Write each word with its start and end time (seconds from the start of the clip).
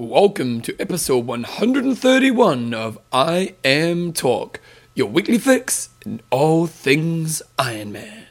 Welcome 0.00 0.60
to 0.60 0.80
episode 0.80 1.26
131 1.26 2.72
of 2.72 3.00
IMTalk, 3.12 4.58
your 4.94 5.08
weekly 5.08 5.38
fix 5.38 5.88
in 6.06 6.20
all 6.30 6.68
things 6.68 7.42
Ironman. 7.58 8.27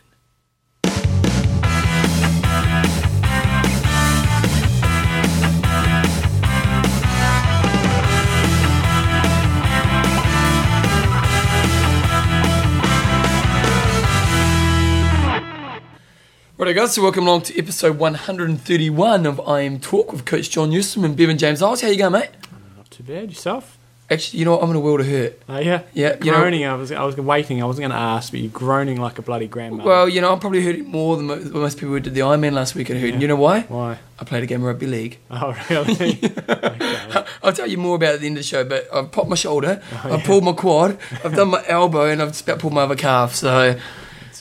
Right, 16.57 16.75
guys, 16.75 16.93
so 16.95 17.03
welcome 17.03 17.27
along 17.27 17.43
to 17.43 17.57
episode 17.59 17.99
131 17.99 19.25
of 19.27 19.37
IMTalk 19.37 20.11
with 20.11 20.25
Coach 20.25 20.49
John 20.49 20.71
Newsom 20.71 21.03
and 21.05 21.15
Bevan 21.15 21.37
James 21.37 21.61
Eyles. 21.61 21.81
How 21.81 21.87
you 21.87 21.97
going, 21.97 22.13
mate? 22.13 22.29
Not 22.75 22.89
too 22.89 23.03
bad. 23.03 23.29
Yourself? 23.29 23.77
Actually, 24.09 24.39
you 24.39 24.45
know 24.45 24.53
what? 24.55 24.63
I'm 24.63 24.69
in 24.71 24.75
a 24.75 24.79
world 24.79 25.01
of 25.01 25.07
hurt. 25.07 25.39
Oh 25.47 25.59
yeah, 25.59 25.83
Yeah, 25.93 26.15
you 26.23 26.31
know- 26.31 26.39
groaning. 26.39 26.65
I 26.65 26.73
was, 26.73 26.91
I 26.91 27.03
was 27.03 27.15
waiting. 27.17 27.61
I 27.61 27.65
wasn't 27.65 27.83
going 27.83 27.91
to 27.91 27.97
ask, 27.97 28.31
but 28.31 28.39
you're 28.39 28.49
groaning 28.51 28.99
like 28.99 29.19
a 29.19 29.21
bloody 29.21 29.47
grandma. 29.47 29.83
Well, 29.83 30.09
you 30.09 30.19
know, 30.19 30.31
I'm 30.33 30.39
probably 30.39 30.63
hurting 30.63 30.85
more 30.87 31.15
than 31.17 31.27
most 31.53 31.77
people 31.77 31.89
who 31.93 31.99
did 31.99 32.15
the 32.15 32.21
Ironman 32.21 32.53
last 32.53 32.73
week 32.73 32.89
are 32.89 32.97
hurting. 32.97 33.21
You 33.21 33.27
know 33.27 33.35
why? 33.35 33.61
why? 33.61 33.99
I 34.19 34.23
played 34.25 34.41
a 34.43 34.47
game 34.47 34.61
of 34.61 34.67
rugby 34.67 34.87
league. 34.87 35.19
Oh 35.29 35.55
really? 35.69 36.19
okay. 36.49 37.25
I'll 37.43 37.53
tell 37.53 37.67
you 37.67 37.77
more 37.77 37.95
about 37.97 38.11
it 38.11 38.15
at 38.15 38.19
the 38.21 38.27
end 38.27 38.37
of 38.37 38.43
the 38.43 38.47
show, 38.47 38.63
but 38.63 38.87
I've 38.93 39.11
popped 39.11 39.29
my 39.29 39.35
shoulder, 39.35 39.81
Oh, 40.03 40.13
I've 40.15 40.23
pulled 40.23 40.43
my 40.43 40.53
quad, 40.53 40.97
I've 41.23 41.35
done 41.35 41.49
my 41.49 41.63
elbow, 41.67 42.05
and 42.09 42.21
I've 42.21 42.29
just 42.29 42.41
about 42.43 42.59
pulled 42.59 42.73
my 42.73 42.81
other 42.83 42.95
calf. 42.95 43.35
So 43.35 43.77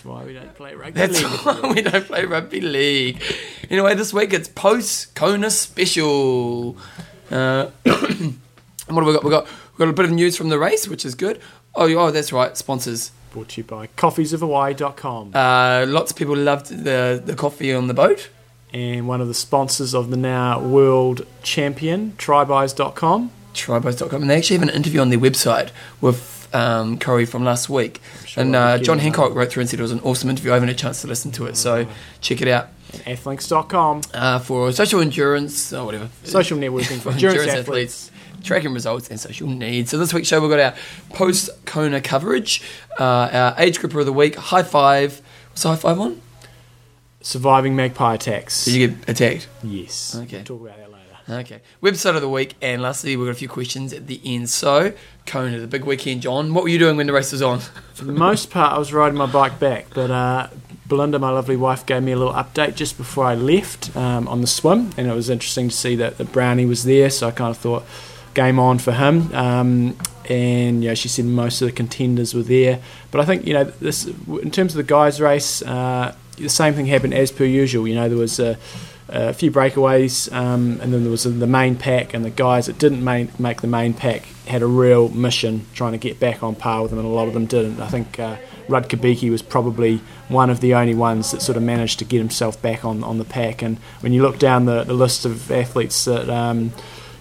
why 0.06 0.24
we 0.24 0.32
don't 0.32 0.54
play 0.54 0.74
rugby 0.74 0.92
that's 0.92 1.22
league. 1.22 1.40
why 1.42 1.72
we 1.74 1.82
don't 1.82 2.06
play 2.06 2.24
rugby 2.24 2.60
league. 2.60 3.22
Anyway, 3.70 3.94
this 3.94 4.12
week 4.12 4.32
it's 4.32 4.48
post 4.48 5.14
Kona 5.14 5.50
special. 5.50 6.76
Uh, 7.30 7.66
what 7.84 9.04
have 9.04 9.06
we 9.06 9.12
got? 9.12 9.24
We 9.24 9.30
got 9.30 9.46
we 9.46 9.78
got 9.78 9.88
a 9.88 9.92
bit 9.92 10.04
of 10.04 10.12
news 10.12 10.36
from 10.36 10.48
the 10.48 10.58
race, 10.58 10.88
which 10.88 11.04
is 11.04 11.14
good. 11.14 11.40
Oh, 11.74 11.92
oh, 11.94 12.10
that's 12.10 12.32
right, 12.32 12.56
sponsors. 12.56 13.10
Brought 13.32 13.48
to 13.50 13.60
you 13.60 13.64
by 13.64 13.88
coffeesofhawaii.com 13.98 15.32
Uh, 15.34 15.84
lots 15.86 16.10
of 16.12 16.16
people 16.16 16.36
loved 16.36 16.66
the 16.84 17.20
the 17.24 17.34
coffee 17.34 17.72
on 17.74 17.86
the 17.86 17.94
boat. 17.94 18.30
and 18.72 19.06
one 19.06 19.20
of 19.20 19.28
the 19.28 19.34
sponsors 19.34 19.94
of 19.94 20.10
the 20.10 20.16
now 20.16 20.60
world 20.60 21.26
champion 21.42 22.12
Tribeyes.com. 22.18 23.30
Tribos.com, 23.54 24.20
and 24.22 24.30
they 24.30 24.36
actually 24.36 24.58
have 24.58 24.68
an 24.68 24.74
interview 24.74 25.00
on 25.00 25.08
their 25.10 25.18
website 25.18 25.70
with 26.00 26.46
um, 26.54 26.98
Corey 26.98 27.24
from 27.24 27.42
last 27.44 27.68
week. 27.70 28.00
Sure 28.36 28.42
and 28.44 28.54
uh, 28.56 28.78
John 28.78 28.98
Hancock 29.00 29.34
wrote 29.34 29.50
through 29.50 29.62
and 29.62 29.70
said 29.70 29.80
it 29.80 29.82
was 29.82 29.92
an 29.92 30.00
awesome 30.00 30.30
interview. 30.30 30.52
I 30.52 30.54
haven't 30.54 30.68
had 30.68 30.76
a 30.76 30.78
chance 30.78 31.00
to 31.02 31.06
listen 31.08 31.32
to 31.32 31.46
it, 31.46 31.56
so 31.56 31.86
check 32.20 32.40
it 32.42 32.48
out. 32.48 32.68
Athlinks.com. 32.92 34.02
Uh, 34.14 34.38
for 34.38 34.70
social 34.72 35.00
endurance, 35.00 35.72
or 35.72 35.84
whatever. 35.84 36.08
Social 36.24 36.58
networking 36.58 37.00
for 37.00 37.10
endurance, 37.12 37.52
athletes. 37.52 38.10
tracking 38.44 38.72
results 38.72 39.08
and 39.10 39.18
social 39.18 39.48
needs. 39.48 39.90
So 39.90 39.98
this 39.98 40.14
week's 40.14 40.28
show 40.28 40.40
we've 40.40 40.50
got 40.50 40.60
our 40.60 40.74
post 41.16 41.50
Kona 41.66 42.00
coverage, 42.00 42.62
uh, 43.00 43.04
our 43.32 43.54
age 43.58 43.80
grouper 43.80 44.00
of 44.00 44.06
the 44.06 44.12
week, 44.12 44.36
high 44.36 44.62
five. 44.62 45.20
What's 45.50 45.62
the 45.62 45.70
high 45.70 45.76
five 45.76 45.98
on? 45.98 46.20
Surviving 47.20 47.74
magpie 47.74 48.14
attacks. 48.14 48.64
Did 48.66 48.74
you 48.74 48.88
get 48.88 49.08
attacked? 49.08 49.48
yes. 49.64 50.14
Okay. 50.14 50.44
Talk 50.44 50.60
about 50.60 50.76
that. 50.76 50.85
Okay. 51.28 51.60
Website 51.82 52.14
of 52.14 52.20
the 52.20 52.28
week, 52.28 52.54
and 52.62 52.80
lastly, 52.80 53.16
we've 53.16 53.26
got 53.26 53.32
a 53.32 53.34
few 53.34 53.48
questions 53.48 53.92
at 53.92 54.06
the 54.06 54.20
end. 54.24 54.48
So, 54.48 54.92
Kona, 55.26 55.58
the 55.58 55.66
big 55.66 55.84
weekend, 55.84 56.22
John. 56.22 56.54
What 56.54 56.62
were 56.62 56.68
you 56.68 56.78
doing 56.78 56.96
when 56.96 57.08
the 57.08 57.12
race 57.12 57.32
was 57.32 57.42
on? 57.42 57.60
For 57.94 58.04
the 58.04 58.12
most 58.12 58.50
part, 58.50 58.72
I 58.72 58.78
was 58.78 58.92
riding 58.92 59.18
my 59.18 59.26
bike 59.26 59.58
back, 59.58 59.86
but 59.92 60.10
uh, 60.10 60.48
Belinda, 60.86 61.18
my 61.18 61.30
lovely 61.30 61.56
wife, 61.56 61.84
gave 61.84 62.04
me 62.04 62.12
a 62.12 62.16
little 62.16 62.32
update 62.32 62.76
just 62.76 62.96
before 62.96 63.24
I 63.24 63.34
left 63.34 63.96
um, 63.96 64.28
on 64.28 64.40
the 64.40 64.46
swim, 64.46 64.92
and 64.96 65.08
it 65.08 65.14
was 65.14 65.28
interesting 65.28 65.68
to 65.68 65.74
see 65.74 65.96
that, 65.96 66.16
the 66.16 66.24
Brownie 66.24 66.64
was 66.64 66.84
there, 66.84 67.10
so 67.10 67.26
I 67.26 67.32
kind 67.32 67.50
of 67.50 67.58
thought 67.58 67.84
game 68.34 68.60
on 68.60 68.78
for 68.78 68.92
him. 68.92 69.34
Um, 69.34 69.96
and 70.28 70.80
know, 70.80 70.94
she 70.94 71.08
said 71.08 71.24
most 71.24 71.60
of 71.60 71.66
the 71.66 71.72
contenders 71.72 72.34
were 72.34 72.42
there, 72.42 72.80
but 73.10 73.20
I 73.20 73.24
think 73.24 73.46
you 73.46 73.54
know 73.54 73.64
this 73.64 74.06
in 74.06 74.50
terms 74.50 74.74
of 74.74 74.76
the 74.76 74.82
guys' 74.82 75.20
race, 75.20 75.62
uh, 75.62 76.14
the 76.36 76.48
same 76.48 76.74
thing 76.74 76.86
happened 76.86 77.14
as 77.14 77.32
per 77.32 77.44
usual. 77.44 77.88
You 77.88 77.94
know, 77.94 78.08
there 78.08 78.18
was 78.18 78.38
a 78.38 78.58
a 79.08 79.32
few 79.32 79.50
breakaways, 79.50 80.32
um, 80.32 80.80
and 80.80 80.92
then 80.92 81.02
there 81.02 81.10
was 81.10 81.24
the 81.24 81.46
main 81.46 81.76
pack, 81.76 82.14
and 82.14 82.24
the 82.24 82.30
guys 82.30 82.66
that 82.66 82.78
didn't 82.78 83.04
main, 83.04 83.30
make 83.38 83.60
the 83.60 83.68
main 83.68 83.94
pack 83.94 84.22
had 84.46 84.62
a 84.62 84.66
real 84.66 85.08
mission 85.10 85.66
trying 85.74 85.92
to 85.92 85.98
get 85.98 86.18
back 86.18 86.42
on 86.42 86.54
par 86.54 86.82
with 86.82 86.90
them, 86.90 86.98
and 86.98 87.06
a 87.06 87.10
lot 87.10 87.28
of 87.28 87.34
them 87.34 87.46
didn't. 87.46 87.80
I 87.80 87.88
think 87.88 88.18
uh, 88.18 88.36
Rutger 88.68 89.00
Beke 89.00 89.30
was 89.30 89.42
probably 89.42 90.00
one 90.28 90.50
of 90.50 90.60
the 90.60 90.74
only 90.74 90.94
ones 90.94 91.30
that 91.30 91.42
sort 91.42 91.56
of 91.56 91.62
managed 91.62 91.98
to 92.00 92.04
get 92.04 92.18
himself 92.18 92.60
back 92.60 92.84
on, 92.84 93.04
on 93.04 93.18
the 93.18 93.24
pack. 93.24 93.62
And 93.62 93.78
when 94.00 94.12
you 94.12 94.22
look 94.22 94.38
down 94.38 94.64
the, 94.64 94.84
the 94.84 94.94
list 94.94 95.24
of 95.24 95.50
athletes 95.50 96.04
that, 96.06 96.28
um, 96.28 96.72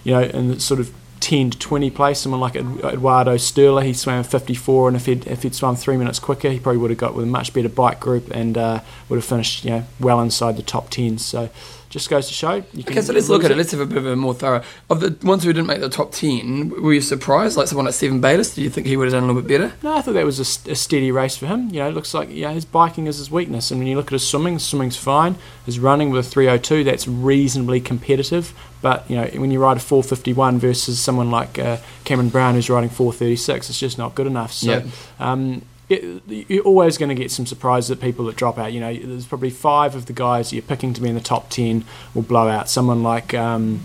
you 0.02 0.12
know, 0.12 0.22
in 0.22 0.48
the 0.48 0.60
sort 0.60 0.80
of 0.80 0.92
10 1.20 1.50
to 1.50 1.58
20 1.58 1.90
place, 1.90 2.20
someone 2.20 2.40
like 2.40 2.56
Eduardo 2.56 3.36
Sturla, 3.36 3.84
he 3.84 3.92
swam 3.92 4.22
54, 4.22 4.88
and 4.88 4.96
if 4.96 5.06
he'd, 5.06 5.26
if 5.26 5.42
he'd 5.42 5.54
swum 5.54 5.76
three 5.76 5.96
minutes 5.96 6.18
quicker, 6.18 6.50
he 6.50 6.60
probably 6.60 6.78
would 6.78 6.90
have 6.90 6.98
got 6.98 7.14
with 7.14 7.24
a 7.24 7.28
much 7.28 7.52
better 7.52 7.68
bike 7.68 8.00
group 8.00 8.30
and 8.30 8.58
uh, 8.58 8.80
would 9.08 9.16
have 9.16 9.24
finished, 9.24 9.64
you 9.64 9.70
know, 9.70 9.84
well 10.00 10.20
inside 10.20 10.56
the 10.56 10.62
top 10.62 10.90
10. 10.90 11.18
So 11.18 11.50
just 11.96 12.10
goes 12.10 12.28
to 12.28 12.34
show. 12.34 12.54
You 12.74 12.84
can 12.84 12.92
Okay, 12.92 13.00
so 13.00 13.12
let's 13.14 13.30
look 13.30 13.42
at 13.42 13.50
it. 13.50 13.56
Let's 13.56 13.70
have 13.70 13.80
a 13.80 13.86
bit 13.86 13.96
of 13.96 14.06
a 14.06 14.16
more 14.16 14.34
thorough. 14.34 14.62
Of 14.90 15.00
the 15.00 15.26
ones 15.26 15.44
who 15.44 15.52
didn't 15.52 15.66
make 15.66 15.80
the 15.80 15.88
top 15.88 16.12
10, 16.12 16.82
were 16.82 16.92
you 16.92 17.00
surprised? 17.00 17.56
Like 17.56 17.68
someone 17.68 17.86
like 17.86 17.94
Stephen 17.94 18.20
Bayliss, 18.20 18.54
do 18.54 18.62
you 18.62 18.68
think 18.68 18.86
he 18.86 18.98
would 18.98 19.06
have 19.06 19.12
done 19.12 19.22
a 19.22 19.26
little 19.26 19.40
bit 19.40 19.48
better? 19.48 19.74
No, 19.82 19.96
I 19.96 20.02
thought 20.02 20.12
that 20.12 20.26
was 20.26 20.38
a, 20.38 20.70
a 20.72 20.74
steady 20.74 21.10
race 21.10 21.38
for 21.38 21.46
him. 21.46 21.70
You 21.70 21.80
know, 21.80 21.88
it 21.88 21.92
looks 21.92 22.12
like 22.12 22.28
yeah, 22.30 22.52
his 22.52 22.66
biking 22.66 23.06
is 23.06 23.16
his 23.16 23.30
weakness, 23.30 23.70
and 23.70 23.80
when 23.80 23.88
you 23.88 23.96
look 23.96 24.08
at 24.08 24.12
his 24.12 24.28
swimming, 24.28 24.58
swimming's 24.58 24.96
fine. 24.96 25.36
His 25.64 25.78
running 25.78 26.10
with 26.10 26.26
a 26.26 26.28
302, 26.28 26.84
that's 26.84 27.08
reasonably 27.08 27.80
competitive. 27.80 28.52
But 28.82 29.10
you 29.10 29.16
know, 29.16 29.26
when 29.40 29.50
you 29.50 29.58
ride 29.60 29.78
a 29.78 29.80
451 29.80 30.58
versus 30.58 31.00
someone 31.00 31.30
like 31.30 31.58
uh, 31.58 31.78
Cameron 32.04 32.28
Brown 32.28 32.54
who's 32.54 32.68
riding 32.68 32.90
436, 32.90 33.70
it's 33.70 33.80
just 33.80 33.96
not 33.96 34.14
good 34.14 34.26
enough. 34.26 34.52
So. 34.52 34.70
Yeah. 34.70 34.84
Um, 35.18 35.62
it, 35.88 36.22
you're 36.50 36.64
always 36.64 36.98
going 36.98 37.08
to 37.10 37.14
get 37.14 37.30
some 37.30 37.46
surprises 37.46 37.90
at 37.92 38.00
people 38.00 38.24
that 38.26 38.36
drop 38.36 38.58
out. 38.58 38.72
You 38.72 38.80
know, 38.80 38.92
there's 38.94 39.26
probably 39.26 39.50
five 39.50 39.94
of 39.94 40.06
the 40.06 40.12
guys 40.12 40.52
you're 40.52 40.62
picking 40.62 40.92
to 40.94 41.00
be 41.00 41.08
in 41.08 41.14
the 41.14 41.20
top 41.20 41.48
ten 41.50 41.84
will 42.14 42.22
blow 42.22 42.48
out. 42.48 42.68
Someone 42.68 43.02
like 43.02 43.34
um, 43.34 43.80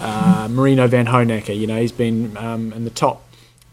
uh, 0.00 0.48
Marino 0.50 0.86
Vanhoenacker, 0.86 1.58
you 1.58 1.66
know, 1.66 1.80
he's 1.80 1.92
been 1.92 2.36
um, 2.36 2.72
in 2.72 2.84
the 2.84 2.90
top 2.90 3.22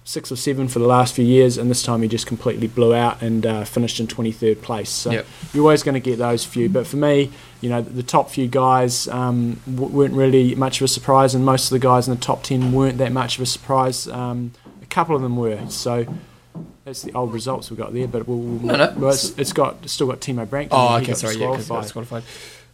six 0.05 0.29
or 0.31 0.35
seven 0.35 0.67
for 0.67 0.79
the 0.79 0.85
last 0.87 1.13
few 1.15 1.23
years, 1.23 1.57
and 1.57 1.69
this 1.71 1.81
time 1.81 2.01
he 2.01 2.07
just 2.09 2.27
completely 2.27 2.67
blew 2.67 2.93
out 2.93 3.21
and 3.21 3.45
uh, 3.45 3.63
finished 3.63 3.99
in 4.01 4.07
23rd 4.07 4.61
place. 4.61 4.89
So 4.89 5.11
Yep. 5.11 5.25
you're 5.53 5.63
always 5.63 5.81
going 5.81 5.93
to 5.93 6.01
get 6.01 6.17
those 6.19 6.43
few. 6.43 6.67
But 6.67 6.85
for 6.87 6.97
me, 6.97 7.31
you 7.61 7.69
know, 7.69 7.81
the 7.81 8.03
top 8.03 8.29
few 8.29 8.47
guys 8.49 9.07
um, 9.07 9.61
w- 9.65 9.87
weren't 9.95 10.13
really 10.13 10.55
much 10.55 10.81
of 10.81 10.85
a 10.85 10.87
surprise, 10.89 11.33
and 11.35 11.45
most 11.45 11.65
of 11.65 11.69
the 11.69 11.79
guys 11.79 12.07
in 12.07 12.13
the 12.15 12.19
top 12.19 12.43
10 12.43 12.73
weren't 12.73 12.97
that 12.97 13.13
much 13.13 13.37
of 13.37 13.43
a 13.43 13.45
surprise. 13.45 14.07
Um, 14.09 14.51
a 14.81 14.85
couple 14.87 15.15
of 15.15 15.21
them 15.21 15.37
were. 15.37 15.69
So 15.69 16.05
that's 16.85 17.01
the 17.03 17.13
old 17.13 17.33
results 17.33 17.69
we 17.71 17.77
got 17.77 17.93
there. 17.93 18.07
But 18.07 18.27
we'll, 18.27 18.37
we'll, 18.37 18.77
No, 18.77 18.93
no. 18.95 19.07
it's, 19.09 19.37
it's 19.37 19.53
got 19.53 19.87
still 19.89 20.07
got 20.07 20.19
Timo 20.21 20.49
Bracht. 20.49 20.69
Oh, 20.71 20.97
okay, 20.97 21.13
sorry, 21.13 21.35
yeah, 21.35 21.47
because 21.51 21.59
disqualified. 21.67 21.83
disqualified. 21.83 22.23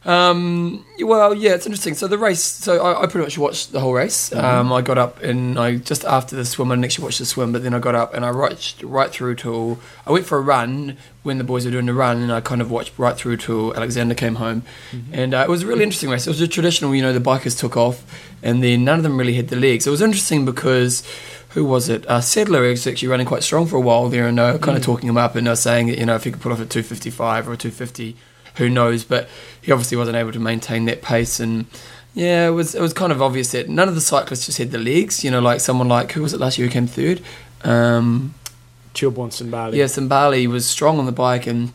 Um, 0.06 0.86
well, 1.02 1.34
yeah, 1.36 1.56
it's 1.56 1.66
interesting. 1.66 1.94
So 1.94 2.08
the 2.08 2.18
race, 2.18 2.42
so 2.42 2.81
I, 2.81 3.03
I 3.03 3.06
pretty 3.08 3.25
much 3.25 3.38
watched 3.38 3.74
the 3.74 3.81
whole 3.81 3.94
race. 3.94 4.30
Mm-hmm. 4.30 4.46
Um, 4.46 4.72
I 4.74 4.81
got 4.81 4.97
up 4.97 5.22
and 5.22 5.59
I 5.59 5.75
just 5.75 6.06
after 6.06 6.38
the 6.38 6.46
swim, 6.46 6.72
I 6.72 6.75
didn't 6.75 6.86
actually 6.86 7.03
watch 7.03 7.18
the 7.18 7.25
swim, 7.25 7.52
but 7.52 7.64
then 7.64 7.74
I 7.74 7.80
got 7.80 7.96
up 7.96 8.14
and 8.14 8.24
I 8.24 8.31
watched 8.31 8.81
right 8.81 9.12
through 9.12 9.36
till 9.36 9.78
I 10.08 10.12
went 10.14 10.26
for 10.26 10.38
a 10.38 10.41
run 10.41 10.96
when 11.24 11.38
the 11.38 11.44
boys 11.44 11.66
were 11.66 11.72
doing 11.72 11.86
the 11.86 11.94
run, 11.94 12.22
and 12.22 12.31
I 12.31 12.40
kind 12.40 12.62
of 12.62 12.72
watched 12.72 12.97
right 12.97 13.16
through 13.16 13.38
till 13.38 13.76
Alexander 13.76 14.16
came 14.16 14.36
home, 14.36 14.64
Mm-hmm. 14.91 15.14
and 15.14 15.34
uh, 15.34 15.40
it 15.46 15.50
was 15.50 15.64
a 15.64 15.68
really 15.68 15.84
interesting 15.84 16.09
race. 16.09 16.26
It 16.26 16.30
was 16.30 16.40
a 16.40 16.47
traditional, 16.47 16.96
you 16.96 17.02
know, 17.02 17.12
the 17.12 17.20
bikers 17.20 17.59
took 17.59 17.76
off, 17.76 18.02
and 18.41 18.64
then 18.64 18.86
none 18.86 18.97
of 19.00 19.03
them 19.03 19.18
really 19.18 19.34
had 19.34 19.50
the 19.50 19.58
legs. 19.58 19.86
It 19.86 19.90
was 19.91 20.02
interesting 20.02 20.46
because 20.46 21.03
who 21.49 21.65
was 21.65 21.89
it? 21.89 22.05
Uh, 22.07 22.19
Stadler 22.19 22.69
was 22.69 22.85
actually 22.85 23.07
running 23.07 23.25
quite 23.25 23.43
strong 23.43 23.65
for 23.65 23.75
a 23.77 23.81
while 23.81 24.09
there, 24.09 24.27
and 24.27 24.37
were 24.37 24.57
kind 24.59 24.77
of 24.77 24.83
talking 24.83 25.09
him 25.09 25.17
up, 25.17 25.35
and 25.35 25.47
were 25.47 25.55
saying 25.55 25.87
that 25.87 25.97
you 25.97 26.05
know 26.05 26.15
if 26.15 26.23
he 26.23 26.31
could 26.31 26.41
put 26.41 26.51
off 26.51 26.59
a 26.59 26.65
255 26.65 27.47
or 27.47 27.53
a 27.53 27.57
250, 27.57 28.15
who 28.55 28.69
knows? 28.69 29.03
But 29.03 29.27
he 29.61 29.71
obviously 29.71 29.97
wasn't 29.97 30.17
able 30.17 30.31
to 30.31 30.39
maintain 30.39 30.85
that 30.85 31.01
pace, 31.01 31.39
and 31.39 31.65
yeah, 32.13 32.47
it 32.47 32.51
was 32.51 32.75
it 32.75 32.81
was 32.81 32.93
kind 32.93 33.11
of 33.11 33.21
obvious 33.21 33.51
that 33.51 33.67
none 33.69 33.87
of 33.87 33.95
the 33.95 34.01
cyclists 34.01 34.45
just 34.45 34.57
had 34.57 34.71
the 34.71 34.77
legs. 34.77 35.23
You 35.23 35.31
know, 35.31 35.40
like 35.40 35.59
someone 35.59 35.87
like 35.87 36.11
who 36.11 36.22
was 36.22 36.34
it 36.34 36.40
last 36.40 36.57
year 36.57 36.67
who 36.67 36.73
came 36.73 36.87
third? 36.87 37.22
Um, 37.63 38.35
Torbjørn 38.93 39.31
Sindballe. 39.31 39.75
yeah, 39.75 39.85
Sindballe 39.85 40.47
was 40.47 40.66
strong 40.66 40.99
on 40.99 41.05
the 41.05 41.11
bike 41.11 41.47
and 41.47 41.73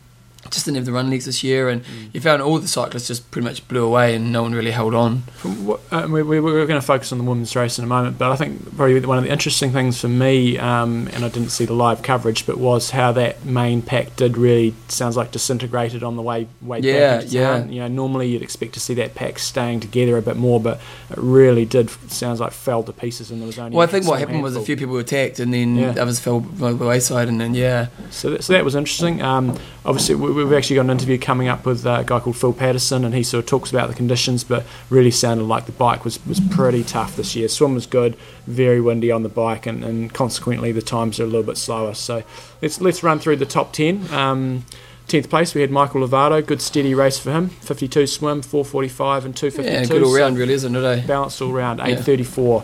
just 0.51 0.65
didn't 0.65 0.77
have 0.77 0.85
the 0.85 0.91
run 0.91 1.09
legs 1.09 1.25
this 1.25 1.43
year, 1.43 1.69
and 1.69 1.83
you 2.13 2.21
found 2.21 2.41
all 2.41 2.59
the 2.59 2.67
cyclists 2.67 3.07
just 3.07 3.29
pretty 3.31 3.47
much 3.47 3.67
blew 3.67 3.83
away, 3.85 4.15
and 4.15 4.31
no 4.31 4.41
one 4.43 4.53
really 4.53 4.71
held 4.71 4.93
on. 4.93 5.17
What, 5.43 5.81
uh, 5.91 6.07
we, 6.09 6.21
we, 6.23 6.39
we're 6.39 6.65
going 6.65 6.79
to 6.79 6.85
focus 6.85 7.11
on 7.11 7.17
the 7.17 7.23
women's 7.23 7.55
race 7.55 7.77
in 7.77 7.83
a 7.83 7.87
moment, 7.87 8.17
but 8.17 8.31
I 8.31 8.35
think 8.35 8.75
probably 8.75 8.99
one 9.01 9.17
of 9.17 9.23
the 9.23 9.31
interesting 9.31 9.71
things 9.71 9.99
for 9.99 10.07
me, 10.07 10.57
um, 10.57 11.09
and 11.13 11.25
I 11.25 11.29
didn't 11.29 11.49
see 11.49 11.65
the 11.65 11.73
live 11.73 12.01
coverage, 12.01 12.45
but 12.45 12.57
was 12.57 12.91
how 12.91 13.11
that 13.13 13.43
main 13.45 13.81
pack 13.81 14.15
did 14.15 14.37
really 14.37 14.73
sounds 14.87 15.17
like 15.17 15.31
disintegrated 15.31 16.03
on 16.03 16.15
the 16.15 16.21
way 16.21 16.47
way 16.61 16.79
Yeah, 16.79 17.15
back 17.15 17.23
into 17.23 17.35
yeah. 17.35 17.65
You 17.65 17.79
know, 17.81 17.87
normally 17.87 18.27
you'd 18.29 18.41
expect 18.43 18.73
to 18.75 18.79
see 18.79 18.93
that 18.95 19.15
pack 19.15 19.39
staying 19.39 19.79
together 19.81 20.17
a 20.17 20.21
bit 20.21 20.37
more, 20.37 20.59
but 20.59 20.79
it 21.09 21.17
really 21.17 21.65
did 21.65 21.89
sounds 22.11 22.39
like 22.39 22.51
fell 22.51 22.83
to 22.83 22.93
pieces, 22.93 23.31
and 23.31 23.41
there 23.41 23.47
was 23.47 23.57
only. 23.59 23.75
Well, 23.75 23.87
I 23.87 23.91
think 23.91 24.05
what 24.07 24.19
happened 24.19 24.43
was 24.43 24.55
a 24.55 24.61
few 24.61 24.77
people 24.77 24.93
were 24.93 24.99
attacked, 25.01 25.39
and 25.39 25.53
then 25.53 25.75
Yeah. 25.75 25.95
others 25.99 26.19
fell 26.19 26.39
by 26.39 26.71
the 26.73 26.85
wayside, 26.85 27.27
and 27.27 27.39
then 27.41 27.53
yeah, 27.55 27.87
So 28.11 28.31
that, 28.31 28.43
so 28.43 28.53
that 28.53 28.63
was 28.63 28.75
interesting. 28.75 29.21
Um, 29.21 29.57
obviously, 29.85 30.15
we, 30.15 30.31
we've 30.35 30.53
actually 30.53 30.75
got 30.75 30.85
an 30.85 30.91
interview 30.91 31.17
coming 31.17 31.47
up 31.47 31.65
with 31.65 31.85
a 31.85 32.03
guy 32.05 32.19
called 32.19 32.37
Phil 32.37 32.53
Patterson, 32.53 33.03
and 33.03 33.15
he 33.15 33.23
sort 33.23 33.43
of 33.43 33.49
talks 33.49 33.71
about 33.71 33.89
the 33.89 33.95
conditions, 33.95 34.43
but 34.43 34.65
really 34.89 35.11
sounded 35.11 35.45
like 35.45 35.65
the 35.65 35.71
bike 35.71 36.03
was, 36.03 36.23
was 36.25 36.39
pretty 36.39 36.83
tough 36.83 37.15
this 37.15 37.35
year. 37.35 37.47
Swim 37.47 37.73
was 37.73 37.87
good, 37.87 38.15
very 38.45 38.81
windy 38.81 39.11
on 39.11 39.23
the 39.23 39.29
bike, 39.29 39.65
and, 39.65 39.83
and 39.83 40.13
consequently 40.13 40.71
the 40.71 40.81
times 40.81 41.19
are 41.19 41.23
a 41.23 41.27
little 41.27 41.43
bit 41.43 41.57
slower. 41.57 41.93
So 41.93 42.23
let's 42.61 42.79
let's 42.81 43.03
run 43.03 43.19
through 43.19 43.37
the 43.37 43.45
top 43.45 43.73
ten. 43.73 44.11
Um, 44.13 44.65
10th 45.07 45.29
place, 45.29 45.53
we 45.53 45.61
had 45.61 45.69
Michael 45.69 46.01
Lovato. 46.01 46.43
Good 46.43 46.61
steady 46.61 46.95
race 46.95 47.19
for 47.19 47.31
him. 47.31 47.49
52 47.49 48.07
swim, 48.07 48.41
445 48.41 49.25
and 49.25 49.35
252. 49.37 49.71
Yeah, 49.71 49.85
good 49.85 50.03
all 50.03 50.17
round, 50.17 50.37
really, 50.37 50.53
isn't 50.53 50.75
it? 50.75 50.83
Eh? 50.83 51.05
Balanced 51.05 51.41
all 51.43 51.51
round, 51.51 51.79
834. 51.79 52.63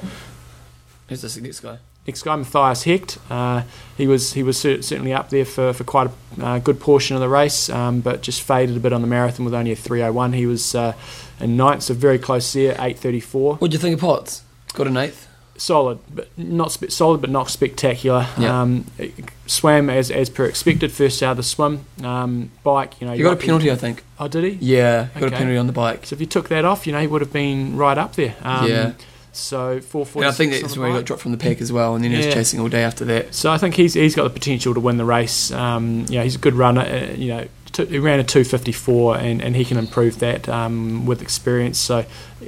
Who's 1.09 1.21
this 1.21 1.37
next 1.37 1.59
guy? 1.59 1.77
Next 2.07 2.23
guy, 2.23 2.35
Matthias 2.35 2.83
Hecht. 2.83 3.19
Uh, 3.29 3.61
he 3.95 4.07
was 4.07 4.33
he 4.33 4.41
was 4.41 4.57
cer- 4.59 4.81
certainly 4.81 5.13
up 5.13 5.29
there 5.29 5.45
for, 5.45 5.71
for 5.71 5.83
quite 5.83 6.09
a 6.39 6.45
uh, 6.45 6.59
good 6.59 6.79
portion 6.79 7.15
of 7.15 7.21
the 7.21 7.29
race, 7.29 7.69
um, 7.69 8.01
but 8.01 8.21
just 8.23 8.41
faded 8.41 8.75
a 8.75 8.79
bit 8.79 8.91
on 8.91 9.01
the 9.01 9.07
marathon 9.07 9.45
with 9.45 9.53
only 9.53 9.71
a 9.71 9.75
301. 9.75 10.33
He 10.33 10.45
was 10.47 10.73
uh, 10.73 10.93
in 11.39 11.55
ninth, 11.57 11.83
so 11.83 11.93
very 11.93 12.17
close 12.17 12.51
there, 12.53 12.71
834. 12.71 13.55
What 13.57 13.69
do 13.69 13.75
you 13.75 13.79
think 13.79 13.93
of 13.95 13.99
Potts? 14.01 14.43
Got 14.73 14.87
an 14.87 14.97
eighth. 14.97 15.27
Solid, 15.57 15.99
but 16.11 16.27
not 16.39 16.71
spe- 16.71 16.89
solid, 16.89 17.21
but 17.21 17.29
not 17.29 17.51
spectacular. 17.51 18.25
Um, 18.37 18.85
swam 19.45 19.91
as 19.91 20.09
as 20.09 20.27
per 20.27 20.45
expected. 20.45 20.91
First 20.91 21.21
out 21.21 21.31
of 21.31 21.37
the 21.37 21.43
swim. 21.43 21.85
Um, 22.03 22.49
bike, 22.63 22.99
you 22.99 23.05
know, 23.05 23.13
You 23.13 23.25
got 23.25 23.33
a 23.33 23.35
penalty, 23.45 23.69
I 23.69 23.75
think. 23.75 24.03
Oh, 24.19 24.27
did 24.27 24.43
he? 24.43 24.49
Yeah, 24.59 25.09
got 25.13 25.27
a 25.27 25.31
penalty 25.31 25.57
on 25.57 25.67
the 25.67 25.73
bike. 25.73 26.07
So 26.07 26.15
if 26.15 26.19
you 26.19 26.25
took 26.25 26.49
that 26.49 26.65
off, 26.65 26.87
you 26.87 26.93
know, 26.93 26.99
he 26.99 27.05
would 27.05 27.21
have 27.21 27.31
been 27.31 27.77
right 27.77 27.97
up 27.97 28.15
there. 28.15 28.33
Um, 28.41 28.67
Yeah. 28.67 28.93
So 29.33 29.79
446 29.79 30.15
And 30.15 30.25
I 30.25 30.31
think 30.31 30.61
that's 30.61 30.77
where 30.77 30.89
he 30.89 30.93
got 30.93 31.05
dropped 31.05 31.21
from 31.21 31.31
the 31.31 31.37
pack 31.37 31.61
as 31.61 31.71
well, 31.71 31.95
and 31.95 32.03
then 32.03 32.11
he 32.11 32.19
Yeah. 32.19 32.25
was 32.25 32.33
chasing 32.35 32.59
all 32.59 32.67
day 32.69 32.83
after 32.83 33.05
that. 33.05 33.33
So 33.33 33.49
I 33.51 33.57
think 33.57 33.75
he's 33.75 33.93
he's 33.93 34.15
got 34.15 34.23
the 34.23 34.29
potential 34.29 34.73
to 34.73 34.79
win 34.79 34.97
the 34.97 35.05
race. 35.05 35.51
Um, 35.51 36.05
you 36.09 36.17
know, 36.17 36.23
he's 36.23 36.35
a 36.35 36.39
good 36.39 36.53
runner. 36.55 36.81
Uh, 36.81 37.13
you 37.15 37.29
know, 37.29 37.47
t- 37.71 37.85
he 37.85 37.97
ran 37.97 38.19
a 38.19 38.23
254, 38.25 39.17
and, 39.17 39.41
and 39.41 39.55
he 39.55 39.63
can 39.63 39.77
improve 39.77 40.19
that 40.19 40.49
um, 40.49 41.05
with 41.05 41.21
experience. 41.21 41.77
So, 41.79 42.03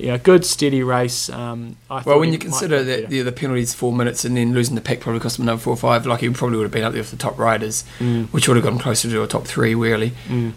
know, 0.07 0.17
good 0.17 0.45
steady 0.45 0.83
race. 0.83 1.29
Um, 1.29 1.77
I 1.89 2.01
Well, 2.01 2.19
when 2.19 2.33
you 2.33 2.37
consider 2.39 2.83
that 2.83 3.09
the, 3.09 3.21
the 3.21 3.31
penalties 3.31 3.73
four 3.73 3.93
minutes 3.93 4.25
and 4.25 4.35
then 4.35 4.53
losing 4.53 4.75
the 4.75 4.81
pack 4.81 4.99
probably 4.99 5.21
cost 5.21 5.39
him 5.39 5.43
another 5.43 5.61
four 5.61 5.73
or 5.73 5.77
five, 5.77 6.05
like 6.05 6.19
he 6.19 6.29
probably 6.31 6.57
would 6.57 6.63
have 6.65 6.71
been 6.73 6.83
up 6.83 6.91
there 6.91 7.01
with 7.01 7.11
the 7.11 7.17
top 7.17 7.39
riders, 7.39 7.85
Mm, 7.99 8.27
which 8.33 8.49
would 8.49 8.57
have 8.57 8.63
gotten 8.65 8.79
closer 8.79 9.09
to 9.09 9.23
a 9.23 9.27
top 9.27 9.45
three, 9.47 9.73
really. 9.73 10.11
mm. 10.27 10.51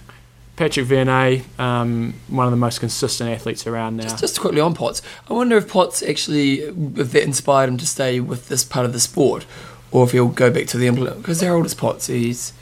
Patrick 0.57 0.87
Vernay, 0.87 1.43
um, 1.61 2.15
one 2.29 2.47
of 2.47 2.51
the 2.51 2.57
most 2.57 2.81
consistent 2.81 3.31
athletes 3.31 3.67
around 3.67 3.99
now. 3.99 4.05
Just, 4.05 4.19
just 4.19 4.41
quickly 4.41 4.61
on 4.61 4.75
Potts, 4.75 5.03
I 5.29 5.35
wonder 5.35 5.57
if 5.57 5.69
Potts 5.69 6.03
actually, 6.03 6.61
if 6.61 7.13
that 7.13 7.23
inspired 7.23 7.69
him 7.69 7.77
to 7.77 7.87
stay 7.87 8.21
with 8.21 8.49
this 8.49 8.65
part 8.65 8.87
of 8.87 8.93
the 8.95 9.01
sport, 9.01 9.45
or 9.91 10.05
if 10.05 10.13
he'll 10.13 10.29
go 10.29 10.51
back 10.51 10.67
to 10.69 10.79
the 10.79 10.87
implement. 10.87 11.19
Because 11.19 11.43
how 11.43 11.55
old 11.55 11.67
is 11.67 11.75
Potts? 11.75 12.07
He's 12.07 12.53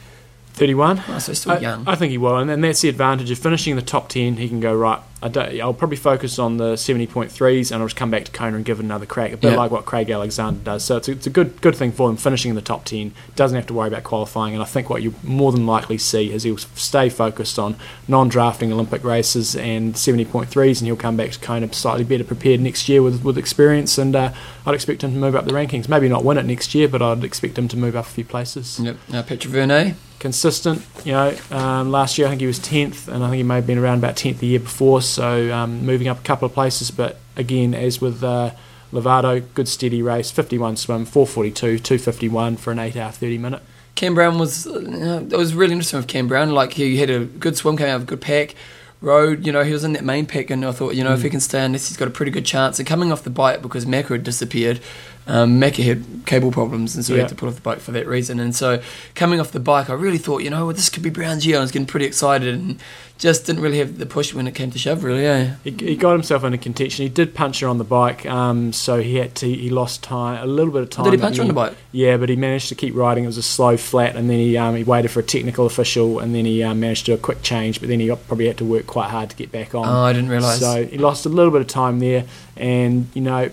31. 0.55 1.03
oh, 1.09 1.19
so 1.19 1.33
still 1.33 1.53
I, 1.53 1.59
young. 1.59 1.85
I 1.87 1.95
think 1.97 2.11
he 2.11 2.19
will, 2.19 2.37
and, 2.37 2.51
and 2.51 2.63
that's 2.63 2.81
the 2.81 2.89
advantage 2.89 3.31
of 3.31 3.39
finishing 3.39 3.77
the 3.77 3.83
top 3.83 4.09
ten. 4.09 4.37
He 4.37 4.49
can 4.49 4.61
go 4.61 4.75
right. 4.75 5.01
I 5.23 5.29
don't, 5.29 5.59
I'll 5.61 5.73
probably 5.73 5.97
focus 5.97 6.39
on 6.39 6.59
the 6.59 6.77
seventy 6.77 7.07
point 7.07 7.33
threes, 7.33 7.73
and 7.73 7.81
I'll 7.83 7.89
just 7.89 7.97
come 7.97 8.11
back 8.11 8.25
to 8.27 8.31
Kona 8.31 8.57
and 8.57 8.65
give 8.65 8.79
it 8.79 8.85
another 8.85 9.07
crack, 9.07 9.33
a 9.33 9.37
bit 9.37 9.53
Yeah. 9.53 9.57
like 9.57 9.71
what 9.71 9.85
Craig 9.87 10.11
Alexander 10.11 10.61
does. 10.63 10.85
So 10.85 10.99
it's 10.99 11.09
a, 11.09 11.13
it's 11.13 11.27
a 11.27 11.31
good 11.31 11.61
good 11.61 11.75
thing 11.75 11.93
for 11.93 12.09
him 12.11 12.17
finishing 12.17 12.51
in 12.51 12.55
the 12.57 12.63
top 12.63 12.85
ten. 12.85 13.13
Doesn't 13.35 13.57
have 13.57 13.67
to 13.67 13.75
worry 13.75 13.89
about 13.89 14.05
qualifying, 14.05 14.55
and 14.55 14.63
I 14.63 14.67
think 14.67 14.89
what 14.91 15.03
you 15.03 15.15
more 15.25 15.51
than 15.51 15.67
likely 15.67 15.99
see 15.99 16.31
is 16.33 16.43
he'll 16.45 16.59
stay 16.59 17.09
focused 17.09 17.59
on 17.59 17.77
non-drafting 18.07 18.73
Olympic 18.73 19.03
races 19.03 19.57
and 19.57 19.97
seventy 19.97 20.25
point 20.25 20.51
threes, 20.51 20.81
and 20.81 20.87
he'll 20.87 20.95
come 20.97 21.17
back 21.17 21.31
to 21.33 21.41
Kona 21.41 21.73
slightly 21.73 22.05
better 22.05 22.23
prepared 22.25 22.61
next 22.61 22.89
year 22.89 23.03
with 23.03 23.25
with 23.25 23.39
experience. 23.39 23.99
And 23.99 24.15
uh, 24.15 24.33
I'd 24.67 24.75
expect 24.75 25.03
him 25.03 25.13
to 25.13 25.19
move 25.19 25.35
up 25.35 25.47
the 25.47 25.53
rankings. 25.53 25.89
Maybe 25.89 26.09
not 26.09 26.23
win 26.25 26.39
it 26.39 26.45
next 26.45 26.75
year, 26.77 26.87
but 26.87 27.03
I'd 27.03 27.25
expect 27.25 27.59
him 27.59 27.67
to 27.69 27.77
move 27.77 27.97
up 27.97 28.05
a 28.07 28.09
few 28.09 28.25
places 28.25 28.79
Yep. 28.79 28.97
Now 29.09 29.23
Patrick 29.23 29.53
Vernay. 29.55 29.95
Consistent. 30.25 30.81
You 31.05 31.13
know, 31.13 31.37
um, 31.51 31.93
last 31.93 32.17
year 32.17 32.27
I 32.27 32.31
think 32.31 32.41
he 32.41 32.47
was 32.47 32.59
tenth, 32.59 33.09
and 33.09 33.23
I 33.23 33.29
think 33.29 33.37
he 33.37 33.43
may 33.43 33.57
have 33.57 33.67
been 33.67 33.79
around 33.79 33.99
about 33.99 34.17
tenth 34.17 34.39
the 34.41 34.47
year 34.47 34.61
before. 34.61 35.03
So 35.03 35.53
um, 35.53 35.85
moving 35.85 36.09
up 36.09 36.19
a 36.19 36.23
couple 36.23 36.47
of 36.47 36.55
places, 36.55 36.91
but 36.91 37.19
again, 37.37 37.75
as 37.75 38.01
with 38.01 38.25
uh, 38.25 38.53
Lovato, 38.91 39.43
good 39.55 39.69
steady 39.69 40.01
race, 40.01 40.31
fifty-one 40.31 40.77
swim, 40.77 41.05
four 41.05 41.27
forty-two, 41.27 41.79
two 41.79 41.99
fifty-one 41.99 42.57
for 42.57 42.73
an 42.73 42.79
eight-hour 42.79 43.13
thirty 43.13 43.39
minute. 43.39 43.63
Cam 43.97 44.15
Brown 44.15 44.39
was, 44.39 44.67
uh, 44.67 44.81
you 44.81 44.89
know, 44.89 45.19
it 45.19 45.37
was 45.37 45.55
really 45.55 45.73
interesting 45.73 45.99
with 45.99 46.09
Cam 46.09 46.27
Brown. 46.27 46.51
Like 46.51 46.73
he 46.73 46.97
had 46.97 47.11
a 47.11 47.27
good 47.27 47.57
swim, 47.57 47.77
came 47.77 47.89
out 47.89 47.97
of 47.97 48.03
a 48.03 48.07
good 48.07 48.23
pack. 48.23 48.55
Road, 49.01 49.45
you 49.45 49.53
know, 49.53 49.63
he 49.63 49.73
was 49.73 49.85
in 49.85 49.93
that 49.93 50.05
main 50.05 50.25
pack, 50.25 50.49
and 50.49 50.65
I 50.65 50.73
thought, 50.73 50.95
you 50.95 51.05
know, 51.05 51.13
if 51.13 51.21
he 51.21 51.29
can 51.29 51.41
stay 51.41 51.63
on 51.63 51.73
this, 51.73 51.89
he's 51.89 51.99
got 51.99 52.09
a 52.09 52.11
pretty 52.11 52.33
good 52.33 52.47
chance. 52.47 52.79
And 52.79 52.89
coming 52.89 53.13
off 53.13 53.23
the 53.23 53.29
bike 53.29 53.61
because 53.61 53.85
Macca 53.85 54.09
had 54.09 54.25
disappeared, 54.25 54.81
um, 55.27 55.61
Macca 55.61 55.83
had 55.83 56.05
cable 56.27 56.51
problems, 56.53 56.95
and 56.95 57.05
so 57.05 57.13
he 57.15 57.17
Yeah. 57.19 57.23
had 57.25 57.29
to 57.31 57.35
pull 57.35 57.49
off 57.49 57.55
the 57.55 57.61
bike 57.63 57.81
for 57.81 57.93
that 57.93 58.07
reason. 58.07 58.41
And 58.41 58.55
so 58.55 58.81
coming 59.15 59.41
off 59.41 59.53
the 59.53 59.61
bike, 59.61 59.89
I 59.89 59.95
really 59.95 60.19
thought, 60.19 60.43
you 60.43 60.51
know, 60.51 60.67
well, 60.67 60.75
this 60.75 60.89
could 60.91 61.03
be 61.03 61.11
Brown's 61.11 61.47
year. 61.47 61.59
I 61.59 61.61
was 61.61 61.71
getting 61.71 61.87
pretty 61.87 62.07
excited, 62.07 62.53
and 62.55 62.79
just 63.17 63.47
didn't 63.47 63.63
really 63.63 63.79
have 63.79 63.99
the 63.99 64.07
push 64.07 64.35
when 64.35 64.47
it 64.49 64.55
came 64.57 64.71
to 64.73 64.79
shove, 64.79 65.05
really. 65.05 65.23
Yeah. 65.23 65.55
He, 65.63 65.71
he 65.71 65.97
got 65.97 66.13
himself 66.15 66.43
into 66.45 66.59
contention. 66.59 67.05
He 67.05 67.09
did 67.09 67.33
punch 67.33 67.61
her 67.61 67.69
on 67.69 67.79
the 67.79 67.85
bike, 67.85 68.27
um, 68.27 68.73
so 68.73 69.01
he 69.01 69.17
had 69.17 69.35
to. 69.37 69.47
He 69.47 69.71
lost 69.71 70.03
time, 70.03 70.43
a 70.43 70.47
little 70.47 70.73
bit 70.73 70.83
of 70.83 70.91
time. 70.91 71.05
Did 71.05 71.15
he 71.15 71.19
punch 71.21 71.37
her 71.37 71.43
on 71.43 71.49
the 71.49 71.55
bike? 71.55 71.75
Yeah, 71.93 72.17
but 72.17 72.29
he 72.29 72.37
managed 72.37 72.69
to 72.71 72.75
keep 72.75 72.95
riding. 72.95 73.25
It 73.25 73.29
was 73.29 73.39
a 73.39 73.43
slow 73.43 73.77
flat, 73.77 74.17
and 74.17 74.29
then 74.29 74.39
he 74.39 74.57
um, 74.59 74.75
he 74.75 74.83
waited 74.85 75.11
for 75.11 75.21
a 75.21 75.23
technical 75.23 75.65
official, 75.65 76.19
and 76.19 76.35
then 76.35 76.45
he 76.45 76.63
um, 76.65 76.81
managed 76.81 77.07
to 77.07 77.13
do 77.13 77.15
a 77.15 77.19
quick 77.19 77.41
change. 77.43 77.79
But 77.81 77.89
then 77.89 78.01
he 78.01 78.09
got, 78.09 78.27
probably 78.27 78.49
had 78.49 78.59
to 78.59 78.65
work 78.65 78.87
quite 78.87 79.11
hard 79.11 79.31
to 79.31 79.37
get 79.37 79.53
back 79.53 79.75
on. 79.75 79.87
Oh, 79.89 80.03
I 80.03 80.13
didn't 80.13 80.29
realise. 80.29 80.59
So 80.59 80.85
he 80.85 80.99
lost 80.99 81.25
a 81.25 81.29
little 81.29 81.53
bit 81.53 81.61
of 81.61 81.69
time 81.69 82.01
there, 82.01 82.25
and 82.57 83.07
you 83.15 83.23
know 83.23 83.49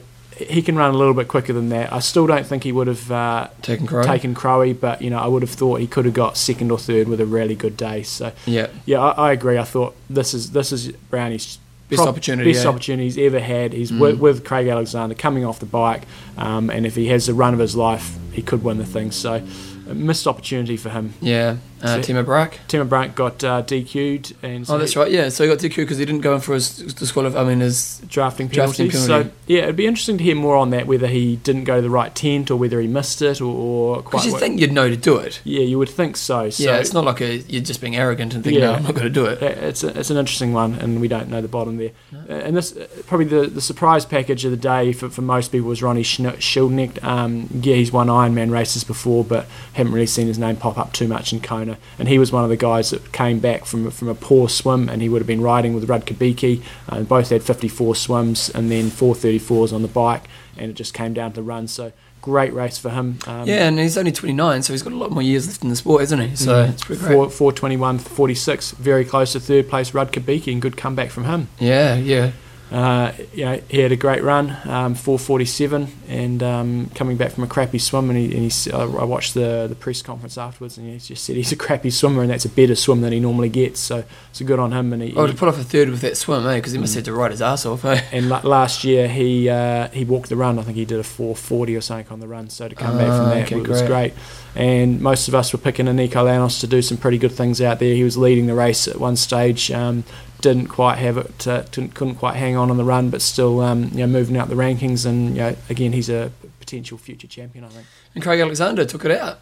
he 0.50 0.62
can 0.62 0.76
run 0.76 0.94
a 0.94 0.98
little 0.98 1.14
bit 1.14 1.28
quicker 1.28 1.54
than 1.54 1.70
that. 1.70 1.92
I 1.94 2.00
still 2.00 2.28
don't 2.28 2.46
think 2.46 2.64
he 2.64 2.72
would 2.72 2.88
have 2.88 3.12
uh, 3.12 3.48
Taking 3.62 3.88
Crow. 3.88 4.04
taken 4.04 4.34
Crowe, 4.34 4.74
but 4.74 5.02
you 5.02 5.10
know 5.10 5.20
I 5.20 5.28
would 5.28 5.42
have 5.42 5.52
thought 5.52 5.80
he 5.80 5.88
could 5.88 6.06
have 6.06 6.14
got 6.14 6.38
second 6.38 6.72
or 6.72 6.78
third 6.80 7.08
with 7.08 7.20
a 7.22 7.26
really 7.26 7.56
good 7.56 7.78
day. 7.78 8.04
So 8.04 8.32
Yeah. 8.46 8.68
yeah, 8.86 9.00
I, 9.02 9.30
I 9.30 9.32
agree. 9.32 9.58
I 9.58 9.64
thought 9.64 9.96
this 10.10 10.34
is 10.34 10.52
this 10.52 10.72
is 10.72 10.92
Brownie's 11.10 11.58
Best 11.90 12.04
opportunity, 12.04 12.54
best 12.54 12.64
yeah. 12.64 12.70
opportunity 12.70 13.04
he's 13.04 13.18
ever 13.18 13.42
had. 13.42 13.74
He's 13.74 13.92
Mm. 13.92 14.00
with, 14.00 14.20
with 14.20 14.46
Craig 14.46 14.68
Alexander 14.70 15.14
coming 15.14 15.44
off 15.44 15.60
the 15.60 15.66
bike, 15.66 16.04
um, 16.38 16.70
and 16.70 16.86
if 16.86 16.96
he 16.96 17.08
has 17.08 17.26
the 17.26 17.34
run 17.34 17.54
of 17.54 17.60
his 17.60 17.76
life, 17.76 18.16
he 18.32 18.42
could 18.42 18.64
win 18.64 18.78
the 18.78 18.86
thing. 18.86 19.12
So 19.12 19.42
missed 19.88 20.26
opportunity 20.26 20.78
for 20.78 20.88
him. 20.88 21.14
Yeah. 21.20 21.58
Uh, 21.84 22.02
So- 22.02 22.14
Timo 22.14 22.24
Bracht. 22.26 22.60
Tim 22.68 22.88
Brandt 22.88 23.16
got 23.16 23.44
uh, 23.44 23.64
DQ'd, 23.64 24.36
and 24.44 24.66
so 24.68 24.76
Oh, 24.76 24.78
that's 24.78 24.96
right. 24.96 25.12
Yeah. 25.12 25.30
So 25.30 25.44
he 25.44 25.50
got 25.50 25.60
DQ'd 25.60 25.76
because 25.78 25.98
he 25.98 26.06
didn't 26.06 26.22
go 26.22 26.36
in 26.36 26.42
for 26.42 26.54
his 26.54 26.70
disqualif. 26.94 27.36
I 27.36 27.44
mean, 27.44 27.60
his 27.60 28.02
drafting 28.08 28.48
Drafting 28.48 28.90
penalty. 28.90 29.08
So 29.08 29.30
yeah, 29.48 29.64
it'd 29.64 29.76
be 29.76 29.88
interesting 29.88 30.18
to 30.18 30.24
hear 30.24 30.36
more 30.36 30.56
on 30.56 30.70
that. 30.72 30.88
Whether 30.88 31.08
he 31.08 31.38
didn't 31.38 31.64
go 31.66 31.78
to 31.78 31.82
the 31.82 31.90
right 31.90 32.14
tent, 32.14 32.52
or 32.52 32.58
whether 32.58 32.80
he 32.80 32.88
missed 32.88 33.22
it, 33.22 33.42
or, 33.42 33.46
or 33.54 33.96
quite. 34.02 34.12
because 34.24 34.26
you 34.28 34.38
think 34.38 34.60
you'd 34.60 34.72
know 34.72 34.90
to 34.90 34.98
do 34.98 35.18
it. 35.18 35.42
yeah, 35.44 35.62
you 35.62 35.78
would 35.80 35.90
think 35.90 36.18
so. 36.18 36.50
so 36.50 36.64
yeah, 36.64 36.78
it's 36.78 36.94
not 36.94 37.04
like 37.06 37.22
a, 37.22 37.38
you're 37.38 37.62
just 37.64 37.82
being 37.82 37.96
arrogant 37.96 38.34
and 38.34 38.44
thinking, 38.44 38.62
Yeah. 38.62 38.72
no, 38.72 38.76
I'm 38.78 38.84
not 38.84 38.94
going 38.94 39.04
to 39.08 39.10
do 39.10 39.26
it. 39.26 39.42
It's, 39.42 39.84
a, 39.84 39.98
it's 40.00 40.10
an 40.10 40.18
interesting 40.18 40.54
one, 40.54 40.76
and 40.76 41.02
we 41.02 41.08
don't 41.08 41.30
know 41.30 41.42
the 41.42 41.48
bottom 41.48 41.78
there. 41.78 41.92
Uh, 42.14 42.34
and 42.34 42.56
this 42.56 42.76
uh, 42.76 42.88
probably 43.08 43.26
the, 43.26 43.48
the 43.48 43.62
surprise 43.62 44.06
package 44.06 44.46
of 44.46 44.52
the 44.52 44.58
day 44.58 44.94
for, 44.94 45.10
for 45.10 45.22
most 45.22 45.52
people 45.52 45.68
was 45.68 45.82
Ronnie 45.82 46.04
Schildknecht. 46.04 47.04
Um, 47.04 47.48
yeah, 47.62 47.76
he's 47.76 47.92
won 47.92 48.08
Ironman 48.08 48.52
races 48.52 48.84
before, 48.84 49.24
but 49.24 49.46
haven't 49.74 49.94
really 49.94 50.06
seen 50.06 50.28
his 50.28 50.38
name 50.40 50.56
pop 50.58 50.78
up 50.78 50.94
too 50.94 51.08
much 51.08 51.34
in 51.34 51.40
Kona. 51.42 51.71
And 52.00 52.08
he 52.08 52.20
was 52.20 52.32
one 52.32 52.44
of 52.44 52.50
the 52.50 52.58
guys 52.58 52.90
that 52.92 53.12
came 53.12 53.40
back 53.40 53.66
from 53.66 53.90
from 53.92 54.08
a 54.08 54.16
poor 54.16 54.50
swim, 54.50 54.90
and 54.90 55.02
he 55.02 55.10
would 55.10 55.22
have 55.22 55.28
been 55.28 55.42
riding 55.42 55.74
with 55.74 55.88
Rutger 55.88 56.18
Beke. 56.18 56.64
Uh, 56.90 57.02
both 57.02 57.30
had 57.30 57.44
54 57.44 57.96
swims 57.96 58.50
and 58.50 58.72
then 58.72 58.90
434s 58.90 59.74
on 59.74 59.82
the 59.82 59.88
bike, 59.88 60.26
and 60.58 60.72
it 60.72 60.74
just 60.74 60.94
came 60.94 61.14
down 61.14 61.34
to 61.34 61.42
run. 61.42 61.68
So 61.68 61.92
great 62.22 62.54
race 62.54 62.78
for 62.78 62.90
him. 62.90 63.20
Um, 63.28 63.48
yeah, 63.48 63.68
and 63.68 63.80
he's 63.80 63.98
only 63.98 64.12
29, 64.12 64.64
so 64.64 64.74
he's 64.74 64.84
got 64.84 64.94
a 64.94 64.96
lot 64.96 65.12
more 65.12 65.24
years 65.24 65.48
left 65.48 65.64
in 65.64 65.70
the 65.70 65.76
sport, 65.76 66.02
hasn't 66.02 66.22
he? 66.22 66.36
So 66.36 66.64
it's 66.66 66.84
pretty 66.84 67.02
great. 67.02 67.14
Four, 67.14 67.30
421, 67.30 68.00
46, 68.00 68.72
very 68.72 69.06
close 69.06 69.34
to 69.34 69.40
third 69.40 69.70
place. 69.70 69.92
Rutger 69.92 70.24
Beke, 70.26 70.48
and 70.48 70.62
good 70.62 70.78
comeback 70.78 71.10
from 71.10 71.26
him. 71.26 71.48
Yeah, 71.60 71.96
yeah. 71.96 72.32
Uh, 72.72 73.12
you 73.34 73.44
know, 73.44 73.60
he 73.68 73.80
had 73.80 73.92
a 73.92 73.98
great 73.98 74.24
run, 74.24 74.52
um, 74.64 74.96
447, 74.96 75.88
and 76.08 76.42
um, 76.42 76.90
coming 76.96 77.18
back 77.18 77.32
from 77.32 77.44
a 77.44 77.48
crappy 77.48 77.78
swim. 77.80 78.10
And 78.10 78.18
he, 78.18 78.26
and 78.34 78.50
he 78.50 78.72
I 78.72 79.04
watched 79.04 79.34
the 79.34 79.66
the 79.68 79.76
press 79.76 80.02
conference 80.02 80.38
afterwards, 80.38 80.78
and 80.78 80.88
he 80.90 80.98
just 80.98 81.26
said 81.26 81.36
he's 81.36 81.52
a 81.52 81.58
crappy 81.58 81.90
swimmer, 81.90 82.22
and 82.22 82.32
that's 82.32 82.46
a 82.46 82.50
better 82.50 82.76
swim 82.76 83.02
than 83.02 83.12
he 83.12 83.20
normally 83.20 83.50
gets. 83.50 83.82
So 83.82 84.06
it's 84.30 84.40
so 84.40 84.46
good 84.46 84.58
on 84.60 84.72
him. 84.72 84.94
And 84.94 85.04
he, 85.04 85.14
Oh, 85.18 85.28
to 85.28 85.34
put 85.34 85.50
off 85.50 85.60
a 85.60 85.64
third 85.66 85.90
with 85.90 86.00
that 86.02 86.16
swim, 86.16 86.48
eh? 86.48 86.56
Because 86.56 86.72
he 86.72 86.78
must 86.80 86.96
have 86.96 87.04
to 87.04 87.14
ride 87.14 87.32
his 87.32 87.42
ass 87.42 87.66
off, 87.66 87.84
eh? 87.84 88.02
and 88.14 88.30
la- 88.30 88.40
last 88.42 88.86
year 88.86 89.10
he 89.10 89.50
uh, 89.50 89.90
he 89.90 90.06
walked 90.06 90.30
the 90.30 90.38
run. 90.38 90.58
I 90.58 90.62
think 90.62 90.78
he 90.78 90.86
did 90.86 91.00
a 91.00 91.04
440 91.04 91.76
or 91.76 91.82
something 91.82 92.08
on 92.14 92.22
the 92.22 92.28
run. 92.28 92.50
So 92.50 92.70
to 92.70 92.76
come 92.76 92.98
back 92.98 93.08
from 93.08 93.26
Ah, 93.26 93.30
that 93.34 93.46
okay, 93.48 93.56
was 93.58 93.82
great. 93.82 93.88
great. 93.88 94.14
And 94.56 95.02
most 95.02 95.28
of 95.28 95.36
us 95.36 95.52
were 95.54 95.60
picking 95.60 95.88
a 95.88 95.92
Eneko 95.92 96.24
Llanos 96.26 96.60
to 96.62 96.68
do 96.68 96.82
some 96.82 96.98
pretty 96.98 97.18
good 97.18 97.32
things 97.34 97.62
out 97.62 97.80
there. 97.80 97.96
He 97.96 98.04
was 98.04 98.18
leading 98.18 98.48
the 98.48 98.54
race 98.56 98.88
at 98.88 98.98
one 99.00 99.16
stage. 99.18 99.72
Um, 99.72 100.04
didn't 100.42 100.68
quite 100.68 100.98
have 100.98 101.18
it, 101.18 101.48
uh, 101.48 101.64
couldn't 101.72 102.16
quite 102.16 102.36
hang 102.36 102.56
on 102.56 102.70
on 102.70 102.78
the 102.78 102.84
run, 102.84 103.10
but 103.10 103.22
still, 103.22 103.62
um, 103.62 103.86
you 103.86 104.00
know, 104.00 104.08
moving 104.08 104.38
out 104.38 104.50
the 104.50 104.56
rankings. 104.56 105.06
And 105.06 105.36
you 105.36 105.42
know, 105.42 105.56
again, 105.70 105.94
he's 105.94 106.10
a 106.10 106.32
potential 106.60 106.98
future 106.98 107.28
champion, 107.28 107.64
I 107.64 107.70
think. 107.70 107.88
And 108.16 108.24
Craig 108.24 108.40
Alexander 108.40 108.86
took 108.86 109.06
it 109.06 109.12
out. 109.12 109.40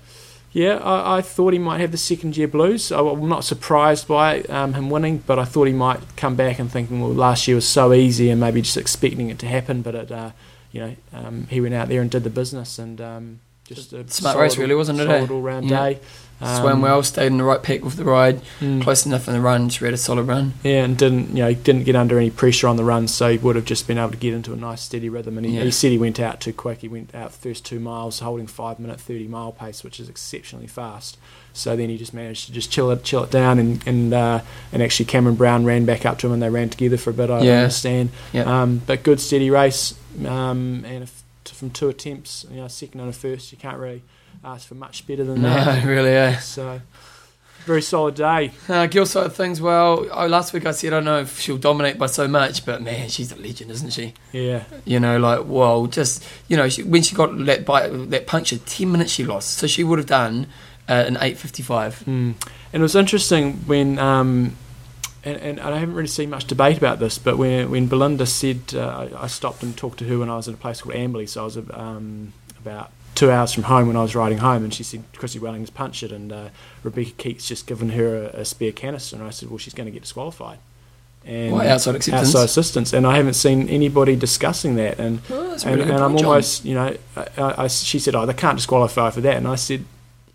Yeah, 0.51 0.77
I, 0.77 1.18
I 1.18 1.22
thought 1.22 1.53
he 1.53 1.60
might 1.60 1.79
have 1.79 1.91
the 1.91 1.98
second 1.98 2.36
year 2.36 2.48
blues. 2.48 2.91
I, 2.91 3.00
am 3.00 3.29
not 3.29 3.44
surprised 3.44 4.08
by 4.08 4.41
um, 4.44 4.74
him 4.74 4.89
winning, 4.89 5.20
but 5.27 5.38
I 5.38 5.46
thought 5.46 5.65
he 5.68 5.74
might 5.74 6.00
come 6.18 6.36
back 6.36 6.58
and 6.58 6.72
thinking, 6.72 7.01
well, 7.01 7.13
last 7.13 7.48
year 7.48 7.56
was 7.56 7.68
so 7.68 7.94
easy, 7.94 8.29
and 8.29 8.39
maybe 8.39 8.62
just 8.62 8.77
expecting 8.77 9.29
it 9.29 9.38
to 9.39 9.46
happen. 9.46 9.82
But 9.84 9.96
it, 9.96 10.12
uh, 10.12 10.32
you 10.72 10.82
know, 10.82 10.96
um, 11.13 11.48
he 11.50 11.62
went 11.62 11.75
out 11.75 11.88
there 11.88 12.01
and 12.01 12.10
did 12.10 12.24
the 12.24 12.32
business, 12.32 12.79
and 12.79 13.00
um, 13.00 13.39
just 13.65 13.94
a 13.94 14.10
Smart 14.10 14.38
race, 14.38 14.58
really, 14.58 14.74
wasn't 14.74 15.00
it, 15.00 15.08
eh? 15.08 15.18
Solid 15.18 15.32
all 15.32 15.41
round 15.41 15.70
Yeah. 15.70 15.89
day. 15.89 16.00
Swam 16.39 16.75
Um, 16.77 16.81
well, 16.81 17.03
stayed 17.03 17.27
in 17.27 17.38
the 17.38 17.43
right 17.43 17.62
peak 17.62 17.84
with 17.84 17.98
the 17.98 18.05
ride, 18.05 18.41
mm. 18.62 18.81
close 18.81 19.05
enough 19.05 19.27
in 19.27 19.34
the 19.34 19.41
run. 19.41 19.67
She 19.67 19.84
had 19.84 19.93
a 19.93 19.98
solid 19.98 20.24
run. 20.24 20.53
Yeah, 20.63 20.86
and 20.86 20.98
didn't 20.98 21.29
you 21.36 21.43
know 21.43 21.53
didn't 21.53 21.84
get 21.84 21.96
under 21.98 22.17
any 22.17 22.29
pressure 22.29 22.67
on 22.67 22.77
the 22.77 22.84
run, 22.86 23.08
so 23.10 23.29
he 23.29 23.38
would 23.38 23.58
have 23.58 23.65
just 23.65 23.88
been 23.88 23.98
able 23.98 24.12
to 24.12 24.17
get 24.17 24.34
into 24.34 24.53
a 24.53 24.55
nice 24.55 24.81
steady 24.81 25.10
rhythm. 25.10 25.38
And 25.38 25.46
he, 25.46 25.58
Yeah. 25.58 25.63
he 25.63 25.72
said 25.72 25.91
he 25.91 25.98
went 25.98 26.19
out 26.19 26.39
too 26.39 26.53
quick. 26.53 26.79
He 26.79 26.88
went 26.88 27.13
out 27.13 27.34
first 27.34 27.65
two 27.65 27.79
miles 27.79 28.19
holding 28.19 28.48
five 28.48 28.79
minute 28.79 29.01
thirty 29.01 29.27
mile 29.27 29.51
pace, 29.51 29.84
which 29.84 30.00
is 30.00 30.08
exceptionally 30.08 30.67
fast. 30.67 31.17
So 31.51 31.75
then 31.75 31.89
he 31.89 31.98
just 31.98 32.13
managed 32.13 32.46
to 32.46 32.53
just 32.53 32.72
chill 32.72 32.89
it, 32.91 33.03
chill 33.03 33.24
it 33.25 33.31
down, 33.31 33.60
and 33.60 33.86
and 33.86 34.13
uh, 34.13 34.39
and 34.72 34.81
actually 34.81 35.05
Cameron 35.08 35.36
Brown 35.36 35.65
ran 35.65 35.84
back 35.86 36.05
up 36.05 36.19
to 36.19 36.27
him, 36.27 36.34
and 36.34 36.41
they 36.41 36.50
ran 36.50 36.69
together 36.69 36.96
for 36.98 37.10
a 37.10 37.13
bit. 37.13 37.29
I 37.29 37.41
Yeah. 37.41 37.58
understand. 37.63 38.12
Yeah. 38.31 38.62
Um, 38.62 38.81
but 38.86 39.03
good 39.03 39.19
steady 39.19 39.50
race, 39.50 39.93
um, 40.25 40.86
and 40.86 41.03
if, 41.03 41.24
from 41.46 41.69
two 41.72 41.89
attempts, 41.89 42.46
you 42.50 42.58
know, 42.62 42.67
second 42.69 43.01
and 43.01 43.10
a 43.10 43.13
first, 43.13 43.51
you 43.51 43.58
can't 43.58 43.77
really 43.77 44.03
ask 44.43 44.67
for 44.67 44.75
much 44.75 45.05
better 45.08 45.24
than 45.24 45.41
No, 45.41 45.53
that. 45.53 45.86
really, 45.86 46.12
yeah. 46.12 46.39
So 46.39 46.81
very 47.65 47.81
solid 47.84 48.15
day. 48.15 48.51
Uh, 48.67 48.88
Gil 48.88 49.05
side 49.05 49.27
of 49.27 49.36
things, 49.36 49.62
well, 49.62 50.08
oh, 50.12 50.27
last 50.27 50.53
week 50.53 50.65
I 50.65 50.72
said 50.72 50.88
I 50.91 50.98
don't 50.98 51.05
know 51.05 51.19
if 51.19 51.39
she'll 51.39 51.58
dominate 51.58 52.00
by 52.00 52.08
so 52.08 52.27
much, 52.27 52.65
but 52.65 52.81
man, 52.81 53.10
she's 53.10 53.31
a 53.31 53.36
legend, 53.36 53.69
isn't 53.69 53.91
she? 53.93 54.13
Yeah. 54.31 54.63
You 54.86 55.00
know, 55.00 55.19
like, 55.19 55.41
well, 55.46 55.86
just, 55.86 56.25
you 56.48 56.58
know, 56.58 56.67
she, 56.67 56.81
when 56.81 57.03
she 57.03 57.15
got 57.15 57.38
that, 57.46 57.65
bite, 57.65 57.89
that 58.10 58.25
puncture, 58.25 58.58
10 58.58 58.91
minutes 58.91 59.12
she 59.12 59.24
lost. 59.24 59.51
So 59.51 59.67
she 59.67 59.84
would 59.84 60.00
have 60.00 60.08
done 60.08 60.48
uh, 60.88 60.93
an 61.05 61.15
8.55. 61.17 62.05
Mm. 62.05 62.05
And 62.05 62.36
it 62.74 62.79
was 62.79 62.96
interesting 62.96 63.53
when, 63.67 64.00
um, 64.00 64.55
and, 65.24 65.38
and 65.38 65.60
I 65.60 65.77
haven't 65.77 65.93
really 65.96 66.08
seen 66.08 66.29
much 66.31 66.46
debate 66.46 66.77
about 66.77 66.98
this, 67.00 67.19
but 67.19 67.38
when 67.38 67.69
when 67.69 67.88
Belinda 67.88 68.25
said, 68.25 68.74
uh, 68.74 69.10
I 69.13 69.24
I 69.25 69.27
stopped 69.27 69.62
and 69.63 69.75
talked 69.75 70.00
to 70.00 70.05
her 70.05 70.17
when 70.19 70.29
I 70.29 70.38
was 70.38 70.48
in 70.48 70.53
a 70.53 70.58
place 70.58 70.81
called 70.81 70.96
Amberley, 70.96 71.27
so 71.27 71.41
I 71.41 71.43
was 71.43 71.58
um, 71.58 72.31
about 72.58 72.91
two 73.19 73.29
hours 73.29 73.51
from 73.53 73.63
home 73.63 73.88
when 73.88 73.97
I 73.97 74.01
was 74.01 74.15
riding 74.15 74.38
home, 74.38 74.63
and 74.63 74.73
she 74.73 74.83
said 74.83 75.03
Chrissie 75.15 75.39
Welling's 75.39 75.69
punched 75.69 76.03
it, 76.03 76.11
and 76.11 76.31
uh, 76.31 76.49
Rebecca 76.83 77.11
Keats 77.11 77.47
just 77.47 77.67
given 77.67 77.89
her 77.89 78.15
a, 78.33 78.41
a 78.41 78.45
spare 78.45 78.71
canister, 78.71 79.15
and 79.17 79.25
I 79.25 79.29
said, 79.31 79.49
well, 79.49 79.57
she's 79.57 79.73
going 79.73 79.85
to 79.88 79.91
get 79.91 80.03
disqualified. 80.03 80.59
And 81.25 81.51
Why, 81.51 81.67
outside 81.67 81.95
acceptance? 81.95 82.29
outside 82.29 82.45
assistance, 82.45 82.93
and 82.93 83.05
I 83.05 83.17
haven't 83.17 83.33
seen 83.33 83.67
anybody 83.67 84.15
discussing 84.15 84.75
that, 84.75 84.99
and 84.99 85.19
Oh, 85.29 85.49
that's 85.49 85.65
and, 85.65 85.75
really 85.75 85.91
and 85.91 86.01
I'm 86.01 86.15
almost, 86.15 86.63
you 86.63 86.75
know, 86.75 86.95
I, 87.17 87.27
I, 87.38 87.63
I- 87.63 87.67
she 87.67 87.99
said, 87.99 88.15
oh, 88.15 88.25
they 88.25 88.33
can't 88.33 88.57
disqualify 88.57 89.09
for 89.11 89.21
that, 89.21 89.35
and 89.35 89.47
I 89.47 89.55
said, 89.55 89.83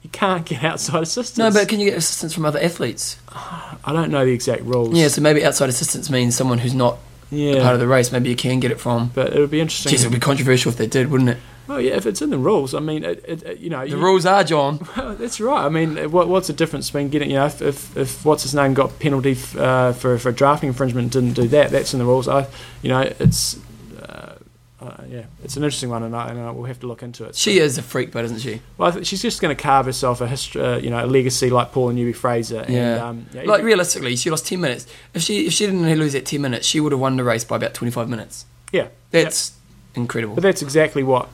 you 0.02 0.10
can't 0.10 0.44
get 0.44 0.62
outside 0.62 1.02
assistance. 1.02 1.38
No, 1.38 1.50
but 1.50 1.66
can 1.66 1.80
you 1.80 1.88
get 1.88 1.96
assistance 1.96 2.34
from 2.34 2.44
other 2.44 2.60
athletes? 2.60 3.16
I 3.32 3.92
don't 3.94 4.10
know 4.10 4.26
the 4.26 4.32
exact 4.32 4.62
rules. 4.62 4.94
Yeah, 4.94 5.08
so 5.08 5.22
maybe 5.22 5.42
outside 5.42 5.70
assistance 5.70 6.10
means 6.10 6.36
someone 6.36 6.58
who's 6.58 6.74
not 6.74 6.98
yeah. 7.30 7.62
part 7.62 7.72
of 7.72 7.80
the 7.80 7.88
race. 7.88 8.12
Maybe 8.12 8.28
you 8.28 8.36
can 8.36 8.60
get 8.60 8.70
it 8.70 8.78
from. 8.78 9.10
but 9.14 9.32
it 9.32 9.40
would 9.40 9.50
be 9.50 9.60
interesting. 9.60 9.90
Jeez, 9.90 10.02
it 10.04 10.08
would 10.08 10.12
be 10.14 10.20
controversial 10.20 10.70
if 10.70 10.76
they 10.76 10.86
did, 10.86 11.10
wouldn't 11.10 11.30
it? 11.30 11.38
Well, 11.66 11.80
yeah, 11.80 11.92
if 11.96 12.06
it's 12.06 12.20
in 12.22 12.30
the 12.30 12.38
rules, 12.38 12.74
I 12.74 12.80
mean, 12.80 13.04
it, 13.04 13.24
it, 13.26 13.58
you 13.58 13.70
know, 13.70 13.80
The 13.82 13.90
you- 13.90 13.96
rules 13.96 14.26
are, 14.26 14.44
John. 14.44 14.86
Well, 14.96 15.14
that's 15.14 15.40
right. 15.40 15.64
I 15.64 15.68
mean, 15.68 16.10
what, 16.10 16.28
what's 16.28 16.46
the 16.48 16.52
difference 16.52 16.88
between 16.90 17.08
getting, 17.08 17.30
you 17.30 17.36
know, 17.36 17.46
if, 17.46 17.62
if, 17.62 17.96
if 17.96 18.24
what's 18.24 18.42
his 18.42 18.54
name 18.54 18.74
got 18.74 18.98
penalty 18.98 19.32
f- 19.32 19.56
uh, 19.56 19.92
for 19.92 20.18
for 20.18 20.30
drafting 20.32 20.68
infringement, 20.68 21.12
didn't 21.12 21.32
do 21.34 21.48
that, 21.48 21.70
that's 21.70 21.92
in 21.94 21.98
the 22.00 22.04
rules. 22.04 22.28
I, 22.28 22.46
you 22.82 22.88
know, 22.90 23.00
it's. 23.18 23.58
Uh, 24.00 24.34
uh, 24.80 25.02
yeah, 25.08 25.24
it's 25.42 25.56
an 25.56 25.62
interesting 25.64 25.88
one, 25.88 26.02
and, 26.02 26.14
I, 26.14 26.28
and 26.28 26.38
I, 26.38 26.50
we'll 26.50 26.64
have 26.66 26.80
to 26.80 26.86
look 26.86 27.02
into 27.02 27.24
it. 27.24 27.34
She 27.34 27.58
is 27.58 27.78
a 27.78 27.82
freak, 27.82 28.12
but 28.12 28.22
isn't 28.26 28.40
she? 28.40 28.60
Well, 28.76 28.88
I 28.90 28.92
think 28.92 29.06
she's 29.06 29.22
just 29.22 29.40
going 29.40 29.56
to 29.56 29.62
carve 29.62 29.86
herself 29.86 30.20
a 30.20 30.26
history, 30.28 30.60
uh, 30.60 30.76
you 30.76 30.90
know, 30.90 31.02
a 31.02 31.06
legacy 31.06 31.48
like 31.48 31.72
Paula 31.72 31.94
Newby 31.94 32.12
Fraser. 32.12 32.60
And, 32.60 32.74
Yeah. 32.74 33.08
um, 33.08 33.26
yeah, 33.32 33.44
Like 33.44 33.62
realistically, 33.62 34.14
she 34.16 34.28
lost 34.28 34.46
ten 34.46 34.60
minutes. 34.60 34.86
If 35.14 35.22
she 35.22 35.46
if 35.46 35.54
she 35.54 35.64
didn't 35.64 35.86
lose 35.98 36.12
that 36.12 36.26
ten 36.26 36.42
minutes, 36.42 36.66
she 36.66 36.80
would 36.80 36.92
have 36.92 37.00
won 37.00 37.16
the 37.16 37.24
race 37.24 37.44
by 37.44 37.56
about 37.56 37.72
twenty 37.72 37.90
five 37.92 38.10
minutes. 38.10 38.44
yeah, 38.72 38.88
That's 39.10 39.52
incredible. 39.94 40.34
But 40.34 40.42
that's 40.42 40.60
exactly 40.60 41.02
what 41.02 41.30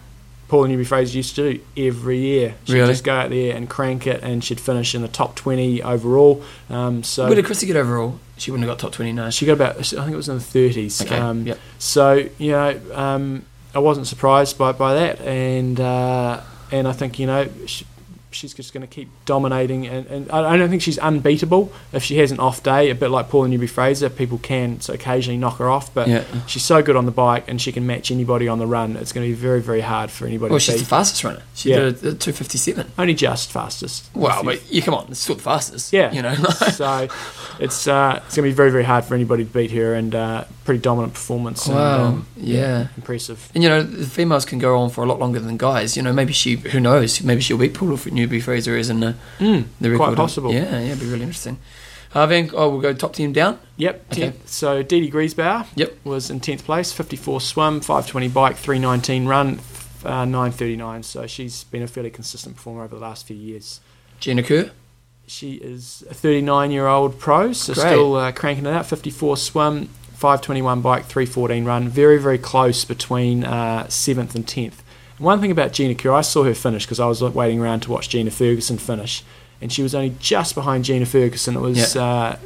Paula 0.50 0.68
Newby 0.68 0.84
Fraser 0.84 1.16
used 1.16 1.36
to 1.36 1.54
do 1.54 1.60
every 1.76 2.18
year. 2.18 2.56
She'd 2.64 2.74
Really? 2.74 2.92
just 2.92 3.04
go 3.04 3.14
out 3.14 3.30
there 3.30 3.56
and 3.56 3.70
crank 3.70 4.06
it, 4.06 4.20
and 4.22 4.42
she'd 4.44 4.60
finish 4.60 4.94
in 4.94 5.00
the 5.02 5.08
top 5.08 5.36
20 5.36 5.82
overall. 5.82 6.42
Um, 6.68 7.02
so 7.04 7.26
Where 7.26 7.36
did 7.36 7.44
Chrissie 7.46 7.66
get 7.66 7.76
overall? 7.76 8.18
She 8.36 8.50
wouldn't 8.50 8.68
have 8.68 8.76
got 8.76 8.80
top 8.82 8.92
twenty 8.92 9.12
nine. 9.12 9.30
she 9.30 9.46
got 9.46 9.52
about, 9.52 9.76
I 9.78 9.82
think 9.82 10.10
it 10.12 10.16
was 10.16 10.28
in 10.28 10.38
the 10.38 10.42
30s. 10.44 11.02
Okay. 11.06 11.16
Um, 11.16 11.46
yep. 11.46 11.58
So, 11.78 12.28
you 12.38 12.50
know, 12.52 12.80
um, 12.94 13.44
I 13.74 13.78
wasn't 13.78 14.06
surprised 14.08 14.58
by, 14.58 14.72
by 14.72 14.94
that. 14.94 15.20
And, 15.20 15.78
uh, 15.78 16.40
and 16.72 16.88
I 16.88 16.92
think, 16.92 17.18
you 17.18 17.26
know, 17.26 17.48
she, 17.66 17.86
she's 18.32 18.54
just 18.54 18.72
going 18.72 18.82
to 18.82 18.86
keep 18.86 19.08
dominating. 19.24 19.86
And, 19.86 20.06
and 20.06 20.30
I 20.30 20.56
don't 20.56 20.68
think 20.70 20.82
she's 20.82 20.98
unbeatable 20.98 21.72
if 21.92 22.02
she 22.02 22.18
has 22.18 22.30
an 22.32 22.40
off 22.40 22.62
day, 22.62 22.90
a 22.90 22.94
bit 22.94 23.08
like 23.10 23.28
Paula 23.28 23.48
Newby 23.48 23.66
Fraser. 23.66 24.08
People 24.08 24.38
can 24.38 24.80
so 24.80 24.94
occasionally 24.94 25.36
knock 25.38 25.58
her 25.58 25.68
off. 25.68 25.92
But 25.92 26.08
Yeah. 26.08 26.24
she's 26.46 26.64
so 26.64 26.82
good 26.82 26.96
on 26.96 27.06
the 27.06 27.10
bike 27.12 27.44
and 27.48 27.60
she 27.60 27.72
can 27.72 27.86
match 27.86 28.10
anybody 28.10 28.48
on 28.48 28.58
the 28.58 28.66
run. 28.66 28.96
It's 28.96 29.12
going 29.12 29.26
to 29.26 29.30
be 29.34 29.40
very, 29.40 29.60
very 29.60 29.80
hard 29.80 30.10
for 30.10 30.26
anybody 30.26 30.50
Well, 30.50 30.58
she's 30.58 30.76
beat. 30.76 30.80
the 30.82 30.86
fastest 30.86 31.24
runner. 31.24 31.42
She 31.54 31.70
Yeah. 31.70 31.76
did 31.90 32.04
a 32.04 32.14
two 32.14 32.32
fifty 32.32 32.58
seven. 32.58 32.92
Only 32.98 33.14
just 33.14 33.50
fastest. 33.52 34.08
Well, 34.14 34.42
but 34.44 34.70
you 34.72 34.82
come 34.82 34.94
on, 34.94 35.06
it's 35.10 35.20
still 35.20 35.34
the 35.36 35.42
fastest. 35.42 35.92
yeah, 35.92 36.12
you 36.12 36.22
know. 36.22 36.34
so 36.74 37.08
it's 37.58 37.86
uh, 37.86 38.20
it's 38.26 38.36
going 38.36 38.48
to 38.48 38.50
be 38.50 38.52
very 38.52 38.70
very 38.70 38.84
hard 38.84 39.04
for 39.04 39.14
anybody 39.14 39.44
to 39.44 39.50
beat 39.50 39.70
her, 39.72 39.94
and 39.94 40.14
uh, 40.14 40.44
pretty 40.64 40.80
dominant 40.80 41.14
performance. 41.14 41.66
And, 41.66 41.74
wow. 41.76 42.04
um, 42.06 42.26
yeah. 42.36 42.88
impressive. 42.96 43.50
And 43.54 43.62
you 43.62 43.68
know, 43.68 43.82
the 43.82 44.06
females 44.06 44.44
can 44.44 44.58
go 44.58 44.78
on 44.78 44.90
for 44.90 45.02
a 45.04 45.06
lot 45.06 45.18
longer 45.18 45.40
than 45.40 45.56
guys. 45.56 45.96
You 45.96 46.02
know, 46.02 46.12
maybe 46.12 46.32
she, 46.32 46.56
who 46.56 46.80
knows, 46.80 47.22
maybe 47.22 47.40
she'll 47.40 47.58
beat 47.58 47.74
Paula 47.74 47.96
Newby 48.20 48.40
Fraser 48.40 48.76
as 48.76 48.90
in 48.90 49.00
the, 49.00 49.14
Mm, 49.38 49.64
the 49.80 49.90
record. 49.90 50.04
quite 50.04 50.16
possible. 50.16 50.52
Yeah, 50.52 50.70
yeah, 50.70 50.78
it'd 50.92 51.00
be 51.00 51.06
really 51.06 51.22
interesting. 51.22 51.58
Uh, 52.12 52.26
then, 52.26 52.50
oh, 52.54 52.68
we'll 52.70 52.80
go 52.80 52.92
top 52.92 53.12
team 53.14 53.32
down. 53.32 53.58
Yep. 53.76 54.04
Okay. 54.12 54.32
So 54.44 54.82
Dede 54.82 55.12
Griesbauer 55.12 55.66
Yep. 55.76 55.98
was 56.04 56.28
in 56.30 56.40
tenth 56.40 56.64
place, 56.64 56.92
fifty 56.92 57.16
four 57.16 57.40
swim, 57.40 57.80
five 57.80 58.06
twenty 58.08 58.28
bike, 58.28 58.56
three 58.56 58.78
nineteen 58.80 59.26
run, 59.26 59.60
uh, 60.04 60.24
nine 60.24 60.50
thirty 60.50 60.76
nine. 60.76 61.02
So 61.04 61.26
she's 61.28 61.62
been 61.64 61.82
a 61.82 61.86
fairly 61.86 62.10
consistent 62.10 62.56
performer 62.56 62.82
over 62.82 62.96
the 62.96 63.00
last 63.00 63.26
few 63.28 63.36
years. 63.36 63.80
Gina 64.18 64.42
Kehr. 64.42 64.70
She 65.28 65.52
is 65.54 66.02
a 66.10 66.14
39 66.14 66.72
year 66.72 66.88
old 66.88 67.20
pro, 67.20 67.52
so 67.52 67.72
Great. 67.74 67.86
still 67.86 68.16
uh, 68.16 68.32
cranking 68.32 68.66
it 68.66 68.72
out. 68.74 68.86
54 68.86 69.36
swim, 69.36 69.86
521 70.14 70.80
bike, 70.80 71.04
314 71.06 71.64
run. 71.64 71.88
Very, 71.88 72.18
very 72.18 72.36
close 72.38 72.84
between 72.84 73.44
uh, 73.44 73.84
7th 73.84 74.34
and 74.34 74.44
10th. 74.44 74.82
One 75.20 75.40
thing 75.40 75.50
about 75.52 75.72
Gina 75.72 75.94
Kehr, 75.94 76.12
I 76.14 76.22
saw 76.22 76.42
her 76.44 76.54
finish 76.54 76.84
because 76.86 76.98
I 76.98 77.06
was 77.06 77.22
waiting 77.22 77.60
around 77.60 77.80
to 77.80 77.90
watch 77.92 78.08
Gina 78.08 78.30
Ferguson 78.30 78.78
finish, 78.78 79.22
and 79.60 79.70
she 79.72 79.82
was 79.82 79.94
only 79.94 80.14
just 80.18 80.54
behind 80.54 80.84
Gina 80.86 81.06
Ferguson. 81.06 81.54
It 81.56 81.60
was 81.60 81.94
uh, 81.94 82.38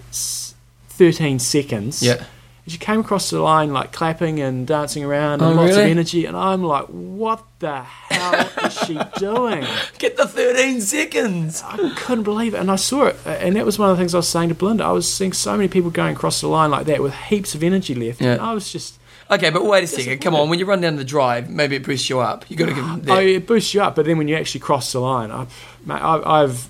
13 0.89 1.39
seconds. 1.39 2.03
Yeah. 2.03 2.25
And 2.65 2.73
she 2.73 2.79
came 2.79 3.01
across 3.01 3.29
the 3.29 3.41
line 3.41 3.73
like 3.75 3.93
clapping 3.93 4.41
and 4.41 4.67
dancing 4.67 5.05
around 5.05 5.43
and 5.43 5.53
Oh, 5.59 5.63
lots 5.63 5.77
of 5.77 5.81
energy, 5.85 6.25
and 6.25 6.35
I'm 6.37 6.63
like, 6.65 6.87
what 6.87 7.45
the 7.59 7.83
hell 7.83 8.49
is 8.65 8.73
she 8.87 8.99
doing? 9.19 9.67
Get 9.99 10.17
the 10.17 10.27
13 10.27 10.81
seconds. 10.81 11.63
I 11.63 11.93
couldn't 11.95 12.25
believe 12.25 12.55
it, 12.55 12.59
and 12.59 12.71
I 12.71 12.77
saw 12.77 13.05
it, 13.07 13.17
and 13.27 13.55
that 13.57 13.67
was 13.67 13.79
one 13.79 13.91
of 13.91 13.97
the 13.97 14.01
things 14.01 14.15
I 14.15 14.19
was 14.19 14.29
saying 14.29 14.49
to 14.49 14.55
Belinda. 14.55 14.83
I 14.85 14.93
was 14.93 15.13
seeing 15.13 15.33
so 15.35 15.55
many 15.57 15.69
people 15.69 15.91
going 15.91 16.15
across 16.17 16.41
the 16.41 16.49
line 16.49 16.71
like 16.71 16.87
that 16.87 17.03
with 17.03 17.15
heaps 17.15 17.55
of 17.55 17.63
energy 17.63 17.95
left. 17.95 18.21
Yeah. 18.23 18.33
And 18.33 18.41
I 18.41 18.55
was 18.55 18.73
just, 18.73 18.99
Okay, 19.31 19.51
but 19.51 19.65
wait 19.65 19.85
a 19.85 19.87
second. 19.87 20.21
Come 20.21 20.35
on, 20.35 20.49
when 20.49 20.59
you 20.59 20.67
run 20.67 20.81
down 20.81 20.97
the 20.97 21.05
drive, 21.05 21.49
maybe 21.49 21.77
it 21.77 21.85
boosts 21.85 22.11
you 22.11 22.21
up. 22.21 22.45
You 22.51 22.57
got 22.57 22.67
to 22.67 22.75
give 22.75 22.85
them 22.85 23.03
oh, 23.09 23.21
it 23.21 23.47
boosts 23.47 23.73
you 23.75 23.83
up, 23.83 23.97
but 23.97 24.05
then 24.07 24.19
when 24.19 24.29
you 24.29 24.37
actually 24.37 24.61
cross 24.61 24.93
the 24.93 25.01
line, 25.01 25.31
I, 25.31 25.47
mate, 25.85 25.95
I, 25.95 26.43
I've 26.43 26.69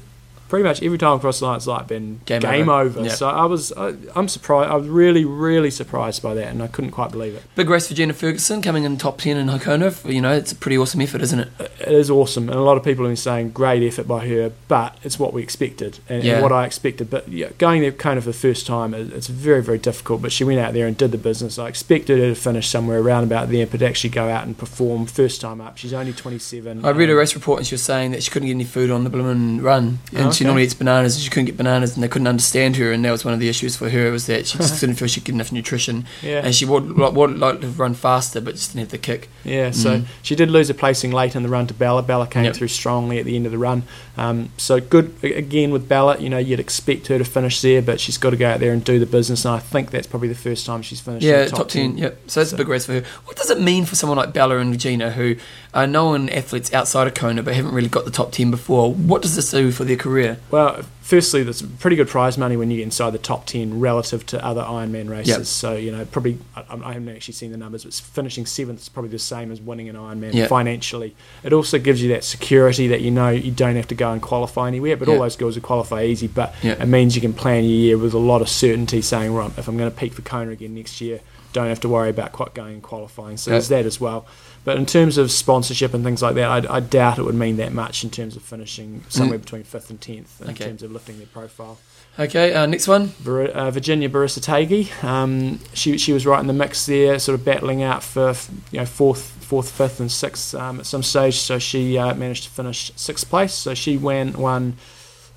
pretty 0.54 0.68
much 0.68 0.82
every 0.84 0.98
time 0.98 1.16
I 1.16 1.20
cross 1.20 1.40
the 1.40 1.46
line, 1.46 1.56
it's 1.56 1.66
like 1.66 1.88
been 1.88 2.20
Game 2.26 2.40
game, 2.40 2.68
over. 2.68 2.98
over. 3.00 3.02
Yeah. 3.08 3.12
So 3.14 3.28
I 3.28 3.44
was, 3.44 3.72
I, 3.72 3.94
I'm 4.14 4.28
surprised. 4.28 4.70
I 4.70 4.76
was 4.76 4.86
really, 4.86 5.24
really 5.24 5.70
surprised 5.70 6.22
by 6.22 6.34
that, 6.34 6.46
and 6.46 6.62
I 6.62 6.68
couldn't 6.68 6.92
quite 6.92 7.10
believe 7.10 7.34
it. 7.34 7.42
Big 7.56 7.68
race 7.68 7.88
for 7.88 7.94
Gina 7.94 8.12
Ferguson 8.12 8.62
coming 8.62 8.84
in 8.84 8.96
top 8.96 9.18
10 9.18 9.36
in 9.36 9.48
Hokona. 9.48 10.12
You 10.12 10.20
know, 10.20 10.32
it's 10.32 10.52
a 10.52 10.56
pretty 10.56 10.78
awesome 10.78 11.00
effort, 11.00 11.22
isn't 11.22 11.40
it? 11.40 11.48
It 11.80 11.88
is 11.92 12.08
awesome, 12.08 12.48
and 12.48 12.56
a 12.58 12.62
lot 12.62 12.76
of 12.76 12.84
people 12.84 13.04
have 13.04 13.10
been 13.10 13.16
saying 13.16 13.50
great 13.50 13.82
effort 13.82 14.06
by 14.06 14.26
her, 14.28 14.52
but 14.68 14.96
it's 15.02 15.18
what 15.18 15.32
we 15.32 15.42
expected 15.42 15.98
and, 16.08 16.22
and 16.24 16.40
what 16.42 16.52
I 16.52 16.66
expected. 16.66 17.10
But 17.10 17.28
yeah, 17.28 17.48
going 17.58 17.80
there 17.82 17.90
kind 17.90 18.16
of 18.18 18.24
for 18.24 18.30
the 18.30 18.36
first 18.38 18.66
time, 18.66 18.94
it- 18.94 19.12
it's 19.12 19.26
very, 19.26 19.62
very 19.62 19.78
difficult. 19.78 20.22
But 20.22 20.30
she 20.32 20.44
went 20.44 20.60
out 20.60 20.72
there 20.72 20.86
and 20.86 20.96
did 20.96 21.10
the 21.10 21.18
business. 21.18 21.58
I 21.58 21.66
expected 21.68 22.18
her 22.20 22.28
to 22.28 22.34
finish 22.34 22.68
somewhere 22.68 23.00
around 23.00 23.24
about 23.24 23.50
there, 23.50 23.66
but 23.66 23.82
actually 23.82 24.10
go 24.10 24.28
out 24.28 24.46
and 24.46 24.56
perform 24.56 25.06
first 25.06 25.40
time 25.40 25.60
up. 25.60 25.78
She's 25.78 25.92
only 25.92 26.12
27. 26.12 26.84
I 26.84 26.90
read 26.90 27.10
a 27.10 27.14
race 27.16 27.34
report 27.34 27.58
and 27.58 27.66
she 27.66 27.74
was 27.74 27.82
saying 27.82 28.12
that 28.12 28.22
she 28.22 28.30
couldn't 28.30 28.46
get 28.46 28.54
any 28.54 28.64
food 28.64 28.90
on 28.90 29.02
the 29.04 29.10
blooming 29.10 29.60
run. 29.62 29.98
And 30.12 30.28
Oh, 30.28 30.30
she 30.30 30.43
okay. 30.44 30.48
normally 30.48 30.64
eats 30.64 30.74
bananas 30.74 31.14
and 31.16 31.22
she 31.24 31.30
couldn't 31.30 31.46
get 31.46 31.56
bananas 31.56 31.94
and 31.94 32.02
they 32.02 32.08
couldn't 32.08 32.26
understand 32.28 32.76
her. 32.76 32.92
And 32.92 33.04
that 33.04 33.10
was 33.10 33.24
one 33.24 33.34
of 33.34 33.40
the 33.40 33.48
issues 33.48 33.76
for 33.76 33.90
her 33.90 34.10
was 34.10 34.26
that 34.26 34.46
she 34.46 34.58
just 34.58 34.80
didn't 34.80 34.96
feel 34.96 35.08
she 35.08 35.20
could 35.20 35.26
get 35.26 35.34
enough 35.34 35.52
nutrition. 35.52 36.06
Yeah, 36.22 36.40
And 36.44 36.54
she 36.54 36.64
would, 36.64 36.96
like, 36.96 37.12
would 37.14 37.38
like 37.38 37.60
to 37.60 37.68
run 37.68 37.94
faster 37.94 38.40
but 38.40 38.54
just 38.54 38.70
didn't 38.72 38.80
have 38.86 38.90
the 38.90 38.98
kick. 38.98 39.28
yeah. 39.44 39.70
So 39.70 39.98
Mm. 40.00 40.04
she 40.22 40.34
did 40.34 40.50
lose 40.50 40.70
a 40.70 40.74
placing 40.74 41.10
late 41.12 41.34
in 41.36 41.42
the 41.42 41.48
run 41.48 41.66
to 41.68 41.74
Bella. 41.74 42.02
Bella 42.02 42.26
came 42.26 42.44
Yep. 42.44 42.56
through 42.56 42.68
strongly 42.68 43.18
at 43.18 43.24
the 43.24 43.36
end 43.36 43.46
of 43.46 43.52
the 43.52 43.58
run. 43.58 43.82
Um, 44.16 44.50
so 44.56 44.80
good 44.80 45.12
again 45.22 45.70
with 45.72 45.88
Bella. 45.88 46.18
You 46.18 46.28
know, 46.30 46.38
you'd 46.38 46.60
expect 46.60 47.08
her 47.08 47.18
to 47.18 47.24
finish 47.24 47.60
there, 47.60 47.82
but 47.82 48.00
she's 48.00 48.18
got 48.18 48.30
to 48.30 48.36
go 48.36 48.48
out 48.48 48.60
there 48.60 48.72
and 48.72 48.84
do 48.84 48.98
the 48.98 49.06
business. 49.06 49.44
And 49.44 49.54
I 49.54 49.58
think 49.58 49.90
that's 49.90 50.06
probably 50.06 50.28
the 50.28 50.34
first 50.34 50.66
time 50.66 50.82
she's 50.82 51.00
finished. 51.00 51.24
in 51.26 51.30
Yeah, 51.32 51.44
the 51.44 51.50
top, 51.50 51.68
10. 51.68 51.98
Yep. 51.98 52.18
So 52.28 52.40
that's 52.40 52.50
So- 52.50 52.56
a 52.56 52.58
big 52.58 52.68
race 52.68 52.86
for 52.86 52.92
her. 52.94 53.02
What 53.24 53.36
does 53.36 53.50
it 53.50 53.60
mean 53.60 53.84
for 53.84 53.94
someone 53.96 54.16
like 54.18 54.32
Bella 54.32 54.58
and 54.58 54.70
Regina 54.70 55.10
who 55.10 55.36
are 55.74 55.86
known 55.86 56.28
athletes 56.28 56.72
outside 56.72 57.06
of 57.06 57.14
Kona 57.14 57.42
but 57.42 57.54
haven't 57.54 57.74
really 57.74 57.88
got 57.88 58.04
the 58.04 58.10
top 58.10 58.32
10 58.32 58.50
before? 58.50 58.94
What 58.94 59.22
does 59.22 59.36
this 59.36 59.50
do 59.50 59.72
for 59.72 59.84
their 59.84 59.96
career? 59.96 60.38
Well, 60.50 60.82
firstly, 61.04 61.42
there's 61.42 61.60
pretty 61.60 61.96
good 61.96 62.08
prize 62.08 62.38
money 62.38 62.56
when 62.56 62.70
you 62.70 62.78
get 62.78 62.84
inside 62.84 63.10
the 63.10 63.18
top 63.18 63.44
10 63.44 63.78
relative 63.78 64.24
to 64.26 64.42
other 64.44 64.62
Ironman 64.62 65.10
races. 65.10 65.28
Yep. 65.36 65.44
So, 65.46 65.76
you 65.76 65.92
know, 65.92 66.04
probably, 66.06 66.38
I, 66.56 66.64
I 66.82 66.92
haven't 66.94 67.10
actually 67.10 67.34
seen 67.34 67.50
the 67.52 67.58
numbers, 67.58 67.84
but 67.84 67.92
finishing 67.92 68.46
seventh 68.46 68.80
is 68.80 68.88
probably 68.88 69.10
the 69.10 69.18
same 69.18 69.52
as 69.52 69.60
winning 69.60 69.90
an 69.90 69.96
Ironman 69.96 70.32
Yep. 70.32 70.48
financially. 70.48 71.14
It 71.42 71.52
also 71.52 71.78
gives 71.78 72.02
you 72.02 72.08
that 72.08 72.24
security 72.24 72.88
that 72.88 73.02
you 73.02 73.10
know 73.10 73.28
you 73.28 73.50
don't 73.50 73.76
have 73.76 73.88
to 73.88 73.94
go 73.94 74.12
and 74.12 74.22
qualify 74.22 74.66
anywhere, 74.68 74.96
but 74.96 75.08
all 75.08 75.18
those 75.18 75.36
girls 75.36 75.56
will 75.56 75.62
qualify 75.62 76.04
easy. 76.04 76.26
But 76.26 76.54
Yep. 76.62 76.80
it 76.80 76.86
means 76.86 77.14
you 77.14 77.20
can 77.20 77.34
plan 77.34 77.64
your 77.64 77.72
year 77.74 77.98
with 77.98 78.14
a 78.14 78.18
lot 78.18 78.40
of 78.40 78.48
certainty 78.48 79.02
saying, 79.02 79.34
right, 79.34 79.50
if 79.58 79.68
I'm 79.68 79.76
going 79.76 79.90
to 79.90 79.96
peak 79.96 80.14
for 80.14 80.22
Kona 80.22 80.52
again 80.52 80.74
next 80.74 81.00
year, 81.02 81.20
don't 81.52 81.68
have 81.68 81.78
to 81.80 81.88
worry 81.88 82.10
about 82.10 82.32
quite 82.32 82.52
going 82.54 82.72
and 82.74 82.82
qualifying. 82.82 83.36
So 83.36 83.50
Yep. 83.50 83.54
there's 83.54 83.68
that 83.68 83.86
as 83.86 84.00
well. 84.00 84.26
But 84.64 84.78
in 84.78 84.86
terms 84.86 85.18
of 85.18 85.30
sponsorship 85.30 85.92
and 85.94 86.02
things 86.02 86.22
like 86.22 86.34
that, 86.36 86.48
I, 86.68 86.76
I 86.76 86.80
doubt 86.80 87.18
it 87.18 87.22
would 87.22 87.34
mean 87.34 87.58
that 87.58 87.72
much 87.74 88.02
in 88.02 88.08
terms 88.10 88.34
of 88.34 88.42
finishing 88.42 89.04
somewhere 89.10 89.38
between 89.38 89.62
fifth 89.62 89.90
and 89.90 90.00
tenth 90.00 90.40
in 90.40 90.46
Mm. 90.48 90.50
Okay. 90.52 90.64
terms 90.64 90.82
of 90.82 90.90
lifting 90.94 91.18
their 91.18 91.26
profile. 91.26 91.78
Okay, 92.18 92.54
uh, 92.54 92.64
next 92.66 92.86
one. 92.86 93.08
Vir- 93.18 93.48
uh, 93.48 93.70
Virginia 93.72 94.08
Berasategui, 94.08 95.02
um, 95.02 95.58
she 95.74 95.98
she 95.98 96.12
was 96.12 96.24
right 96.24 96.40
in 96.40 96.46
the 96.46 96.52
mix 96.52 96.86
there, 96.86 97.18
sort 97.18 97.38
of 97.38 97.44
battling 97.44 97.82
out 97.82 98.04
for 98.04 98.30
f- 98.30 98.48
you 98.70 98.78
know 98.78 98.86
fourth, 98.86 99.20
fourth, 99.20 99.70
fifth, 99.70 99.98
and 99.98 100.10
sixth 100.10 100.54
um, 100.54 100.78
at 100.78 100.86
some 100.86 101.02
stage. 101.02 101.36
So 101.36 101.58
she 101.58 101.98
uh, 101.98 102.14
managed 102.14 102.44
to 102.44 102.50
finish 102.50 102.92
sixth 102.94 103.28
place. 103.28 103.52
So 103.52 103.74
she 103.74 103.96
won 103.96 104.32
won 104.34 104.76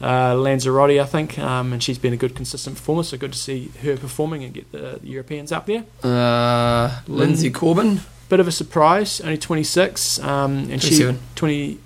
uh, 0.02 0.36
Lanzarote, 0.36 1.00
I 1.00 1.06
think, 1.06 1.40
um, 1.40 1.74
and 1.74 1.82
she's 1.82 1.98
been 1.98 2.14
a 2.14 2.18
good 2.18 2.36
consistent 2.36 2.76
performer. 2.76 3.04
So 3.04 3.18
good 3.18 3.34
to 3.34 3.40
see 3.40 3.72
her 3.82 3.98
performing 3.98 4.44
and 4.44 4.54
get 4.54 4.72
the, 4.72 5.00
Europeans 5.02 5.52
up 5.52 5.66
there. 5.66 5.84
Uh, 6.04 7.02
Linsey 7.08 7.52
Corbin. 7.54 8.02
Bit 8.30 8.42
of 8.42 8.48
a 8.48 8.52
surprise, 8.52 9.22
only 9.22 9.38
26, 9.38 10.20
um, 10.20 10.58
and 10.58 10.82
27. 10.82 11.16
she 11.16 11.22
20, 11.36 11.80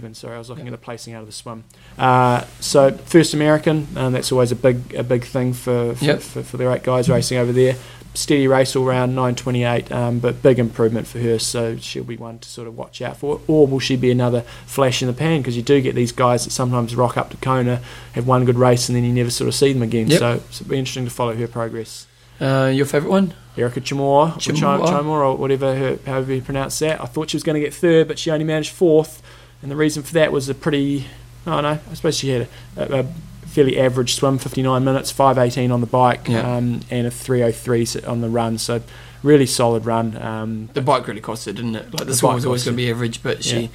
27. 0.00 0.14
Sorry, 0.14 0.34
I 0.34 0.38
was 0.38 0.50
looking 0.50 0.66
at 0.66 0.72
the 0.72 0.78
placing 0.78 1.14
out 1.14 1.20
of 1.20 1.26
the 1.26 1.32
swim. 1.32 1.64
Uh, 1.98 2.44
so 2.60 2.90
first 2.92 3.34
American, 3.34 3.86
um, 3.96 4.12
that's 4.12 4.32
always 4.32 4.50
a 4.52 4.56
big 4.56 4.94
a 4.94 5.02
big 5.04 5.24
thing 5.24 5.52
for 5.52 5.94
for, 5.94 6.04
Yep. 6.04 6.20
for, 6.20 6.42
for 6.42 6.56
the 6.56 6.66
right 6.66 6.82
guys 6.82 7.08
racing 7.08 7.38
over 7.38 7.52
there. 7.52 7.76
Steady 8.16 8.46
race 8.46 8.76
all 8.76 8.84
round, 8.84 9.16
9:28, 9.16 9.90
um, 9.90 10.18
but 10.20 10.40
big 10.42 10.58
improvement 10.60 11.06
for 11.06 11.18
her. 11.18 11.38
So 11.38 11.76
she'll 11.76 12.04
be 12.04 12.16
one 12.16 12.38
to 12.40 12.48
sort 12.48 12.68
of 12.68 12.76
watch 12.76 13.02
out 13.02 13.16
for. 13.16 13.40
Or 13.48 13.66
will 13.66 13.80
she 13.80 13.96
be 13.96 14.10
another 14.10 14.42
flash 14.66 15.02
in 15.02 15.08
the 15.08 15.14
pan? 15.14 15.40
Because 15.40 15.56
you 15.56 15.62
do 15.62 15.80
get 15.80 15.94
these 15.96 16.12
guys 16.12 16.44
that 16.44 16.50
sometimes 16.50 16.94
rock 16.94 17.16
up 17.16 17.30
to 17.30 17.36
Kona, 17.36 17.80
have 18.12 18.26
one 18.26 18.44
good 18.44 18.56
race, 18.58 18.88
and 18.88 18.94
then 18.96 19.04
you 19.04 19.12
never 19.12 19.30
sort 19.30 19.48
of 19.48 19.54
see 19.54 19.72
them 19.72 19.82
again. 19.82 20.06
Yep. 20.08 20.18
So, 20.20 20.34
it'll 20.34 20.66
be 20.68 20.78
interesting 20.78 21.04
to 21.06 21.10
follow 21.10 21.34
her 21.34 21.48
progress. 21.48 22.06
Uh, 22.40 22.70
your 22.74 22.86
favourite 22.86 23.10
one? 23.10 23.34
Erika 23.56 23.80
Csomor, 23.80 24.36
or 24.36 24.38
Chim- 24.40 24.56
Csomor. 24.56 24.86
Csomor, 24.86 25.06
or 25.24 25.36
whatever, 25.36 25.74
her, 25.74 25.98
however 26.06 26.34
you 26.34 26.42
pronounce 26.42 26.78
that. 26.80 27.00
I 27.00 27.06
thought 27.06 27.30
she 27.30 27.36
was 27.36 27.42
going 27.44 27.54
to 27.54 27.60
get 27.60 27.72
third, 27.74 28.06
but 28.08 28.18
she 28.18 28.30
only 28.32 28.44
managed 28.44 28.70
fourth, 28.72 29.22
and 29.64 29.70
the 29.72 29.76
reason 29.76 30.04
for 30.04 30.12
that 30.14 30.30
was 30.30 30.48
a 30.48 30.54
pretty, 30.54 31.06
oh 31.46 31.60
no, 31.60 31.80
I 31.90 31.94
suppose 31.94 32.16
she 32.18 32.28
had 32.28 32.46
a, 32.76 33.00
a 33.00 33.04
fairly 33.46 33.78
average 33.80 34.14
swim, 34.14 34.38
59 34.38 34.84
minutes, 34.84 35.10
5:18 35.12 35.72
on 35.72 35.80
the 35.80 35.86
bike, 35.86 36.28
Yeah. 36.28 36.56
um, 36.56 36.80
and 36.90 37.06
a 37.06 37.10
3:03 37.10 38.06
on 38.06 38.20
the 38.20 38.28
run. 38.28 38.58
So 38.58 38.82
really 39.22 39.46
solid 39.46 39.86
run. 39.86 40.16
Um, 40.22 40.68
The 40.74 40.82
bike 40.82 41.08
really 41.08 41.20
cost 41.22 41.46
her, 41.46 41.52
didn't 41.52 41.74
it? 41.76 41.86
Like 41.98 42.06
The 42.06 42.26
one 42.26 42.34
was 42.36 42.44
always 42.46 42.64
going 42.64 42.76
to 42.76 42.82
be 42.82 42.90
average, 42.90 43.22
but 43.22 43.42
she, 43.42 43.60
Yeah. 43.62 43.68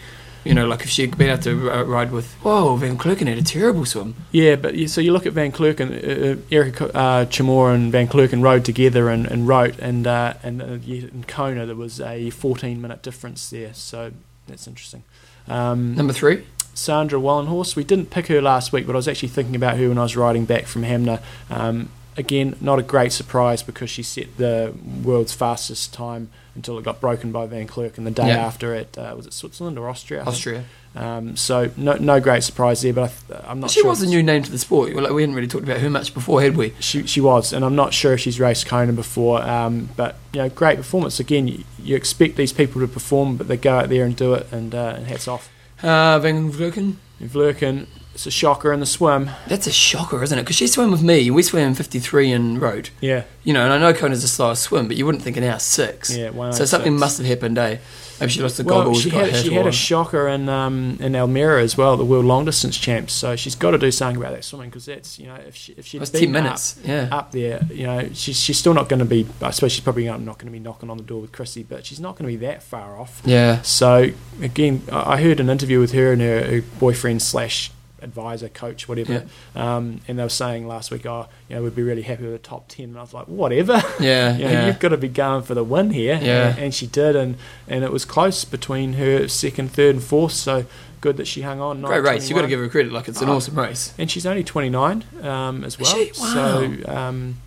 you 0.43 0.53
know, 0.53 0.67
like 0.67 0.81
if 0.83 0.89
she'd 0.91 1.17
been 1.17 1.29
able 1.29 1.41
to 1.43 1.71
uh, 1.71 1.83
ride 1.83 2.11
with, 2.11 2.33
whoa, 2.43 2.75
Van 2.75 2.97
Vlerken 2.97 3.25
had 3.27 3.37
a 3.39 3.41
terrible 3.41 3.83
swim. 3.85 4.13
Yeah, 4.31 4.57
but 4.57 4.75
you, 4.75 4.87
so 4.87 5.01
you 5.01 5.11
look 5.11 5.25
at 5.25 5.33
Van 5.33 5.51
Vlerken, 5.51 5.89
uh, 5.91 6.33
uh, 6.33 6.35
Eric 6.51 6.79
uh, 6.81 7.25
Csomor 7.25 7.73
and 7.73 7.91
Van 7.91 8.07
Vlerken 8.07 8.43
rode 8.43 8.63
together 8.63 9.09
and, 9.09 9.25
and 9.25 9.47
wrote, 9.47 9.79
and 9.79 10.05
uh, 10.05 10.33
and 10.43 10.61
uh, 10.61 10.65
in 10.87 11.25
Kona 11.27 11.65
there 11.65 11.75
was 11.75 11.99
a 11.99 12.29
14 12.29 12.79
minute 12.79 13.01
difference 13.01 13.49
there, 13.49 13.73
so 13.73 14.11
that's 14.47 14.67
interesting. 14.67 15.03
Um, 15.49 15.95
Number 15.95 16.13
three. 16.13 16.45
Sandra 16.73 17.19
Wallenhorst, 17.19 17.75
we 17.75 17.83
didn't 17.83 18.09
pick 18.09 18.27
her 18.27 18.41
last 18.41 18.71
week, 18.71 18.85
but 18.87 18.93
I 18.93 18.97
was 18.97 19.07
actually 19.07 19.29
thinking 19.29 19.55
about 19.55 19.77
her 19.77 19.89
when 19.89 19.97
I 19.97 20.03
was 20.03 20.15
riding 20.15 20.45
back 20.45 20.65
from 20.65 20.83
Hanmer. 20.83 21.21
Um, 21.49 21.89
again, 22.15 22.55
not 22.61 22.79
a 22.79 22.83
great 22.83 23.11
surprise 23.11 23.61
because 23.63 23.89
she 23.89 24.01
set 24.03 24.37
the 24.37 24.73
world's 25.03 25.33
fastest 25.33 25.93
time 25.93 26.29
until 26.55 26.77
it 26.77 26.83
got 26.85 27.01
broken 27.01 27.31
by 27.33 27.47
Van 27.47 27.67
Vlerken 27.67 28.05
the 28.05 28.11
day 28.11 28.29
Yeah. 28.29 28.45
after 28.45 28.73
at 28.75 28.97
uh, 28.97 29.13
was 29.17 29.25
it 29.25 29.33
Switzerland 29.33 29.77
or 29.77 29.89
Austria? 29.89 30.23
Austria. 30.23 30.63
Um, 30.95 31.35
so 31.37 31.69
no, 31.77 31.93
no 31.93 32.19
great 32.19 32.43
surprise 32.43 32.81
there, 32.81 32.93
but 32.93 33.13
I 33.31 33.51
I'm 33.51 33.59
not 33.59 33.69
sure. 33.69 33.75
she 33.75 33.81
sure. 33.81 33.89
was 33.89 34.01
a 34.01 34.07
new 34.07 34.23
name 34.23 34.43
to 34.43 34.51
the 34.51 34.57
sport. 34.57 34.93
Like, 34.93 35.11
we 35.11 35.21
hadn't 35.21 35.35
really 35.35 35.47
talked 35.47 35.63
about 35.63 35.79
her 35.79 35.89
much 35.89 36.13
before, 36.13 36.41
had 36.41 36.57
we? 36.57 36.73
She, 36.79 37.05
she 37.05 37.21
was, 37.21 37.53
and 37.53 37.63
I'm 37.63 37.75
not 37.75 37.93
sure 37.93 38.13
if 38.13 38.19
she's 38.19 38.39
raced 38.39 38.65
Kona 38.67 38.91
before. 38.93 39.41
Um, 39.43 39.89
but 39.95 40.15
you 40.33 40.41
know, 40.41 40.49
great 40.49 40.77
performance. 40.77 41.19
Again, 41.19 41.47
you, 41.47 41.63
you 41.81 41.95
expect 41.95 42.35
these 42.35 42.51
people 42.51 42.81
to 42.81 42.87
perform, 42.87 43.37
but 43.37 43.47
they 43.47 43.57
go 43.57 43.77
out 43.77 43.89
there 43.89 44.03
and 44.03 44.15
do 44.15 44.33
it, 44.33 44.51
and, 44.51 44.73
uh, 44.73 44.95
and 44.97 45.07
hats 45.07 45.27
off. 45.27 45.49
Uh, 45.81 46.19
Van 46.19 46.51
Klerken. 46.51 46.95
Vlerken, 47.21 47.87
it's 48.13 48.25
a 48.25 48.31
shocker 48.31 48.71
in 48.71 48.79
the 48.79 48.85
swim. 48.85 49.29
That's 49.47 49.67
a 49.67 49.71
shocker, 49.71 50.23
isn't 50.23 50.37
it? 50.37 50.41
Because 50.43 50.55
she 50.55 50.67
swam 50.67 50.91
with 50.91 51.03
me. 51.03 51.29
We 51.31 51.43
swam 51.43 51.73
53 51.73 52.31
and 52.31 52.61
rode. 52.61 52.89
Yeah, 53.01 53.23
You 53.43 53.53
know, 53.53 53.63
and 53.63 53.73
I 53.73 53.77
know 53.77 53.93
Kona's 53.93 54.23
a 54.23 54.27
slower 54.27 54.55
swim, 54.55 54.87
but 54.87 54.95
you 54.97 55.05
wouldn't 55.05 55.23
think 55.23 55.37
an 55.37 55.43
hour 55.43 55.59
six. 55.59 56.15
yeah. 56.15 56.51
So 56.51 56.65
something 56.65 56.97
must 56.97 57.17
have 57.17 57.27
happened, 57.27 57.57
eh? 57.57 57.77
Maybe 58.19 58.31
she 58.31 58.41
lost 58.41 58.57
the 58.57 58.63
Well, 58.63 58.79
goggles. 58.79 59.01
she 59.01 59.09
had 59.09 59.35
she 59.35 59.53
had 59.53 59.67
a 59.67 59.71
shocker 59.71 60.27
in 60.27 60.49
um, 60.49 60.97
in 60.99 61.13
Almere 61.13 61.61
as 61.61 61.77
well, 61.77 61.97
the 61.97 62.05
world 62.05 62.25
long 62.25 62.45
distance 62.45 62.77
champs. 62.77 63.13
So 63.13 63.35
she's 63.35 63.55
got 63.55 63.71
to 63.71 63.77
do 63.77 63.91
something 63.91 64.17
about 64.17 64.33
that 64.33 64.43
swimming 64.43 64.69
because 64.69 64.85
that's 64.85 65.17
you 65.19 65.27
know 65.27 65.35
if 65.35 65.55
she 65.55 65.73
if 65.73 65.85
she'd 65.85 66.03
10 66.05 66.31
minutes. 66.31 66.79
yeah. 66.83 67.03
up, 67.03 67.13
up 67.13 67.31
there, 67.31 67.61
you 67.71 67.85
know 67.85 68.09
she's 68.13 68.39
she's 68.39 68.57
still 68.57 68.73
not 68.73 68.89
going 68.89 68.99
to 68.99 69.05
be. 69.05 69.27
I 69.41 69.51
suppose 69.51 69.71
she's 69.71 69.83
probably 69.83 70.05
not 70.05 70.19
going 70.23 70.45
to 70.47 70.51
be 70.51 70.59
knocking 70.59 70.89
on 70.89 70.97
the 70.97 71.03
door 71.03 71.21
with 71.21 71.31
Chrissie, 71.31 71.63
but 71.63 71.85
she's 71.85 71.99
not 71.99 72.17
going 72.17 72.29
to 72.31 72.37
be 72.37 72.45
that 72.45 72.63
far 72.63 72.99
off. 72.99 73.21
yeah. 73.25 73.61
So 73.61 74.09
again, 74.41 74.83
I 74.91 75.13
I 75.19 75.21
heard 75.21 75.39
an 75.39 75.49
interview 75.49 75.79
with 75.79 75.91
her 75.93 76.11
and 76.13 76.21
her, 76.21 76.43
her 76.47 76.61
boyfriend 76.79 77.21
slash 77.21 77.71
advisor, 78.01 78.49
coach, 78.49 78.87
whatever, 78.87 79.25
um, 79.55 80.01
and 80.07 80.17
they 80.19 80.23
were 80.23 80.29
saying 80.29 80.67
last 80.67 80.91
week, 80.91 81.05
oh, 81.05 81.27
you 81.47 81.55
know, 81.55 81.63
we'd 81.63 81.75
be 81.75 81.83
really 81.83 82.01
happy 82.03 82.23
with 82.23 82.31
the 82.33 82.37
top 82.39 82.67
ten. 82.67 82.85
And 82.89 82.97
I 82.97 83.01
was 83.01 83.13
like, 83.13 83.27
whatever. 83.27 83.81
Yeah. 83.99 84.35
You 84.37 84.43
know, 84.45 84.51
yeah. 84.51 84.67
you've 84.67 84.79
got 84.79 84.89
to 84.89 84.97
be 84.97 85.07
going 85.09 85.43
for 85.43 85.53
the 85.53 85.63
win 85.63 85.91
here, 85.91 86.19
Yeah. 86.21 86.49
and, 86.51 86.59
and 86.59 86.73
she 86.75 86.87
did, 86.87 87.15
and 87.15 87.35
and 87.67 87.83
it 87.83 87.91
was 87.91 88.05
close 88.05 88.45
between 88.45 88.93
her 88.93 89.27
second, 89.27 89.71
third, 89.71 89.95
and 89.95 90.03
fourth. 90.03 90.33
So 90.33 90.65
good 91.01 91.17
that 91.17 91.27
she 91.27 91.41
hung 91.43 91.61
on. 91.61 91.81
Great 91.81 92.03
race. 92.03 92.29
You've 92.29 92.35
got 92.35 92.41
to 92.43 92.47
give 92.49 92.59
her 92.59 92.67
credit. 92.67 92.91
Like, 92.91 93.07
it's 93.07 93.21
an 93.21 93.29
Oh. 93.29 93.37
awesome 93.37 93.57
race. 93.57 93.93
And 93.97 94.11
she's 94.11 94.25
only 94.25 94.43
29 94.43 95.03
um, 95.21 95.63
as 95.63 95.79
well. 95.79 95.95
she? 95.95 96.11
So, 96.13 96.73
um, 96.87 97.37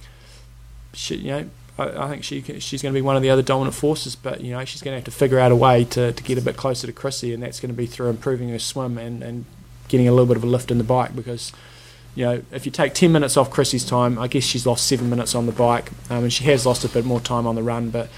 she, 0.94 1.16
you 1.16 1.30
know, 1.32 1.50
I, 1.78 2.04
I 2.04 2.08
think 2.08 2.24
she 2.24 2.40
she's 2.60 2.82
going 2.82 2.92
to 2.92 2.96
be 2.96 3.02
one 3.02 3.16
of 3.16 3.22
the 3.22 3.30
other 3.30 3.42
dominant 3.42 3.74
forces. 3.74 4.14
But 4.16 4.40
you 4.42 4.52
know, 4.52 4.64
she's 4.64 4.82
going 4.82 4.92
to 4.92 4.96
have 4.96 5.04
to 5.04 5.10
figure 5.10 5.38
out 5.38 5.52
a 5.52 5.56
way 5.56 5.84
to, 5.84 6.12
to 6.12 6.22
get 6.22 6.38
a 6.38 6.42
bit 6.42 6.56
closer 6.56 6.86
to 6.86 6.92
Chrissie, 6.92 7.32
and 7.34 7.42
that's 7.42 7.60
going 7.60 7.70
to 7.72 7.76
be 7.76 7.86
through 7.86 8.08
improving 8.10 8.48
her 8.50 8.58
swim 8.58 8.98
and, 8.98 9.22
and 9.22 9.44
getting 9.92 10.08
a 10.08 10.10
little 10.10 10.26
bit 10.26 10.36
of 10.36 10.42
a 10.42 10.48
lift 10.48 10.72
in 10.72 10.78
the 10.78 10.84
bike 10.84 11.14
because. 11.14 11.52
You 12.14 12.26
know, 12.26 12.42
if 12.52 12.66
you 12.66 12.72
take 12.72 12.92
ten 12.92 13.10
minutes 13.10 13.38
off 13.38 13.50
Chrissie's 13.50 13.86
time, 13.86 14.18
I 14.18 14.28
guess 14.28 14.44
she's 14.44 14.66
lost 14.66 14.86
seven 14.86 15.08
minutes 15.08 15.34
on 15.34 15.46
the 15.46 15.52
bike, 15.52 15.90
um, 16.10 16.24
and 16.24 16.30
she 16.30 16.44
has 16.44 16.66
lost 16.66 16.84
a 16.84 16.88
bit 16.90 17.06
more 17.06 17.20
time 17.20 17.46
on 17.46 17.54
the 17.54 17.62
run. 17.62 17.88
But 17.88 18.10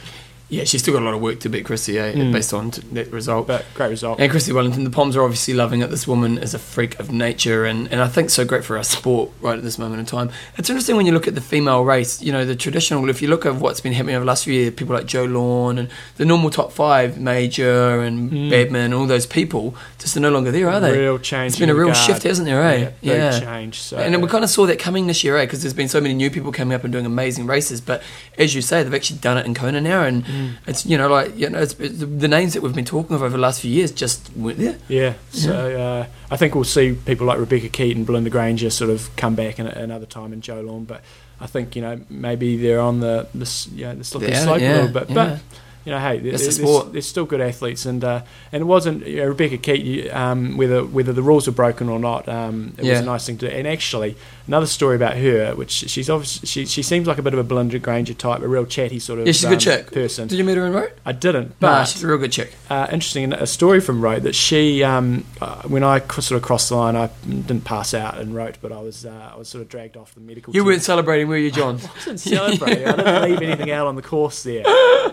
Yeah, 0.54 0.64
she's 0.64 0.82
still 0.82 0.94
got 0.94 1.02
a 1.02 1.06
lot 1.06 1.14
of 1.14 1.20
work 1.20 1.40
to 1.40 1.48
beat 1.48 1.64
Chrissie, 1.64 1.98
eh? 1.98 2.12
Mm. 2.14 2.32
Based 2.32 2.52
on 2.54 2.70
that 2.92 3.10
result. 3.12 3.46
but 3.46 3.64
great 3.74 3.90
result. 3.90 4.20
And 4.20 4.30
Chrissie 4.30 4.52
Wellington, 4.52 4.84
the 4.84 4.90
Poms 4.90 5.16
are 5.16 5.22
obviously 5.22 5.54
loving 5.54 5.80
it. 5.82 5.90
This 5.90 6.06
woman 6.06 6.38
is 6.38 6.54
a 6.54 6.58
freak 6.58 6.98
of 7.00 7.10
nature, 7.12 7.64
and, 7.64 7.90
and 7.92 8.00
I 8.00 8.08
think 8.08 8.30
so 8.30 8.44
great 8.44 8.64
for 8.64 8.76
our 8.76 8.84
sport 8.84 9.30
right 9.40 9.56
at 9.58 9.64
this 9.64 9.78
moment 9.78 10.00
in 10.00 10.06
time. 10.06 10.30
It's 10.56 10.70
interesting 10.70 10.96
when 10.96 11.06
you 11.06 11.12
look 11.12 11.26
at 11.28 11.34
the 11.34 11.40
female 11.40 11.84
race, 11.84 12.22
you 12.22 12.32
know, 12.32 12.44
the 12.44 12.56
traditional, 12.56 13.08
if 13.10 13.20
you 13.22 13.28
look 13.28 13.44
at 13.46 13.56
what's 13.56 13.80
been 13.80 13.92
happening 13.92 14.14
over 14.16 14.24
the 14.24 14.28
last 14.28 14.44
few 14.44 14.54
years, 14.54 14.74
people 14.74 14.94
like 14.94 15.06
Jo 15.06 15.24
Lawn 15.24 15.78
and 15.78 15.88
the 16.16 16.24
normal 16.24 16.50
top 16.50 16.72
five, 16.72 17.18
Major 17.18 18.00
and 18.00 18.30
Mm. 18.30 18.50
Badmann, 18.50 18.98
all 18.98 19.06
those 19.06 19.26
people, 19.26 19.74
just 19.98 20.16
are 20.16 20.20
no 20.20 20.30
longer 20.30 20.50
there, 20.50 20.68
are 20.70 20.80
they? 20.80 20.98
Real 20.98 21.18
change. 21.18 21.52
It's 21.52 21.58
been 21.58 21.68
a 21.70 21.74
real 21.74 21.88
regard. 21.88 21.96
shift, 22.06 22.22
hasn't 22.22 22.46
there, 22.46 22.62
eh? 22.62 22.90
Yeah, 23.00 23.30
big 23.32 23.42
change. 23.42 23.80
So, 23.80 23.96
And 23.98 24.22
we 24.22 24.28
kind 24.28 24.44
of 24.44 24.50
saw 24.50 24.66
that 24.66 24.78
coming 24.78 25.06
this 25.06 25.22
year, 25.24 25.36
eh? 25.36 25.44
Because 25.44 25.62
there's 25.62 25.74
been 25.74 25.88
so 25.88 26.00
many 26.00 26.14
new 26.14 26.30
people 26.30 26.52
coming 26.52 26.74
up 26.74 26.84
and 26.84 26.92
doing 26.92 27.06
amazing 27.06 27.46
races. 27.46 27.80
But 27.80 28.02
as 28.38 28.54
you 28.54 28.62
say, 28.62 28.82
they've 28.82 28.94
actually 28.94 29.18
done 29.18 29.36
it 29.38 29.46
in 29.46 29.54
Kona 29.54 29.80
now, 29.80 30.02
and 30.04 30.24
Mm. 30.24 30.43
It's 30.66 30.86
you 30.86 30.96
know 30.98 31.08
like 31.08 31.36
you 31.36 31.50
know 31.50 31.60
it's, 31.60 31.74
it's 31.80 31.98
the, 31.98 32.06
the 32.06 32.28
names 32.28 32.54
that 32.54 32.62
we've 32.62 32.74
been 32.74 32.84
talking 32.84 33.14
of 33.16 33.22
over 33.22 33.36
the 33.36 33.42
last 33.42 33.60
few 33.60 33.70
years 33.70 33.92
just 33.92 34.30
weren't 34.36 34.58
there. 34.58 34.78
Yeah, 34.88 35.14
so 35.30 35.52
uh, 35.80 36.06
I 36.30 36.36
think 36.36 36.54
we'll 36.54 36.64
see 36.64 36.92
people 37.06 37.26
like 37.26 37.38
Rebecca 37.38 37.68
Keaton, 37.68 38.04
Belinda 38.04 38.30
Granger 38.30 38.70
sort 38.70 38.90
of 38.90 39.14
come 39.16 39.34
back 39.34 39.58
in 39.58 39.66
another 39.66 40.06
time 40.06 40.32
in 40.32 40.40
Jo 40.40 40.60
Lawn, 40.60 40.84
but 40.84 41.02
I 41.40 41.46
think 41.46 41.76
you 41.76 41.82
know 41.82 42.00
maybe 42.08 42.56
they're 42.56 42.80
on 42.80 43.00
the 43.00 43.26
this 43.34 43.66
you 43.68 43.84
know 43.84 43.94
the 43.96 44.04
slippery 44.04 44.30
Yeah, 44.32 44.42
slope 44.44 44.60
yeah, 44.60 44.72
a 44.72 44.76
little 44.82 45.00
bit, 45.00 45.08
yeah. 45.10 45.14
but 45.14 45.40
you 45.84 45.92
know 45.92 45.98
hey, 45.98 46.16
It's 46.18 46.42
there's, 46.42 46.58
the 46.58 46.66
sport. 46.66 46.92
there's 46.92 47.06
still 47.06 47.24
good 47.26 47.40
athletes, 47.40 47.84
and 47.86 48.02
uh, 48.02 48.22
and 48.52 48.62
it 48.62 48.64
wasn't 48.64 49.06
you 49.06 49.16
know, 49.18 49.26
Rebecca 49.26 49.58
Keaton 49.58 50.16
um, 50.16 50.56
whether 50.56 50.82
whether 50.84 51.12
the 51.12 51.22
rules 51.22 51.46
were 51.46 51.52
broken 51.52 51.88
or 51.88 51.98
not. 51.98 52.28
Um, 52.28 52.74
it 52.78 52.84
was 52.88 53.00
a 53.00 53.04
nice 53.04 53.26
thing 53.26 53.36
to 53.38 53.48
do, 53.50 53.54
and 53.54 53.66
actually 53.66 54.16
another 54.46 54.66
story 54.66 54.96
about 54.96 55.16
her, 55.16 55.54
which 55.54 55.70
she's 55.70 56.10
obviously 56.10 56.46
she, 56.46 56.66
she 56.66 56.82
seems 56.82 57.06
like 57.06 57.18
a 57.18 57.22
bit 57.22 57.32
of 57.32 57.38
a 57.38 57.44
Belinda 57.44 57.78
Granger 57.78 58.14
type, 58.14 58.42
a 58.42 58.48
real 58.48 58.66
chatty 58.66 58.98
sort 58.98 59.18
of 59.20 59.26
Yeah, 59.26 59.32
she's 59.32 59.44
a 59.44 59.48
good 59.48 59.54
um, 59.54 59.58
chick. 59.60 59.92
person. 59.92 60.28
Did 60.28 60.38
you 60.38 60.44
meet 60.44 60.56
her 60.56 60.66
in 60.66 60.72
Roth? 60.72 60.90
I 61.06 61.12
didn't, 61.12 61.58
but 61.60 61.70
Nah, 61.70 61.84
she's 61.84 62.02
a 62.04 62.06
real 62.08 62.18
good 62.18 62.32
chick. 62.32 62.52
uh, 62.70 62.86
interesting 62.92 63.32
a 63.32 63.46
story 63.46 63.80
from 63.80 64.00
Roth 64.00 64.22
that 64.24 64.34
she 64.34 64.82
um, 64.84 65.24
uh, 65.40 65.62
when 65.62 65.82
I 65.84 66.00
sort 66.00 66.32
of 66.32 66.42
crossed 66.42 66.68
the 66.68 66.76
line 66.76 66.96
I 66.96 67.08
didn't 67.26 67.64
pass 67.64 67.94
out 67.94 68.18
and 68.18 68.34
Roth 68.34 68.60
but 68.60 68.72
I 68.72 68.80
was 68.80 69.04
uh, 69.06 69.30
I 69.34 69.36
was 69.38 69.48
sort 69.48 69.62
of 69.62 69.68
dragged 69.68 69.96
off 69.96 70.14
the 70.14 70.20
medical 70.20 70.54
You 70.54 70.60
team. 70.60 70.66
weren't 70.66 70.82
celebrating, 70.82 71.28
were 71.28 71.36
you, 71.38 71.50
John? 71.50 71.78
I 71.84 71.88
wasn't 71.96 72.20
celebrating 72.20 72.86
I 72.86 72.96
didn't 72.96 73.22
leave 73.30 73.42
anything 73.42 73.70
out 73.70 73.86
on 73.86 73.96
the 73.96 74.02
course 74.02 74.42
there 74.42 74.64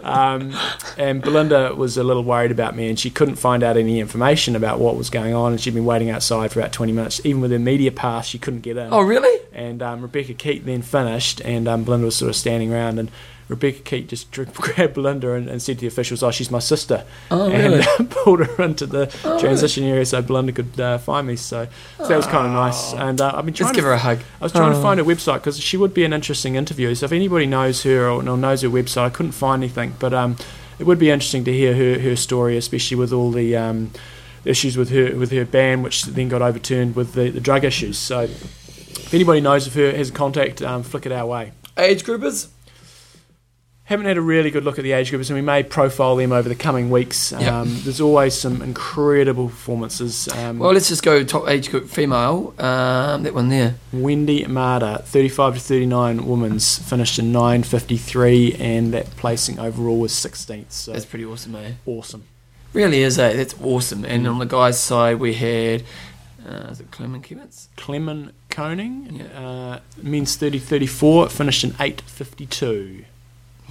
um, 0.04 0.54
and 0.98 1.22
Belinda 1.22 1.76
was 1.76 1.98
a 1.98 2.04
little 2.04 2.24
worried 2.24 2.52
about 2.52 2.76
me, 2.76 2.90
and 2.90 3.00
she 3.00 3.10
couldn't 3.10 3.36
find 3.36 3.62
out 3.64 3.78
any 3.78 4.00
information 4.00 4.56
about 4.56 4.80
what 4.80 4.96
was 4.96 5.10
going 5.10 5.34
on. 5.34 5.52
And 5.52 5.62
she'd 5.62 5.74
been 5.76 5.86
waiting 5.86 6.10
outside 6.10 6.52
for 6.52 6.60
about 6.60 6.72
20 6.74 6.92
minutes. 6.92 7.22
Even 7.26 7.42
with 7.42 7.52
her 7.52 7.60
media 7.60 7.92
pass, 7.92 8.26
she 8.28 8.40
couldn't 8.40 8.62
get 8.62 8.78
in. 8.78 8.92
Oh, 8.92 9.02
really? 9.02 9.21
And 9.54 9.82
um, 9.82 10.02
Rebekah 10.02 10.34
Keat 10.36 10.66
then 10.66 10.82
finished, 10.82 11.42
and 11.42 11.68
um, 11.68 11.84
Belinda 11.84 12.06
was 12.06 12.16
sort 12.16 12.30
of 12.30 12.36
standing 12.36 12.74
around, 12.74 13.00
and 13.00 13.12
Rebekah 13.50 13.82
Keat 13.82 14.08
just 14.08 14.32
grabbed 14.54 14.94
Belinda 14.94 15.34
and, 15.34 15.50
and 15.50 15.62
said 15.62 15.76
to 15.78 15.82
the 15.82 15.88
officials, 15.88 16.24
"Oh, 16.24 16.32
she's 16.32 16.50
my 16.50 16.60
sister," 16.60 17.04
Oh, 17.30 17.50
and 17.50 17.74
really? 17.74 17.82
uh, 17.82 18.04
pulled 18.10 18.46
her 18.46 18.64
into 18.64 18.86
the 18.86 19.14
Oh, 19.26 19.38
transition 19.40 19.84
area 19.84 20.06
so 20.06 20.22
Belinda 20.22 20.54
could 20.54 20.80
uh, 20.80 20.98
find 21.00 21.28
me. 21.28 21.36
So, 21.36 21.68
so 21.98 22.08
that 22.08 22.16
was 22.16 22.26
kind 22.28 22.48
of 22.48 22.54
nice. 22.54 22.94
And 22.94 23.20
uh, 23.20 23.34
I've 23.36 23.44
been 23.46 23.54
trying 23.54 23.68
Let's 23.68 23.76
to 23.76 23.82
give 23.82 23.86
her 23.86 23.92
a 23.94 23.98
hug. 24.00 24.20
I 24.40 24.44
was 24.46 24.52
trying 24.54 24.72
to 24.72 24.78
Oh. 24.78 24.82
find 24.82 25.00
her 25.00 25.06
website 25.06 25.36
because 25.36 25.60
she 25.60 25.76
would 25.78 25.94
be 25.94 26.06
an 26.06 26.14
interesting 26.14 26.56
interview. 26.56 26.96
So 26.96 27.06
if 27.06 27.12
anybody 27.12 27.46
knows 27.46 27.84
her 27.84 28.06
or, 28.10 28.26
or 28.28 28.38
knows 28.38 28.62
her 28.62 28.70
website, 28.70 29.06
I 29.06 29.10
couldn't 29.10 29.34
find 29.34 29.62
anything. 29.62 29.96
But 30.00 30.14
um, 30.14 30.38
it 30.80 30.86
would 30.86 30.98
be 31.00 31.10
interesting 31.10 31.44
to 31.44 31.52
hear 31.54 31.76
her, 31.76 32.00
her 32.00 32.16
story, 32.16 32.56
especially 32.56 32.96
with 32.98 33.12
all 33.12 33.32
the 33.32 33.58
um, 33.58 33.92
issues 34.46 34.78
with 34.78 34.90
her 34.92 35.14
with 35.16 35.32
her 35.32 35.44
ban, 35.46 35.84
which 35.84 36.04
then 36.04 36.30
got 36.30 36.42
overturned 36.42 36.96
with 36.96 37.14
the, 37.14 37.30
the 37.30 37.42
drug 37.42 37.64
issues. 37.66 37.98
So 38.00 38.30
if 39.12 39.16
anybody 39.16 39.42
knows 39.42 39.68
of 39.68 39.74
her, 39.74 39.92
has 39.92 40.08
a 40.10 40.14
contact, 40.14 40.62
um, 40.62 40.84
flick 40.84 41.06
it 41.06 41.12
our 41.12 41.26
way. 41.26 41.52
Age 41.78 42.06
groupers? 42.06 42.48
Haven't 43.84 44.06
had 44.06 44.16
a 44.16 44.22
really 44.22 44.52
good 44.52 44.64
look 44.64 44.78
at 44.80 44.84
the 44.84 44.94
age 44.94 45.10
groups, 45.10 45.30
and 45.30 45.36
we 45.36 45.42
may 45.42 45.64
profile 45.64 46.16
them 46.16 46.32
over 46.32 46.48
the 46.48 46.56
coming 46.56 46.90
weeks. 46.90 47.34
Um, 47.34 47.42
Yeah. 47.42 47.66
There's 47.68 48.00
always 48.00 48.34
some 48.34 48.62
incredible 48.62 49.50
performances. 49.50 50.30
Um, 50.30 50.60
Well, 50.60 50.72
let's 50.72 50.88
just 50.88 51.04
go 51.04 51.22
top 51.26 51.50
age 51.50 51.70
group 51.70 51.90
female. 51.90 52.54
Um, 52.58 53.24
that 53.24 53.34
one 53.34 53.50
there. 53.50 53.76
Wendy 53.92 54.46
Marta, 54.46 55.02
35 55.06 55.56
to 55.56 55.60
39 55.60 56.26
women's, 56.26 56.78
finished 56.78 57.20
in 57.20 57.34
9.53, 57.34 58.56
and 58.62 58.94
that 58.94 59.14
placing 59.18 59.60
overall 59.60 60.00
was 60.00 60.14
16th. 60.14 60.72
So 60.72 60.94
That's 60.94 61.04
pretty 61.04 61.26
awesome, 61.26 61.54
eh? 61.56 61.72
awesome. 61.86 62.24
Really 62.72 63.02
is, 63.02 63.20
eh? 63.20 63.34
That's 63.34 63.56
awesome. 63.62 64.06
And 64.06 64.26
on 64.26 64.40
the 64.40 64.46
guys' 64.46 64.80
side, 64.80 65.20
we 65.20 65.34
had. 65.34 65.84
Uh, 66.48 66.70
is 66.72 66.80
it 66.80 66.90
Clement 66.92 67.24
Kivitz? 67.24 67.68
Clement 67.78 68.34
Koning, 68.50 69.14
Yeah. 69.14 69.40
uh, 69.40 69.80
men's 70.02 70.36
30 70.36 70.60
34, 70.60 71.30
finished 71.30 71.64
in 71.64 71.72
8.52. 71.74 73.06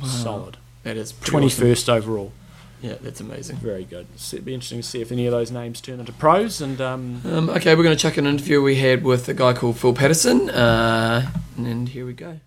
Wow. 0.00 0.06
Solid. 0.06 0.56
That 0.84 0.96
is 0.96 1.12
pretty 1.12 1.46
21st 1.48 1.88
overall. 1.88 2.32
Yeah, 2.80 2.94
that's 3.02 3.20
amazing. 3.20 3.56
Very 3.56 3.84
good. 3.84 4.06
So 4.16 4.36
it'd 4.36 4.46
be 4.46 4.54
interesting 4.54 4.80
to 4.80 4.86
see 4.86 5.02
if 5.02 5.12
any 5.12 5.26
of 5.26 5.32
those 5.32 5.50
names 5.50 5.80
turn 5.82 6.00
into 6.00 6.12
pros. 6.12 6.62
And 6.62 6.80
um, 6.80 7.20
Um, 7.26 7.50
okay, 7.50 7.74
we're 7.74 7.82
going 7.82 7.96
to 7.96 8.00
check 8.00 8.16
an 8.16 8.26
interview 8.26 8.62
we 8.62 8.76
had 8.76 9.04
with 9.04 9.28
a 9.28 9.34
guy 9.34 9.52
called 9.52 9.76
Phil 9.78 9.92
Patterson. 9.92 10.48
Uh, 10.48 11.30
and 11.58 11.90
here 11.90 12.06
we 12.06 12.14
go. 12.14 12.40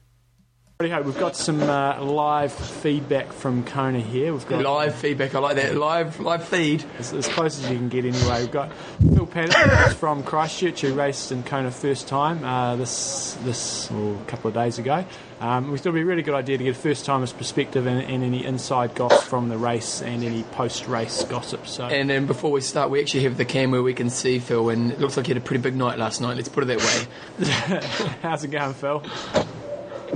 Righty-ho, 0.83 1.01
we've 1.03 1.17
got 1.17 1.35
some 1.35 1.61
uh, 1.61 2.03
live 2.03 2.51
feedback 2.51 3.31
from 3.31 3.63
Kona 3.63 4.01
here. 4.01 4.33
We've 4.33 4.47
got 4.47 4.63
Live 4.63 4.95
feedback, 4.95 5.33
I 5.33 5.39
like 5.39 5.55
that. 5.55 5.77
Live 5.77 6.19
live 6.19 6.45
feed. 6.45 6.83
as, 6.99 7.13
as 7.13 7.27
close 7.29 7.63
as 7.63 7.71
you 7.71 7.77
can 7.77 7.87
get 7.87 8.03
anyway. 8.03 8.41
We've 8.41 8.51
got 8.51 8.73
Phil 8.99 9.25
Patterson 9.25 9.95
from 9.97 10.23
Christchurch 10.23 10.81
who 10.81 10.93
raced 10.93 11.31
in 11.31 11.43
Kona 11.43 11.71
first 11.71 12.09
time 12.09 12.43
uh, 12.43 12.75
this 12.75 13.37
this 13.43 13.89
oh, 13.91 14.19
couple 14.27 14.49
of 14.49 14.53
days 14.55 14.77
ago. 14.77 15.05
Um, 15.39 15.71
we 15.71 15.77
thought 15.77 15.89
it'd 15.89 15.95
be 15.95 16.01
a 16.01 16.05
really 16.05 16.21
good 16.21 16.35
idea 16.35 16.57
to 16.57 16.63
get 16.63 16.75
a 16.75 16.79
first 16.79 17.05
timer's 17.05 17.33
perspective 17.33 17.85
and, 17.85 18.01
and 18.01 18.23
any 18.23 18.45
inside 18.45 18.95
gossip 18.95 19.23
from 19.23 19.49
the 19.49 19.57
race 19.57 20.01
and 20.01 20.23
any 20.23 20.43
post 20.43 20.87
race 20.87 21.23
gossip. 21.25 21.65
So 21.67 21.85
And 21.85 22.09
then 22.09 22.25
before 22.25 22.51
we 22.51 22.61
start, 22.61 22.89
we 22.89 22.99
actually 23.01 23.23
have 23.23 23.37
the 23.37 23.45
cam 23.45 23.71
where 23.71 23.83
we 23.83 23.93
can 23.93 24.09
see 24.09 24.39
Phil, 24.39 24.69
and 24.69 24.91
it 24.91 24.99
looks 24.99 25.15
like 25.15 25.27
he 25.27 25.33
had 25.33 25.41
a 25.41 25.45
pretty 25.45 25.61
big 25.61 25.75
night 25.75 25.97
last 25.97 26.19
night. 26.19 26.35
Let's 26.35 26.49
put 26.49 26.63
it 26.63 26.77
that 26.77 26.79
way. 26.79 27.77
how's 28.21 28.43
it 28.43 28.51
going, 28.51 28.73
Phil? 28.73 29.03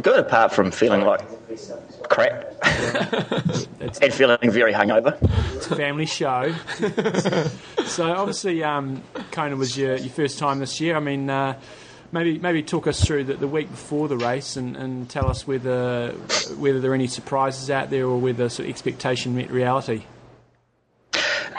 Good, 0.07 0.19
apart 0.19 0.53
from 0.53 0.71
feeling 0.71 1.01
like 1.01 1.19
crap 2.07 2.45
and 4.01 4.13
feeling 4.13 4.37
very 4.49 4.71
hungover. 4.71 5.17
It's 5.57 5.69
a 5.69 5.75
family 5.75 6.05
show. 6.05 6.55
so 7.85 8.13
obviously, 8.13 8.63
um, 8.63 9.03
Kona 9.33 9.57
was 9.57 9.77
your, 9.77 9.97
your 9.97 10.09
first 10.09 10.39
time 10.39 10.59
this 10.59 10.79
year. 10.79 10.95
I 10.95 11.01
mean. 11.01 11.29
Uh, 11.29 11.59
Maybe, 12.09 12.39
maybe 12.39 12.63
talk 12.63 12.87
us 12.87 13.03
through 13.03 13.25
the, 13.25 13.33
the 13.33 13.49
week 13.49 13.69
before 13.69 14.07
the 14.07 14.15
race 14.15 14.55
and, 14.55 14.77
and 14.77 15.09
tell 15.09 15.27
us 15.29 15.45
whether 15.45 16.11
whether 16.55 16.79
there 16.79 16.91
are 16.91 16.95
any 16.95 17.07
surprises 17.07 17.69
out 17.69 17.89
there 17.89 18.05
or 18.05 18.17
whether 18.17 18.47
sort 18.47 18.65
of 18.65 18.69
expectation 18.69 19.35
met 19.35 19.51
reality. 19.51 20.03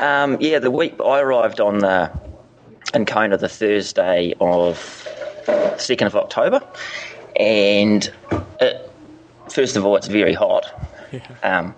Um, 0.01 0.39
yeah, 0.41 0.59
the 0.59 0.71
week 0.71 0.95
I 1.05 1.21
arrived 1.21 1.61
on 1.61 1.81
the, 1.81 2.11
in 2.95 3.05
Kona 3.05 3.37
the 3.37 3.51
Thursday 3.51 4.33
of 4.41 5.07
2nd 5.49 6.07
of 6.07 6.17
October, 6.17 6.63
and 7.39 8.11
it, 8.61 8.91
first 9.51 9.77
of 9.77 9.85
all, 9.87 9.97
it's 9.97 10.09
very 10.09 10.35
hot. 10.35 10.67
Um, 11.43 11.75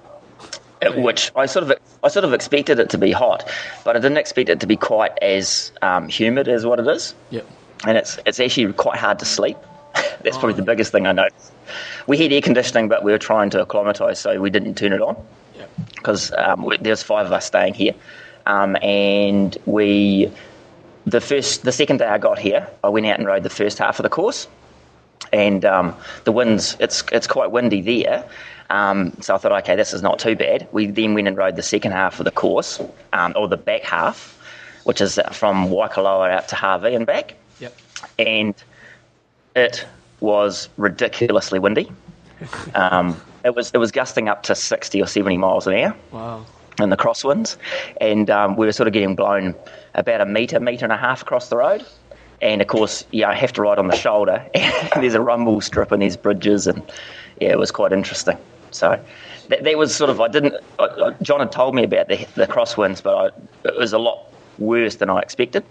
it- 0.82 0.96
which 0.96 1.30
I 1.36 1.46
sort 1.46 1.70
of 1.70 1.78
I 2.02 2.08
sort 2.08 2.24
of 2.24 2.32
expected 2.32 2.78
it 2.78 2.88
to 2.90 2.98
be 2.98 3.12
hot, 3.12 3.48
but 3.84 3.94
I 3.96 3.98
didn't 4.00 4.16
expect 4.16 4.48
it 4.48 4.60
to 4.60 4.66
be 4.66 4.76
quite 4.76 5.12
as 5.22 5.70
um, 5.82 6.08
humid 6.08 6.48
as 6.48 6.64
what 6.64 6.80
it 6.80 6.86
is. 6.86 7.14
Yep. 7.30 7.46
and 7.86 7.96
it's 7.98 8.18
it's 8.26 8.40
actually 8.40 8.72
quite 8.72 8.98
hard 8.98 9.18
to 9.20 9.24
sleep. 9.24 9.56
That's 10.22 10.38
probably 10.38 10.54
the 10.54 10.62
biggest 10.62 10.90
thing 10.92 11.06
I 11.06 11.12
noticed. 11.12 11.52
We 12.06 12.16
had 12.18 12.32
air 12.32 12.40
conditioning, 12.40 12.88
but 12.88 13.04
we 13.04 13.12
were 13.12 13.18
trying 13.18 13.50
to 13.50 13.60
acclimatise, 13.62 14.18
so 14.20 14.40
we 14.40 14.50
didn't 14.50 14.74
turn 14.76 14.92
it 14.92 15.00
on 15.02 15.16
Yep. 15.58 15.70
because 15.94 16.32
um, 16.32 16.70
there's 16.80 17.02
five 17.02 17.26
of 17.26 17.32
us 17.32 17.44
staying 17.46 17.74
here, 17.74 17.94
um, 18.46 18.76
and 18.82 19.56
we 19.66 20.30
the 21.06 21.20
first 21.20 21.62
the 21.64 21.72
second 21.72 21.98
day 21.98 22.06
I 22.06 22.18
got 22.18 22.38
here, 22.38 22.66
I 22.82 22.88
went 22.88 23.06
out 23.06 23.18
and 23.18 23.26
rode 23.28 23.42
the 23.42 23.50
first 23.50 23.78
half 23.78 23.98
of 23.98 24.02
the 24.04 24.08
course, 24.10 24.48
and 25.32 25.64
um, 25.64 25.94
the 26.24 26.32
winds 26.32 26.76
it's 26.80 27.04
it's 27.12 27.26
quite 27.26 27.50
windy 27.50 27.80
there. 27.82 28.28
Um, 28.70 29.12
so 29.20 29.34
I 29.34 29.38
thought, 29.38 29.52
okay, 29.62 29.74
this 29.74 29.92
is 29.92 30.00
not 30.00 30.18
too 30.20 30.36
bad. 30.36 30.68
We 30.70 30.86
then 30.86 31.14
went 31.14 31.26
and 31.26 31.36
rode 31.36 31.56
the 31.56 31.62
second 31.62 31.90
half 31.92 32.20
of 32.20 32.24
the 32.24 32.30
course, 32.30 32.80
um, 33.12 33.32
or 33.34 33.48
the 33.48 33.56
back 33.56 33.82
half, 33.82 34.38
which 34.84 35.00
is 35.00 35.18
from 35.32 35.66
Waikoloa 35.68 36.30
out 36.30 36.46
to 36.48 36.54
Hawi 36.54 36.94
and 36.94 37.04
back 37.06 37.34
Yep. 37.58 37.76
and 38.18 38.54
it 39.56 39.84
was 40.20 40.68
ridiculously 40.76 41.58
windy. 41.58 41.90
Um, 42.74 43.20
it 43.44 43.54
was 43.54 43.70
it 43.74 43.78
was 43.78 43.90
gusting 43.92 44.28
up 44.28 44.42
to 44.44 44.54
sixty 44.54 45.02
or 45.02 45.06
seventy 45.06 45.36
miles 45.36 45.66
an 45.66 45.74
hour 45.74 45.96
Wow. 46.10 46.46
in 46.80 46.88
the 46.90 46.96
crosswinds, 46.96 47.56
and 48.00 48.30
um, 48.30 48.56
we 48.56 48.64
were 48.66 48.72
sort 48.72 48.86
of 48.86 48.92
getting 48.94 49.14
blown 49.14 49.54
about 49.94 50.20
a 50.20 50.26
metre, 50.26 50.58
metre 50.60 50.84
and 50.84 50.92
a 50.92 50.96
half 50.96 51.20
across 51.22 51.48
the 51.48 51.56
road. 51.56 51.84
And 52.42 52.62
of 52.62 52.68
course, 52.68 53.04
yeah, 53.10 53.28
I 53.28 53.34
have 53.34 53.52
to 53.54 53.62
ride 53.62 53.78
on 53.78 53.88
the 53.88 53.96
shoulder. 53.96 54.44
And 54.92 55.04
there's 55.04 55.14
a 55.14 55.20
rumble 55.20 55.60
strip 55.60 55.92
and 55.92 56.02
there's 56.02 56.16
bridges, 56.16 56.66
and 56.66 56.82
yeah, 57.40 57.50
it 57.50 57.58
was 57.58 57.70
quite 57.70 57.92
interesting. 57.92 58.36
So 58.72 59.00
that, 59.48 59.62
that 59.62 59.78
was 59.78 59.94
sort 59.94 60.10
of 60.10 60.20
I 60.20 60.28
didn't. 60.28 60.54
I, 60.78 60.84
I, 60.84 61.10
John 61.22 61.40
had 61.40 61.52
told 61.52 61.74
me 61.74 61.84
about 61.84 62.08
the 62.08 62.26
the 62.34 62.46
crosswinds, 62.46 63.02
but 63.02 63.14
I, 63.14 63.68
it 63.68 63.76
was 63.76 63.92
a 63.92 63.98
lot 63.98 64.26
worse 64.58 64.96
than 64.96 65.10
I 65.10 65.20
expected. 65.20 65.64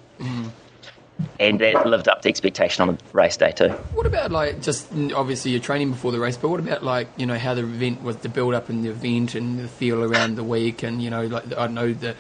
And 1.39 1.59
that 1.59 1.85
lived 1.85 2.07
up 2.07 2.21
to 2.21 2.29
expectation 2.29 2.87
on 2.87 2.95
the 2.95 3.03
race 3.11 3.35
day 3.35 3.51
too. 3.51 3.69
What 3.93 4.05
about 4.05 4.31
like 4.31 4.61
just 4.61 4.93
mm, 4.93 5.13
obviously 5.13 5.51
you're 5.51 5.59
training 5.59 5.91
before 5.91 6.11
the 6.11 6.19
race, 6.19 6.37
but 6.37 6.49
what 6.49 6.59
about 6.61 6.83
like 6.83 7.07
you 7.17 7.25
know 7.25 7.37
how 7.37 7.53
the 7.53 7.61
event 7.61 8.01
was, 8.03 8.17
the 8.17 8.29
build 8.29 8.53
up 8.53 8.69
in 8.69 8.83
the 8.83 8.89
event 8.89 9.35
and 9.35 9.59
the 9.59 9.67
feel 9.67 10.01
around 10.01 10.35
the 10.35 10.43
week, 10.43 10.83
and 10.83 11.01
you 11.01 11.09
know 11.09 11.25
like 11.25 11.57
I 11.57 11.67
know 11.67 11.93
the 11.93 12.15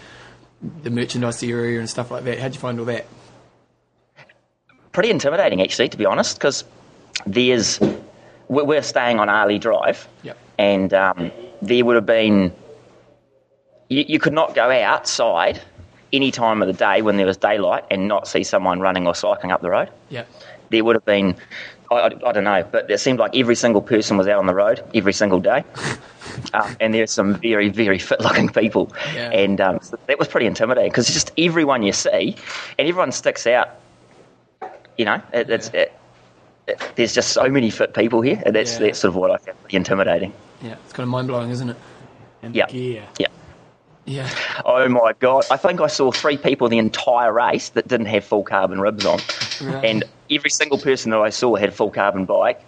the 0.83 0.89
merchandise 0.89 1.41
area 1.43 1.79
and 1.79 1.89
stuff 1.89 2.11
like 2.11 2.25
that. 2.25 2.39
How'd 2.39 2.53
you 2.53 2.59
find 2.59 2.79
all 2.79 2.85
that? 2.85 3.05
Pretty 4.99 5.11
intimidating 5.11 5.61
actually, 5.61 5.87
to 5.87 5.95
be 5.95 6.05
honest, 6.05 6.37
because 6.37 6.65
there's 7.25 7.79
we're 8.49 8.81
staying 8.81 9.17
on 9.17 9.29
Alii 9.29 9.57
Drive, 9.57 10.05
Yep. 10.23 10.37
and 10.57 10.93
um, 10.93 11.31
there 11.61 11.85
would 11.85 11.95
have 11.95 12.05
been 12.05 12.51
you, 13.87 14.03
you 14.09 14.19
could 14.19 14.33
not 14.33 14.55
go 14.55 14.69
outside 14.69 15.61
any 16.11 16.31
time 16.31 16.61
of 16.61 16.67
the 16.67 16.73
day 16.73 17.01
when 17.01 17.15
there 17.15 17.25
was 17.25 17.37
daylight 17.37 17.85
and 17.89 18.09
not 18.09 18.27
see 18.27 18.43
someone 18.43 18.81
running 18.81 19.07
or 19.07 19.15
cycling 19.15 19.53
up 19.53 19.61
the 19.61 19.69
road. 19.69 19.89
Yep. 20.09 20.27
There 20.69 20.83
would 20.83 20.97
have 20.97 21.05
been. 21.05 21.37
I, 21.89 21.95
I, 21.95 22.05
I 22.07 22.31
don't 22.33 22.43
know, 22.43 22.67
but 22.69 22.91
it 22.91 22.97
seemed 22.99 23.19
like 23.19 23.33
every 23.37 23.55
single 23.55 23.81
person 23.81 24.17
was 24.17 24.27
out 24.27 24.39
on 24.39 24.47
the 24.47 24.53
road 24.53 24.83
every 24.93 25.13
single 25.13 25.39
day. 25.39 25.63
Um, 26.53 26.77
and 26.79 26.93
there's 26.93 27.11
some 27.11 27.35
very, 27.35 27.69
very 27.69 27.97
fit-looking 27.99 28.49
people, 28.49 28.91
Yeah. 29.15 29.31
and 29.31 29.59
um, 29.59 29.79
so 29.81 29.97
that 30.07 30.19
was 30.19 30.27
pretty 30.27 30.45
intimidating 30.45 30.91
because 30.91 31.07
just 31.11 31.31
everyone 31.37 31.83
you 31.83 31.91
see, 31.91 32.35
and 32.77 32.87
everyone 32.87 33.11
sticks 33.11 33.47
out. 33.47 33.69
You 34.99 35.05
know, 35.05 35.21
it, 35.31 35.49
it's 35.49 35.69
it, 35.69 35.93
it, 36.67 36.91
there's 36.97 37.13
just 37.13 37.29
so 37.29 37.47
many 37.47 37.69
fit 37.69 37.93
people 37.93 38.19
here, 38.19 38.43
and 38.45 38.53
that's 38.53 38.77
that's 38.79 38.99
sort 38.99 39.07
of 39.09 39.15
what 39.15 39.31
I 39.31 39.37
found 39.37 39.57
pretty 39.61 39.77
intimidating. 39.77 40.33
Yeah. 40.61 40.75
It's 40.83 40.91
kind 40.91 41.05
of 41.05 41.09
mind 41.09 41.29
blowing, 41.29 41.49
isn't 41.51 41.69
it? 41.69 41.77
And 42.43 42.53
Yeah. 42.53 42.65
gear. 42.67 43.05
Yeah. 43.17 43.27
Yeah. 44.03 44.29
Oh 44.65 44.89
my 44.89 45.13
god! 45.19 45.45
I 45.49 45.55
think 45.55 45.79
I 45.79 45.87
saw 45.87 46.11
three 46.11 46.35
people 46.35 46.67
the 46.67 46.79
entire 46.79 47.31
race 47.31 47.69
that 47.69 47.87
didn't 47.87 48.07
have 48.07 48.25
full 48.25 48.43
carbon 48.43 48.81
ribs 48.81 49.05
on, 49.05 49.19
Really? 49.61 49.87
and 49.89 50.03
every 50.29 50.49
single 50.49 50.77
person 50.77 51.11
that 51.11 51.19
I 51.21 51.29
saw 51.29 51.55
had 51.55 51.69
a 51.69 51.71
full 51.71 51.91
carbon 51.91 52.25
bike. 52.25 52.61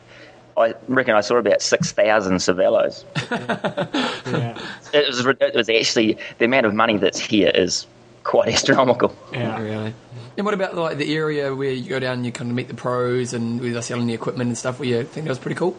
I 0.56 0.74
reckon 0.88 1.16
I 1.16 1.22
saw 1.22 1.36
about 1.36 1.62
six 1.62 1.92
thousand 1.92 2.36
Cervelos. 2.38 3.04
Yeah. 4.32 4.58
It 4.94 5.08
was 5.08 5.26
it 5.26 5.54
was 5.56 5.70
actually 5.70 6.18
the 6.38 6.46
amount 6.46 6.66
of 6.66 6.74
money 6.74 6.96
that's 6.98 7.20
here 7.20 7.52
is 7.54 7.86
quite 8.24 8.48
astronomical. 8.54 9.14
Yeah. 9.34 9.60
Really. 9.62 9.94
And 10.38 10.46
what 10.46 10.54
about 10.54 10.76
like 10.76 10.98
the 10.98 11.14
area 11.16 11.54
where 11.54 11.72
you 11.72 11.90
go 11.90 12.00
down 12.00 12.14
and 12.16 12.26
you 12.26 12.32
kind 12.32 12.50
of 12.50 12.56
meet 12.56 12.68
the 12.68 12.74
pros 12.74 13.34
and 13.34 13.60
where 13.60 13.72
they're 13.74 13.82
selling 13.82 14.08
the 14.08 14.14
equipment 14.14 14.48
and 14.48 14.58
stuff? 14.58 14.80
Where 14.80 14.88
you 14.88 15.04
think 15.04 15.26
that 15.26 15.30
was 15.32 15.40
pretty 15.40 15.56
cool? 15.56 15.78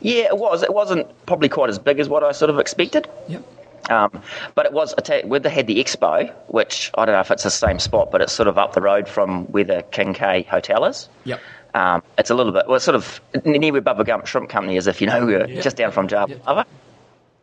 Yeah, 0.00 0.24
it 0.24 0.38
was. 0.38 0.62
It 0.62 0.72
wasn't 0.72 1.06
probably 1.26 1.48
quite 1.48 1.70
as 1.70 1.78
big 1.78 1.98
as 1.98 2.08
what 2.08 2.22
I 2.22 2.32
sort 2.32 2.50
of 2.50 2.58
expected. 2.58 3.08
Yep. 3.28 3.42
Um, 3.90 4.22
but 4.54 4.66
it 4.66 4.72
was, 4.72 4.94
where 5.24 5.40
they 5.40 5.48
had 5.48 5.66
the 5.66 5.82
expo, 5.82 6.30
which 6.48 6.90
I 6.94 7.06
don't 7.06 7.14
know 7.14 7.20
if 7.20 7.30
it's 7.30 7.44
the 7.44 7.50
same 7.50 7.78
spot, 7.78 8.10
but 8.10 8.20
it's 8.20 8.32
sort 8.32 8.46
of 8.48 8.58
up 8.58 8.74
the 8.74 8.82
road 8.82 9.08
from 9.08 9.46
where 9.46 9.64
the 9.64 9.82
King 9.90 10.12
K 10.12 10.42
Hotel 10.42 10.84
is. 10.84 11.08
Yep. 11.24 11.40
Um, 11.74 12.02
it's 12.18 12.28
a 12.28 12.34
little 12.34 12.52
bit, 12.52 12.66
well, 12.66 12.76
it's 12.76 12.84
sort 12.84 12.96
of 12.96 13.20
near 13.44 13.72
where 13.72 13.80
Bubba 13.80 14.04
Gump 14.04 14.26
Shrimp 14.26 14.50
Company 14.50 14.76
is, 14.76 14.86
if 14.86 15.00
you 15.00 15.06
know, 15.06 15.24
we're 15.24 15.46
Yeah. 15.46 15.60
just 15.62 15.76
down 15.76 15.92
from 15.92 16.08
Java. 16.08 16.38
Yeah. 16.46 16.64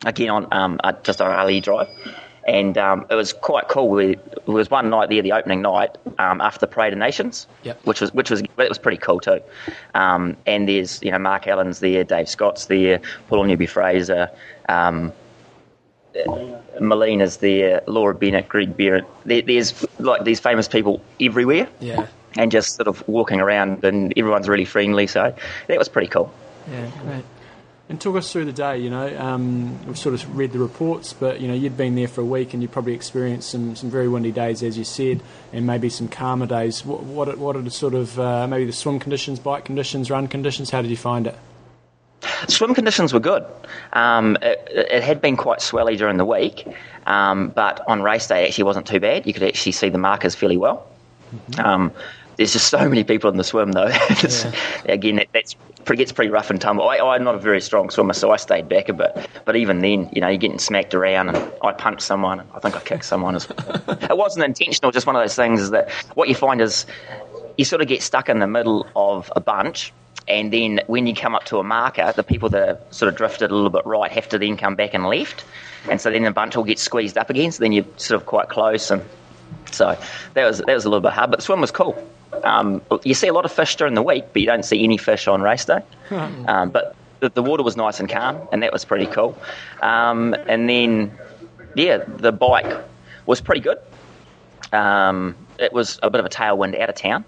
Again, 0.06 0.30
on 0.30 0.48
um, 0.52 0.80
uh, 0.84 0.91
just 1.04 1.19
on 1.21 1.32
Alii 1.32 1.63
Drive. 1.63 1.88
And 2.48 2.78
um, 2.78 3.08
it 3.10 3.16
was 3.16 3.34
quite 3.34 3.70
cool. 3.70 3.90
We, 3.90 4.16
there 4.16 4.54
was 4.54 4.70
one 4.70 4.90
night 4.92 5.10
there, 5.10 5.24
the 5.24 5.32
opening 5.32 5.64
night, 5.64 5.98
um, 6.20 6.42
after 6.42 6.60
the 6.60 6.68
Parade 6.68 6.94
of 6.94 7.00
Nations, 7.00 7.48
Yep. 7.64 7.82
which 7.86 8.02
was 8.02 8.14
which 8.14 8.30
was 8.30 8.42
it 8.42 8.70
was 8.70 8.78
pretty 8.78 8.98
cool 8.98 9.20
too. 9.20 9.40
Um, 9.96 10.38
and 10.46 10.70
there's 10.70 11.02
you 11.02 11.10
know 11.12 11.18
Mark 11.18 11.48
Allen's 11.48 11.80
there, 11.80 12.04
Dave 12.04 12.30
Scott's 12.30 12.68
there, 12.68 13.02
Paul 13.30 13.46
Newby 13.46 13.66
Fraser, 13.66 14.30
um, 14.70 15.12
Melina's 16.80 17.38
there, 17.38 17.82
Laura 17.88 18.14
Bennett, 18.14 18.48
Greg 18.48 18.76
Barrett. 18.78 19.06
There, 19.26 19.42
there's 19.42 19.86
like 20.00 20.24
these 20.24 20.40
famous 20.40 20.68
people 20.68 21.02
everywhere, 21.20 21.68
Yeah. 21.80 22.08
and 22.38 22.52
just 22.52 22.76
sort 22.76 22.88
of 22.88 23.06
walking 23.08 23.42
around, 23.42 23.84
and 23.84 24.14
everyone's 24.18 24.48
really 24.48 24.66
friendly. 24.66 25.08
So 25.08 25.34
that 25.68 25.78
was 25.80 25.90
pretty 25.90 26.08
cool. 26.08 26.32
Yeah. 26.72 26.90
Great. 27.04 27.26
And 27.88 28.02
talk 28.02 28.15
us 28.15 28.32
through 28.32 28.45
the 28.45 28.52
day. 28.54 28.80
You 28.80 28.89
know, 28.89 29.15
um, 29.19 29.86
we've 29.86 29.98
sort 29.98 30.15
of 30.15 30.36
read 30.36 30.52
the 30.52 30.58
reports, 30.58 31.13
but 31.13 31.39
you 31.39 31.48
know, 31.48 31.54
you'd 31.54 31.78
been 31.78 31.93
there 31.93 32.08
for 32.08 32.21
a 32.21 32.26
week, 32.26 32.54
and 32.54 32.63
you 32.63 32.67
probably 32.67 32.93
experienced 32.93 33.52
some, 33.52 33.76
some 33.76 33.91
very 33.91 34.08
windy 34.08 34.32
days, 34.32 34.63
as 34.63 34.76
you 34.76 34.84
said, 34.84 35.21
and 35.54 35.67
maybe 35.67 35.89
some 35.89 36.08
calmer 36.08 36.48
days. 36.48 36.84
What 36.84 37.04
what 37.04 37.30
are, 37.30 37.36
what 37.36 37.56
are 37.56 37.62
the 37.62 37.69
sort 37.69 37.93
of 37.93 38.19
uh, 38.19 38.48
maybe 38.48 38.65
the 38.65 38.74
swim 38.74 39.00
conditions, 39.00 39.39
bike 39.39 39.65
conditions, 39.65 40.10
run 40.10 40.28
conditions? 40.28 40.71
How 40.71 40.82
did 40.82 40.89
you 40.89 40.98
find 40.98 41.28
it? 41.28 41.36
Swim 42.48 42.74
conditions 42.74 43.13
were 43.13 43.19
good. 43.19 43.45
Um, 43.93 44.36
it, 44.41 44.67
it 44.71 45.04
had 45.04 45.21
been 45.21 45.38
quite 45.38 45.60
swelly 45.60 45.95
during 45.95 46.17
the 46.17 46.26
week, 46.26 46.67
um, 47.06 47.50
but 47.50 47.88
on 47.88 48.02
race 48.02 48.28
day 48.28 48.45
it 48.45 48.48
actually 48.50 48.63
wasn't 48.63 48.88
too 48.88 49.00
bad. 49.00 49.28
You 49.28 49.34
could 49.34 49.43
actually 49.43 49.74
see 49.74 49.89
the 49.89 50.00
markers 50.00 50.34
fairly 50.34 50.58
well. 50.58 50.88
Um, 51.60 51.91
there's 52.38 52.54
just 52.54 52.67
so 52.69 52.88
many 52.89 53.04
people 53.04 53.30
in 53.30 53.38
the 53.38 53.43
swim 53.43 53.71
though. 53.71 53.88
It's- 54.10 54.45
Again, 54.86 55.15
that 55.17 55.28
that's 55.34 55.56
pretty, 55.84 56.02
gets 56.02 56.12
pretty 56.12 56.30
rough 56.32 56.50
and 56.50 56.60
tumble. 56.62 56.88
I, 56.88 56.98
I'm 56.98 57.24
not 57.24 57.36
a 57.36 57.39
very 57.39 57.62
strong 57.62 57.89
swimmer, 57.89 58.13
so 58.13 58.32
I 58.32 58.38
stayed 58.38 58.69
back 58.69 58.89
a 58.89 58.93
bit. 58.93 59.30
But 59.45 59.56
even 59.56 59.80
then, 59.80 60.10
you 60.13 60.21
know, 60.21 60.28
you're 60.28 60.38
getting 60.38 60.60
smacked 60.60 60.93
around, 60.93 61.30
and 61.30 61.52
I 61.63 61.71
punched 61.74 62.02
someone. 62.02 62.39
And 62.39 62.50
I 62.54 62.60
think 62.60 62.76
I 62.76 62.80
kicked 62.82 63.06
someone 63.06 63.36
as 63.36 63.48
well. 63.50 63.82
it 64.02 64.17
wasn't 64.17 64.45
intentional. 64.45 64.91
Just 64.91 65.08
one 65.08 65.15
of 65.15 65.21
those 65.21 65.36
things 65.36 65.62
is 65.62 65.71
that 65.71 65.89
what 66.15 66.30
you 66.30 66.36
find 66.36 66.62
is 66.62 66.86
you 67.58 67.65
sort 67.65 67.82
of 67.82 67.88
get 67.88 68.02
stuck 68.02 68.30
in 68.30 68.39
the 68.39 68.48
middle 68.48 68.88
of 68.95 69.32
a 69.36 69.39
bunch. 69.41 69.93
And 70.28 70.52
then 70.52 70.82
when 70.88 71.06
you 71.08 71.13
come 71.13 71.36
up 71.36 71.43
to 71.45 71.60
a 71.60 71.63
marker, 71.63 72.12
the 72.15 72.24
people 72.24 72.50
that 72.50 72.69
are 72.69 72.80
sort 72.89 73.10
of 73.10 73.15
drifted 73.15 73.52
a 73.52 73.56
little 73.56 73.69
bit 73.69 73.86
right 73.86 74.12
have 74.12 74.28
to 74.30 74.39
then 74.39 74.58
come 74.58 74.76
back 74.76 74.93
and 74.93 75.06
left. 75.06 75.45
And 75.89 76.02
so 76.02 76.10
then 76.10 76.24
the 76.24 76.32
bunch 76.32 76.56
will 76.56 76.63
get 76.63 76.80
squeezed 76.80 77.17
up 77.17 77.30
again. 77.30 77.52
So 77.52 77.60
then 77.63 77.71
you're 77.74 77.86
sort 77.98 78.19
of 78.19 78.26
quite 78.26 78.50
close. 78.50 78.89
And 78.89 79.04
so 79.71 79.98
that 80.34 80.45
was 80.45 80.60
that 80.60 80.74
was 80.74 80.86
a 80.86 80.89
little 80.89 81.02
bit 81.02 81.12
hard. 81.13 81.30
But 81.30 81.39
the 81.39 81.43
swim 81.45 81.62
was 81.62 81.69
cool. 81.71 81.95
Um, 82.44 82.82
you 83.04 83.14
see 83.14 83.28
a 83.28 83.34
lot 83.34 83.46
of 83.46 83.52
fish 83.52 83.76
during 83.76 83.94
the 83.94 84.02
week, 84.04 84.26
but 84.34 84.42
you 84.42 84.46
don't 84.48 84.64
see 84.66 84.84
any 84.84 84.98
fish 84.98 85.28
on 85.28 85.42
race 85.42 85.66
day. 85.66 85.80
Um, 86.12 86.70
but 86.70 86.96
the, 87.22 87.30
the 87.30 87.42
water 87.44 87.64
was 87.64 87.76
nice 87.78 88.00
and 88.00 88.10
calm, 88.10 88.40
and 88.52 88.62
that 88.62 88.72
was 88.74 88.84
pretty 88.86 89.06
cool. 89.08 89.38
Um, 89.82 90.36
and 90.48 90.70
then, 90.70 91.12
yeah, 91.76 91.98
the 92.06 92.32
bike 92.32 92.78
was 93.26 93.42
pretty 93.42 93.62
good. 93.62 93.78
Um, 94.74 95.36
it 95.60 95.72
was 95.74 96.00
a 96.04 96.10
bit 96.10 96.20
of 96.20 96.26
a 96.26 96.30
tailwind 96.30 96.80
out 96.80 96.90
of 96.90 96.96
town, 96.96 97.24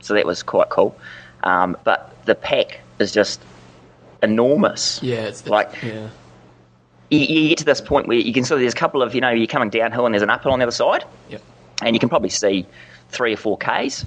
so 0.00 0.14
that 0.14 0.24
was 0.24 0.42
quite 0.42 0.68
cool. 0.70 0.96
Um, 1.42 1.76
but 1.84 2.14
the 2.24 2.34
pack 2.34 2.80
is 2.98 3.12
just 3.12 3.40
enormous. 4.22 5.02
Yeah. 5.02 5.22
It's 5.26 5.46
Like- 5.46 5.70
Yeah. 5.82 6.08
You, 7.10 7.18
you 7.20 7.48
get 7.50 7.58
to 7.58 7.64
this 7.64 7.80
point 7.82 8.08
where 8.08 8.16
you 8.16 8.32
can 8.32 8.44
sort 8.44 8.56
of, 8.58 8.62
there's 8.62 8.72
a 8.72 8.76
couple 8.76 9.02
of, 9.02 9.14
you 9.14 9.20
know, 9.20 9.28
you're 9.30 9.46
coming 9.46 9.68
downhill 9.68 10.06
and 10.06 10.14
there's 10.14 10.22
an 10.22 10.30
uphill 10.30 10.52
on 10.52 10.58
the 10.58 10.64
other 10.64 10.72
side, 10.72 11.04
Yep. 11.28 11.42
and 11.82 11.94
you 11.94 12.00
can 12.00 12.08
probably 12.08 12.30
see 12.30 12.66
three 13.10 13.34
or 13.34 13.36
four 13.36 13.58
Ks. 13.58 14.06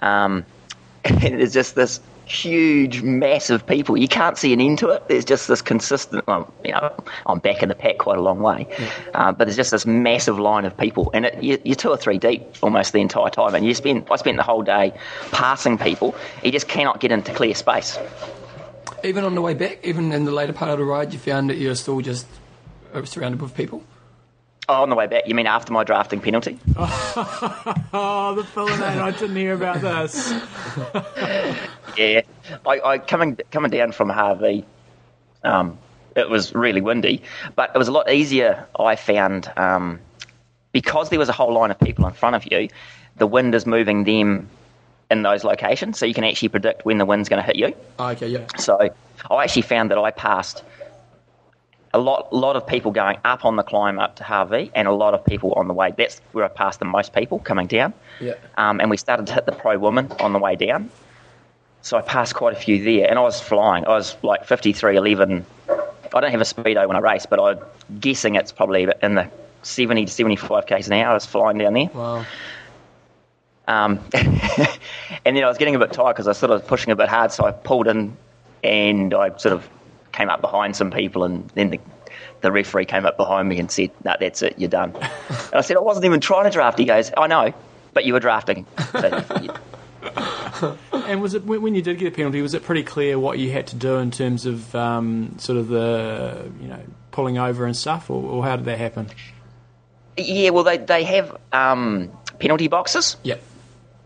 Um, 0.00 0.44
and 1.04 1.20
there's 1.20 1.52
just 1.52 1.74
this 1.74 2.00
huge 2.26 3.02
mass 3.02 3.50
of 3.50 3.66
people. 3.66 3.96
You 3.96 4.08
can't 4.08 4.36
see 4.36 4.52
an 4.52 4.60
end 4.60 4.80
to 4.80 4.88
it. 4.88 5.08
There's 5.08 5.24
just 5.24 5.48
this 5.48 5.62
consistent. 5.62 6.26
Well, 6.26 6.52
you 6.64 6.72
know, 6.72 6.92
I'm 7.24 7.38
back 7.38 7.62
in 7.62 7.68
the 7.68 7.74
pack 7.74 7.98
quite 7.98 8.18
a 8.18 8.20
long 8.20 8.40
way, 8.40 8.66
uh, 9.14 9.32
but 9.32 9.46
there's 9.46 9.56
just 9.56 9.70
this 9.70 9.86
massive 9.86 10.38
line 10.38 10.64
of 10.64 10.76
people, 10.76 11.10
and 11.14 11.26
it, 11.26 11.42
you, 11.42 11.58
you're 11.64 11.76
two 11.76 11.90
or 11.90 11.96
three 11.96 12.18
deep 12.18 12.42
almost 12.62 12.92
the 12.92 13.00
entire 13.00 13.30
time. 13.30 13.54
And 13.54 13.64
you 13.64 13.74
spend. 13.74 14.06
I 14.10 14.16
spent 14.16 14.36
the 14.36 14.42
whole 14.42 14.62
day 14.62 14.92
passing 15.30 15.78
people. 15.78 16.14
You 16.42 16.50
just 16.50 16.68
cannot 16.68 17.00
get 17.00 17.12
into 17.12 17.32
clear 17.32 17.54
space. 17.54 17.98
Even 19.04 19.24
on 19.24 19.34
the 19.34 19.42
way 19.42 19.54
back, 19.54 19.78
even 19.84 20.12
in 20.12 20.24
the 20.24 20.32
later 20.32 20.52
part 20.52 20.72
of 20.72 20.78
the 20.78 20.84
ride, 20.84 21.12
you 21.12 21.18
found 21.18 21.50
that 21.50 21.58
you're 21.58 21.74
still 21.74 22.00
just 22.00 22.26
uh, 22.92 23.04
surrounded 23.04 23.40
with 23.40 23.54
people. 23.54 23.84
Oh, 24.68 24.82
on 24.82 24.90
the 24.90 24.96
way 24.96 25.06
back, 25.06 25.28
you 25.28 25.34
mean 25.34 25.46
after 25.46 25.72
my 25.72 25.84
drafting 25.84 26.20
penalty? 26.20 26.58
Oh, 27.98 28.34
the 28.34 28.42
villain! 28.42 28.82
I 28.82 29.10
didn't 29.12 29.36
hear 29.36 29.54
about 29.54 29.80
this. 29.80 30.32
Yeah, 31.96 32.20
I, 32.66 32.80
I 32.80 32.98
coming 32.98 33.38
coming 33.50 33.70
down 33.70 33.92
from 33.92 34.10
Hawi, 34.10 34.64
um, 35.44 35.78
it 36.14 36.28
was 36.28 36.54
really 36.54 36.82
windy, 36.82 37.22
but 37.54 37.70
it 37.74 37.78
was 37.78 37.88
a 37.88 37.92
lot 37.92 38.10
easier. 38.10 38.66
I 38.78 38.96
found 38.96 39.50
um, 39.56 40.00
because 40.72 41.08
there 41.08 41.18
was 41.18 41.30
a 41.30 41.32
whole 41.32 41.54
line 41.54 41.70
of 41.70 41.78
people 41.78 42.06
in 42.06 42.12
front 42.12 42.36
of 42.36 42.50
you, 42.52 42.68
the 43.16 43.26
wind 43.26 43.54
is 43.54 43.64
moving 43.64 44.04
them 44.04 44.50
in 45.10 45.22
those 45.22 45.42
locations, 45.42 45.98
so 45.98 46.04
you 46.04 46.12
can 46.12 46.24
actually 46.24 46.50
predict 46.50 46.84
when 46.84 46.98
the 46.98 47.06
wind's 47.06 47.30
going 47.30 47.40
to 47.40 47.46
hit 47.46 47.56
you. 47.56 47.74
Oh, 47.98 48.08
okay. 48.08 48.28
Yeah. 48.28 48.46
So 48.58 48.90
I 49.30 49.44
actually 49.44 49.62
found 49.62 49.90
that 49.90 49.96
I 49.98 50.10
passed 50.10 50.64
a 51.96 51.98
lot, 51.98 52.30
lot 52.30 52.56
of 52.56 52.66
people 52.66 52.90
going 52.90 53.16
up 53.24 53.46
on 53.46 53.56
the 53.56 53.62
climb 53.62 53.98
up 53.98 54.16
to 54.16 54.22
Hawi, 54.22 54.70
and 54.74 54.86
a 54.86 54.92
lot 54.92 55.14
of 55.14 55.24
people 55.24 55.54
on 55.54 55.66
the 55.66 55.72
way. 55.72 55.94
That's 55.96 56.20
where 56.32 56.44
I 56.44 56.48
passed 56.48 56.78
the 56.78 56.84
most 56.84 57.14
people 57.14 57.38
coming 57.38 57.66
down. 57.66 57.94
Yeah. 58.20 58.34
Um, 58.58 58.80
and 58.80 58.90
we 58.90 58.98
started 58.98 59.26
to 59.28 59.32
hit 59.32 59.46
the 59.46 59.52
pro 59.52 59.78
woman 59.78 60.12
on 60.20 60.34
the 60.34 60.38
way 60.38 60.56
down. 60.56 60.90
So 61.80 61.96
I 61.96 62.02
passed 62.02 62.34
quite 62.34 62.52
a 62.52 62.56
few 62.56 62.84
there, 62.84 63.08
and 63.08 63.18
I 63.18 63.22
was 63.22 63.40
flying. 63.40 63.86
I 63.86 63.90
was 63.90 64.14
like 64.22 64.46
53.11. 64.46 65.44
I 66.14 66.20
don't 66.20 66.30
have 66.30 66.40
a 66.40 66.44
speedo 66.44 66.86
when 66.86 66.98
I 66.98 67.00
race, 67.00 67.24
but 67.24 67.40
I'm 67.40 67.98
guessing 67.98 68.34
it's 68.34 68.52
probably 68.52 68.86
in 69.02 69.14
the 69.14 69.30
70 69.62 70.04
to 70.04 70.12
75 70.12 70.66
k's 70.66 70.88
an 70.88 70.92
hour. 70.92 71.12
I 71.12 71.14
was 71.14 71.24
flying 71.24 71.56
down 71.56 71.72
there. 71.72 71.90
Wow. 71.94 72.26
Um, 73.68 74.00
and 74.12 75.34
then 75.34 75.42
I 75.42 75.48
was 75.48 75.56
getting 75.56 75.74
a 75.74 75.78
bit 75.78 75.92
tired 75.92 76.14
because 76.14 76.26
I 76.26 76.30
was 76.30 76.38
sort 76.38 76.52
of 76.52 76.66
pushing 76.66 76.92
a 76.92 76.96
bit 76.96 77.08
hard, 77.08 77.32
so 77.32 77.46
I 77.46 77.52
pulled 77.52 77.88
in 77.88 78.16
and 78.62 79.14
I 79.14 79.34
sort 79.38 79.54
of 79.54 79.68
came 80.16 80.28
up 80.28 80.40
behind 80.40 80.76
some 80.76 80.90
people, 80.90 81.24
and 81.24 81.48
then 81.50 81.70
the, 81.70 81.80
the 82.40 82.50
referee 82.50 82.86
came 82.86 83.06
up 83.06 83.16
behind 83.16 83.48
me 83.48 83.58
and 83.58 83.70
said, 83.70 83.90
No, 84.04 84.14
that's 84.18 84.42
it, 84.42 84.58
you're 84.58 84.70
done. 84.70 84.94
and 84.96 85.54
I 85.54 85.60
said, 85.60 85.76
I 85.76 85.80
wasn't 85.80 86.06
even 86.06 86.20
trying 86.20 86.44
to 86.44 86.50
draft. 86.50 86.78
He 86.78 86.84
goes, 86.84 87.12
I 87.16 87.26
know, 87.26 87.54
but 87.92 88.04
you 88.04 88.12
were 88.12 88.20
drafting. 88.20 88.66
So, 88.92 89.24
yeah. 89.42 89.56
And 91.06 91.20
was 91.20 91.34
it 91.34 91.44
when 91.44 91.62
when 91.62 91.74
you 91.74 91.82
did 91.82 91.98
get 91.98 92.08
a 92.08 92.10
penalty? 92.10 92.40
Was 92.42 92.54
it 92.54 92.64
pretty 92.64 92.82
clear 92.82 93.18
what 93.18 93.38
you 93.38 93.52
had 93.52 93.68
to 93.68 93.76
do 93.76 93.96
in 93.96 94.10
terms 94.10 94.46
of 94.46 94.74
um, 94.74 95.36
sort 95.38 95.58
of 95.58 95.68
the 95.68 96.50
you 96.60 96.66
know 96.66 96.80
pulling 97.12 97.38
over 97.38 97.64
and 97.66 97.76
stuff, 97.76 98.10
or, 98.10 98.24
or 98.24 98.42
how 98.42 98.56
did 98.56 98.64
that 98.64 98.78
happen? 98.78 99.08
yeah, 100.16 100.50
well, 100.50 100.64
they, 100.64 100.78
they 100.78 101.04
have 101.04 101.36
um, 101.52 102.10
penalty 102.38 102.68
boxes. 102.68 103.16
Yep. 103.22 103.42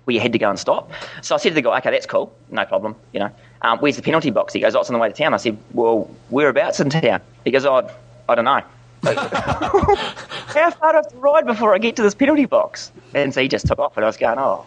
where 0.05 0.15
you 0.15 0.21
had 0.21 0.33
to 0.33 0.39
go 0.39 0.51
and 0.51 0.59
stop. 0.59 0.91
So 1.23 1.35
I 1.35 1.39
said 1.39 1.51
to 1.51 1.55
the 1.55 1.63
guy, 1.63 1.79
okay, 1.79 1.91
that's 1.91 2.07
cool, 2.07 2.35
no 2.51 2.65
problem, 2.65 2.97
you 3.13 3.21
know. 3.21 3.31
Um, 3.63 3.79
where's 3.79 3.97
the 3.97 4.03
penalty 4.03 4.31
box? 4.31 4.53
He 4.55 4.61
goes, 4.61 4.75
oh, 4.75 4.81
it's 4.81 4.89
on 4.91 4.95
the 4.95 5.01
way 5.01 5.09
to 5.09 5.15
town. 5.15 5.35
I 5.35 5.37
said, 5.37 5.57
well, 5.73 6.11
whereabouts 6.31 6.81
in 6.81 6.89
town? 6.91 7.21
He 7.45 7.51
goes, 7.51 7.67
oh, 7.67 7.91
I 8.29 8.35
don't 8.35 8.45
know. 8.47 8.63
How 9.05 10.71
far 10.71 10.93
do 10.93 10.99
I 10.99 11.01
have 11.03 11.09
to 11.11 11.17
ride 11.17 11.47
before 11.47 11.75
I 11.75 11.79
get 11.79 11.97
to 11.97 12.03
this 12.03 12.15
penalty 12.15 12.47
box? 12.47 12.91
And 13.15 13.33
so 13.35 13.41
he 13.43 13.49
just 13.49 13.67
took 13.67 13.79
off, 13.79 13.97
and 13.97 14.05
I 14.05 14.09
was 14.09 14.17
going, 14.17 14.39
oh. 14.39 14.65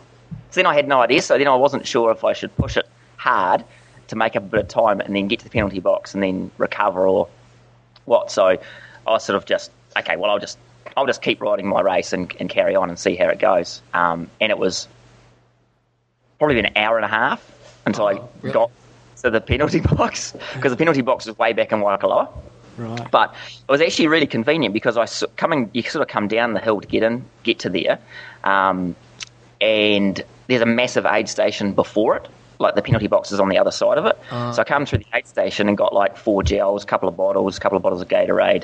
So 0.52 0.60
then 0.60 0.66
I 0.68 0.76
had 0.76 0.88
no 0.88 1.02
idea, 1.02 1.22
so 1.22 1.38
then 1.38 1.48
I 1.48 1.56
wasn't 1.56 1.88
sure 1.88 2.12
if 2.12 2.24
I 2.24 2.34
should 2.34 2.56
push 2.58 2.78
it 2.78 2.88
hard 3.18 3.64
to 4.10 4.16
make 4.16 4.36
up 4.36 4.44
a 4.44 4.46
bit 4.46 4.60
of 4.60 4.68
time 4.68 5.00
and 5.02 5.16
then 5.16 5.28
get 5.28 5.40
to 5.40 5.46
the 5.46 5.50
penalty 5.52 5.80
box 5.80 6.14
and 6.14 6.22
then 6.22 6.52
recover 6.58 7.08
or 7.08 7.28
what. 8.06 8.32
So 8.32 8.58
I 9.08 9.18
sort 9.18 9.36
of 9.38 9.46
just, 9.46 9.72
okay, 9.98 10.16
well, 10.18 10.30
I'll 10.30 10.40
just 10.40 10.58
I'll 10.96 11.08
just 11.08 11.22
keep 11.24 11.42
riding 11.42 11.68
my 11.68 11.82
race 11.82 12.14
and, 12.14 12.32
and 12.40 12.50
carry 12.50 12.76
on 12.76 12.90
and 12.90 13.00
see 13.00 13.16
how 13.16 13.30
it 13.30 13.40
goes. 13.40 13.82
Um, 13.96 14.30
and 14.40 14.52
it 14.52 14.58
was 14.60 14.88
probably 16.38 16.60
an 16.60 16.70
hour 16.76 16.98
and 16.98 17.06
a 17.06 17.08
half 17.08 17.44
until 17.86 18.06
I 18.08 18.14
Oh, 18.14 18.30
really? 18.42 18.54
got 18.54 18.72
to 19.24 19.30
the 19.30 19.42
penalty 19.42 19.80
box 19.96 20.34
because 20.54 20.72
the 20.72 20.78
penalty 20.78 21.02
box 21.02 21.26
was 21.26 21.38
way 21.38 21.54
back 21.54 21.72
in 21.72 21.80
Waikoloa. 21.80 22.30
Right. 22.78 23.12
But 23.12 23.34
it 23.48 23.72
was 23.72 23.82
actually 23.82 24.08
really 24.08 24.28
convenient 24.28 24.74
because 24.74 24.98
I 24.98 25.06
coming 25.36 25.70
you 25.74 25.84
sort 25.84 26.02
of 26.02 26.08
come 26.08 26.28
down 26.28 26.54
the 26.54 26.60
hill 26.60 26.82
to 26.82 26.88
get 26.88 27.04
in, 27.04 27.24
get 27.44 27.60
to 27.60 27.70
there, 27.70 28.00
um, 28.44 28.96
and 29.62 30.24
there's 30.48 30.62
a 30.62 30.66
massive 30.66 31.06
aid 31.06 31.30
station 31.30 31.74
before 31.74 32.18
it. 32.18 32.28
Like 32.60 32.76
the 32.76 32.82
penalty 32.82 33.08
box 33.08 33.32
is 33.32 33.40
on 33.40 33.50
the 33.50 33.58
other 33.58 33.72
side 33.72 33.98
of 33.98 34.06
it. 34.06 34.18
so 34.30 34.62
I 34.62 34.64
come 34.64 34.86
through 34.86 35.00
the 35.00 35.06
aid 35.14 35.28
station 35.28 35.68
and 35.68 35.78
got 35.78 35.94
like 35.94 36.18
four 36.18 36.44
gels, 36.44 36.84
a 36.84 36.88
couple 36.88 37.10
of 37.10 37.18
bottles, 37.18 37.58
a 37.58 37.60
couple 37.60 37.76
of 37.76 37.84
bottles 37.84 38.02
of 38.02 38.08
Gatorade, 38.08 38.64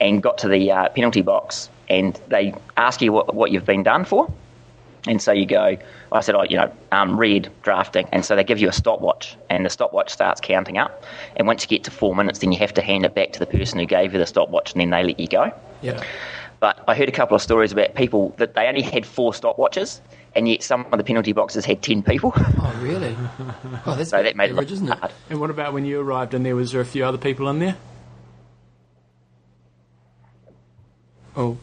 and 0.00 0.22
got 0.22 0.38
to 0.38 0.48
the 0.48 0.70
uh, 0.70 0.88
penalty 0.90 1.22
box. 1.22 1.70
And 1.88 2.20
they 2.28 2.52
ask 2.76 3.00
you 3.00 3.12
what, 3.12 3.34
what 3.34 3.50
you've 3.50 3.64
been 3.64 3.82
done 3.82 4.04
for. 4.04 4.30
And 5.08 5.22
so 5.22 5.32
you 5.32 5.46
go, 5.46 5.78
I 6.12 6.20
said, 6.20 6.34
oh, 6.34 6.44
you 6.44 6.58
know, 6.58 6.70
um, 6.92 7.18
red 7.18 7.50
drafting. 7.62 8.06
And 8.12 8.24
so 8.24 8.36
they 8.36 8.44
give 8.44 8.58
you 8.58 8.68
a 8.68 8.72
stopwatch, 8.72 9.36
and 9.48 9.64
the 9.64 9.70
stopwatch 9.70 10.10
starts 10.10 10.38
counting 10.40 10.76
up. 10.76 11.02
And 11.34 11.46
once 11.46 11.62
you 11.62 11.68
get 11.68 11.82
to 11.84 11.90
four 11.90 12.14
minutes, 12.14 12.40
then 12.40 12.52
you 12.52 12.58
have 12.58 12.74
to 12.74 12.82
hand 12.82 13.06
it 13.06 13.14
back 13.14 13.32
to 13.32 13.38
the 13.38 13.46
person 13.46 13.78
who 13.78 13.86
gave 13.86 14.12
you 14.12 14.18
the 14.18 14.26
stopwatch, 14.26 14.72
and 14.72 14.80
then 14.82 14.90
they 14.90 15.02
let 15.02 15.18
you 15.18 15.26
go. 15.26 15.50
Yeah. 15.80 16.04
But 16.60 16.84
I 16.86 16.94
heard 16.94 17.08
a 17.08 17.12
couple 17.12 17.34
of 17.34 17.40
stories 17.40 17.72
about 17.72 17.94
people 17.94 18.34
that 18.36 18.54
they 18.54 18.66
only 18.66 18.82
had 18.82 19.06
four 19.06 19.32
stopwatches, 19.32 20.00
and 20.34 20.46
yet 20.46 20.62
some 20.62 20.84
of 20.92 20.98
the 20.98 21.04
penalty 21.04 21.32
boxes 21.32 21.64
had 21.64 21.80
10 21.82 22.02
people. 22.02 22.32
Oh, 22.36 22.78
really? 22.82 23.16
Oh, 23.86 23.94
that's 23.96 24.10
so 24.10 24.22
that 24.22 24.36
made 24.36 24.50
it 24.50 24.52
average, 24.52 24.68
look 24.68 24.72
isn't 24.74 24.88
it? 24.90 24.98
hard. 24.98 25.12
And 25.30 25.40
what 25.40 25.48
about 25.48 25.72
when 25.72 25.86
you 25.86 26.00
arrived 26.00 26.34
and 26.34 26.44
there 26.44 26.54
was 26.54 26.72
there 26.72 26.82
a 26.82 26.84
few 26.84 27.04
other 27.04 27.16
people 27.16 27.48
in 27.48 27.60
there? 27.60 27.76
Oh, 31.34 31.56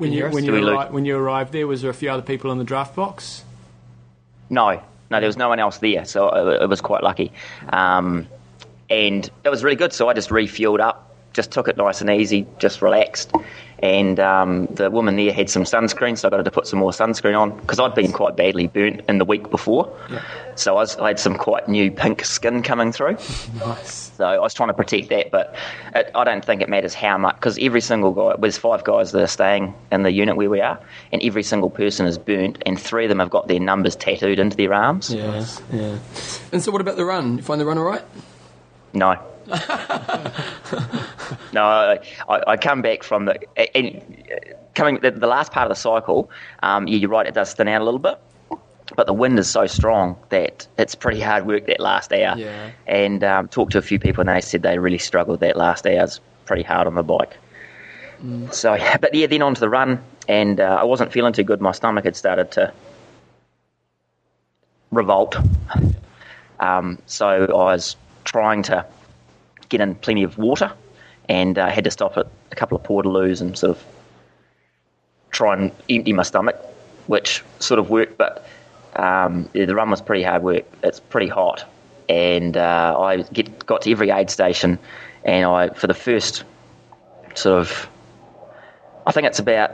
When 0.00 0.10
you 0.12 0.16
you 0.16 0.22
hear 0.22 0.28
us? 0.28 0.34
when 0.34 0.44
you 0.44 0.52
arri- 0.52 0.90
when 0.90 1.04
you 1.04 1.16
arrived 1.16 1.52
there, 1.52 1.66
was 1.66 1.82
there 1.82 1.90
a 1.90 1.94
few 1.94 2.10
other 2.10 2.22
people 2.22 2.50
in 2.50 2.58
the 2.58 2.64
draft 2.64 2.96
box? 2.96 3.44
No, 4.48 4.82
no, 5.10 5.20
there 5.20 5.26
was 5.28 5.36
no 5.36 5.48
one 5.48 5.58
else 5.60 5.78
there, 5.78 6.04
so 6.04 6.28
it, 6.28 6.62
it 6.62 6.68
was 6.68 6.80
quite 6.80 7.02
lucky. 7.02 7.32
Um, 7.72 8.26
and 8.88 9.30
it 9.44 9.48
was 9.48 9.62
really 9.62 9.76
good, 9.76 9.92
so 9.92 10.08
I 10.08 10.14
just 10.14 10.30
refueled 10.30 10.80
up, 10.80 11.14
just 11.32 11.50
took 11.52 11.68
it 11.68 11.76
nice 11.76 12.00
and 12.00 12.10
easy, 12.10 12.46
just 12.58 12.82
relaxed. 12.82 13.32
And 13.82 14.18
um, 14.20 14.66
the 14.66 14.90
woman 14.90 15.16
there 15.16 15.32
had 15.32 15.48
some 15.48 15.62
sunscreen, 15.62 16.18
so 16.18 16.28
I 16.28 16.30
got 16.30 16.38
her 16.38 16.44
to 16.44 16.50
put 16.50 16.66
some 16.66 16.78
more 16.80 16.90
sunscreen 16.90 17.38
on 17.38 17.56
because 17.60 17.78
I'd 17.78 17.94
been 17.94 18.12
quite 18.12 18.36
badly 18.36 18.66
burnt 18.66 19.02
in 19.08 19.18
the 19.18 19.24
week 19.24 19.50
before. 19.50 19.96
Yeah. 20.10 20.22
So 20.56 20.72
I, 20.76 20.80
was, 20.80 20.96
I 20.98 21.08
had 21.08 21.18
some 21.20 21.36
quite 21.36 21.68
new 21.68 21.90
pink 21.90 22.24
skin 22.24 22.62
coming 22.62 22.92
through. 22.92 23.16
Nice. 23.58 24.09
So 24.20 24.26
I 24.26 24.38
was 24.38 24.52
trying 24.52 24.68
to 24.68 24.74
protect 24.74 25.08
that, 25.08 25.30
but 25.30 25.54
it, 25.94 26.10
I 26.14 26.24
don't 26.24 26.44
think 26.44 26.60
it 26.60 26.68
matters 26.68 26.92
how 26.92 27.16
much 27.16 27.36
because 27.36 27.58
every 27.58 27.80
single 27.80 28.12
guy, 28.12 28.34
there's 28.38 28.58
five 28.58 28.84
guys 28.84 29.12
that 29.12 29.22
are 29.22 29.26
staying 29.26 29.74
in 29.90 30.02
the 30.02 30.12
unit 30.12 30.36
where 30.36 30.50
we 30.50 30.60
are, 30.60 30.78
and 31.10 31.22
every 31.22 31.42
single 31.42 31.70
person 31.70 32.04
is 32.04 32.18
burnt, 32.18 32.62
and 32.66 32.78
three 32.78 33.06
of 33.06 33.08
them 33.08 33.18
have 33.18 33.30
got 33.30 33.48
their 33.48 33.58
numbers 33.58 33.96
tattooed 33.96 34.38
into 34.38 34.58
their 34.58 34.74
arms. 34.74 35.10
yeah, 35.10 35.46
yeah. 35.72 35.98
And 36.52 36.62
so, 36.62 36.70
what 36.70 36.82
about 36.82 36.96
the 36.96 37.06
run? 37.06 37.38
You 37.38 37.42
find 37.42 37.58
the 37.58 37.64
run 37.64 37.78
all 37.78 37.84
right? 37.84 38.02
No. 38.92 39.18
no, 41.54 41.64
I, 41.64 41.98
I 42.28 42.42
I 42.46 42.56
come 42.58 42.82
back 42.82 43.02
from 43.02 43.24
the 43.24 43.38
and 43.74 44.02
coming 44.74 45.00
the, 45.00 45.12
the 45.12 45.26
last 45.26 45.50
part 45.50 45.64
of 45.64 45.74
the 45.74 45.80
cycle. 45.80 46.30
Um, 46.62 46.86
yeah, 46.86 46.98
you're 46.98 47.08
right; 47.08 47.26
it 47.26 47.32
does 47.32 47.54
thin 47.54 47.68
out 47.68 47.80
a 47.80 47.84
little 47.84 47.98
bit, 47.98 48.20
but 48.96 49.06
the 49.06 49.12
wind 49.12 49.38
is 49.38 49.48
so 49.48 49.66
strong 49.66 50.16
that 50.30 50.66
it's 50.78 50.94
pretty 50.94 51.20
hard 51.20 51.46
work 51.46 51.66
that 51.66 51.80
last 51.80 52.12
hour. 52.12 52.36
Yeah. 52.36 52.70
And 52.86 53.22
um, 53.24 53.48
talked 53.48 53.72
to 53.72 53.78
a 53.78 53.82
few 53.82 53.98
people, 53.98 54.20
and 54.20 54.28
they 54.28 54.40
said 54.40 54.62
they 54.62 54.78
really 54.78 54.98
struggled 54.98 55.40
that 55.40 55.56
last 55.56 55.86
hour. 55.86 56.04
It's 56.04 56.20
pretty 56.44 56.62
hard 56.62 56.86
on 56.86 56.94
the 56.94 57.02
bike. 57.02 57.36
So, 58.52 58.76
but 59.00 59.14
yeah, 59.14 59.26
then 59.26 59.42
on 59.42 59.54
to 59.54 59.60
the 59.60 59.68
run, 59.68 60.02
and 60.28 60.60
uh, 60.60 60.78
I 60.80 60.84
wasn't 60.84 61.12
feeling 61.12 61.32
too 61.32 61.42
good. 61.42 61.60
My 61.60 61.72
stomach 61.72 62.04
had 62.04 62.16
started 62.16 62.50
to 62.52 62.72
revolt. 64.90 65.36
Um, 66.60 66.98
so 67.06 67.26
I 67.26 67.72
was 67.72 67.96
trying 68.24 68.62
to 68.64 68.84
get 69.70 69.80
in 69.80 69.94
plenty 69.94 70.24
of 70.24 70.36
water 70.36 70.70
and 71.28 71.58
uh, 71.58 71.70
had 71.70 71.84
to 71.84 71.90
stop 71.90 72.18
at 72.18 72.26
a 72.52 72.54
couple 72.54 72.76
of 72.76 72.84
portaloos 72.84 73.40
and 73.40 73.56
sort 73.56 73.78
of 73.78 73.84
try 75.30 75.54
and 75.54 75.72
empty 75.88 76.12
my 76.12 76.22
stomach, 76.22 76.56
which 77.06 77.42
sort 77.60 77.78
of 77.78 77.88
worked. 77.88 78.18
But 78.18 78.46
um, 78.96 79.48
yeah, 79.54 79.64
the 79.66 79.74
run 79.74 79.90
was 79.90 80.00
pretty 80.00 80.22
hard 80.22 80.42
work. 80.42 80.64
It's 80.82 81.00
pretty 81.00 81.28
hot, 81.28 81.64
and 82.08 82.56
uh, 82.56 82.96
I 82.98 83.22
get, 83.22 83.66
got 83.66 83.82
to 83.82 83.90
every 83.92 84.10
aid 84.10 84.30
station, 84.30 84.78
and 85.24 85.44
I 85.46 85.68
for 85.70 85.86
the 85.86 85.94
first 85.94 86.44
sort 87.34 87.60
of, 87.60 87.88
I 89.06 89.12
think 89.12 89.26
it's 89.26 89.38
about 89.38 89.72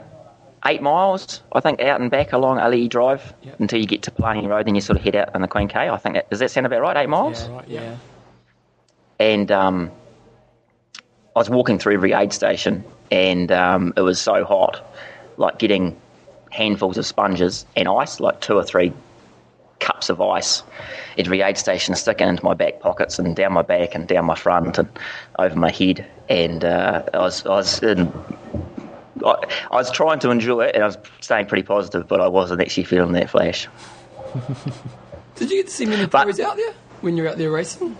eight 0.65 0.81
miles. 0.81 1.41
I 1.53 1.59
think 1.59 1.81
out 1.81 1.99
and 2.01 2.11
back 2.11 2.33
along 2.33 2.57
Alii 2.57 2.89
Drive 2.89 3.33
Yep. 3.43 3.59
until 3.59 3.79
you 3.79 3.85
get 3.87 4.03
to 4.03 4.11
Palani 4.11 4.47
Road, 4.47 4.67
then 4.67 4.75
you 4.75 4.81
sort 4.81 4.97
of 4.97 5.03
head 5.03 5.15
out 5.15 5.33
on 5.35 5.41
the 5.41 5.47
Queen 5.47 5.67
K. 5.67 5.89
I 5.89 5.97
think 5.97 6.15
that, 6.15 6.29
does 6.29 6.39
that 6.39 6.51
sound 6.51 6.65
about 6.65 6.81
right? 6.81 6.97
Eight 6.97 7.09
miles 7.09 7.47
Yeah, 7.47 7.55
right. 7.55 7.67
Yeah. 7.67 7.95
and 9.19 9.51
um, 9.51 9.91
I 11.35 11.39
was 11.39 11.49
walking 11.49 11.79
through 11.79 11.93
every 11.95 12.13
aid 12.13 12.33
station, 12.33 12.83
and 13.11 13.51
um, 13.51 13.93
it 13.95 14.01
was 14.01 14.19
so 14.19 14.43
hot, 14.43 14.83
like 15.37 15.57
getting 15.59 15.99
handfuls 16.49 16.97
of 16.97 17.05
sponges 17.05 17.65
and 17.75 17.87
ice, 17.87 18.19
like 18.19 18.41
two 18.41 18.55
or 18.55 18.63
three 18.63 18.91
cups 19.79 20.09
of 20.09 20.21
ice, 20.21 20.63
every 21.17 21.41
aid 21.41 21.57
station, 21.57 21.95
sticking 21.95 22.27
into 22.27 22.43
my 22.43 22.53
back 22.53 22.79
pockets 22.79 23.19
and 23.19 23.35
down 23.35 23.53
my 23.53 23.61
back 23.61 23.95
and 23.95 24.07
down 24.07 24.25
my 24.25 24.35
front 24.35 24.77
and 24.77 24.89
over 25.39 25.55
my 25.55 25.71
head, 25.71 26.05
and 26.29 26.63
uh, 26.65 27.03
I 27.13 27.17
was 27.19 27.45
I 27.45 27.49
was 27.49 27.81
in. 27.83 28.11
I, 29.25 29.35
I 29.71 29.75
was 29.75 29.89
trying 29.91 30.19
to 30.19 30.29
enjoy 30.29 30.65
it 30.65 30.75
and 30.75 30.83
I 30.83 30.87
was 30.87 30.97
staying 31.21 31.47
pretty 31.47 31.63
positive, 31.63 32.07
but 32.07 32.21
I 32.21 32.27
wasn't 32.27 32.61
actually 32.61 32.83
feeling 32.83 33.13
that 33.13 33.29
flash. 33.31 33.67
Did 35.35 35.49
you 35.51 35.57
get 35.57 35.67
to 35.67 35.73
see 35.73 35.85
many 35.85 36.05
But- 36.05 36.23
pros 36.23 36.39
out 36.39 36.55
there 36.55 36.73
when 37.01 37.17
you're 37.17 37.27
out 37.27 37.37
there 37.37 37.49
racing? 37.51 37.97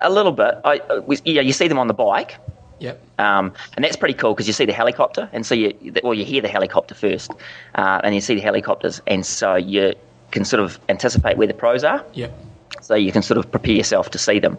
A 0.00 0.10
little 0.10 0.32
bit. 0.32 0.54
I, 0.64 0.80
I 0.90 0.98
was, 1.00 1.20
yeah, 1.24 1.42
you 1.42 1.52
see 1.52 1.68
them 1.68 1.78
on 1.78 1.86
the 1.86 1.94
bike, 1.94 2.36
Yep. 2.80 3.00
Um, 3.20 3.52
and 3.76 3.84
that's 3.84 3.94
pretty 3.94 4.14
cool 4.14 4.34
because 4.34 4.48
you 4.48 4.52
see 4.52 4.64
the 4.64 4.72
helicopter, 4.72 5.28
and 5.32 5.46
so 5.46 5.54
you 5.54 5.72
well 6.02 6.14
you 6.14 6.24
hear 6.24 6.42
the 6.42 6.48
helicopter 6.48 6.96
first, 6.96 7.30
uh, 7.76 8.00
and 8.02 8.12
you 8.12 8.20
see 8.20 8.34
the 8.34 8.40
helicopters, 8.40 9.00
and 9.06 9.24
so 9.24 9.54
you 9.54 9.94
can 10.32 10.44
sort 10.44 10.60
of 10.62 10.80
anticipate 10.88 11.36
where 11.36 11.46
the 11.46 11.54
pros 11.54 11.84
are, 11.84 12.04
Yep. 12.14 12.32
so 12.80 12.94
you 12.96 13.12
can 13.12 13.22
sort 13.22 13.38
of 13.38 13.48
prepare 13.50 13.74
yourself 13.76 14.10
to 14.10 14.18
see 14.18 14.40
them. 14.40 14.58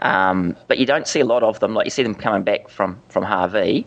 Um, 0.00 0.56
but 0.66 0.78
you 0.78 0.86
don't 0.86 1.06
see 1.06 1.20
a 1.20 1.24
lot 1.24 1.42
of 1.44 1.60
them. 1.60 1.74
Like 1.74 1.84
you 1.86 1.90
see 1.90 2.02
them 2.02 2.14
coming 2.16 2.42
back 2.42 2.68
from 2.68 2.98
from 3.08 3.22
Hawi, 3.24 3.84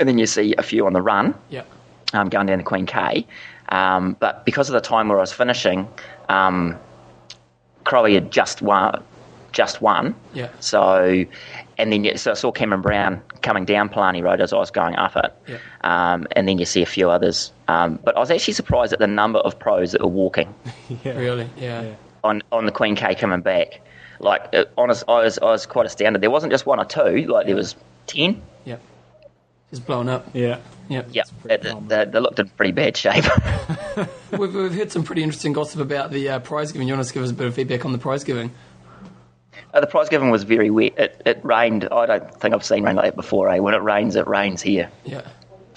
and 0.00 0.08
then 0.08 0.16
you 0.18 0.26
see 0.26 0.54
a 0.56 0.62
few 0.62 0.86
on 0.86 0.92
the 0.94 1.02
run 1.02 1.34
Yep. 1.50 1.66
um, 2.14 2.28
going 2.30 2.46
down 2.46 2.58
the 2.58 2.64
Queen 2.64 2.86
K. 2.86 3.26
Um, 3.70 4.16
but 4.20 4.44
because 4.44 4.68
of 4.68 4.74
the 4.74 4.80
time 4.80 5.08
where 5.08 5.18
I 5.18 5.20
was 5.22 5.32
finishing, 5.32 5.88
um, 6.28 6.78
Crowe 7.84 8.04
had 8.04 8.30
just 8.30 8.62
won, 8.62 9.02
just 9.52 9.80
won. 9.82 10.14
Yeah. 10.34 10.48
So, 10.60 11.24
and 11.78 11.92
then 11.92 12.04
you, 12.04 12.16
so 12.16 12.30
I 12.32 12.34
saw 12.34 12.52
Cameron 12.52 12.82
Brown 12.82 13.22
coming 13.42 13.64
down 13.64 13.88
Palani 13.88 14.22
Road 14.22 14.40
as 14.40 14.52
I 14.52 14.56
was 14.56 14.70
going 14.70 14.96
up 14.96 15.16
it. 15.16 15.34
Yeah. 15.46 15.58
Um, 15.82 16.26
and 16.32 16.46
then 16.48 16.58
you 16.58 16.64
see 16.64 16.82
a 16.82 16.86
few 16.86 17.10
others. 17.10 17.52
Um, 17.68 17.98
but 18.02 18.16
I 18.16 18.20
was 18.20 18.30
actually 18.30 18.54
surprised 18.54 18.92
at 18.92 18.98
the 18.98 19.06
number 19.06 19.38
of 19.40 19.58
pros 19.58 19.92
that 19.92 20.00
were 20.00 20.08
walking 20.08 20.54
Yeah. 21.04 21.12
Really? 21.12 21.48
Yeah. 21.56 21.82
Yeah. 21.82 21.94
on, 22.24 22.42
on 22.52 22.66
the 22.66 22.72
Queen 22.72 22.96
K 22.96 23.14
coming 23.14 23.40
back. 23.40 23.80
Like, 24.20 24.48
it, 24.52 24.70
honest, 24.78 25.04
I 25.08 25.24
was, 25.24 25.38
I 25.38 25.46
was 25.46 25.66
quite 25.66 25.86
astounded. 25.86 26.22
There 26.22 26.30
wasn't 26.30 26.52
just 26.52 26.66
one 26.66 26.78
or 26.78 26.84
two, 26.84 27.26
like 27.26 27.46
there 27.46 27.56
was 27.56 27.74
10. 28.06 28.40
Yeah. 28.64 28.76
It's 29.70 29.80
blown 29.80 30.08
up. 30.08 30.28
Yeah. 30.34 30.58
Yeah. 30.88 31.02
Yeah, 31.10 31.22
they, 31.44 31.56
they, 31.56 32.04
they 32.04 32.20
looked 32.20 32.38
in 32.38 32.48
pretty 32.50 32.72
bad 32.72 32.96
shape. 32.96 33.24
We've, 34.32 34.54
we've 34.54 34.74
heard 34.74 34.90
some 34.90 35.02
pretty 35.02 35.22
interesting 35.22 35.52
gossip 35.52 35.80
about 35.80 36.10
the 36.10 36.28
uh, 36.28 36.38
prize 36.38 36.72
giving. 36.72 36.88
You 36.88 36.94
want 36.94 37.06
to 37.06 37.12
give 37.12 37.22
us 37.22 37.30
a 37.30 37.34
bit 37.34 37.46
of 37.46 37.54
feedback 37.54 37.84
on 37.84 37.92
the 37.92 37.98
prize 37.98 38.24
giving? 38.24 38.50
Uh, 39.74 39.80
the 39.80 39.86
prize 39.86 40.08
giving 40.08 40.30
was 40.30 40.42
very 40.42 40.70
wet. 40.70 40.98
It, 40.98 41.22
it 41.24 41.40
rained. 41.44 41.88
I 41.90 42.06
don't 42.06 42.40
think 42.40 42.54
I've 42.54 42.64
seen 42.64 42.84
rain 42.84 42.96
like 42.96 43.06
that 43.06 43.16
before. 43.16 43.48
Eh? 43.48 43.58
When 43.58 43.74
it 43.74 43.82
rains, 43.82 44.16
it 44.16 44.26
rains 44.26 44.60
here. 44.60 44.90
Yeah. 45.04 45.22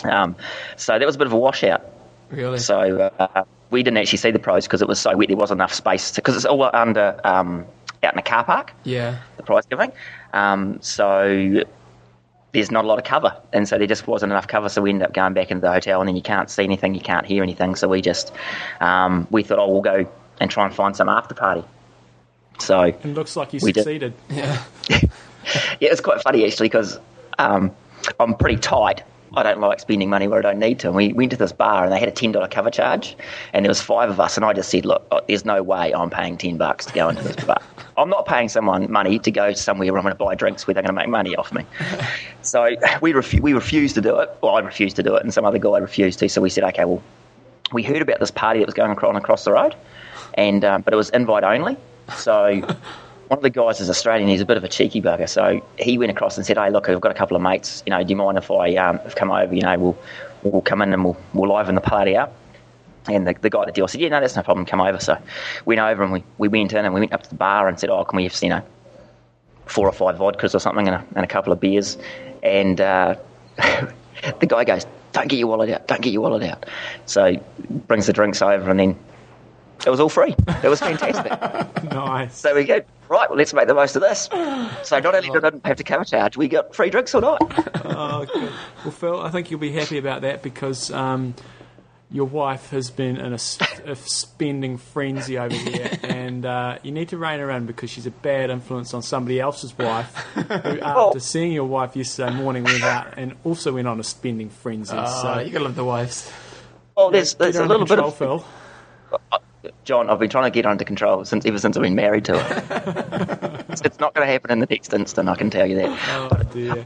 Um, 0.03 0.36
so 0.75 0.99
that 0.99 1.05
was 1.05 1.15
a 1.15 1.17
bit 1.17 1.27
of 1.27 1.34
a 1.34 1.38
washout. 1.38 1.84
Really? 2.29 2.58
So 2.58 3.12
uh, 3.19 3.43
we 3.69 3.84
didn't 3.84 3.97
actually 3.97 4.17
see 4.17 4.31
the 4.31 4.39
prize 4.39 4.65
because 4.65 4.81
it 4.81 4.88
was 4.88 4.99
so 4.99 5.15
wet. 5.15 5.29
There 5.29 5.38
wasn't 5.38 5.60
enough 5.60 5.73
space 5.73 6.12
because 6.12 6.36
it's 6.36 6.45
all 6.45 6.69
under 6.73 7.19
um, 7.23 7.65
out 8.03 8.13
in 8.13 8.19
a 8.19 8.23
car 8.23 8.43
park. 8.43 8.73
yeah. 8.84 9.19
The 9.38 9.43
prize 9.43 9.65
giving. 9.65 9.91
Um, 10.34 10.79
so 10.81 11.63
there's 12.51 12.71
not 12.71 12.86
a 12.86 12.88
lot 12.88 12.97
of 12.97 13.05
cover, 13.05 13.36
and 13.53 13.67
so 13.67 13.77
there 13.77 13.88
just 13.88 14.08
wasn't 14.08 14.31
enough 14.31 14.47
cover. 14.47 14.69
So 14.69 14.81
we 14.81 14.89
ended 14.89 15.08
up 15.08 15.13
going 15.13 15.34
back 15.34 15.51
into 15.51 15.62
the 15.62 15.71
hotel, 15.71 16.01
and 16.01 16.08
then 16.08 16.15
you 16.15 16.21
can't 16.21 16.49
see 16.49 16.63
anything, 16.63 16.93
you 16.95 17.01
can't 17.01 17.25
hear 17.25 17.43
anything. 17.43 17.75
So 17.75 17.88
we 17.88 18.01
just 18.01 18.34
um, 18.79 19.27
we 19.31 19.43
thought, 19.43 19.60
oh, 19.60 19.69
we'll 19.71 19.81
go 19.81 20.08
and 20.39 20.51
try 20.51 20.65
and 20.65 20.73
find 20.73 20.95
some 20.95 21.10
after 21.10 21.36
party. 21.36 21.63
So 22.60 22.82
It 22.82 23.06
looks 23.06 23.36
like 23.36 23.54
you 23.54 23.60
We 23.62 23.72
did. 23.72 23.84
succeeded. 23.84 24.13
Yeah. 24.30 24.63
yeah, 24.89 25.10
it's 25.80 26.02
quite 26.02 26.22
funny 26.22 26.46
actually 26.46 26.68
because 26.68 27.00
um, 27.39 27.72
I'm 28.20 28.36
pretty 28.36 28.58
tight. 28.58 29.04
I 29.38 29.44
don't 29.44 29.60
like 29.60 29.80
spending 29.82 30.10
money 30.10 30.28
where 30.28 30.39
I 30.39 30.41
don't 30.41 30.60
need 30.60 30.80
to. 30.80 30.88
And 30.88 30.96
we 30.96 31.12
went 31.12 31.32
to 31.32 31.38
this 31.38 31.52
bar 31.52 31.84
and 31.84 31.91
they 31.91 32.00
had 32.00 32.08
a 32.08 32.12
ten 32.12 32.32
dollar 32.32 32.48
cover 32.48 32.70
charge, 32.70 33.18
and 33.54 33.65
there 33.65 33.70
was 33.70 33.82
five 33.82 34.10
of 34.10 34.20
us, 34.20 34.38
and 34.38 34.46
I 34.46 34.54
just 34.54 34.70
said, 34.70 34.86
look, 34.86 35.06
oh, 35.12 35.20
there's 35.28 35.44
no 35.44 35.62
way 35.62 35.94
I'm 35.94 36.10
paying 36.10 36.38
ten 36.38 36.58
bucks 36.58 36.86
to 36.86 36.94
go 36.94 37.10
into 37.10 37.24
this 37.24 37.44
bar. 37.44 37.60
I'm 37.98 38.10
not 38.10 38.26
paying 38.26 38.50
someone 38.50 38.91
money 38.91 39.20
to 39.20 39.32
go 39.32 39.54
somewhere 39.54 39.91
where 39.91 40.00
I'm 40.00 40.04
going 40.04 40.13
to 40.13 40.24
buy 40.24 40.36
drinks 40.36 40.68
where 40.68 40.74
they're 40.74 40.84
going 40.84 40.96
to 40.96 41.02
make 41.02 41.10
money 41.10 41.36
off 41.36 41.54
me. 41.54 41.65
so 42.41 42.76
we 43.02 43.13
refu- 43.13 43.39
we 43.41 43.54
refused 43.54 43.96
to 43.96 44.02
do 44.02 44.18
it. 44.20 44.30
Well, 44.41 44.56
I 44.56 44.60
refused 44.60 44.96
to 44.98 45.04
do 45.04 45.15
it, 45.15 45.24
and 45.24 45.34
some 45.34 45.46
other 45.46 45.60
guy 45.60 45.80
refused 45.80 46.20
to. 46.20 46.30
So 46.30 46.41
we 46.41 46.50
said, 46.50 46.63
okay, 46.65 46.86
well, 46.86 47.02
we 47.74 47.84
heard 47.84 48.02
about 48.02 48.20
this 48.20 48.32
party 48.32 48.60
that 48.60 48.65
was 48.65 48.76
going 48.76 48.91
on 48.98 49.15
across 49.15 49.44
the 49.44 49.52
road, 49.52 49.76
and 50.36 50.63
um, 50.63 50.82
but 50.82 50.94
it 50.94 50.98
was 50.98 51.10
invite 51.10 51.44
only. 51.44 51.76
So 52.18 52.62
one 53.28 53.39
of 53.39 53.41
the 53.41 53.50
guys 53.50 53.80
is 53.80 53.89
Australian. 53.89 54.30
He's 54.30 54.41
a 54.41 54.46
bit 54.46 54.58
of 54.58 54.63
a 54.63 54.68
cheeky 54.68 55.02
bugger, 55.02 55.28
so 55.28 55.65
he 55.80 55.98
went 55.98 56.12
across 56.12 56.38
and 56.38 56.46
said, 56.46 56.58
"Hey, 56.58 56.70
look, 56.70 56.89
I've 56.89 57.02
got 57.02 57.12
a 57.12 57.15
couple 57.15 57.36
of 57.36 57.41
mates. 57.41 57.84
You 57.86 57.91
know, 57.91 58.04
do 58.04 58.10
you 58.10 58.15
mind 58.15 58.38
if 58.38 58.52
I 58.52 58.76
um, 58.76 59.00
come 59.15 59.32
over? 59.32 59.54
You 59.54 59.62
know, 59.62 59.80
we'll 59.80 59.98
we'll 60.44 60.62
come 60.62 60.82
in 60.82 60.94
and 60.94 61.04
we'll 61.04 61.18
we'll 61.34 61.50
liven 61.50 61.76
the 61.76 61.82
party 61.82 62.15
up." 62.15 62.34
And 63.08 63.28
the, 63.28 63.36
the 63.39 63.50
guy 63.50 63.62
at 63.62 63.68
the 63.68 63.72
deal 63.72 63.88
said, 63.88 64.02
"Yeah, 64.02 64.10
no, 64.10 64.20
that's 64.20 64.36
no 64.36 64.44
problem. 64.44 64.65
Come 64.65 64.82
over." 64.82 65.00
So 65.00 65.18
went 65.65 65.82
over 65.82 66.04
and 66.04 66.12
we, 66.12 66.24
we 66.38 66.48
went 66.48 66.74
in 66.74 66.86
and 66.86 66.94
we 66.94 67.00
went 67.00 67.13
up 67.13 67.24
to 67.24 67.30
the 67.30 67.36
bar 67.36 67.68
and 67.68 67.80
said, 67.80 67.90
"Oh, 67.90 68.04
can 68.04 68.17
we 68.17 68.23
have 68.23 68.38
you 68.42 68.50
know 68.50 68.62
four 69.65 69.88
or 69.88 69.94
five 69.94 70.17
vodkas 70.17 70.54
or 70.54 70.60
something 70.60 70.88
and 70.88 70.98
a, 70.98 71.06
and 71.15 71.23
a 71.23 71.27
couple 71.27 71.52
of 71.52 71.60
beers?" 71.60 71.98
And 72.44 72.79
uh, 72.79 73.15
the 73.58 74.46
guy 74.48 74.63
goes, 74.63 74.86
don't 75.15 75.29
get 75.29 75.40
your 75.40 75.48
wallet 75.48 75.69
out, 75.69 75.88
don't 75.88 76.02
get 76.02 76.12
your 76.12 76.21
wallet 76.21 76.44
out. 76.44 76.65
So 77.06 77.38
brings 77.88 78.06
the 78.06 78.13
drinks 78.13 78.42
over, 78.42 78.69
and 78.69 78.79
then 78.79 79.00
it 79.86 79.90
was 79.90 80.00
all 80.00 80.10
free. 80.10 80.36
It 80.63 80.67
was 80.67 80.80
fantastic. 80.80 81.32
Nice. 81.96 82.36
so 82.38 82.54
we 82.54 82.65
go, 82.65 82.82
right, 83.08 83.30
well, 83.30 83.38
let's 83.38 83.54
make 83.54 83.67
the 83.67 83.73
most 83.73 83.96
of 83.96 84.02
this. 84.02 84.28
So 84.84 85.00
not 85.00 85.15
only 85.15 85.30
did 85.30 85.46
I 85.46 85.50
not 85.50 85.65
have 85.65 85.78
to 85.78 85.84
cover 85.84 86.04
charge, 86.04 86.36
we 86.36 86.50
got 86.50 86.76
free 86.76 86.90
drinks 86.90 87.15
all 87.15 87.21
night. 87.21 87.42
Oh, 87.86 88.26
good. 88.26 88.52
Well, 88.84 88.92
Phil, 88.92 89.21
I 89.21 89.30
think 89.30 89.50
you'll 89.52 89.60
be 89.62 89.71
happy 89.71 89.98
about 89.98 90.23
that 90.23 90.44
because 90.44 90.92
um, 90.92 91.34
your 92.12 92.26
wife 92.26 92.71
has 92.71 92.90
been 92.90 93.15
in 93.15 93.32
a 93.32 93.38
spending 93.38 94.78
frenzy 94.78 95.38
over 95.38 95.56
here, 95.56 95.92
and 96.04 96.46
uh, 96.46 96.80
you 96.84 96.92
need 96.92 97.10
to 97.10 97.17
rein 97.17 97.40
her 97.40 97.50
in 97.52 97.65
because 97.67 97.90
she's 97.90 98.06
a 98.06 98.12
bad 98.12 98.50
influence 98.50 98.94
on 98.94 99.02
somebody 99.02 99.40
else's 99.40 99.78
wife. 99.78 100.13
Who, 100.34 100.80
after 100.82 101.19
seeing 101.19 101.54
your 101.54 101.65
wife 101.65 101.96
yesterday 101.96 102.34
morning, 102.34 102.63
went 102.65 102.84
out 102.84 103.13
and 103.17 103.36
also 103.46 103.73
went 103.73 103.88
on 103.88 104.00
a 104.00 104.04
spending 104.04 104.50
frenzy. 104.50 104.96
Oh, 104.98 105.21
so 105.21 105.40
you 105.40 105.52
gotta 105.52 105.65
love 105.65 105.76
the 105.76 105.86
wives. 105.86 106.30
Well, 106.98 107.12
there's, 107.12 107.36
there's 107.36 107.56
a 107.56 107.65
little 107.65 107.86
bit 107.86 108.00
of 108.00 108.17
Phil. 108.17 108.46
John. 109.84 110.10
I've 110.10 110.20
been 110.20 110.30
trying 110.30 110.46
to 110.52 110.56
get 110.56 110.66
under 110.66 110.84
control 110.84 111.26
since 111.26 111.46
ever 111.46 111.58
since 111.60 111.76
I've 111.78 111.84
been 111.84 111.96
married 111.96 112.26
to 112.26 112.38
her. 112.40 113.66
it's, 113.70 113.82
it's 113.86 114.00
not 114.00 114.13
going 114.13 114.26
to 114.28 114.32
happen 114.32 114.52
in 114.52 114.60
the 114.60 114.68
next 114.70 114.94
instant. 114.94 115.30
I 115.30 115.36
can 115.36 115.50
tell 115.50 115.66
you 115.68 115.76
that. 115.76 116.00
Oh 116.32 116.44
dear. 116.54 116.84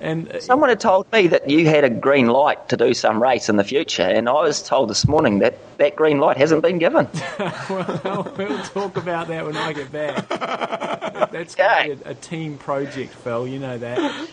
And 0.00 0.28
uh, 0.32 0.40
Someone 0.40 0.68
had 0.68 0.80
told 0.80 1.10
me 1.12 1.28
that 1.28 1.48
you 1.48 1.66
had 1.68 1.84
a 1.84 1.90
green 1.90 2.26
light 2.26 2.68
to 2.70 2.76
do 2.76 2.92
some 2.92 3.22
race 3.22 3.48
in 3.48 3.54
the 3.56 3.62
future, 3.62 4.02
and 4.02 4.28
I 4.28 4.32
was 4.32 4.60
told 4.60 4.90
this 4.90 5.06
morning 5.06 5.38
that 5.38 5.56
that 5.78 5.94
green 5.94 6.18
light 6.18 6.36
hasn't 6.36 6.60
been 6.62 6.78
given. 6.78 7.08
well, 7.70 8.32
we'll 8.36 8.62
talk 8.64 8.96
about 8.96 9.28
that 9.28 9.44
when 9.46 9.56
I 9.56 9.72
get 9.72 9.92
back. 9.92 10.28
That's 11.30 11.54
going 11.54 11.70
Okay. 11.70 11.88
to 11.90 11.96
be 11.96 12.02
a, 12.04 12.10
a 12.10 12.14
team 12.14 12.58
project, 12.58 13.14
Phil. 13.14 13.46
You 13.46 13.60
know 13.60 13.78
that. 13.78 14.28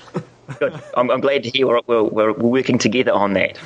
Good. 0.58 0.82
I'm, 0.98 1.12
I'm 1.12 1.22
glad 1.22 1.44
to 1.44 1.52
hear 1.52 1.68
we're, 1.68 1.82
we're, 1.86 2.04
we're 2.08 2.34
working 2.34 2.80
together 2.80 3.14
on 3.14 3.34
that. 3.34 3.60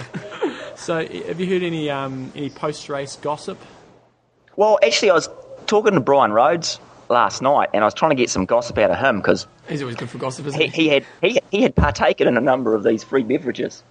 So, 0.76 0.98
have 1.08 1.40
you 1.40 1.48
heard 1.48 1.64
any 1.64 1.90
um, 1.90 2.34
any 2.36 2.50
post 2.50 2.90
race 2.90 3.16
gossip? 3.16 3.58
Well, 4.56 4.80
actually, 4.84 5.10
I 5.10 5.14
was 5.14 5.30
talking 5.66 5.94
to 5.94 6.00
Brian 6.00 6.32
Rhodes 6.32 6.80
last 7.10 7.42
night, 7.42 7.70
and 7.74 7.84
I 7.84 7.88
was 7.88 7.94
trying 7.94 8.12
to 8.12 8.16
get 8.16 8.30
some 8.30 8.46
gossip 8.46 8.78
out 8.78 8.92
of 8.92 8.98
him 8.98 9.18
because 9.18 9.48
He's 9.68 9.82
always 9.82 9.96
good 9.96 10.10
for 10.10 10.18
gossip, 10.18 10.46
isn't 10.48 10.60
he, 10.60 10.68
he? 10.68 10.84
he 10.84 10.88
had 10.90 11.06
he, 11.22 11.40
he 11.52 11.62
had 11.62 11.76
partaken 11.76 12.28
in 12.28 12.38
a 12.38 12.42
number 12.42 12.76
of 12.76 12.84
these 12.84 13.04
free 13.04 13.24
beverages. 13.24 13.84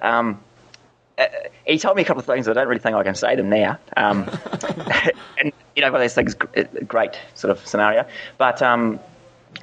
Um, 0.00 0.40
uh, 1.18 1.26
he 1.66 1.78
told 1.78 1.96
me 1.96 2.02
a 2.02 2.04
couple 2.04 2.20
of 2.20 2.26
things 2.26 2.48
I 2.48 2.52
don't 2.52 2.68
really 2.68 2.80
think 2.80 2.94
I 2.96 3.02
can 3.02 3.14
say 3.14 3.36
them 3.36 3.50
now. 3.50 3.78
Um, 3.96 4.28
and 5.38 5.52
you 5.76 5.82
know, 5.82 5.92
one 5.92 6.00
of 6.00 6.04
those 6.04 6.14
things, 6.14 6.34
uh, 6.56 6.64
great 6.86 7.18
sort 7.34 7.50
of 7.50 7.66
scenario. 7.66 8.06
But 8.38 8.62
um, 8.62 9.00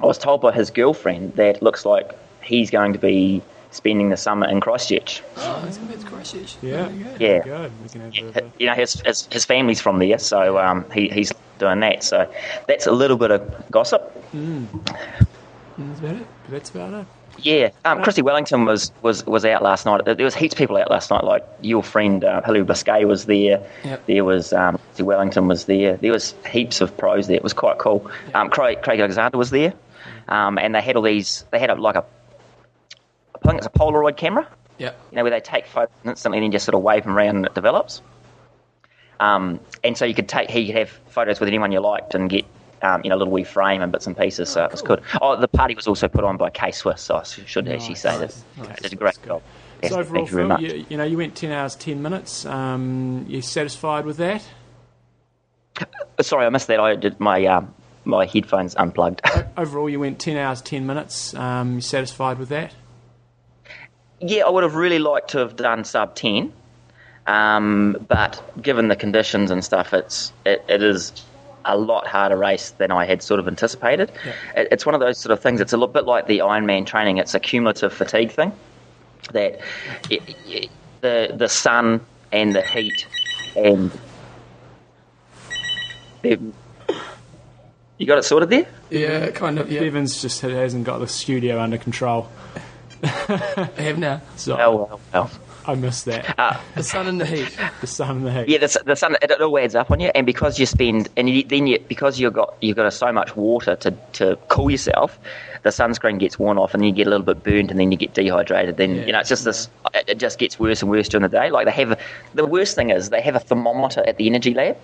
I 0.00 0.06
was 0.06 0.18
told 0.18 0.40
by 0.40 0.52
his 0.52 0.70
girlfriend 0.70 1.34
that 1.34 1.62
looks 1.62 1.84
like 1.84 2.12
he's 2.42 2.70
going 2.70 2.92
to 2.92 2.98
be 2.98 3.42
spending 3.76 4.08
the 4.10 4.16
summer 4.16 4.48
in 4.48 4.60
Christchurch. 4.60 5.22
Oh, 5.36 5.62
he's 5.66 5.76
gonna 5.76 5.88
be 5.88 5.94
at 5.94 6.06
Christchurch. 6.06 6.56
Yeah. 6.62 6.88
Very 6.88 6.98
good. 7.04 7.20
Yeah. 7.20 7.38
Good. 7.44 7.72
We 7.82 7.88
can 7.88 8.00
have 8.00 8.10
a 8.10 8.12
bit 8.32 8.36
of 8.36 8.36
a- 8.36 8.52
You 8.58 8.66
know, 8.66 8.74
his, 8.74 9.00
his, 9.04 9.26
his 9.30 9.44
family's 9.44 9.80
from 9.80 9.98
there, 9.98 10.18
so 10.18 10.58
um, 10.58 10.84
he, 10.90 11.08
he's 11.08 11.32
doing 11.58 11.80
that. 11.80 12.02
So 12.04 12.30
that's 12.66 12.86
a 12.86 12.92
little 12.92 13.16
bit 13.16 13.30
of 13.30 13.70
gossip. 13.70 14.12
That's 14.32 16.00
about 16.00 16.16
it. 16.16 16.26
That's 16.48 16.70
about 16.70 16.92
it. 16.94 17.06
Yeah, 17.38 17.68
um, 17.84 18.02
Chrissie 18.02 18.22
Wellington 18.22 18.64
was, 18.64 18.92
was, 19.02 19.26
was 19.26 19.44
out 19.44 19.62
last 19.62 19.84
night. 19.84 20.06
There 20.06 20.16
was 20.24 20.34
heaps 20.34 20.54
of 20.54 20.58
people 20.58 20.78
out 20.78 20.90
last 20.90 21.10
night. 21.10 21.22
Like 21.22 21.44
your 21.60 21.82
friend 21.82 22.24
uh, 22.24 22.40
Hilary 22.40 22.64
Biscay 22.64 23.04
was 23.04 23.26
there. 23.26 23.62
Yep. 23.84 24.06
There 24.06 24.24
was 24.24 24.54
um, 24.54 24.78
Chrissie 24.78 25.02
Wellington 25.02 25.46
was 25.46 25.66
there. 25.66 25.98
There 25.98 26.12
was 26.12 26.34
heaps 26.50 26.80
of 26.80 26.96
pros 26.96 27.26
there. 27.26 27.36
It 27.36 27.42
was 27.42 27.52
quite 27.52 27.76
cool. 27.76 28.10
Um, 28.34 28.48
Craig, 28.48 28.80
Craig 28.80 29.00
Alexander 29.00 29.36
was 29.36 29.50
there, 29.50 29.74
um, 30.28 30.56
and 30.56 30.74
they 30.74 30.80
had 30.80 30.96
all 30.96 31.02
these. 31.02 31.44
They 31.50 31.58
had 31.58 31.68
a, 31.68 31.74
like 31.74 31.96
a, 31.96 32.06
I 33.46 33.50
think 33.50 33.58
it's 33.58 33.66
a 33.66 33.78
Polaroid 33.78 34.16
camera. 34.16 34.46
Yeah. 34.78 34.92
You 35.10 35.16
know, 35.16 35.22
where 35.22 35.30
they 35.30 35.40
take 35.40 35.66
photos 35.66 35.94
instantly 36.04 36.38
and 36.38 36.44
then 36.44 36.52
just 36.52 36.64
sort 36.64 36.74
of 36.74 36.82
wave 36.82 37.04
them 37.04 37.16
around 37.16 37.36
and 37.36 37.46
it 37.46 37.54
develops. 37.54 38.02
Um, 39.20 39.60
and 39.82 39.96
so 39.96 40.04
you 40.04 40.14
could 40.14 40.28
take, 40.28 40.50
he 40.50 40.66
could 40.66 40.76
have 40.76 40.90
photos 41.08 41.40
with 41.40 41.46
anyone 41.48 41.72
you 41.72 41.80
liked 41.80 42.14
and 42.14 42.28
get, 42.28 42.44
um, 42.82 43.00
you 43.02 43.08
know, 43.08 43.16
a 43.16 43.18
little 43.18 43.32
wee 43.32 43.44
frame 43.44 43.80
and 43.80 43.90
bits 43.90 44.06
and 44.06 44.16
pieces. 44.16 44.50
So 44.50 44.64
it 44.64 44.72
was 44.72 44.82
good. 44.82 45.00
Oh, 45.22 45.36
the 45.40 45.48
party 45.48 45.74
was 45.74 45.86
also 45.86 46.08
put 46.08 46.24
on 46.24 46.36
by 46.36 46.50
K 46.50 46.72
Swiss, 46.72 47.00
so 47.00 47.16
I 47.16 47.22
should 47.22 47.68
actually 47.68 47.94
say 47.94 48.18
that 48.18 48.34
Nice. 48.58 48.80
did 48.82 48.92
a 48.92 48.96
great 48.96 49.18
job. 49.24 49.42
Yes, 49.82 49.92
So 49.92 50.00
overall, 50.00 50.26
thank 50.26 50.30
you 50.30 50.34
very 50.36 50.48
Phil, 50.48 50.48
much. 50.48 50.60
you, 50.60 50.86
you 50.90 50.96
know, 50.98 51.04
you 51.04 51.16
went 51.16 51.34
ten 51.34 51.52
hours 51.52 51.74
ten 51.76 52.02
minutes. 52.02 52.44
Um, 52.44 53.24
you 53.28 53.40
satisfied 53.40 54.04
with 54.04 54.18
that? 54.18 54.42
Uh, 55.80 56.22
Sorry, 56.22 56.44
I 56.46 56.48
missed 56.50 56.66
that. 56.68 56.80
I 56.80 56.94
did 56.96 57.18
my 57.20 57.44
um, 57.46 57.74
my 58.04 58.26
headphones 58.26 58.74
unplugged. 58.76 59.20
Overall, 59.56 59.88
you 59.88 60.00
went 60.00 60.18
ten 60.18 60.36
hours 60.36 60.60
ten 60.62 60.86
minutes. 60.86 61.32
Um, 61.34 61.74
you 61.76 61.80
satisfied 61.80 62.38
with 62.38 62.48
that? 62.50 62.74
Yeah, 64.26 64.44
I 64.44 64.50
would 64.50 64.62
have 64.62 64.74
really 64.74 64.98
liked 64.98 65.30
to 65.30 65.38
have 65.38 65.56
done 65.56 65.84
sub 65.84 66.14
ten, 66.14 66.52
um, 67.26 67.96
but 68.08 68.42
given 68.60 68.88
the 68.88 68.96
conditions 68.96 69.50
and 69.50 69.64
stuff, 69.64 69.92
it's 69.92 70.32
it, 70.44 70.64
it 70.68 70.82
is 70.82 71.12
a 71.64 71.76
lot 71.76 72.06
harder 72.06 72.36
race 72.36 72.70
than 72.70 72.92
I 72.92 73.04
had 73.04 73.22
sort 73.22 73.40
of 73.40 73.48
anticipated. 73.48 74.12
It, 74.54 74.68
it's 74.70 74.86
one 74.86 74.94
of 74.94 75.00
those 75.00 75.18
sort 75.18 75.32
of 75.32 75.40
things. 75.40 75.60
It's 75.60 75.72
a 75.72 75.76
little 75.76 75.92
bit 75.92 76.04
like 76.04 76.26
the 76.26 76.38
Ironman 76.38 76.86
training. 76.86 77.18
It's 77.18 77.34
a 77.34 77.40
cumulative 77.40 77.92
fatigue 77.92 78.30
thing. 78.30 78.52
That 79.32 79.60
it, 80.08 80.22
it, 80.46 80.70
the 81.00 81.34
the 81.34 81.48
sun 81.48 82.00
and 82.30 82.54
the 82.54 82.62
heat 82.62 83.06
and 83.56 83.90
you 87.98 88.06
got 88.06 88.18
it 88.18 88.24
sorted 88.24 88.50
there. 88.50 88.66
Yeah, 88.90 89.30
kind 89.30 89.58
of. 89.58 89.70
Yeah, 89.70 89.80
Bevan's 89.80 90.20
just 90.20 90.40
hasn't 90.40 90.84
got 90.84 90.98
the 90.98 91.08
studio 91.08 91.60
under 91.60 91.78
control. 91.78 92.28
I 93.02 93.08
have 93.78 93.98
now. 93.98 94.20
So 94.36 94.56
Oh 94.60 94.76
well, 94.76 95.00
well. 95.12 95.30
I 95.68 95.74
missed 95.74 96.04
that. 96.04 96.38
Uh, 96.38 96.56
The 96.76 96.84
sun 96.84 97.08
and 97.08 97.20
the 97.20 97.26
heat. 97.26 97.52
the 97.80 97.88
sun 97.88 98.18
and 98.18 98.26
the 98.26 98.32
heat. 98.32 98.48
Yeah, 98.48 98.58
the, 98.58 98.82
the 98.86 98.94
sun 98.94 99.16
it, 99.20 99.30
it 99.32 99.40
all 99.40 99.58
adds 99.58 99.74
up 99.74 99.90
on 99.90 99.98
you, 99.98 100.10
and 100.14 100.24
because 100.24 100.60
you 100.60 100.66
spend 100.66 101.08
and 101.16 101.28
you, 101.28 101.42
then 101.42 101.66
you 101.66 101.80
because 101.80 102.20
you've 102.20 102.34
got 102.34 102.54
you've 102.60 102.76
got 102.76 102.92
so 102.92 103.10
much 103.12 103.34
water 103.36 103.74
to, 103.76 103.90
to 104.12 104.38
cool 104.48 104.70
yourself, 104.70 105.18
the 105.64 105.70
sunscreen 105.70 106.20
gets 106.20 106.38
worn 106.38 106.56
off, 106.56 106.72
and 106.72 106.80
then 106.82 106.88
you 106.88 106.94
get 106.94 107.08
a 107.08 107.10
little 107.10 107.26
bit 107.26 107.42
burnt, 107.42 107.72
and 107.72 107.80
then 107.80 107.90
you 107.90 107.98
get 107.98 108.14
dehydrated. 108.14 108.76
Then 108.76 108.94
you 109.06 109.12
know 109.12 109.18
it's 109.18 109.28
just 109.28 109.44
this. 109.44 109.68
It, 109.92 110.04
it 110.10 110.18
just 110.18 110.38
gets 110.38 110.56
worse 110.60 110.82
and 110.82 110.90
worse 110.90 111.08
during 111.08 111.22
the 111.22 111.28
day. 111.28 111.50
Like 111.50 111.66
they 111.66 111.72
have 111.72 111.90
a, 111.92 111.98
the 112.34 112.46
worst 112.46 112.76
thing 112.76 112.90
is 112.90 113.10
they 113.10 113.20
have 113.22 113.34
a 113.34 113.40
thermometer 113.40 114.04
at 114.06 114.18
the 114.18 114.26
energy 114.28 114.54
lab, 114.54 114.76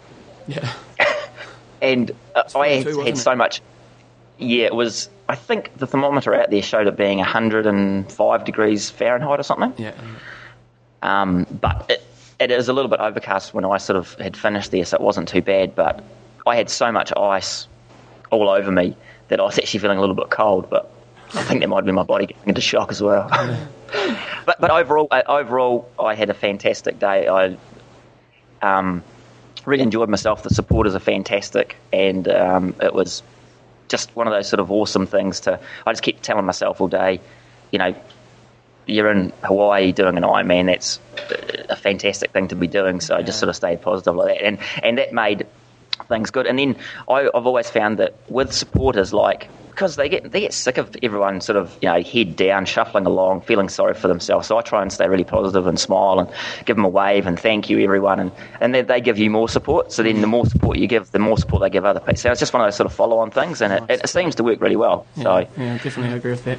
Yeah. 0.48 0.68
and 1.80 2.10
uh, 2.34 2.42
I 2.56 2.68
had, 2.68 2.82
42, 2.84 3.00
had 3.02 3.18
so 3.18 3.36
much. 3.36 3.62
Yeah, 4.38 4.66
it 4.66 4.74
was. 4.74 5.08
I 5.32 5.34
think 5.34 5.74
the 5.78 5.86
thermometer 5.86 6.34
out 6.34 6.50
there 6.50 6.60
showed 6.60 6.86
it 6.86 6.94
being 6.94 7.16
105 7.16 8.44
degrees 8.44 8.90
Fahrenheit 8.90 9.40
or 9.40 9.42
something. 9.42 9.72
Yeah. 9.82 9.94
Um, 11.00 11.46
but 11.50 11.86
it, 11.88 12.04
it 12.38 12.50
is 12.50 12.68
a 12.68 12.74
little 12.74 12.90
bit 12.90 13.00
overcast 13.00 13.54
when 13.54 13.64
I 13.64 13.78
sort 13.78 13.96
of 13.96 14.12
had 14.16 14.36
finished 14.36 14.72
there, 14.72 14.84
so 14.84 14.96
it 14.96 15.00
wasn't 15.00 15.30
too 15.30 15.40
bad. 15.40 15.74
But 15.74 16.04
I 16.46 16.54
had 16.54 16.68
so 16.68 16.92
much 16.92 17.14
ice 17.16 17.66
all 18.30 18.50
over 18.50 18.70
me 18.70 18.94
that 19.28 19.40
I 19.40 19.42
was 19.42 19.58
actually 19.58 19.80
feeling 19.80 19.96
a 19.96 20.02
little 20.02 20.14
bit 20.14 20.28
cold. 20.28 20.68
But 20.68 20.92
I 21.32 21.42
think 21.44 21.60
that 21.60 21.68
might 21.68 21.86
be 21.86 21.92
my 21.92 22.02
body 22.02 22.26
getting 22.26 22.48
into 22.48 22.60
shock 22.60 22.90
as 22.90 23.00
well. 23.00 23.26
but 24.44 24.60
but 24.60 24.70
overall, 24.70 25.08
uh, 25.10 25.22
overall, 25.26 25.90
I 25.98 26.14
had 26.14 26.28
a 26.28 26.34
fantastic 26.34 26.98
day. 26.98 27.26
I 27.26 27.56
um, 28.60 29.02
really 29.64 29.82
enjoyed 29.82 30.10
myself. 30.10 30.42
The 30.42 30.50
supporters 30.50 30.94
are 30.94 31.00
fantastic, 31.00 31.76
and 31.90 32.28
um, 32.28 32.74
it 32.82 32.92
was 32.92 33.22
just 33.92 34.16
one 34.16 34.26
of 34.26 34.32
those 34.32 34.48
sort 34.48 34.58
of 34.58 34.72
awesome 34.72 35.06
things 35.06 35.40
to. 35.40 35.60
I 35.86 35.92
just 35.92 36.02
keep 36.02 36.20
telling 36.22 36.44
myself 36.46 36.80
all 36.80 36.88
day, 36.88 37.20
you 37.70 37.78
know, 37.78 37.94
you're 38.86 39.10
in 39.10 39.32
Hawaii 39.44 39.92
doing 39.92 40.16
an 40.16 40.24
Ironman. 40.24 40.66
That's 40.66 40.98
a 41.68 41.76
fantastic 41.76 42.32
thing 42.32 42.48
to 42.48 42.56
be 42.56 42.66
doing. 42.66 43.00
So 43.00 43.14
I 43.14 43.22
just 43.22 43.38
sort 43.38 43.50
of 43.50 43.54
stayed 43.54 43.82
positive 43.82 44.16
like 44.16 44.38
that, 44.38 44.44
and 44.44 44.58
and 44.82 44.98
that 44.98 45.12
made 45.12 45.46
things 46.08 46.30
good. 46.30 46.46
And 46.46 46.58
then 46.58 46.76
I, 47.08 47.28
I've 47.34 47.46
always 47.46 47.70
found 47.70 47.98
that 47.98 48.14
with 48.28 48.52
supporters, 48.52 49.12
like 49.12 49.48
because 49.70 49.96
they 49.96 50.08
get 50.08 50.30
they 50.30 50.40
get 50.40 50.52
sick 50.52 50.76
of 50.76 50.94
everyone 51.02 51.40
sort 51.40 51.56
of 51.56 51.76
you 51.80 51.88
know 51.88 52.02
head 52.02 52.36
down, 52.36 52.66
shuffling 52.66 53.06
along, 53.06 53.40
feeling 53.40 53.68
sorry 53.68 53.94
for 53.94 54.06
themselves. 54.06 54.46
So 54.46 54.58
I 54.58 54.62
try 54.62 54.82
and 54.82 54.92
stay 54.92 55.08
really 55.08 55.24
positive 55.24 55.66
and 55.66 55.80
smile 55.80 56.20
and 56.20 56.28
give 56.66 56.76
them 56.76 56.84
a 56.84 56.88
wave 56.88 57.26
and 57.26 57.40
thank 57.40 57.70
you 57.70 57.78
everyone, 57.80 58.20
and 58.20 58.32
and 58.60 58.74
then 58.74 58.86
they 58.86 59.00
give 59.00 59.18
you 59.18 59.30
more 59.30 59.48
support. 59.48 59.92
So 59.92 60.02
then 60.02 60.20
the 60.20 60.26
more 60.26 60.46
support 60.46 60.78
you 60.78 60.86
give, 60.86 61.10
the 61.10 61.18
more 61.18 61.38
support 61.38 61.62
they 61.62 61.70
give 61.70 61.84
other 61.84 62.00
people. 62.00 62.16
So 62.16 62.30
it's 62.30 62.40
just 62.40 62.52
one 62.52 62.62
of 62.62 62.66
those 62.66 62.76
sort 62.76 62.86
of 62.86 62.92
follow 62.92 63.18
on 63.18 63.30
things, 63.30 63.62
and 63.62 63.72
it, 63.72 64.02
it 64.02 64.08
seems 64.08 64.34
to 64.36 64.44
work 64.44 64.60
really 64.60 64.76
well. 64.76 65.06
So. 65.16 65.46
Yeah, 65.56 65.78
definitely 65.78 66.16
agree 66.16 66.32
with 66.32 66.44
that. 66.44 66.58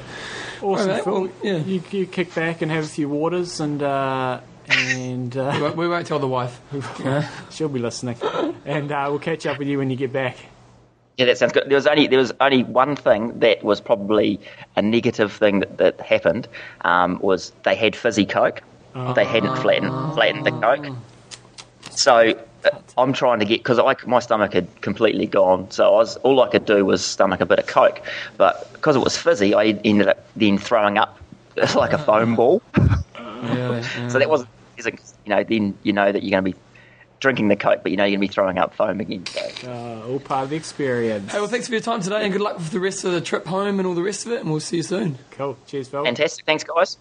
Awesome, 0.60 0.88
Alright, 0.88 1.04
Phil. 1.04 1.20
well, 1.22 1.30
yeah. 1.42 1.56
You, 1.58 1.82
you 1.90 2.06
kick 2.06 2.34
back 2.34 2.62
and 2.62 2.70
have 2.70 2.84
a 2.84 2.88
few 2.88 3.08
waters, 3.08 3.60
and 3.60 3.82
uh, 3.82 4.40
and 4.68 5.34
We 5.34 5.40
uh, 5.40 5.60
won't, 5.60 5.76
we 5.76 5.88
won't 5.88 6.06
tell 6.06 6.18
the 6.18 6.28
wife. 6.28 6.60
Yeah. 7.04 7.28
she'll 7.50 7.68
be 7.68 7.80
listening. 7.80 8.16
And 8.64 8.90
uh, 8.90 9.06
we'll 9.10 9.18
catch 9.18 9.46
up 9.46 9.58
with 9.58 9.68
you 9.68 9.78
when 9.78 9.90
you 9.90 9.96
get 9.96 10.12
back. 10.12 10.36
Yeah, 11.16 11.26
that 11.26 11.38
sounds 11.38 11.52
good. 11.52 11.68
There 11.68 11.76
was 11.76 11.86
only 11.86 12.06
there 12.08 12.18
was 12.18 12.32
only 12.40 12.64
one 12.64 12.96
thing 12.96 13.38
that 13.38 13.62
was 13.62 13.80
probably 13.80 14.40
a 14.74 14.82
negative 14.82 15.32
thing 15.32 15.60
that, 15.60 15.78
that 15.78 16.00
happened 16.00 16.48
um, 16.80 17.20
was 17.20 17.52
they 17.62 17.76
had 17.76 17.94
fizzy 17.94 18.26
coke. 18.26 18.62
They 19.14 19.24
hadn't 19.24 19.56
flattened 19.56 19.90
flattened 20.14 20.46
the 20.46 20.52
coke. 20.52 20.96
So 21.90 22.40
uh, 22.64 22.78
I'm 22.96 23.12
trying 23.12 23.38
to 23.40 23.44
get 23.44 23.60
because 23.60 23.78
my 24.06 24.18
stomach 24.18 24.52
had 24.52 24.80
completely 24.80 25.26
gone. 25.26 25.70
So 25.70 25.94
I 25.94 25.96
was 25.96 26.16
all 26.18 26.40
I 26.42 26.48
could 26.48 26.64
do 26.64 26.84
was 26.84 27.04
stomach 27.04 27.40
a 27.40 27.46
bit 27.46 27.58
of 27.58 27.66
coke, 27.66 28.00
but 28.36 28.72
because 28.72 28.96
it 28.96 29.00
was 29.00 29.16
fizzy, 29.16 29.54
I 29.54 29.66
ended 29.84 30.08
up 30.08 30.26
then 30.36 30.58
throwing 30.58 30.98
up 30.98 31.18
like 31.74 31.92
a 31.92 31.98
foam 31.98 32.34
ball. 32.34 32.62
Really? 33.46 33.82
so 34.08 34.18
that 34.18 34.28
wasn't, 34.28 34.48
you 34.78 34.92
know, 35.26 35.44
then 35.44 35.76
you 35.82 35.92
know 35.92 36.10
that 36.10 36.22
you're 36.22 36.30
going 36.30 36.44
to 36.44 36.58
be 36.58 36.64
drinking 37.20 37.48
the 37.48 37.56
coke, 37.56 37.80
but 37.82 37.90
you 37.90 37.96
know 37.96 38.04
you're 38.04 38.18
going 38.18 38.28
to 38.28 38.28
be 38.28 38.34
throwing 38.34 38.58
up 38.58 38.74
foam 38.74 39.00
again. 39.00 39.24
So. 39.26 39.70
Uh, 39.70 40.06
all 40.08 40.20
part 40.20 40.44
of 40.44 40.50
the 40.50 40.56
experience. 40.56 41.32
Hey, 41.32 41.38
well, 41.38 41.48
thanks 41.48 41.66
for 41.66 41.72
your 41.72 41.80
time 41.80 42.02
today, 42.02 42.22
and 42.22 42.32
good 42.32 42.42
luck 42.42 42.58
with 42.58 42.70
the 42.70 42.80
rest 42.80 43.04
of 43.04 43.12
the 43.12 43.20
trip 43.20 43.46
home 43.46 43.78
and 43.78 43.86
all 43.86 43.94
the 43.94 44.02
rest 44.02 44.26
of 44.26 44.32
it. 44.32 44.40
And 44.40 44.50
we'll 44.50 44.60
see 44.60 44.78
you 44.78 44.82
soon. 44.82 45.18
Cool. 45.30 45.56
Cheers, 45.66 45.88
Phil. 45.88 46.04
Fantastic. 46.04 46.44
Thanks, 46.44 46.64
guys. 46.64 46.98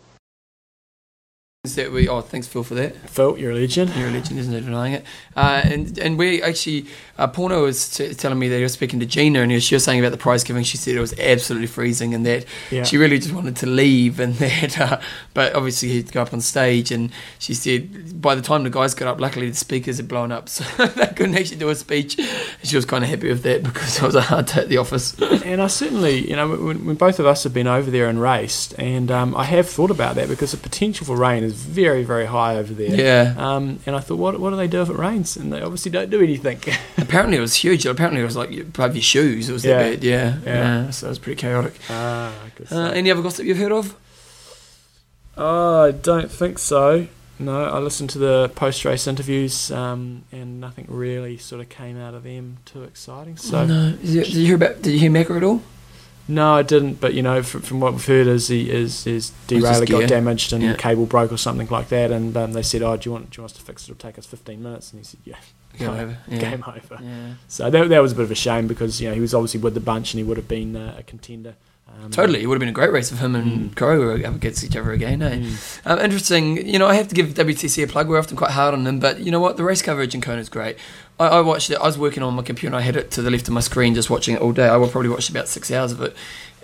Is 1.65 1.75
that 1.75 1.93
we? 1.93 2.09
Oh, 2.09 2.19
thanks, 2.19 2.45
Phil, 2.45 2.61
for 2.65 2.75
that. 2.75 2.93
Phil, 3.09 3.37
you're 3.37 3.51
a 3.51 3.55
legend. 3.55 3.95
You're 3.95 4.09
a 4.09 4.11
legend, 4.11 4.37
isn't 4.37 4.53
it? 4.53 4.65
Denying 4.65 4.95
it. 4.95 5.05
Uh, 5.33 5.61
and 5.63 5.97
and 5.97 6.17
we 6.19 6.43
actually, 6.43 6.87
uh, 7.17 7.25
Porno 7.27 7.61
was 7.63 7.89
t- 7.89 8.13
telling 8.15 8.37
me 8.37 8.49
that 8.49 8.57
he 8.57 8.63
was 8.63 8.73
speaking 8.73 8.99
to 8.99 9.05
Gina, 9.05 9.39
and 9.39 9.63
she 9.63 9.73
was 9.73 9.81
saying 9.85 10.01
about 10.01 10.11
the 10.11 10.17
prize 10.17 10.43
giving. 10.43 10.63
She 10.65 10.75
said 10.75 10.93
it 10.93 10.99
was 10.99 11.17
absolutely 11.17 11.67
freezing, 11.67 12.13
and 12.13 12.25
that 12.25 12.43
Yeah. 12.69 12.83
she 12.83 12.97
really 12.97 13.17
just 13.17 13.33
wanted 13.33 13.55
to 13.55 13.65
leave, 13.65 14.19
and 14.19 14.33
that. 14.39 14.77
Uh, 14.77 14.99
but 15.33 15.55
obviously, 15.55 15.87
he'd 15.87 16.11
go 16.11 16.21
up 16.21 16.33
on 16.33 16.41
stage, 16.41 16.91
and 16.91 17.11
she 17.39 17.53
said 17.53 18.21
by 18.21 18.35
the 18.35 18.41
time 18.41 18.63
the 18.65 18.69
guys 18.69 18.93
got 18.93 19.07
up, 19.07 19.21
luckily 19.21 19.47
the 19.49 19.55
speakers 19.55 19.95
had 19.95 20.09
blown 20.09 20.33
up, 20.33 20.49
so 20.49 20.65
they 20.87 21.07
couldn't 21.15 21.35
actually 21.37 21.59
do 21.59 21.69
a 21.69 21.75
speech. 21.75 22.19
And 22.19 22.27
she 22.69 22.75
was 22.75 22.83
kind 22.83 23.05
of 23.05 23.09
happy 23.09 23.29
with 23.29 23.43
that 23.43 23.63
because 23.63 23.95
it 23.99 24.03
was 24.03 24.15
a 24.15 24.21
hard 24.21 24.47
day 24.47 24.63
at 24.63 24.67
the 24.67 24.79
office. 24.79 25.15
And 25.45 25.61
I 25.61 25.67
certainly, 25.67 26.27
you 26.29 26.35
know, 26.35 26.49
when, 26.49 26.85
when 26.85 26.95
both 26.95 27.19
of 27.19 27.25
us 27.25 27.43
have 27.43 27.53
been 27.53 27.67
over 27.67 27.89
there 27.91 28.07
and 28.09 28.19
raced, 28.21 28.73
and 28.77 29.09
um, 29.11 29.33
I 29.35 29.43
have 29.45 29.69
thought 29.69 29.91
about 29.91 30.15
that 30.15 30.27
because 30.27 30.51
the 30.51 30.57
potential 30.57 31.05
for 31.05 31.15
rain 31.17 31.43
is 31.43 31.52
very, 31.53 32.03
very 32.03 32.25
high 32.25 32.57
over 32.57 32.73
there. 32.73 32.93
Yeah. 32.95 33.33
Um, 33.37 33.79
and 33.85 33.95
I 33.95 33.99
thought, 33.99 34.17
what, 34.17 34.39
what 34.39 34.49
do 34.51 34.55
they 34.55 34.67
do 34.67 34.81
if 34.81 34.89
it 34.89 34.97
rains? 34.97 35.37
And 35.37 35.51
they 35.53 35.61
obviously 35.61 35.91
don't 35.91 36.09
do 36.09 36.21
anything. 36.21 36.59
Apparently, 36.97 37.37
it 37.37 37.41
was 37.41 37.55
huge. 37.55 37.85
Apparently, 37.85 38.21
it 38.21 38.25
was 38.25 38.35
like 38.35 38.51
you 38.51 38.69
have 38.77 38.95
your 38.95 39.01
shoes. 39.03 39.49
It 39.49 39.53
was 39.53 39.63
Yeah. 39.65 39.77
that 39.77 39.89
bad. 39.91 40.03
Yeah. 40.03 40.37
Yeah. 40.45 40.53
yeah. 40.85 40.89
So 40.91 41.07
it 41.07 41.09
was 41.09 41.19
pretty 41.19 41.39
chaotic. 41.39 41.73
ah, 41.89 42.33
good 42.55 42.71
Uh, 42.71 42.91
any 42.91 43.09
other 43.11 43.21
gossip 43.21 43.45
you've 43.45 43.57
heard 43.57 43.71
of? 43.71 43.95
Oh, 45.37 45.83
I 45.85 45.91
don't 45.91 46.31
think 46.31 46.59
so. 46.59 47.07
No, 47.39 47.65
I 47.65 47.79
listened 47.79 48.11
to 48.11 48.19
the 48.19 48.51
post 48.55 48.85
race 48.85 49.07
interviews, 49.07 49.71
um, 49.71 50.23
and 50.31 50.61
nothing 50.61 50.85
really 50.87 51.37
sort 51.37 51.61
of 51.61 51.69
came 51.69 51.99
out 51.99 52.13
of 52.13 52.23
them 52.23 52.57
too 52.65 52.83
exciting. 52.83 53.37
So 53.37 53.65
no. 53.65 53.91
Did 53.93 54.03
you, 54.09 54.23
did 54.23 54.33
you 54.33 54.45
hear 54.45 54.55
about? 54.55 54.81
Did 54.83 54.93
you 54.93 54.99
hear 54.99 55.09
Macca 55.11 55.37
at 55.37 55.43
all? 55.43 55.63
No, 56.27 56.53
I 56.55 56.61
didn't. 56.63 57.01
But 57.01 57.13
you 57.13 57.21
know, 57.21 57.43
from, 57.43 57.61
from 57.61 57.79
what 57.79 57.93
we've 57.93 58.05
heard, 58.05 58.27
is 58.27 58.47
he 58.47 58.69
is 58.71 59.03
his 59.03 59.31
derailleur 59.47 59.89
got 59.89 60.07
damaged 60.09 60.53
and 60.53 60.63
Yeah. 60.63 60.75
cable 60.75 61.05
broke 61.05 61.31
or 61.31 61.37
something 61.37 61.67
like 61.69 61.89
that. 61.89 62.11
And 62.11 62.35
um, 62.37 62.53
they 62.53 62.61
said, 62.63 62.81
"Oh, 62.81 62.95
do 62.97 63.07
you 63.09 63.11
want 63.13 63.29
do 63.31 63.37
you 63.37 63.43
want 63.43 63.51
us 63.51 63.57
to 63.57 63.63
fix 63.63 63.83
it? 63.83 63.91
It'll 63.91 63.99
take 63.99 64.17
us 64.17 64.25
15 64.25 64.61
minutes." 64.63 64.91
And 64.91 64.99
he 64.99 65.03
said, 65.05 65.19
"Yeah, 65.25 65.35
Game 65.77 65.89
over. 65.89 66.17
Yeah. 66.27 66.39
game 66.39 66.63
over." 66.67 66.99
Yeah. 67.03 67.33
So 67.47 67.69
that, 67.69 67.89
that 67.89 68.01
was 68.01 68.11
a 68.13 68.15
bit 68.15 68.23
of 68.23 68.31
a 68.31 68.35
shame 68.35 68.67
because 68.67 69.01
you 69.01 69.09
know 69.09 69.15
he 69.15 69.21
was 69.21 69.33
obviously 69.33 69.59
with 69.59 69.73
the 69.73 69.79
bunch 69.79 70.13
and 70.13 70.19
he 70.19 70.23
would 70.23 70.37
have 70.37 70.47
been 70.47 70.75
uh, 70.75 70.95
a 70.99 71.03
contender. 71.03 71.55
Um, 71.87 72.09
Totally, 72.11 72.41
it 72.41 72.47
would 72.47 72.55
have 72.55 72.59
been 72.59 72.69
a 72.69 72.71
great 72.73 72.91
race 72.91 73.11
if 73.11 73.19
him 73.19 73.35
and 73.35 73.71
Mm. 73.71 73.75
Crow 73.75 73.99
were 73.99 74.13
up 74.25 74.35
against 74.35 74.63
each 74.63 74.75
other 74.75 74.91
again. 74.91 75.21
Eh? 75.21 75.37
Mm. 75.37 75.79
Um, 75.85 75.99
interesting. 75.99 76.65
You 76.67 76.79
know, 76.79 76.87
I 76.87 76.95
have 76.95 77.07
to 77.09 77.15
give 77.15 77.33
WTC 77.33 77.83
a 77.83 77.87
plug. 77.87 78.07
We're 78.09 78.19
often 78.19 78.35
quite 78.37 78.51
hard 78.51 78.73
on 78.73 78.83
them, 78.83 78.99
but 78.99 79.19
you 79.19 79.31
know 79.31 79.39
what? 79.39 79.57
The 79.57 79.63
race 79.63 79.81
coverage 79.81 80.15
in 80.15 80.21
Kona 80.21 80.39
is 80.41 80.49
great. 80.49 80.77
I, 81.19 81.27
I 81.27 81.41
watched 81.41 81.69
it. 81.69 81.75
I 81.77 81.83
was 81.85 81.97
working 81.97 82.23
on 82.23 82.33
my 82.33 82.41
computer. 82.41 82.67
and 82.73 82.81
I 82.81 82.81
had 82.85 82.95
it 82.95 83.11
to 83.11 83.21
the 83.21 83.29
left 83.29 83.47
of 83.47 83.53
my 83.53 83.59
screen, 83.61 83.93
just 83.95 84.09
watching 84.09 84.35
it 84.35 84.41
all 84.41 84.53
day. 84.53 84.67
I 84.67 84.87
probably 84.87 85.09
watched 85.09 85.29
about 85.29 85.47
six 85.47 85.69
hours 85.71 85.91
of 85.91 86.01
it. 86.01 86.15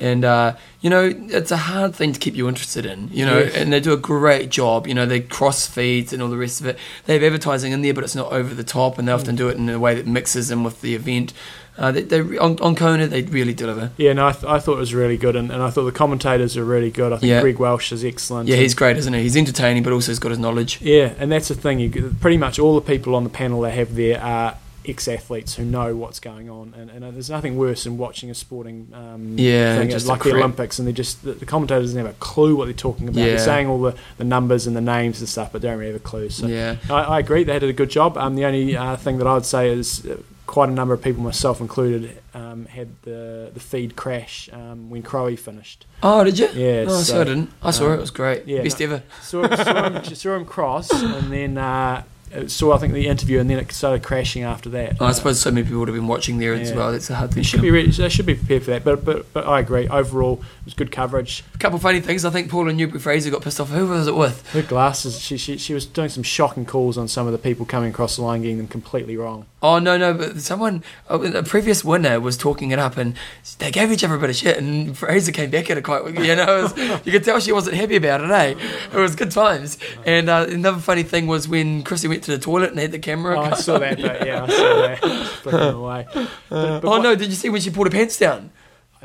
And 0.01 0.23
uh, 0.23 0.55
you 0.79 0.89
know, 0.89 1.13
it's 1.27 1.51
a 1.51 1.57
hard 1.57 1.93
thing 1.93 2.13
to 2.13 2.19
keep 2.19 2.33
you 2.35 2.47
interested 2.47 2.85
in. 2.85 3.09
You 3.11 3.25
know, 3.25 3.39
Yes. 3.39 3.53
and 3.55 3.71
they 3.71 3.81
do 3.81 3.91
a 3.93 3.97
great 3.97 4.49
job. 4.49 4.87
You 4.87 4.93
know, 4.93 5.05
they 5.05 5.19
cross 5.19 5.67
feeds 5.67 6.13
and 6.13 6.23
all 6.23 6.29
the 6.29 6.37
rest 6.37 6.61
of 6.61 6.67
it. 6.67 6.79
They 7.05 7.13
have 7.15 7.23
advertising 7.23 7.73
in 7.73 7.81
there, 7.81 7.93
but 7.93 8.05
it's 8.05 8.15
not 8.15 8.31
over 8.31 8.55
the 8.55 8.63
top, 8.63 8.97
and 8.97 9.07
they 9.07 9.11
often 9.11 9.35
do 9.35 9.49
it 9.49 9.57
in 9.57 9.67
a 9.69 9.77
way 9.77 9.93
that 9.95 10.07
mixes 10.07 10.49
in 10.49 10.63
with 10.63 10.79
the 10.81 10.95
event. 10.95 11.33
Uh, 11.79 11.91
they, 11.93 12.01
they 12.01 12.19
on, 12.37 12.59
on 12.59 12.75
Kona, 12.75 13.07
they 13.07 13.21
really 13.21 13.53
deliver. 13.53 13.91
Yeah, 13.97 14.11
no, 14.13 14.27
I, 14.27 14.31
th- 14.33 14.43
I 14.43 14.59
thought 14.59 14.73
it 14.73 14.79
was 14.79 14.93
really 14.93 15.15
good, 15.17 15.35
and, 15.35 15.49
and 15.51 15.63
I 15.63 15.69
thought 15.69 15.85
the 15.85 15.93
commentators 15.93 16.57
are 16.57 16.65
really 16.65 16.91
good. 16.91 17.13
I 17.13 17.17
think 17.17 17.29
Yeah. 17.29 17.39
Greg 17.41 17.57
Welch 17.57 17.91
is 17.93 18.03
excellent. 18.03 18.49
Yeah, 18.49 18.57
he's 18.57 18.73
great, 18.73 18.97
isn't 18.97 19.13
he? 19.13 19.21
He's 19.21 19.37
entertaining, 19.37 19.83
but 19.83 19.93
also 19.93 20.11
he's 20.11 20.19
got 20.19 20.29
his 20.31 20.39
knowledge. 20.39 20.81
Yeah, 20.81 21.13
and 21.17 21.31
that's 21.31 21.47
the 21.47 21.55
thing. 21.55 21.79
You, 21.79 22.15
pretty 22.19 22.37
much 22.37 22.59
all 22.59 22.75
the 22.75 22.81
people 22.81 23.15
on 23.15 23.23
the 23.23 23.29
panel 23.29 23.61
they 23.61 23.71
have 23.71 23.95
there 23.95 24.21
are 24.21 24.57
ex-athletes 24.87 25.55
who 25.55 25.63
know 25.63 25.95
what's 25.95 26.19
going 26.19 26.49
on, 26.49 26.73
and, 26.77 26.89
and 26.89 27.03
there's 27.13 27.29
nothing 27.29 27.57
worse 27.57 27.83
than 27.83 27.97
watching 27.97 28.29
a 28.29 28.35
sporting 28.35 28.87
um, 28.93 29.35
Yeah, 29.37 29.77
thing 29.77 29.89
just 29.89 30.07
like 30.07 30.23
the. 30.23 30.33
Olympics, 30.35 30.79
and 30.79 30.87
they 30.87 30.91
just 30.93 31.23
the, 31.23 31.33
the 31.33 31.45
commentators 31.45 31.93
don't 31.93 32.05
have 32.05 32.13
a 32.15 32.17
clue 32.19 32.55
what 32.55 32.65
they're 32.65 32.73
talking 32.73 33.07
about. 33.07 33.15
They're 33.21 33.37
saying 33.39 33.67
all 33.67 33.81
the, 33.81 33.95
the 34.17 34.23
numbers 34.23 34.67
and 34.67 34.75
the 34.75 34.81
names 34.81 35.19
and 35.19 35.29
stuff, 35.29 35.51
but 35.51 35.61
they 35.61 35.67
don't 35.67 35.77
really 35.77 35.91
have 35.93 36.01
a 36.01 36.03
clue. 36.03 36.29
So 36.29 36.47
Yeah. 36.47 36.77
I, 36.89 36.93
I 37.03 37.19
agree, 37.19 37.43
they 37.43 37.59
did 37.59 37.69
a 37.69 37.73
good 37.73 37.89
job. 37.89 38.17
Um, 38.17 38.35
the 38.35 38.45
only 38.45 38.75
uh, 38.75 38.95
thing 38.95 39.17
that 39.19 39.27
I 39.27 39.33
would 39.35 39.45
say 39.45 39.69
is 39.69 40.05
uh, 40.05 40.17
quite 40.49 40.67
a 40.67 40.71
number 40.71 40.95
of 40.95 41.01
people, 41.03 41.21
myself 41.21 41.61
included, 41.61 42.17
um, 42.33 42.65
had 42.65 42.89
the 43.03 43.51
the 43.53 43.59
feed 43.59 43.95
crash 43.95 44.49
um, 44.51 44.89
when 44.89 45.03
Crowe 45.03 45.35
finished. 45.35 45.85
Oh, 46.01 46.23
did 46.23 46.39
you? 46.39 46.49
Yeah, 46.55 46.85
Oh, 46.87 47.01
so, 47.01 47.21
I 47.21 47.23
didn't. 47.23 47.51
I 47.61 47.69
saw 47.71 47.85
um, 47.85 47.91
it. 47.91 47.95
It 47.95 47.99
was 48.01 48.11
great. 48.11 48.47
yeah, 48.47 48.63
Best 48.63 48.79
no- 48.79 48.85
ever. 48.87 49.03
saw, 49.21 49.47
saw, 49.55 49.83
him, 49.89 50.03
saw 50.15 50.35
him 50.35 50.45
cross, 50.55 50.91
and 50.91 51.31
then 51.31 51.57
uh, 51.59 52.01
saw 52.47 52.73
I 52.73 52.79
think 52.79 52.93
the 52.93 53.07
interview, 53.07 53.39
and 53.39 53.47
then 53.47 53.59
it 53.59 53.71
started 53.71 54.03
crashing 54.03 54.41
after 54.43 54.69
that. 54.69 54.97
Oh, 54.99 55.05
I 55.05 55.11
suppose 55.11 55.39
so 55.39 55.51
many 55.51 55.63
people 55.65 55.79
would 55.79 55.87
have 55.87 55.95
been 55.95 56.07
watching 56.07 56.39
there 56.39 56.55
as 56.55 56.73
well. 56.73 56.91
That's 56.91 57.09
a 57.11 57.15
hard 57.15 57.29
thing. 57.31 57.43
They 57.43 57.43
should 57.43 57.61
be 57.61 57.69
ready, 57.71 57.91
they 57.91 58.09
should 58.09 58.25
be 58.25 58.35
prepared 58.35 58.63
for 58.63 58.71
that. 58.71 58.83
But 58.83 59.05
but 59.05 59.31
but 59.33 59.45
I 59.45 59.59
agree. 59.59 59.87
Overall, 59.87 60.41
was 60.69 60.75
good 60.75 60.91
coverage. 60.91 61.43
A 61.55 61.57
couple 61.57 61.77
of 61.77 61.81
funny 61.81 61.99
things. 61.99 62.23
I 62.25 62.29
think 62.29 62.49
Paula 62.49 62.71
Newby-Fraser 62.71 63.31
got 63.31 63.41
pissed 63.41 63.59
off. 63.59 63.69
Who 63.69 63.87
was 63.87 64.07
it 64.07 64.15
with? 64.15 64.47
Her 64.51 64.61
glasses. 64.61 65.19
She, 65.19 65.37
she 65.37 65.57
she 65.57 65.73
was 65.73 65.85
doing 65.85 66.09
some 66.09 66.23
shocking 66.23 66.65
calls 66.65 66.97
on 66.97 67.07
some 67.07 67.25
of 67.25 67.31
the 67.31 67.39
people 67.39 67.65
coming 67.65 67.89
across 67.89 68.15
the 68.15 68.21
line, 68.21 68.41
getting 68.41 68.57
them 68.57 68.67
completely 68.67 69.17
wrong. 69.17 69.47
Oh 69.61 69.79
no, 69.79 69.97
no, 69.97 70.13
but 70.13 70.39
someone, 70.41 70.83
oh, 71.09 71.21
a 71.21 71.43
previous 71.43 71.83
winner 71.83 72.19
was 72.19 72.37
talking 72.37 72.71
it 72.71 72.79
up, 72.79 72.97
and 72.97 73.15
they 73.57 73.71
gave 73.71 73.91
each 73.91 74.03
other 74.03 74.15
a 74.15 74.19
bit 74.19 74.29
of 74.29 74.35
shit, 74.35 74.57
and 74.57 74.95
Fraser 74.97 75.31
came 75.31 75.49
back 75.49 75.69
at 75.69 75.77
it 75.77 75.83
quite. 75.83 76.05
You 76.05 76.35
know, 76.35 76.59
it 76.59 76.61
was, 76.63 76.77
you 77.05 77.11
could 77.11 77.23
tell 77.23 77.39
she 77.39 77.51
wasn't 77.51 77.75
happy 77.75 77.95
about 77.95 78.21
it. 78.21 78.29
Eh? 78.29 78.55
It 78.93 78.97
was 78.97 79.15
good 79.15 79.31
times. 79.31 79.77
And 80.05 80.29
uh, 80.29 80.45
another 80.49 80.79
funny 80.79 81.03
thing 81.03 81.27
was 81.27 81.47
when 81.47 81.83
Chrissie 81.83 82.07
went 82.07 82.23
to 82.25 82.31
the 82.31 82.39
toilet 82.39 82.69
and 82.71 82.79
had 82.79 82.91
the 82.91 82.99
camera. 82.99 83.37
Oh, 83.37 83.41
I 83.41 83.53
saw 83.55 83.79
that, 83.79 83.99
but 84.01 84.25
yeah, 84.25 84.43
I 84.43 84.47
saw 84.47 84.81
that. 84.81 85.27
Flicking 85.43 85.59
away. 85.59 86.05
But, 86.13 86.29
but 86.49 86.85
oh 86.85 86.89
what- 86.89 87.01
no! 87.01 87.15
Did 87.15 87.29
you 87.29 87.35
see 87.35 87.49
when 87.49 87.61
she 87.61 87.71
pulled 87.71 87.87
her 87.87 87.91
pants 87.91 88.17
down 88.17 88.51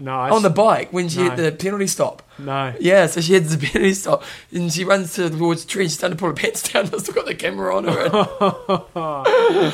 no, 0.01 0.12
I 0.14 0.30
on 0.30 0.42
the 0.42 0.51
bike 0.51 0.92
when 0.92 1.09
she 1.09 1.22
No. 1.28 1.36
the 1.36 1.53
penalty 1.53 1.86
stop? 1.86 2.22
No. 2.39 2.74
Yeah, 2.80 3.07
so 3.07 3.20
she 3.20 3.35
had 3.35 3.45
the 3.45 3.59
penalty 3.59 3.95
stop, 3.95 4.22
and 4.53 4.72
she 4.72 4.85
runs 4.85 5.14
towards 5.14 5.64
the 5.64 5.70
tree. 5.70 5.85
She's 5.85 5.95
starting 5.95 6.16
to 6.16 6.20
pull 6.20 6.28
her 6.28 6.35
pants 6.35 6.62
down. 6.72 6.87
I've 6.87 7.01
still 7.01 7.14
got 7.14 7.26
the 7.26 7.35
camera 7.35 7.74
on 7.76 7.85
her. 7.85 8.09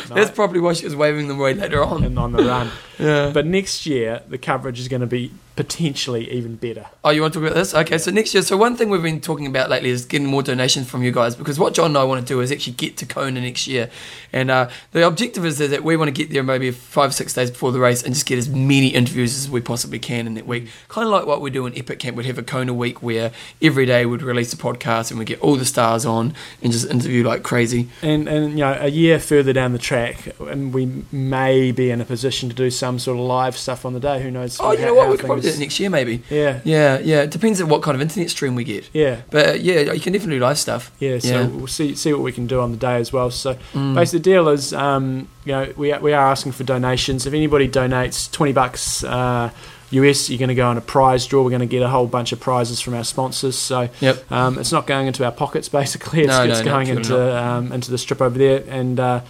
That's 0.15 0.31
probably 0.31 0.61
why 0.61 0.73
she 0.75 0.85
was 0.85 0.97
waving 0.97 1.29
them 1.29 1.39
away 1.39 1.55
later 1.55 1.83
on. 1.83 2.05
and 2.05 2.19
on 2.19 2.33
the 2.33 2.45
run. 2.45 2.71
Yeah. 3.01 3.31
But 3.33 3.47
next 3.47 3.87
year, 3.87 4.21
the 4.29 4.37
coverage 4.37 4.79
is 4.79 4.87
going 4.87 5.01
to 5.01 5.07
be 5.07 5.33
potentially 5.57 6.31
even 6.31 6.57
better. 6.57 6.85
Oh, 7.03 7.09
you 7.09 7.23
want 7.23 7.33
to 7.33 7.41
talk 7.41 7.49
about 7.49 7.57
this? 7.59 7.75
Okay, 7.75 7.97
so 7.97 8.11
next 8.11 8.35
year, 8.35 8.43
so 8.43 8.59
one 8.59 8.77
thing 8.77 8.91
we've 8.91 9.03
been 9.03 9.23
talking 9.23 9.47
about 9.47 9.71
lately 9.71 9.89
is 9.89 10.05
getting 10.05 10.27
more 10.27 10.43
donations 10.43 10.91
from 10.91 11.03
you 11.03 11.11
guys 11.11 11.35
because 11.35 11.59
what 11.59 11.73
John 11.73 11.87
and 11.93 11.97
I 11.97 12.05
want 12.05 12.27
to 12.27 12.31
do 12.31 12.41
is 12.43 12.53
actually 12.53 12.75
get 12.75 12.99
to 12.99 13.07
Kona 13.07 13.41
next 13.41 13.67
year, 13.67 13.89
and 14.35 14.51
uh, 14.51 14.69
the 14.93 15.07
objective 15.07 15.47
is 15.47 15.57
that 15.57 15.83
we 15.83 15.97
want 15.97 16.09
to 16.09 16.13
get 16.13 16.31
there 16.31 16.43
maybe 16.43 16.71
five 16.73 17.15
six 17.15 17.33
days 17.33 17.51
before 17.51 17.73
the 17.73 17.81
race 17.81 18.03
and 18.03 18.13
just 18.13 18.27
get 18.27 18.39
as 18.39 18.51
many 18.51 18.89
interviews 18.89 19.35
as 19.35 19.49
we 19.49 19.63
possibly 19.63 19.99
can 19.99 20.27
in 20.27 20.35
that 20.35 20.47
week. 20.47 20.69
Kind 20.89 21.07
of 21.07 21.13
like 21.13 21.25
what 21.25 21.41
we 21.41 21.49
do 21.49 21.65
in 21.65 21.79
Epic 21.79 22.01
Camp, 22.01 22.19
we'd 22.19 22.27
have 22.27 22.37
a 22.37 22.43
Kona 22.51 22.75
week 22.75 23.03
where 23.03 23.31
every 23.63 23.87
day 23.87 24.05
we'd 24.07 24.23
release 24.23 24.53
a 24.53 24.57
podcast 24.57 25.11
and 25.11 25.19
we'd 25.19 25.27
get 25.29 25.41
all 25.41 25.57
the 25.57 25.65
stars 25.65 26.05
on 26.05 26.35
and 26.63 26.73
just 26.73 26.87
interview 26.91 27.23
like 27.25 27.43
crazy. 27.43 27.89
And 28.03 28.29
and 28.29 28.51
you 28.59 28.65
know, 28.65 28.77
a 28.81 28.89
year 28.89 29.19
further 29.21 29.53
down 29.53 29.73
the 29.73 29.79
track, 29.91 30.17
and 30.41 30.75
we 30.75 31.05
may 31.13 31.71
be 31.73 31.91
in 31.91 32.01
a 32.01 32.05
position 32.05 32.49
to 32.49 32.55
do 32.55 32.71
some 32.71 32.99
sort 32.99 33.19
of 33.19 33.25
live 33.25 33.57
stuff 33.57 33.85
on 33.87 33.93
the 33.93 34.01
day. 34.01 34.23
Who 34.23 34.31
knows? 34.31 34.59
Oh, 34.61 34.73
you 34.73 34.79
how- 34.79 34.87
know 34.87 34.95
what? 34.95 35.11
We 35.11 35.17
could 35.17 35.27
probably 35.27 35.43
do 35.43 35.49
it 35.49 35.59
next 35.59 35.79
year, 35.81 35.91
maybe. 35.91 36.23
Yeah, 36.31 36.61
Yeah, 36.65 36.99
yeah. 36.99 37.23
It 37.23 37.31
depends 37.31 37.61
on 37.61 37.69
what 37.69 37.83
kind 37.83 37.95
of 37.95 38.01
internet 38.03 38.31
stream 38.31 38.55
we 38.55 38.65
get. 38.65 38.89
yeah, 38.93 39.21
But 39.31 39.49
uh, 39.49 39.53
yeah, 39.53 39.93
you 39.93 40.01
can 40.01 40.13
definitely 40.13 40.37
do 40.39 40.45
live 40.45 40.59
stuff. 40.59 40.91
yeah. 40.99 41.19
So 41.19 41.29
Yeah. 41.29 41.47
we'll 41.47 41.67
see 41.67 41.95
see 41.95 42.13
what 42.13 42.23
we 42.23 42.33
can 42.33 42.47
do 42.47 42.61
on 42.61 42.71
the 42.73 42.77
day 42.77 42.97
as 42.97 43.13
well. 43.13 43.31
So 43.31 43.57
Mm. 43.75 43.95
basically, 43.95 44.19
the 44.21 44.23
deal 44.31 44.49
is, 44.49 44.73
um, 44.73 45.29
you 45.45 45.53
know, 45.53 45.69
we 45.77 45.93
are, 45.93 46.01
we 46.01 46.13
are 46.13 46.27
asking 46.31 46.53
for 46.53 46.65
donations. 46.65 47.27
If 47.27 47.35
anybody 47.35 47.69
donates 47.69 48.31
twenty 48.31 48.53
bucks. 48.53 49.05
Uh, 49.05 49.51
US, 49.91 50.31
you're 50.31 50.39
going 50.39 50.49
to 50.49 50.55
go 50.55 50.69
on 50.69 50.77
a 50.77 50.81
prize 50.81 51.27
draw. 51.27 51.43
We're 51.43 51.51
going 51.51 51.61
to 51.61 51.67
get 51.67 51.83
a 51.83 51.89
whole 51.89 52.07
bunch 52.07 52.33
of 52.33 52.41
prizes 52.41 52.81
from 52.81 52.95
our 52.95 53.05
sponsors. 53.05 53.57
So 53.59 53.89
Yep. 54.01 54.31
um, 54.33 54.59
it's 54.59 54.73
not 54.73 54.87
going 54.87 55.07
into 55.07 55.25
our 55.25 55.33
pockets. 55.33 55.69
Basically, 55.81 56.21
it's, 56.21 56.29
No, 56.29 56.45
it's 56.45 56.61
no, 56.61 56.65
no, 56.67 56.71
going 56.73 56.87
clearly 56.87 57.03
into 57.03 57.37
um, 57.45 57.73
into 57.73 57.91
the 57.91 57.99
strip 57.99 58.21
over 58.23 58.39
there. 58.39 58.63
And 58.69 58.99
uh, 59.01 59.21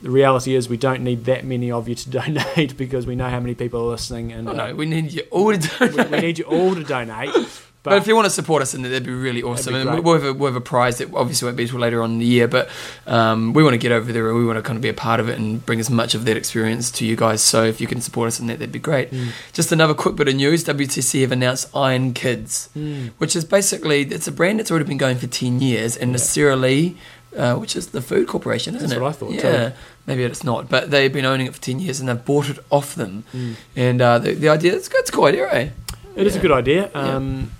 the 0.00 0.10
reality 0.10 0.54
is, 0.54 0.68
we 0.68 0.76
don't 0.76 1.02
need 1.02 1.24
that 1.24 1.44
many 1.44 1.70
of 1.72 1.88
you 1.88 1.94
to 1.96 2.10
donate 2.18 2.76
because 2.76 3.06
we 3.06 3.16
know 3.16 3.28
how 3.28 3.40
many 3.40 3.54
people 3.56 3.80
are 3.80 3.90
listening. 3.90 4.30
And 4.32 4.48
Oh, 4.48 4.52
uh, 4.52 4.54
no, 4.68 4.74
we 4.76 4.86
need 4.86 5.12
you 5.12 5.22
all 5.30 5.52
to 5.56 5.70
we, 5.80 5.88
donate. 5.88 6.10
we 6.10 6.20
need 6.20 6.38
you 6.38 6.44
all 6.44 6.74
to 6.74 6.84
donate. 6.84 7.30
But, 7.88 7.94
But, 7.94 8.02
if 8.02 8.06
you 8.06 8.14
want 8.14 8.26
to 8.26 8.30
support 8.30 8.62
us 8.62 8.74
in 8.74 8.82
there, 8.82 8.90
that'd 8.90 9.06
be 9.06 9.12
really 9.12 9.42
awesome. 9.42 9.74
Be 9.74 9.80
and 9.80 10.04
we'll 10.04 10.14
have, 10.14 10.24
a, 10.24 10.32
we'll 10.32 10.52
have 10.52 10.56
a 10.56 10.64
prize 10.64 10.98
that 10.98 11.12
obviously 11.14 11.46
won't 11.46 11.56
be 11.56 11.66
till 11.66 11.78
later 11.78 12.02
on 12.02 12.12
in 12.12 12.18
the 12.18 12.26
year, 12.26 12.48
but 12.48 12.68
um, 13.06 13.52
we 13.52 13.62
want 13.62 13.74
to 13.74 13.78
get 13.78 13.92
over 13.92 14.12
there 14.12 14.28
and 14.28 14.38
we 14.38 14.44
want 14.44 14.58
to 14.58 14.62
kind 14.62 14.76
of 14.76 14.82
be 14.82 14.88
a 14.88 14.94
part 14.94 15.20
of 15.20 15.28
it 15.28 15.38
and 15.38 15.64
bring 15.64 15.80
as 15.80 15.90
much 15.90 16.14
of 16.14 16.24
that 16.26 16.36
experience 16.36 16.90
to 16.92 17.06
you 17.06 17.16
guys. 17.16 17.42
So 17.42 17.64
if 17.64 17.80
you 17.80 17.86
can 17.86 18.00
support 18.00 18.28
us 18.28 18.38
in 18.40 18.46
that, 18.48 18.58
that'd 18.58 18.72
be 18.72 18.78
great. 18.78 19.10
Mm. 19.10 19.28
Just 19.52 19.72
another 19.72 19.94
quick 19.94 20.16
bit 20.16 20.28
of 20.28 20.34
news: 20.34 20.64
WTC 20.64 21.22
have 21.22 21.32
announced 21.32 21.68
Iron 21.74 22.12
Kids, 22.14 22.68
Mm. 22.76 23.10
which 23.18 23.34
is 23.34 23.44
basically 23.44 24.02
it's 24.02 24.28
a 24.28 24.32
brand 24.32 24.58
that's 24.58 24.70
already 24.70 24.86
been 24.86 24.98
going 24.98 25.16
for 25.18 25.26
ten 25.26 25.60
years, 25.60 25.96
and 25.96 26.10
Yeah. 26.12 26.16
Sara 26.18 26.56
Lee. 26.56 26.96
Uh, 27.36 27.54
which 27.56 27.76
is 27.76 27.88
the 27.88 28.00
food 28.00 28.26
corporation, 28.26 28.74
isn't 28.74 28.88
That's 28.88 28.98
it? 28.98 29.02
what 29.02 29.10
I 29.10 29.12
thought, 29.12 29.32
Yeah, 29.32 29.68
too. 29.68 29.74
maybe 30.06 30.22
it's 30.24 30.42
not, 30.42 30.70
but 30.70 30.90
they've 30.90 31.12
been 31.12 31.26
owning 31.26 31.46
it 31.46 31.54
for 31.54 31.60
ten 31.60 31.78
years 31.78 32.00
and 32.00 32.08
they've 32.08 32.24
bought 32.24 32.48
it 32.48 32.58
off 32.70 32.94
them. 32.94 33.24
Mm. 33.36 33.54
And 33.76 34.00
uh, 34.02 34.18
the, 34.18 34.32
the 34.32 34.48
idea, 34.48 34.74
it's, 34.74 34.88
it's 34.90 35.10
a 35.10 35.12
cool 35.12 35.26
idea, 35.26 35.46
eh? 35.52 35.68
It 36.16 36.26
is 36.26 36.36
a 36.36 36.38
good 36.40 36.50
idea. 36.50 36.90
Yeah. 36.92 37.00
Um, 37.16 37.50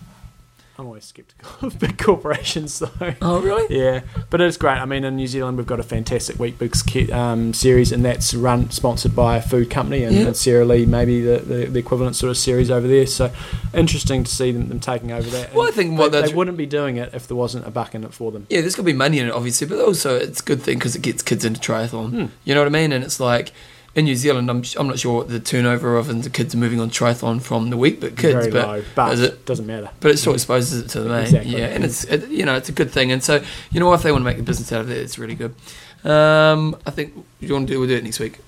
I'm 0.81 0.87
always 0.87 1.05
skeptical 1.07 1.51
of 1.67 1.79
big 1.81 1.99
corporations, 1.99 2.79
though. 2.79 3.15
Oh, 3.21 3.41
really? 3.41 3.77
Yeah, 3.77 4.03
but 4.31 4.41
it's 4.41 4.57
great. 4.57 4.79
I 4.79 4.85
mean, 4.85 5.03
in 5.03 5.17
New 5.17 5.27
Zealand, 5.27 5.57
we've 5.57 5.67
got 5.67 5.81
a 5.81 5.83
fantastic 5.83 6.37
Wheat 6.39 6.57
ki- 6.87 7.11
um, 7.11 7.53
series, 7.53 7.91
and 7.91 8.05
that's 8.05 8.33
run 8.33 8.71
sponsored 8.71 9.17
by 9.17 9.39
a 9.39 9.43
food 9.43 9.71
company, 9.71 10.05
and, 10.05 10.15
Yeah. 10.15 10.27
and 10.29 10.69
Lee, 10.69 10.87
maybe 10.87 11.21
the, 11.21 11.39
the, 11.41 11.67
the 11.67 11.79
equivalent 11.81 12.15
sort 12.15 12.31
of 12.31 12.37
series 12.37 12.71
over 12.71 12.87
there. 12.87 13.07
So 13.09 13.33
interesting 13.75 14.23
to 14.23 14.31
see 14.31 14.53
them, 14.53 14.69
them 14.69 14.79
taking 14.79 15.11
over 15.11 15.29
that. 15.31 15.53
Well, 15.53 15.67
I 15.67 15.73
think 15.73 15.91
they, 15.91 15.97
what 15.97 16.13
they 16.13 16.19
that's- 16.21 16.37
wouldn't 16.37 16.57
be 16.57 16.67
doing 16.67 16.97
it 16.97 17.13
if 17.13 17.27
there 17.27 17.37
wasn't 17.37 17.67
a 17.67 17.71
buck 17.73 17.97
in 17.97 18.05
it 18.05 18.15
for 18.15 18.31
them. 18.31 18.47
Yeah, 18.49 18.61
there's 18.61 18.77
got 18.77 18.83
to 18.83 18.87
be 18.87 18.93
money 18.93 19.19
in 19.19 19.27
it, 19.27 19.33
obviously, 19.33 19.67
but 19.67 19.81
also 19.81 20.15
it's 20.17 20.41
a 20.41 20.45
good 20.45 20.63
thing 20.63 20.79
because 20.79 20.95
it 20.95 21.03
gets 21.03 21.23
kids 21.23 21.45
into 21.45 21.59
triathlon. 21.61 22.31
You 22.45 22.55
know 22.55 22.61
what 22.61 22.67
I 22.69 22.71
mean? 22.71 22.93
And 22.93 23.03
it's 23.03 23.19
like 23.19 23.53
in 23.99 24.05
New 24.05 24.15
Zealand, 24.17 24.49
I'm, 24.51 24.63
I'm 24.79 24.87
not 24.87 24.99
sure 24.99 25.19
what 25.19 25.29
the 25.29 25.41
turnover 25.41 25.97
of 25.97 26.09
and 26.09 26.23
the 26.23 26.31
kids 26.31 26.55
are 26.55 26.59
moving 26.59 26.81
on 26.81 26.89
triathlon 26.91 27.43
from 27.43 27.71
the 27.71 27.77
week, 27.77 28.01
but 28.01 28.17
kids, 28.17 28.47
Very 28.47 28.51
but 28.51 28.69
low, 28.69 28.85
but 28.95 29.13
is 29.15 29.21
it? 29.21 29.45
doesn't 29.45 29.67
matter. 29.67 29.91
But 30.01 30.13
it 30.13 30.19
still 30.19 30.35
exposes 30.35 30.85
it 30.85 30.89
to 30.91 31.01
the 31.01 31.09
main, 31.09 31.25
Exactly. 31.25 31.59
Yeah, 31.59 31.67
and 31.67 31.85
it's 31.85 32.05
it, 32.05 32.29
you 32.29 32.45
know 32.45 32.55
it's 32.57 32.69
a 32.69 32.73
good 32.73 32.91
thing, 32.91 33.13
and 33.13 33.23
so 33.23 33.43
you 33.71 33.81
know 33.81 33.93
if 33.93 34.03
they 34.03 34.13
want 34.13 34.23
to 34.23 34.25
make 34.25 34.39
a 34.39 34.43
business 34.43 34.73
out 34.73 34.81
of 34.83 34.91
it, 34.91 34.99
it's 34.99 35.19
really 35.19 35.35
good. 35.35 35.55
Um, 36.05 36.77
I 36.87 36.91
think 36.91 37.13
you 37.41 37.53
want 37.53 37.67
to 37.69 37.75
do 37.75 37.81
we'll 37.81 37.89
do 37.89 37.97
it 37.97 38.05
next 38.05 38.21
week. 38.21 38.39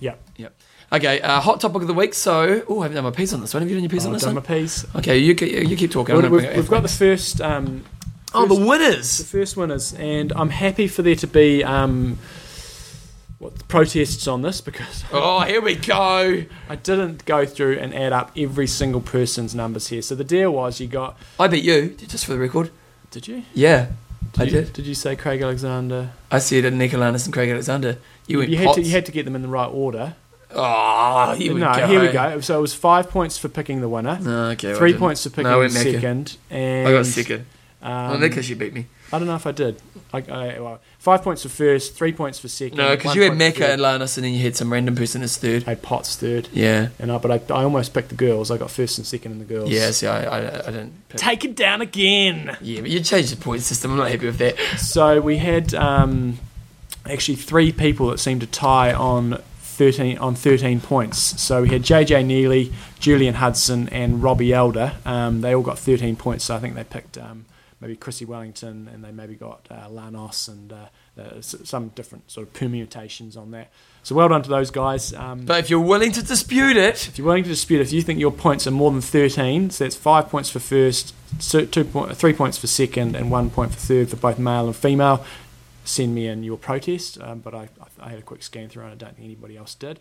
Yeah. 0.00 0.16
Yep. 0.36 0.52
Okay, 0.92 1.20
uh, 1.20 1.40
hot 1.40 1.60
topic 1.60 1.82
of 1.82 1.88
the 1.88 1.94
week. 1.94 2.14
So, 2.14 2.64
oh, 2.68 2.80
I 2.80 2.84
haven't 2.84 2.94
done 2.96 3.04
my 3.04 3.10
piece 3.10 3.32
on 3.32 3.40
this 3.40 3.52
one. 3.54 3.62
Have 3.62 3.70
you 3.70 3.76
done 3.76 3.82
your 3.82 3.90
piece 3.90 4.06
on 4.06 4.12
this 4.12 4.24
I've 4.24 4.34
this 4.34 4.42
done 4.44 4.56
one? 4.56 4.58
my 4.58 4.62
piece. 4.62 4.94
Okay, 4.96 5.18
you 5.18 5.34
keep, 5.34 5.68
you 5.68 5.76
keep 5.76 5.90
talking. 5.90 6.14
I'm 6.14 6.22
We've, 6.22 6.30
we've, 6.30 6.56
we've 6.56 6.68
got 6.70 6.82
the 6.82 6.88
first. 6.88 7.40
Um, 7.40 7.84
oh 8.34 8.46
the 8.46 8.54
winners! 8.66 9.18
the 9.18 9.24
first 9.24 9.56
winners, 9.56 9.94
and 9.94 10.32
I'm 10.36 10.50
happy 10.50 10.86
for 10.86 11.02
there 11.02 11.16
to 11.16 11.26
be 11.26 11.64
um, 11.64 12.18
what 13.38 13.68
protests 13.68 14.26
on 14.26 14.42
this 14.42 14.60
because 14.60 15.04
Oh, 15.12 15.40
here 15.40 15.60
we 15.60 15.74
go. 15.74 16.44
I 16.68 16.76
didn't 16.76 17.24
go 17.24 17.44
through 17.44 17.78
and 17.78 17.94
add 17.94 18.12
up 18.12 18.32
every 18.36 18.66
single 18.66 19.00
person's 19.00 19.54
numbers 19.54 19.88
here. 19.88 20.02
So 20.02 20.14
the 20.14 20.24
deal 20.24 20.52
was 20.52 20.80
you 20.80 20.86
got. 20.86 21.18
I 21.38 21.48
beat 21.48 21.64
you, 21.64 21.90
just 21.90 22.24
for 22.26 22.32
the 22.32 22.38
record. 22.38 22.70
Did 23.10 23.28
you? 23.28 23.42
Yeah, 23.54 23.88
Did 24.32 24.40
I 24.40 24.44
you, 24.44 24.50
did. 24.50 24.72
Did 24.72 24.86
you 24.86 24.94
say 24.94 25.16
Craig 25.16 25.42
Alexander? 25.42 26.12
I 26.30 26.38
said 26.38 26.64
Eneko 26.64 26.92
Llanos 26.92 27.24
and 27.24 27.32
Craig 27.32 27.50
Alexander. 27.50 27.98
You 28.26 28.38
went 28.38 28.50
you 28.50 28.58
had 28.58 28.74
to. 28.74 28.82
You 28.82 28.90
had 28.90 29.06
to 29.06 29.12
get 29.12 29.24
them 29.24 29.36
in 29.36 29.42
the 29.42 29.48
right 29.48 29.68
order. 29.68 30.16
Oh, 30.50 31.34
here 31.34 31.52
we 31.52 31.60
no, 31.60 31.74
go. 31.74 31.86
here 31.86 32.00
we 32.00 32.08
go. 32.08 32.40
So 32.40 32.58
it 32.58 32.62
was 32.62 32.72
five 32.72 33.10
points 33.10 33.36
for 33.36 33.48
picking 33.48 33.80
the 33.80 33.88
winner, 33.88 34.18
No, 34.20 34.46
okay. 34.50 34.74
three 34.74 34.94
points 34.94 35.24
for 35.24 35.30
picking 35.30 35.44
No, 35.44 35.66
second, 35.68 36.36
and 36.50 36.88
I 36.88 36.92
got 36.92 37.04
second. 37.06 37.46
Um, 37.82 38.20
well, 38.20 38.22
you 38.22 38.56
beat 38.56 38.72
me. 38.72 38.86
I 39.12 39.18
don't 39.18 39.28
know 39.28 39.36
if 39.36 39.46
I 39.46 39.52
did. 39.52 39.80
I, 40.12 40.18
I, 40.18 40.58
well, 40.60 40.80
five 40.98 41.22
points 41.22 41.42
for 41.42 41.48
first, 41.48 41.94
three 41.94 42.12
points 42.12 42.38
for 42.38 42.48
second. 42.48 42.78
No, 42.78 42.96
because 42.96 43.14
you 43.14 43.22
had 43.22 43.32
Macca 43.32 43.70
and 43.72 43.80
Llanos, 43.82 44.16
and 44.16 44.24
then 44.24 44.32
you 44.32 44.42
had 44.42 44.56
some 44.56 44.72
random 44.72 44.96
person 44.96 45.22
as 45.22 45.36
third. 45.36 45.64
I 45.66 45.70
had 45.70 45.82
Potts 45.82 46.16
third, 46.16 46.48
Yeah. 46.52 46.88
and 46.98 47.12
I, 47.12 47.18
but 47.18 47.30
I, 47.50 47.54
I 47.54 47.62
almost 47.64 47.94
picked 47.94 48.08
the 48.08 48.14
girls. 48.16 48.50
I 48.50 48.56
got 48.58 48.70
first 48.70 48.98
and 48.98 49.06
second 49.06 49.32
in 49.32 49.38
the 49.38 49.44
girls. 49.44 49.70
Yeah, 49.70 49.90
see, 49.92 50.06
I, 50.06 50.24
I, 50.24 50.38
I 50.38 50.70
didn't. 50.70 51.08
Pick. 51.08 51.18
Take 51.20 51.44
it 51.44 51.54
down 51.54 51.80
again. 51.82 52.56
Yeah, 52.60 52.80
but 52.80 52.90
you 52.90 53.00
changed 53.00 53.32
the 53.36 53.42
point 53.42 53.62
system. 53.62 53.92
I'm 53.92 53.96
not 53.98 54.10
happy 54.10 54.26
with 54.26 54.38
that. 54.38 54.56
So 54.78 55.20
we 55.20 55.36
had 55.36 55.72
um, 55.74 56.38
actually 57.08 57.36
three 57.36 57.72
people 57.72 58.08
that 58.08 58.18
seemed 58.18 58.40
to 58.40 58.46
tie 58.48 58.92
on 58.92 59.40
thirteen 59.60 60.18
on 60.18 60.34
thirteen 60.34 60.80
points. 60.80 61.18
So 61.40 61.62
we 61.62 61.68
had 61.68 61.82
JJ 61.82 62.24
Neely, 62.26 62.72
Julian 62.98 63.34
Hudson, 63.34 63.88
and 63.90 64.22
Robbie 64.22 64.52
Elder. 64.52 64.94
Um, 65.04 65.42
they 65.42 65.54
all 65.54 65.62
got 65.62 65.78
thirteen 65.78 66.16
points. 66.16 66.44
So 66.44 66.56
I 66.56 66.58
think 66.58 66.74
they 66.74 66.84
picked 66.84 67.18
um, 67.18 67.44
maybe 67.80 67.96
Chrissie 67.96 68.24
Wellington, 68.24 68.88
and 68.92 69.04
they 69.04 69.12
maybe 69.12 69.34
got 69.34 69.66
uh, 69.70 69.88
Llanos 69.88 70.48
and 70.48 70.72
uh, 70.72 70.86
uh, 71.20 71.40
some 71.40 71.88
different 71.88 72.30
sort 72.30 72.46
of 72.46 72.52
permutations 72.54 73.36
on 73.36 73.50
that. 73.50 73.70
So 74.02 74.14
well 74.14 74.28
done 74.28 74.42
to 74.42 74.48
those 74.48 74.70
guys. 74.70 75.12
Um, 75.12 75.44
But 75.44 75.58
if 75.60 75.70
you're 75.70 75.80
willing 75.80 76.12
to 76.12 76.22
dispute 76.22 76.76
it, 76.76 77.08
if 77.08 77.18
you're 77.18 77.26
willing 77.26 77.42
to 77.42 77.48
dispute, 77.50 77.80
if 77.80 77.92
you 77.92 78.02
think 78.02 78.20
your 78.20 78.30
points 78.30 78.66
are 78.66 78.70
more 78.70 78.90
than 78.90 79.00
13, 79.00 79.70
so 79.70 79.84
that's 79.84 79.96
five 79.96 80.28
points 80.28 80.48
for 80.48 80.58
first, 80.60 81.12
two 81.40 81.84
point, 81.84 82.16
three 82.16 82.32
points 82.32 82.56
for 82.56 82.66
second, 82.66 83.16
and 83.16 83.30
one 83.30 83.50
point 83.50 83.72
for 83.72 83.78
third 83.78 84.08
for 84.08 84.16
both 84.16 84.38
male 84.38 84.66
and 84.66 84.76
female, 84.76 85.24
send 85.84 86.14
me 86.14 86.28
in 86.28 86.42
your 86.44 86.56
protest. 86.56 87.20
Um, 87.20 87.40
but 87.40 87.54
I, 87.54 87.68
I 88.00 88.10
had 88.10 88.18
a 88.18 88.22
quick 88.22 88.42
scan 88.42 88.68
through 88.68 88.84
and 88.84 88.92
I 88.92 88.94
don't 88.96 89.14
think 89.16 89.24
anybody 89.24 89.56
else 89.56 89.74
did. 89.74 90.00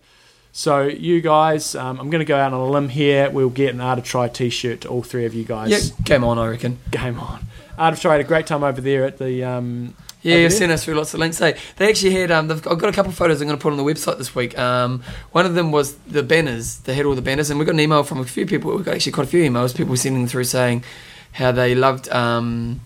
So 0.57 0.83
you 0.83 1.19
guys, 1.19 1.75
um, 1.75 1.99
I'm 1.99 2.09
going 2.09 2.19
to 2.19 2.25
go 2.25 2.37
out 2.37 2.53
on 2.53 2.61
a 2.61 2.65
limb 2.65 2.87
here. 2.87 3.29
We'll 3.29 3.49
get 3.49 3.73
an 3.73 3.81
Art 3.81 3.99
of 3.99 4.05
Try 4.05 4.29
t-shirt 4.29 4.81
to 4.81 4.87
all 4.87 5.03
three 5.03 5.25
of 5.25 5.33
you 5.33 5.43
guys. 5.43 5.69
yeah, 5.69 5.95
game 6.05 6.23
on, 6.23 6.39
I 6.39 6.47
reckon. 6.47 6.79
Game 6.91 7.19
on. 7.19 7.45
Art 7.77 7.93
of 7.93 7.99
Try 7.99 8.13
had 8.13 8.21
a 8.21 8.23
great 8.23 8.47
time 8.47 8.63
over 8.63 8.79
there 8.79 9.03
at 9.03 9.17
the. 9.17 9.43
Um, 9.43 9.95
Yeah, 10.21 10.37
you've 10.37 10.53
sent 10.53 10.71
us 10.71 10.85
through 10.85 10.93
lots 10.93 11.13
of 11.13 11.19
links. 11.19 11.39
They, 11.39 11.57
they 11.75 11.89
actually 11.89 12.13
had, 12.13 12.31
um, 12.31 12.47
they've, 12.47 12.65
I've 12.67 12.79
got 12.79 12.87
a 12.87 12.93
couple 12.93 13.09
of 13.11 13.17
photos 13.17 13.41
I'm 13.41 13.47
going 13.47 13.59
to 13.59 13.61
put 13.61 13.73
on 13.73 13.77
the 13.77 13.83
website 13.83 14.17
this 14.17 14.33
week. 14.33 14.57
Um, 14.57 15.03
one 15.33 15.45
of 15.45 15.55
them 15.55 15.73
was 15.73 15.95
the 16.07 16.23
banners. 16.23 16.77
They 16.79 16.93
had 16.93 17.05
all 17.05 17.15
the 17.15 17.21
banners, 17.21 17.49
and 17.49 17.59
we 17.59 17.65
got 17.65 17.73
an 17.73 17.81
email 17.81 18.03
from 18.03 18.19
a 18.19 18.23
few 18.25 18.45
people. 18.45 18.77
We 18.77 18.83
got 18.83 18.95
actually 18.95 19.11
quite 19.11 19.27
a 19.27 19.29
few 19.29 19.43
emails. 19.43 19.75
People 19.75 19.97
sending 19.97 20.25
through 20.25 20.45
saying 20.45 20.85
how 21.33 21.51
they 21.51 21.75
loved. 21.75 22.07
Um, 22.07 22.79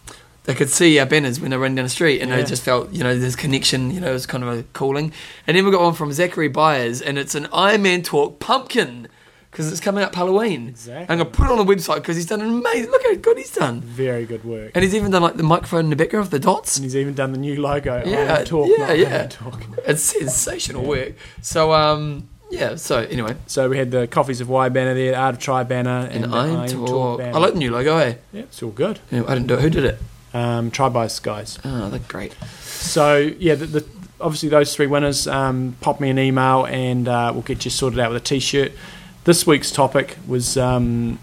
they 0.44 0.56
could 0.56 0.70
see 0.70 0.98
our 1.00 1.06
banners 1.06 1.40
when 1.40 1.52
they 1.52 1.58
were 1.58 1.64
running 1.64 1.76
down 1.76 1.86
the 1.86 1.90
street, 1.90 2.22
and 2.22 2.32
they 2.32 2.44
just 2.44 2.64
felt, 2.64 2.92
you 2.92 3.04
know, 3.04 3.18
this 3.18 3.36
connection. 3.36 3.92
You 3.92 4.00
know, 4.00 4.10
it 4.10 4.14
was 4.14 4.26
kind 4.26 4.44
of 4.44 4.50
a 4.58 4.64
calling. 4.74 5.12
And 5.46 5.56
then 5.56 5.66
we 5.66 5.72
got 5.72 5.82
one 5.82 5.94
from 5.94 6.12
Zachary 6.12 6.48
Byers, 6.48 7.02
and 7.02 7.18
it's 7.18 7.36
an 7.36 7.48
Iron 7.54 7.84
Man 7.84 8.02
Talk 8.02 8.40
pumpkin 8.40 9.08
because 9.52 9.72
it's 9.72 9.82
coming 9.82 10.04
up 10.04 10.14
Halloween. 10.16 10.70
Exactly. 10.70 11.02
I'm 11.10 11.18
going 11.20 11.32
to 11.32 11.38
put 11.38 11.46
it 11.46 11.52
on 11.52 11.66
the 11.66 11.76
website 11.76 11.96
because 11.96 12.16
he's 12.16 12.26
done 12.28 12.42
an 12.42 12.50
amazing. 12.50 12.92
Look 12.92 13.04
how 13.04 13.16
good 13.16 13.38
he's 13.38 13.54
done. 13.54 13.82
Very 13.82 14.26
good 14.26 14.44
work. 14.44 14.72
And 14.76 14.84
he's 14.84 14.94
even 14.96 15.12
done 15.12 15.22
like 15.22 15.38
the 15.38 15.44
microphone 15.44 15.86
in 15.86 15.90
the 15.90 15.96
background 15.96 16.26
of 16.26 16.32
the 16.32 16.40
dots. 16.40 16.78
And 16.78 16.84
he's 16.84 16.96
even 16.96 17.16
done 17.16 17.32
the 17.32 17.40
new 17.40 17.60
logo. 17.62 18.04
Yeah, 18.06 18.44
talk, 18.44 18.70
yeah, 18.70 18.88
not 18.88 18.98
yeah. 18.98 19.18
Iron 19.18 19.30
talk. 19.30 19.64
It's 19.88 20.04
sensational 20.04 20.84
work. 20.84 21.14
So 21.42 21.74
um 21.74 22.30
yeah, 22.52 22.76
so 22.76 23.00
anyway. 23.00 23.36
So 23.48 23.70
we 23.70 23.78
had 23.78 23.92
the 23.92 24.08
Coffees 24.08 24.42
of 24.42 24.50
Y 24.50 24.70
banner 24.70 24.94
there, 24.94 25.16
Art 25.16 25.36
of 25.36 25.42
Try 25.42 25.64
banner, 25.64 26.08
and, 26.12 26.26
And 26.26 26.36
I'm 26.36 26.56
Iron 26.58 26.70
talk. 26.70 26.88
Talk 26.88 27.18
banner. 27.20 27.36
I 27.36 27.40
like 27.40 27.54
the 27.54 27.60
new 27.60 27.72
logo, 27.72 27.98
eh? 27.98 28.16
Yeah, 28.34 28.42
it's 28.42 28.62
all 28.64 28.72
good. 28.72 29.00
Yeah, 29.12 29.24
I 29.28 29.34
didn't 29.34 29.48
do 29.48 29.56
it. 29.56 29.62
Who 29.62 29.70
did 29.70 29.86
it? 29.86 30.00
Um, 30.34 30.72
try 30.72 30.90
by 30.90 31.10
guys. 31.22 31.60
Oh, 31.66 31.90
they're 31.90 32.00
great. 32.08 32.34
So 32.60 33.18
yeah, 33.40 33.56
the, 33.56 33.66
the, 33.66 33.86
obviously 34.22 34.50
those 34.50 34.76
three 34.76 34.88
winners. 34.88 35.28
Um, 35.28 35.76
pop 35.82 36.00
me 36.00 36.10
an 36.10 36.20
email 36.20 36.66
and 36.66 37.08
uh, 37.08 37.32
we'll 37.34 37.44
get 37.44 37.66
you 37.66 37.72
sorted 37.72 38.00
out 38.00 38.12
with 38.12 38.22
a 38.22 38.26
T-shirt. 38.26 38.72
This 39.24 39.46
week's 39.46 39.72
topic 39.72 40.18
was 40.28 40.58
um, 40.58 41.20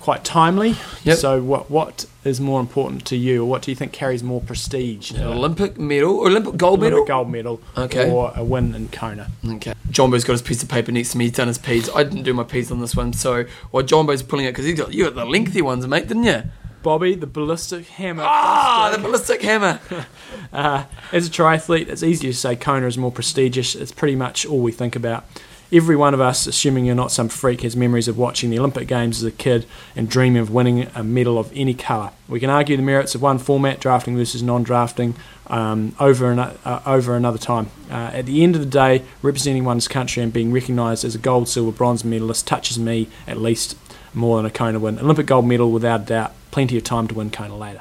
quite 0.00 0.24
timely. 0.24 0.76
Yep. 1.04 1.18
So 1.18 1.42
what 1.42 1.70
what 1.70 2.06
is 2.24 2.40
more 2.40 2.60
important 2.60 3.04
to 3.06 3.16
you, 3.16 3.42
or 3.42 3.46
what 3.46 3.62
do 3.62 3.70
you 3.70 3.74
think 3.74 3.92
carries 3.92 4.22
more 4.22 4.40
prestige? 4.40 5.10
An 5.10 5.22
Olympic 5.24 5.78
medal 5.78 6.18
or 6.18 6.28
Olympic 6.28 6.56
gold 6.56 6.80
medal? 6.80 6.98
Olympic 6.98 7.08
gold 7.08 7.30
medal, 7.30 7.60
Okay. 7.76 8.10
or 8.10 8.32
a 8.36 8.44
win 8.44 8.74
in 8.74 8.88
Kona. 8.88 9.28
Okay. 9.46 9.74
Jumbo's 9.90 10.24
got 10.24 10.32
his 10.34 10.42
piece 10.42 10.62
of 10.62 10.68
paper 10.68 10.92
next 10.92 11.12
to 11.12 11.18
me. 11.18 11.24
He's 11.24 11.34
done 11.34 11.48
his 11.48 11.58
piece. 11.58 11.88
I 11.94 12.04
didn't 12.04 12.22
do 12.22 12.32
my 12.32 12.44
piece 12.44 12.70
on 12.70 12.80
this 12.80 12.94
one, 12.94 13.12
so 13.12 13.44
well, 13.72 13.84
Jumbo's 13.84 14.22
pulling 14.22 14.46
it 14.46 14.52
because 14.52 14.66
he 14.66 14.72
got 14.72 14.92
you 14.94 15.04
got 15.04 15.14
the 15.14 15.24
lengthy 15.24 15.62
ones, 15.62 15.86
mate, 15.86 16.06
didn't 16.06 16.24
you? 16.24 16.42
Bobby, 16.82 17.14
the 17.14 17.26
ballistic 17.26 17.86
hammer. 17.86 18.24
Ah, 18.26 18.90
the 18.94 19.02
ballistic 19.02 19.42
hammer. 19.42 19.80
Uh, 20.52 20.84
as 21.12 21.26
a 21.26 21.30
triathlete, 21.30 21.88
it's 21.88 22.02
easy 22.02 22.26
to 22.26 22.34
say 22.34 22.54
Kona 22.54 22.86
is 22.86 22.98
more 22.98 23.12
prestigious. 23.12 23.74
It's 23.74 23.92
pretty 23.92 24.16
much 24.16 24.44
all 24.44 24.60
we 24.60 24.70
think 24.70 24.94
about. 24.94 25.24
Every 25.72 25.96
one 25.96 26.12
of 26.12 26.20
us, 26.20 26.46
assuming 26.46 26.84
you're 26.84 26.94
not 26.94 27.10
some 27.10 27.30
freak, 27.30 27.62
has 27.62 27.74
memories 27.74 28.06
of 28.06 28.18
watching 28.18 28.50
the 28.50 28.58
Olympic 28.58 28.86
Games 28.86 29.16
as 29.16 29.24
a 29.24 29.30
kid 29.30 29.64
and 29.96 30.10
dreaming 30.10 30.42
of 30.42 30.50
winning 30.50 30.88
a 30.94 31.02
medal 31.02 31.38
of 31.38 31.50
any 31.54 31.72
colour. 31.72 32.10
We 32.28 32.40
can 32.40 32.50
argue 32.50 32.76
the 32.76 32.82
merits 32.82 33.14
of 33.14 33.22
one 33.22 33.38
format, 33.38 33.80
drafting 33.80 34.14
versus 34.14 34.42
non-drafting, 34.42 35.14
um, 35.46 35.94
over 35.98 36.30
an, 36.30 36.38
uh, 36.38 36.82
over 36.84 37.16
another 37.16 37.38
time. 37.38 37.70
Uh, 37.90 38.10
at 38.12 38.26
the 38.26 38.42
end 38.42 38.54
of 38.54 38.60
the 38.60 38.66
day, 38.66 39.02
representing 39.22 39.64
one's 39.64 39.88
country 39.88 40.22
and 40.22 40.30
being 40.30 40.52
recognised 40.52 41.06
as 41.06 41.14
a 41.14 41.18
gold, 41.18 41.48
silver, 41.48 41.72
bronze 41.72 42.04
medalist 42.04 42.46
touches 42.46 42.78
me 42.78 43.08
at 43.26 43.38
least 43.38 43.74
more 44.14 44.36
than 44.36 44.46
a 44.46 44.50
Kona 44.50 44.78
win. 44.78 44.98
Olympic 44.98 45.26
gold 45.26 45.46
medal, 45.46 45.70
without 45.70 46.06
doubt. 46.06 46.32
Plenty 46.50 46.76
of 46.76 46.84
time 46.84 47.08
to 47.08 47.14
win 47.14 47.30
Kona 47.30 47.56
later. 47.56 47.80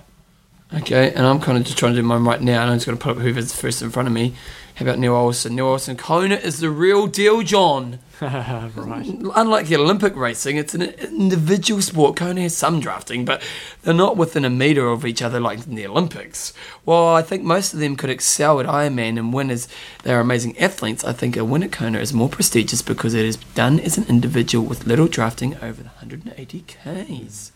Okay, 0.73 1.11
and 1.13 1.25
I'm 1.25 1.41
kind 1.41 1.57
of 1.57 1.65
just 1.65 1.77
trying 1.77 1.93
to 1.93 2.01
do 2.01 2.07
mine 2.07 2.23
right 2.23 2.41
now, 2.41 2.61
and 2.61 2.71
I'm 2.71 2.77
just 2.77 2.85
going 2.85 2.97
to 2.97 3.03
put 3.03 3.17
up 3.17 3.21
whoever's 3.21 3.53
first 3.53 3.81
in 3.81 3.89
front 3.89 4.07
of 4.07 4.13
me. 4.13 4.33
How 4.81 4.87
about 4.87 4.97
Neil 4.97 5.13
Olsen? 5.13 5.55
Neil 5.55 5.67
Olsen, 5.67 5.95
Kona 5.95 6.33
is 6.33 6.59
the 6.59 6.71
real 6.71 7.05
deal, 7.05 7.43
John. 7.43 7.99
right. 8.19 9.05
Unlike 9.35 9.67
the 9.67 9.75
Olympic 9.75 10.15
racing, 10.15 10.57
it's 10.57 10.73
an 10.73 10.81
individual 10.81 11.83
sport. 11.83 12.15
Kona 12.15 12.41
has 12.41 12.57
some 12.57 12.79
drafting, 12.79 13.23
but 13.23 13.43
they're 13.83 13.93
not 13.93 14.17
within 14.17 14.43
a 14.43 14.49
metre 14.49 14.87
of 14.87 15.05
each 15.05 15.21
other 15.21 15.39
like 15.39 15.67
in 15.67 15.75
the 15.75 15.85
Olympics. 15.85 16.51
While 16.83 17.13
I 17.13 17.21
think 17.21 17.43
most 17.43 17.75
of 17.75 17.79
them 17.79 17.95
could 17.95 18.09
excel 18.09 18.59
at 18.59 18.65
Ironman 18.65 19.19
and 19.19 19.31
win 19.31 19.51
as 19.51 19.67
they're 20.01 20.19
amazing 20.19 20.57
athletes, 20.57 21.03
I 21.03 21.13
think 21.13 21.37
a 21.37 21.45
win 21.45 21.61
at 21.61 21.71
Kona 21.71 21.99
is 21.99 22.11
more 22.11 22.27
prestigious 22.27 22.81
because 22.81 23.13
it 23.13 23.23
is 23.23 23.37
done 23.53 23.79
as 23.79 23.99
an 23.99 24.05
individual 24.09 24.65
with 24.65 24.87
little 24.87 25.07
drafting 25.07 25.57
over 25.57 25.83
the 25.83 25.89
180 25.89 26.61
Ks. 26.61 27.50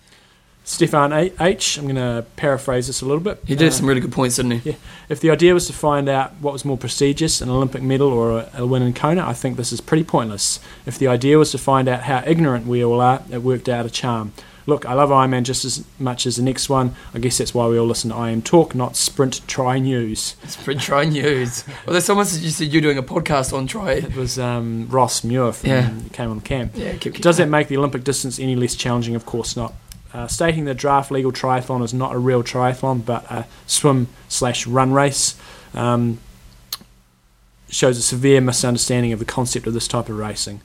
Stefan 0.68 1.14
H. 1.40 1.78
I'm 1.78 1.84
going 1.84 1.96
to 1.96 2.26
paraphrase 2.38 2.88
this 2.88 3.02
a 3.02 3.06
little 3.06 3.22
bit. 3.22 3.40
He 3.46 3.56
did 3.56 3.68
Uh, 3.68 3.72
some 3.72 3.86
really 3.86 4.02
good 4.02 4.12
points, 4.12 4.36
didn't 4.38 4.52
he? 4.60 4.72
Yeah. 4.72 4.76
If 5.10 5.20
the 5.22 5.30
idea 5.30 5.54
was 5.54 5.68
to 5.68 5.74
find 5.74 6.10
out 6.10 6.34
what 6.42 6.54
was 6.54 6.66
more 6.66 6.78
prestigious, 6.78 7.40
an 7.40 7.50
Olympic 7.50 7.84
medal 7.84 8.12
or 8.12 8.32
a, 8.40 8.50
a 8.56 8.66
win 8.66 8.82
in 8.82 8.94
Kona, 8.94 9.26
I 9.26 9.34
think 9.34 9.58
this 9.58 9.72
is 9.72 9.80
pretty 9.80 10.04
pointless. 10.04 10.60
If 10.88 10.98
the 10.98 11.08
idea 11.08 11.38
was 11.38 11.52
to 11.52 11.60
find 11.60 11.88
out 11.88 12.02
how 12.04 12.24
ignorant 12.26 12.66
we 12.66 12.84
all 12.84 13.00
are, 13.00 13.22
it 13.32 13.44
worked 13.44 13.70
out 13.70 13.86
a 13.86 13.90
charm. 13.92 14.34
Look, 14.68 14.84
I 14.88 14.94
love 14.94 15.12
Ironman 15.12 15.44
just 15.44 15.64
as 15.64 15.86
much 16.00 16.26
as 16.26 16.38
the 16.38 16.42
next 16.42 16.68
one. 16.70 16.96
I 17.14 17.20
guess 17.20 17.38
that's 17.38 17.54
why 17.54 17.68
we 17.68 17.78
all 17.78 17.86
listen 17.86 18.10
to 18.10 18.20
IM 18.24 18.42
Talk, 18.42 18.74
not 18.74 18.96
Sprint 18.96 19.48
Try 19.48 19.78
News. 19.78 20.36
Sprint 20.48 20.82
Try 20.82 21.06
News. 21.06 21.64
Well, 21.86 21.94
there's 21.94 22.06
someone 22.06 22.26
suggested 22.26 22.66
you 22.66 22.72
you're 22.72 22.82
doing 22.82 22.98
a 22.98 23.04
podcast 23.04 23.54
on 23.56 23.68
Try. 23.68 23.92
It 23.92 24.16
was 24.16 24.40
um, 24.40 24.88
Ross 24.90 25.24
Muir 25.24 25.52
from 25.54 25.70
Yeah. 25.70 25.94
came 26.14 26.32
on 26.32 26.42
camp. 26.42 26.72
Yeah, 26.74 26.94
keep, 26.94 27.14
keep 27.14 27.22
Does 27.22 27.38
that 27.38 27.48
make 27.50 27.68
the 27.68 27.78
Olympic 27.78 28.04
distance 28.04 28.40
any 28.40 28.56
less 28.56 28.74
challenging? 28.74 29.14
Of 29.14 29.28
course 29.28 29.56
not. 29.56 29.76
Uh, 30.16 30.28
stating 30.28 30.64
the 30.64 30.74
draft 30.74 31.12
legal 31.12 31.32
triathlon 31.32 31.84
is 31.84 31.94
not 31.94 32.16
a 32.16 32.18
real 32.18 32.42
triathlon 32.42 33.06
but 33.06 33.30
a 33.30 33.46
swim 33.68 34.08
slash 34.30 34.66
run 34.66 34.94
race. 34.94 35.38
Um, 35.74 36.20
shows 37.68 37.98
a 37.98 38.02
severe 38.02 38.40
misunderstanding 38.40 39.12
of 39.12 39.20
the 39.20 39.26
concept 39.26 39.68
of 39.68 39.74
this 39.74 39.90
type 39.90 40.08
of 40.08 40.18
racing. 40.18 40.62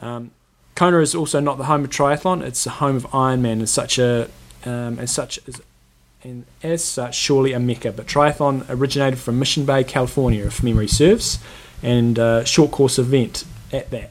Um, 0.00 0.32
Kona 0.74 0.98
is 0.98 1.14
also 1.14 1.38
not 1.38 1.56
the 1.58 1.64
home 1.64 1.84
of 1.84 1.90
triathlon; 1.90 2.42
it's 2.42 2.64
the 2.64 2.70
home 2.70 2.96
of 2.96 3.04
Ironman, 3.12 3.52
and 3.52 3.68
such 3.68 3.96
a 3.96 4.28
um, 4.64 4.98
as 4.98 5.12
such 5.12 5.38
as 5.46 5.62
and 6.24 6.44
as 6.62 6.82
such 6.82 7.14
surely 7.14 7.52
a 7.52 7.60
mecca. 7.60 7.92
But 7.92 8.06
triathlon 8.06 8.64
originated 8.68 9.20
from 9.20 9.38
Mission 9.38 9.64
Bay, 9.64 9.84
California, 9.84 10.46
if 10.46 10.64
memory 10.64 10.88
serves, 10.88 11.38
and 11.80 12.18
uh, 12.18 12.42
short 12.42 12.72
course 12.72 12.98
event 12.98 13.44
at 13.72 13.90
that. 13.90 14.10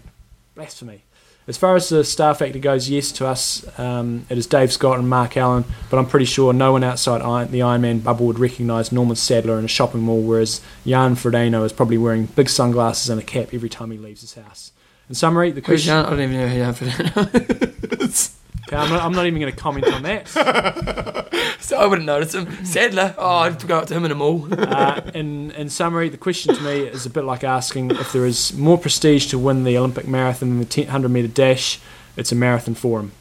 Blasphemy. 0.55 1.02
As 1.45 1.57
far 1.57 1.75
as 1.75 1.89
the 1.89 2.05
star 2.05 2.33
factor 2.33 2.59
goes, 2.59 2.89
yes, 2.89 3.11
to 3.13 3.27
us 3.27 3.65
um, 3.77 4.25
it 4.29 4.37
is 4.37 4.47
Dave 4.47 4.71
Scott 4.71 4.97
and 4.99 5.09
Mark 5.09 5.35
Allen, 5.35 5.65
but 5.89 5.97
I'm 5.97 6.05
pretty 6.05 6.25
sure 6.25 6.53
no 6.53 6.71
one 6.71 6.83
outside 6.85 7.21
Iron, 7.21 7.51
the 7.51 7.59
Ironman 7.59 8.01
bubble 8.01 8.27
would 8.27 8.39
recognise 8.39 8.93
Normann 8.93 9.15
Stadler 9.15 9.59
in 9.59 9.65
a 9.65 9.67
shopping 9.67 10.01
mall, 10.01 10.21
whereas 10.21 10.61
Jan 10.85 11.15
Frodeno 11.15 11.65
is 11.65 11.73
probably 11.73 11.97
wearing 11.97 12.27
big 12.27 12.47
sunglasses 12.47 13.09
and 13.09 13.19
a 13.19 13.23
cap 13.23 13.49
every 13.53 13.69
time 13.69 13.91
he 13.91 13.97
leaves 13.97 14.21
his 14.21 14.35
house. 14.35 14.71
In 15.09 15.15
summary, 15.15 15.51
the 15.51 15.61
question. 15.61 15.89
Jan? 15.89 16.05
I 16.05 16.09
don't 16.11 16.21
even 16.21 16.37
know 16.37 16.47
who 16.47 16.57
Jan 16.57 16.73
Ferdinand 16.73 18.01
is. 18.01 18.37
Okay, 18.73 18.81
I'm, 18.81 18.89
not, 18.89 19.03
I'm 19.03 19.11
not 19.11 19.27
even 19.27 19.39
going 19.39 19.53
to 19.53 19.59
comment 19.59 19.87
on 19.93 20.03
that. 20.03 21.29
So 21.59 21.77
I 21.77 21.85
wouldn't 21.85 22.05
notice 22.05 22.33
him. 22.35 22.47
Stadler. 22.47 23.15
Oh, 23.17 23.37
I'd 23.37 23.65
go 23.65 23.77
up 23.77 23.85
to 23.87 23.93
him 23.93 24.03
in 24.03 24.11
a 24.11 24.15
mall. 24.15 24.49
Uh, 24.51 24.99
in, 25.13 25.51
in 25.51 25.69
summary, 25.69 26.09
the 26.09 26.17
question 26.17 26.53
to 26.53 26.61
me 26.61 26.81
is 26.81 27.05
a 27.05 27.09
bit 27.09 27.23
like 27.23 27.45
asking 27.45 27.91
if 27.91 28.11
there 28.11 28.25
is 28.25 28.53
more 28.53 28.77
prestige 28.77 29.27
to 29.27 29.39
win 29.39 29.63
the 29.63 29.77
Olympic 29.77 30.05
marathon 30.05 30.49
than 30.49 30.67
the 30.67 30.81
100 30.81 31.07
metre 31.07 31.29
dash, 31.29 31.79
it's 32.17 32.33
a 32.33 32.35
marathon 32.35 32.75
for 32.75 32.99
him. 32.99 33.13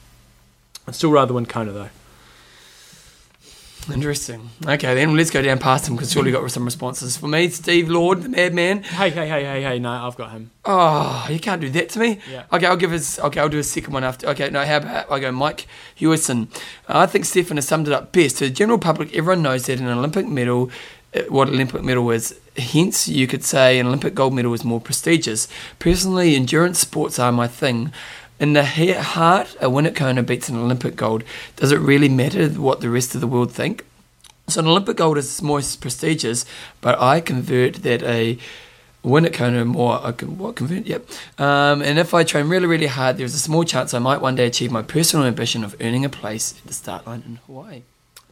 I'd 0.89 0.97
still 0.97 1.13
rather 1.13 1.35
win 1.35 1.47
Kona 1.47 1.71
though. 1.71 1.89
Interesting. 3.91 4.51
Okay, 4.65 4.95
then 4.95 5.17
let's 5.17 5.31
go 5.31 5.43
down 5.43 5.59
past 5.59 5.89
him 5.89 5.97
because 5.97 6.13
surely 6.13 6.31
got 6.31 6.49
some 6.51 6.65
responses. 6.65 7.17
For 7.17 7.27
me, 7.27 7.49
Steve 7.49 7.89
Lord, 7.89 8.23
the 8.23 8.29
madman. 8.29 8.83
Hey, 8.85 9.11
hey, 9.11 9.29
hey, 9.29 9.45
hey, 9.45 9.63
hey, 9.63 9.79
no, 9.79 9.91
I've 9.91 10.17
got 10.17 10.31
him. 10.31 10.51
Oh, 10.65 11.27
you 11.29 11.41
can't 11.41 11.61
do 11.61 11.69
that 11.71 11.89
to 11.91 11.99
me. 11.99 12.21
Yeah. 12.31 12.45
Okay, 12.53 12.67
I'll 12.67 12.77
give 12.77 12.93
his. 12.93 13.19
Okay, 13.19 13.41
I'll 13.41 13.49
do 13.49 13.59
a 13.59 13.65
second 13.65 13.93
one 13.93 14.05
after. 14.05 14.29
Okay, 14.29 14.51
no, 14.51 14.65
how 14.65 14.77
about 14.77 15.11
I 15.11 15.19
go 15.19 15.33
Mike 15.33 15.67
Hewison? 15.99 16.49
I 16.87 17.07
think 17.07 17.25
Stefan 17.25 17.57
has 17.57 17.67
summed 17.67 17.89
it 17.89 17.93
up 17.93 18.13
best. 18.13 18.39
To 18.39 18.45
the 18.45 18.51
general 18.51 18.79
public, 18.79 19.15
everyone 19.17 19.43
knows 19.43 19.67
that 19.67 19.81
an 19.81 19.89
Olympic 19.89 20.27
medal, 20.27 20.71
uh, 21.15 21.23
what 21.29 21.49
Olympic 21.49 21.83
medal 21.83 22.11
is. 22.11 22.39
Hence, 22.57 23.09
you 23.09 23.27
could 23.27 23.43
say 23.43 23.79
an 23.79 23.87
Olympic 23.87 24.15
gold 24.15 24.35
medal 24.35 24.53
is 24.53 24.63
more 24.65 24.81
prestigious. 24.81 25.49
Personally, 25.79 26.37
endurance 26.37 26.79
sports 26.79 27.19
are 27.19 27.33
my 27.33 27.49
thing. 27.49 27.93
In 28.43 28.55
the 28.55 28.65
he- 28.65 28.93
heart, 28.93 29.57
a 29.61 29.71
win 29.71 29.87
at 29.87 29.95
Kona 29.95 30.21
beats 30.25 30.49
an 30.49 30.57
Olympic 30.57 30.97
gold. 30.97 31.23
Does 31.55 31.71
it 31.71 31.79
really 31.79 32.09
matter 32.09 32.49
what 32.49 32.81
the 32.81 32.91
rest 32.91 33.15
of 33.15 33.21
the 33.21 33.29
world 33.29 33.53
think? 33.53 33.85
So 34.49 34.61
an 34.61 34.67
Olympic 34.67 34.97
gold 34.97 35.17
is 35.17 35.41
more 35.41 35.61
prestigious, 35.81 36.45
but 36.81 37.01
I 37.01 37.21
convert 37.21 37.77
that 37.85 38.03
a 38.03 38.37
win 39.05 39.27
at 39.27 39.33
Kona 39.33 39.65
more. 39.65 40.05
I 40.05 40.11
can 40.11 40.39
what 40.39 40.57
convert? 40.57 40.87
Yep. 40.87 41.09
Um, 41.39 41.83
and 41.83 42.01
if 42.01 42.15
I 42.15 42.25
train 42.25 42.49
really, 42.49 42.67
really 42.67 42.89
hard, 42.89 43.17
there's 43.17 43.35
a 43.35 43.39
small 43.39 43.63
chance 43.63 43.95
I 43.95 44.01
might 44.01 44.21
one 44.21 44.35
day 44.35 44.49
achieve 44.49 44.73
my 44.73 44.83
personal 44.83 45.25
ambition 45.25 45.63
of 45.63 45.77
earning 45.81 46.05
a 46.05 46.09
place 46.09 46.59
at 46.59 46.67
the 46.67 46.75
start 46.75 47.07
line 47.07 47.23
in 47.25 47.37
Hawaii. 47.47 47.83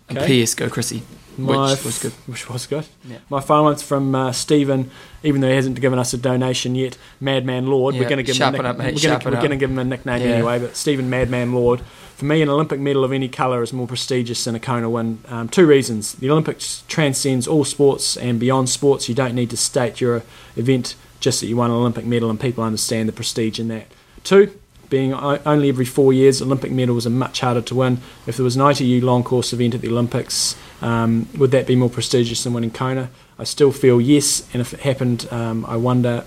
And 0.09 0.19
P.S. 0.19 0.55
Go 0.55 0.69
Chrissie, 0.69 1.05
My 1.39 1.72
which 1.72 1.85
was 1.85 1.99
good. 1.99 2.12
Which 2.26 2.49
was 2.51 2.66
good. 2.66 2.87
Yeah. 3.09 3.18
My 3.31 3.41
final 3.41 3.64
one's 3.64 3.83
from 3.83 4.14
uh, 4.14 4.33
Stephen, 4.33 4.91
even 5.22 5.41
though 5.41 5.49
he 5.49 5.55
hasn't 5.55 5.81
given 5.81 5.99
us 5.99 6.12
a 6.12 6.18
donation 6.18 6.74
yet. 6.74 6.99
Madman 7.20 7.66
Lord. 7.68 7.95
Yeah, 7.95 8.03
we're 8.03 8.09
going 8.09 8.18
to 8.18 8.22
give 8.22 8.37
him 8.37 8.49
a 8.49 8.51
nick- 8.53 8.64
up, 8.64 8.76
mate, 8.78 8.95
we're 8.95 9.01
gonna, 9.03 9.24
we're 9.24 9.35
up. 9.37 9.41
going 9.41 9.51
to 9.51 9.57
give 9.57 9.70
him 9.70 9.78
a 9.78 9.85
nickname 9.85 10.22
Yeah. 10.22 10.35
anyway. 10.35 10.59
But 10.59 10.76
Stephen 10.76 11.09
Madman 11.09 11.53
Lord. 11.55 11.81
For 12.16 12.26
me, 12.26 12.43
an 12.43 12.51
Olympic 12.51 12.78
medal 12.78 13.03
of 13.03 13.12
any 13.12 13.28
colour 13.28 13.62
is 13.62 13.72
more 13.72 13.87
prestigious 13.87 14.45
than 14.45 14.55
a 14.55 14.61
Kona 14.61 14.91
win. 14.91 15.20
Um, 15.28 15.49
two 15.49 15.66
reasons: 15.66 16.12
the 16.14 16.31
Olympics 16.31 16.85
transcends 16.87 17.47
all 17.49 17.64
sports 17.64 18.16
and 18.18 18.39
beyond 18.39 18.68
sports. 18.68 19.09
You 19.09 19.14
don't 19.14 19.35
need 19.35 19.49
to 19.51 19.57
state 19.57 20.03
your 20.03 20.22
event 20.57 20.97
just 21.20 21.41
that 21.41 21.47
you 21.47 21.57
won 21.57 21.70
an 21.70 21.76
Olympic 21.76 22.05
medal, 22.05 22.28
and 22.28 22.39
people 22.39 22.62
understand 22.62 23.09
the 23.09 23.12
prestige 23.12 23.59
in 23.59 23.68
that. 23.68 23.87
Two. 24.24 24.53
Being 24.91 25.14
only 25.14 25.68
every 25.68 25.84
four 25.84 26.12
years, 26.12 26.43
Olympic 26.43 26.72
medals 26.72 27.07
are 27.07 27.11
much 27.11 27.41
harder 27.41 27.62
to 27.62 27.74
win. 27.74 27.99
If 28.26 28.36
there 28.36 28.45
was 28.45 28.57
an 28.57 28.68
ITU 28.68 29.01
long 29.01 29.22
course 29.22 29.53
event 29.53 29.74
at 29.74 29.80
the 29.80 29.88
Olympics, 29.88 30.57
um, 30.82 31.28
would 31.38 31.53
that 31.53 31.66
be 31.66 31.76
more 31.76 31.88
prestigious 31.88 32.43
than 32.45 32.53
winning 32.53 32.72
Kona? 32.72 33.11
I 33.38 33.45
still 33.45 33.72
feel 33.72 34.01
yes, 34.01 34.47
and 34.53 34.61
if 34.61 34.74
it 34.74 34.80
happened, 34.80 35.28
um, 35.30 35.64
I 35.66 35.76
wonder 35.76 36.24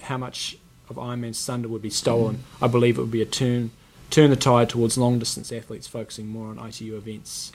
how 0.00 0.16
much 0.16 0.56
of 0.88 0.96
Ironman's 0.96 1.44
thunder 1.44 1.68
would 1.68 1.82
be 1.82 1.90
stolen. 1.90 2.44
I 2.62 2.66
believe 2.66 2.98
it 2.98 3.02
would 3.02 3.10
be 3.10 3.22
a 3.22 3.26
turn 3.26 3.70
turn 4.08 4.30
the 4.30 4.36
tide 4.36 4.68
towards 4.68 4.96
long 4.96 5.18
distance 5.18 5.50
athletes 5.52 5.86
focusing 5.86 6.28
more 6.28 6.48
on 6.48 6.58
ITU 6.58 6.96
events. 6.96 7.52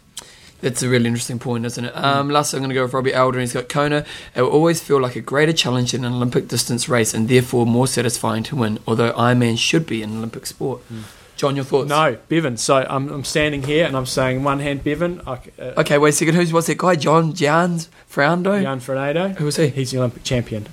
That's 0.62 0.84
a 0.84 0.90
really 0.90 1.08
interesting 1.08 1.40
point, 1.40 1.66
isn't 1.66 1.86
it? 1.86 1.92
Um, 1.98 2.30
last, 2.30 2.54
I'm 2.54 2.60
going 2.60 2.70
to 2.70 2.76
go 2.76 2.84
with 2.84 2.94
Robbie 2.94 3.14
Elder, 3.14 3.40
and 3.40 3.42
he's 3.44 3.54
got 3.54 3.68
Kona. 3.68 4.06
It 4.36 4.42
will 4.44 4.50
always 4.52 4.80
feel 4.82 5.02
like 5.02 5.16
a 5.16 5.22
greater 5.22 5.54
challenge 5.54 5.94
in 5.94 6.06
an 6.06 6.14
Olympic 6.14 6.48
distance 6.48 6.88
race, 6.88 7.14
and 7.14 7.28
therefore 7.28 7.66
more 7.66 7.88
satisfying 7.88 8.44
to 8.44 8.56
win. 8.56 8.80
Although 8.88 9.12
Ironman 9.14 9.58
should 9.58 9.88
be 9.88 10.04
an 10.04 10.18
Olympic 10.18 10.46
sport. 10.46 10.82
John, 11.36 11.56
your 11.56 11.66
thoughts? 11.66 11.90
No, 11.90 12.18
Bevan. 12.30 12.58
So 12.58 12.86
I'm, 12.88 13.10
I'm 13.10 13.24
standing 13.24 13.64
here 13.64 13.88
and 13.88 13.98
I'm 13.98 14.06
saying 14.06 14.44
one 14.44 14.60
hand 14.60 14.84
Bevan. 14.84 15.22
I, 15.26 15.40
uh, 15.58 15.74
Okay, 15.78 15.98
wait 15.98 16.10
a 16.10 16.12
second. 16.12 16.36
Who's 16.36 16.54
what's 16.54 16.68
that 16.68 16.78
guy? 16.78 16.94
John 16.96 17.34
Jans 17.34 17.90
Fraundo. 18.08 18.62
Jan 18.62 18.80
Fernando. 18.80 19.30
Who 19.30 19.46
was 19.46 19.56
he? 19.56 19.70
He's 19.70 19.90
the 19.90 19.98
Olympic 19.98 20.24
champion. 20.24 20.68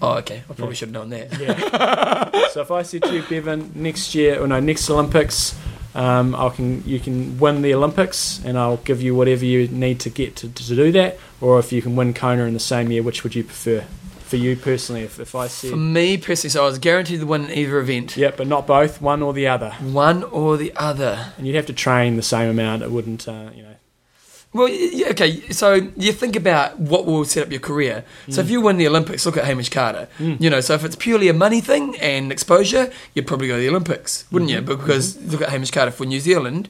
Oh, 0.00 0.14
okay. 0.18 0.38
I 0.48 0.54
probably 0.54 0.68
Yeah. 0.68 0.72
should 0.72 0.88
have 0.88 0.94
known 0.94 1.10
that. 1.10 1.38
Yeah. 1.38 2.48
so 2.52 2.62
if 2.62 2.70
I 2.70 2.80
said 2.82 3.02
to 3.02 3.12
you, 3.14 3.22
Bevan, 3.28 3.70
next 3.74 4.14
year 4.14 4.40
or 4.42 4.46
no, 4.46 4.60
next 4.60 4.88
Olympics, 4.88 5.54
um, 5.94 6.34
I 6.34 6.48
can 6.50 6.82
you 6.86 6.98
can 7.00 7.38
win 7.38 7.62
the 7.62 7.74
Olympics, 7.74 8.40
and 8.44 8.58
I'll 8.58 8.78
give 8.78 9.02
you 9.02 9.14
whatever 9.14 9.44
you 9.44 9.68
need 9.68 10.00
to 10.00 10.10
get 10.10 10.36
to, 10.36 10.48
to 10.48 10.74
do 10.76 10.92
that. 10.92 11.18
Or 11.40 11.58
if 11.58 11.72
you 11.72 11.82
can 11.82 11.96
win 11.96 12.14
Kona 12.14 12.44
in 12.44 12.54
the 12.54 12.60
same 12.60 12.90
year, 12.92 13.02
which 13.02 13.24
would 13.24 13.34
you 13.34 13.44
prefer? 13.44 13.84
For 14.24 14.36
you 14.38 14.56
personally, 14.56 15.02
if, 15.02 15.20
if 15.20 15.34
I 15.34 15.46
said 15.48 15.70
For 15.72 15.76
me 15.76 16.16
personally, 16.16 16.48
so 16.50 16.62
I 16.62 16.66
was 16.66 16.78
guaranteed 16.78 17.20
to 17.20 17.26
win 17.26 17.44
in 17.44 17.50
either 17.50 17.78
event. 17.78 18.16
yeah, 18.16 18.30
but 18.34 18.46
not 18.46 18.66
both, 18.66 19.02
one 19.02 19.22
or 19.22 19.34
the 19.34 19.46
other, 19.46 19.72
One 19.82 20.22
or 20.24 20.56
the 20.56 20.72
other. 20.74 21.32
and 21.36 21.46
you'd 21.46 21.54
have 21.56 21.66
to 21.66 21.74
train 21.74 22.16
the 22.16 22.22
same 22.22 22.48
amount. 22.48 22.82
It 22.82 22.90
wouldn't, 22.90 23.28
uh, 23.28 23.50
you 23.54 23.62
know. 23.62 23.74
Well, 24.54 24.68
yeah, 24.68 25.08
okay. 25.08 25.40
So 25.50 25.74
you 25.96 26.12
think 26.12 26.36
about 26.36 26.78
what 26.78 27.06
will 27.06 27.24
set 27.24 27.44
up 27.44 27.50
your 27.50 27.60
career. 27.60 28.04
So 28.28 28.42
if 28.42 28.48
mm. 28.48 28.50
you 28.50 28.60
win 28.60 28.76
the 28.76 28.86
Olympics, 28.86 29.24
look 29.24 29.38
at 29.38 29.46
Hamish 29.46 29.70
Carter. 29.70 30.08
Mm. 30.18 30.40
You 30.40 30.50
know, 30.50 30.60
so 30.60 30.74
if 30.74 30.84
it's 30.84 30.96
purely 30.96 31.28
a 31.28 31.34
money 31.34 31.62
thing 31.62 31.96
and 32.00 32.30
exposure, 32.30 32.92
you'd 33.14 33.26
probably 33.26 33.48
go 33.48 33.54
to 33.54 33.60
the 33.60 33.68
Olympics, 33.68 34.26
wouldn't 34.30 34.50
you? 34.50 34.58
Mm-hmm. 34.58 34.66
Because 34.66 35.16
mm-hmm. 35.16 35.30
look 35.30 35.42
at 35.42 35.48
Hamish 35.48 35.70
Carter 35.70 35.90
for 35.90 36.04
New 36.04 36.20
Zealand. 36.20 36.68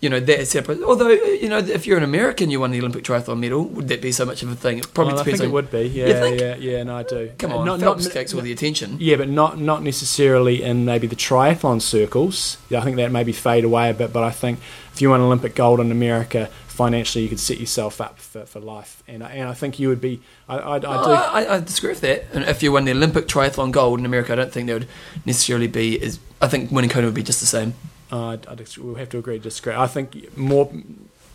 You 0.00 0.08
know, 0.08 0.20
that 0.20 0.38
is 0.38 0.50
separate. 0.50 0.80
Although, 0.80 1.08
you 1.08 1.48
know, 1.48 1.58
if 1.58 1.84
you're 1.84 1.98
an 1.98 2.04
American, 2.04 2.52
you 2.52 2.60
won 2.60 2.70
the 2.70 2.78
Olympic 2.78 3.02
triathlon 3.02 3.40
medal, 3.40 3.64
would 3.64 3.88
that 3.88 4.00
be 4.00 4.12
so 4.12 4.24
much 4.24 4.44
of 4.44 4.52
a 4.52 4.54
thing? 4.54 4.78
It 4.78 4.94
probably 4.94 5.14
Well, 5.14 5.22
I 5.22 5.24
depends 5.24 5.40
think 5.40 5.48
on. 5.48 5.50
it 5.50 5.54
would 5.54 5.70
be. 5.72 5.88
Yeah, 5.88 6.26
yeah, 6.26 6.54
yeah. 6.54 6.82
No, 6.84 6.98
I 6.98 7.02
do. 7.02 7.32
Come 7.36 7.52
on, 7.52 7.66
not, 7.66 7.80
Phelps 7.80 8.04
not, 8.04 8.12
takes 8.12 8.32
all 8.32 8.40
the 8.40 8.52
attention. 8.52 8.98
Yeah, 9.00 9.16
but 9.16 9.28
not 9.28 9.58
not 9.58 9.82
necessarily 9.82 10.62
in 10.62 10.84
maybe 10.84 11.08
the 11.08 11.16
triathlon 11.16 11.82
circles. 11.82 12.58
Yeah, 12.68 12.78
I 12.78 12.82
think 12.84 12.94
that 12.98 13.10
maybe 13.10 13.32
fade 13.32 13.64
away 13.64 13.90
a 13.90 13.94
bit. 13.94 14.12
But 14.12 14.22
I 14.22 14.30
think 14.30 14.60
if 14.94 15.02
you 15.02 15.10
won 15.10 15.20
Olympic 15.20 15.56
gold 15.56 15.80
in 15.80 15.90
America, 15.90 16.48
financially 16.78 17.22
you 17.24 17.28
could 17.28 17.40
set 17.40 17.58
yourself 17.58 18.00
up 18.00 18.18
for, 18.18 18.46
for 18.46 18.60
life. 18.60 19.02
And 19.08 19.22
I- 19.24 19.32
and 19.38 19.48
I 19.48 19.54
think 19.60 19.78
you 19.80 19.88
would 19.88 20.00
be. 20.00 20.20
I 20.48 20.56
I, 20.58 20.74
I 20.76 20.78
do. 20.78 20.86
Oh, 20.88 21.12
I, 21.38 21.54
I 21.56 21.60
disagree 21.60 21.90
with 21.90 22.00
that. 22.02 22.20
And 22.32 22.44
if 22.44 22.62
you 22.62 22.70
won 22.72 22.84
the 22.84 22.92
Olympic 22.92 23.26
triathlon 23.26 23.70
gold 23.72 23.98
in 24.00 24.06
America, 24.06 24.32
I 24.32 24.36
don't 24.36 24.52
think 24.52 24.66
there 24.68 24.76
would 24.78 24.88
necessarily 25.26 25.66
be 25.66 26.00
as. 26.06 26.18
I 26.40 26.46
think 26.48 26.70
winning 26.70 26.90
Kona 26.90 27.06
would 27.08 27.14
be 27.22 27.22
just 27.32 27.40
the 27.40 27.46
same. 27.58 27.74
Uh, 28.10 28.36
we'll 28.78 28.94
have 28.94 29.10
to 29.10 29.18
agree 29.18 29.36
to 29.38 29.42
disagree. 29.42 29.74
I 29.74 29.86
think 29.86 30.36
more. 30.36 30.70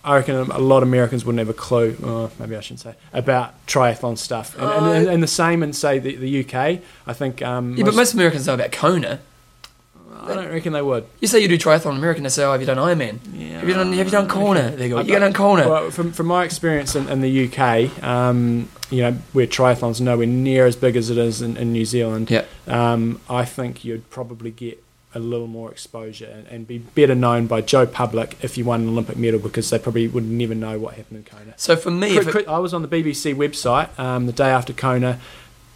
I 0.06 0.16
reckon 0.18 0.36
a 0.36 0.60
lot 0.60 0.84
of 0.84 0.90
Americans 0.90 1.24
wouldn't 1.26 1.40
have 1.40 1.50
a 1.58 1.60
clue. 1.68 1.96
Uh, 2.04 2.30
maybe 2.40 2.56
I 2.58 2.62
shouldn't 2.62 2.82
say 2.82 2.96
about 3.14 3.54
triathlon 3.68 4.18
stuff. 4.18 4.54
And, 4.58 4.66
and, 4.70 4.86
and, 4.98 5.08
and 5.08 5.24
the 5.24 5.28
same 5.28 5.64
in 5.64 5.72
say 5.72 6.00
the, 6.00 6.16
the 6.16 6.32
UK. 6.44 6.82
I 7.08 7.14
think. 7.14 7.42
Um, 7.42 7.76
Yeah, 7.78 7.86
but 7.86 7.96
most 7.96 8.14
Americans 8.14 8.48
know 8.48 8.56
about 8.56 8.72
Kona. 8.72 9.20
I 10.22 10.34
don't 10.36 10.50
reckon 10.50 10.74
they 10.74 10.82
would. 10.82 11.06
You 11.20 11.28
say 11.28 11.40
you 11.40 11.48
do 11.48 11.58
triathlon 11.58 11.92
in 11.92 11.98
America, 11.98 12.18
and 12.18 12.26
they 12.26 12.30
say, 12.30 12.44
"Oh, 12.44 12.52
have 12.52 12.62
you 12.62 12.68
done 12.68 12.78
Ironman? 12.78 13.20
Yeah. 13.34 13.60
Have 13.60 13.68
you 13.68 13.74
done 13.76 13.94
Have 13.94 14.06
you 14.08 14.12
done 14.12 14.28
Kona?" 14.28 14.72
They 14.72 14.90
go, 14.90 14.98
I 15.00 15.02
"You 15.02 15.20
done 15.20 15.34
Kona." 15.34 15.68
Well, 15.68 15.92
from, 15.92 16.12
from 16.14 16.28
my 16.28 16.44
experience 16.44 16.96
in, 16.96 17.10
in 17.10 17.22
the 17.22 17.48
UK, 17.52 18.04
um, 18.04 18.70
you 18.90 19.02
know, 19.02 19.14
where 19.34 19.48
triathlon's 19.48 20.00
nowhere 20.02 20.28
near 20.28 20.66
as 20.66 20.76
big 20.76 20.96
as 20.96 21.10
it 21.10 21.18
is 21.18 21.42
in, 21.42 21.58
in 21.58 21.72
New 21.74 21.86
Zealand, 21.86 22.30
Yeah. 22.32 22.46
um, 22.68 23.20
I 23.30 23.46
think 23.46 23.84
you'd 23.84 24.10
probably 24.10 24.52
get 24.52 24.82
a 25.16 25.20
little 25.20 25.46
more 25.46 25.72
exposure 25.72 26.26
and, 26.26 26.48
and 26.48 26.68
be 26.68 26.80
better 26.80 27.14
known 27.14 27.46
by 27.46 27.62
Joe 27.62 27.86
Public 27.86 28.36
if 28.42 28.58
you 28.58 28.66
won 28.66 28.82
an 28.82 28.90
Olympic 28.90 29.16
medal 29.16 29.40
because 29.40 29.70
they 29.70 29.78
probably 29.78 30.08
would 30.08 30.26
never 30.28 30.56
know 30.56 30.80
what 30.80 30.96
happened 30.96 31.20
in 31.20 31.24
Kona. 31.38 31.54
So 31.56 31.76
for 31.76 31.92
me, 31.92 32.18
if 32.18 32.36
it, 32.36 32.48
I 32.48 32.58
was 32.58 32.74
on 32.74 32.82
the 32.82 32.88
BBC 32.88 33.36
website 33.36 33.98
um, 34.00 34.26
the 34.26 34.32
day 34.34 34.50
after 34.50 34.74
Kona. 34.74 35.20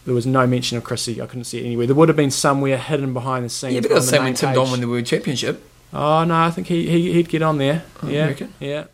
There 0.08 0.16
was 0.16 0.26
no 0.26 0.48
mention 0.48 0.78
of 0.78 0.86
Chrissie. 0.86 1.22
I 1.22 1.26
couldn't 1.26 1.44
see 1.44 1.60
it 1.60 1.66
anywhere. 1.66 1.86
There 1.86 1.94
would 1.94 2.08
have 2.08 2.16
been 2.16 2.32
somewhere 2.32 2.78
hidden 2.78 3.12
behind 3.12 3.44
the 3.44 3.50
scenes. 3.50 3.74
yeah, 3.74 3.82
but 3.82 3.90
the 3.90 4.02
same 4.02 4.24
when 4.24 4.36
Tim 4.36 4.54
Don 4.54 4.72
won 4.72 4.80
the 4.80 4.88
World 4.88 5.06
Championship. 5.06 5.62
Oh 5.92 6.24
no, 6.24 6.34
I 6.34 6.50
think 6.50 6.68
he, 6.68 6.88
he 6.90 7.12
he'd 7.12 7.28
get 7.28 7.42
on 7.42 7.58
there. 7.58 7.84
Oh, 8.02 8.08
yeah, 8.08 8.34
yeah. 8.62 8.86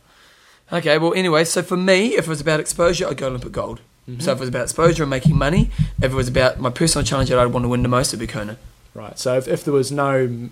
Okay, 0.71 0.97
well, 0.97 1.13
anyway, 1.13 1.43
so 1.43 1.61
for 1.61 1.77
me, 1.77 2.15
if 2.15 2.25
it 2.25 2.27
was 2.27 2.41
about 2.41 2.59
exposure, 2.59 3.07
I'd 3.07 3.17
go 3.17 3.27
Olympic 3.27 3.51
gold. 3.51 3.81
Mm-hmm. 4.09 4.21
So 4.21 4.31
if 4.31 4.37
it 4.37 4.39
was 4.39 4.49
about 4.49 4.63
exposure 4.63 5.03
and 5.03 5.09
making 5.11 5.37
money, 5.37 5.69
if 6.01 6.11
it 6.11 6.15
was 6.15 6.27
about 6.27 6.59
my 6.59 6.71
personal 6.71 7.05
challenge 7.05 7.29
that 7.29 7.37
I'd 7.37 7.53
want 7.53 7.63
to 7.63 7.69
win 7.69 7.83
the 7.83 7.89
most, 7.89 8.09
it'd 8.09 8.19
be 8.19 8.25
Kona. 8.25 8.57
Right. 8.95 9.17
So 9.19 9.37
if, 9.37 9.47
if 9.47 9.63
there 9.63 9.73
was 9.73 9.91
no, 9.91 10.49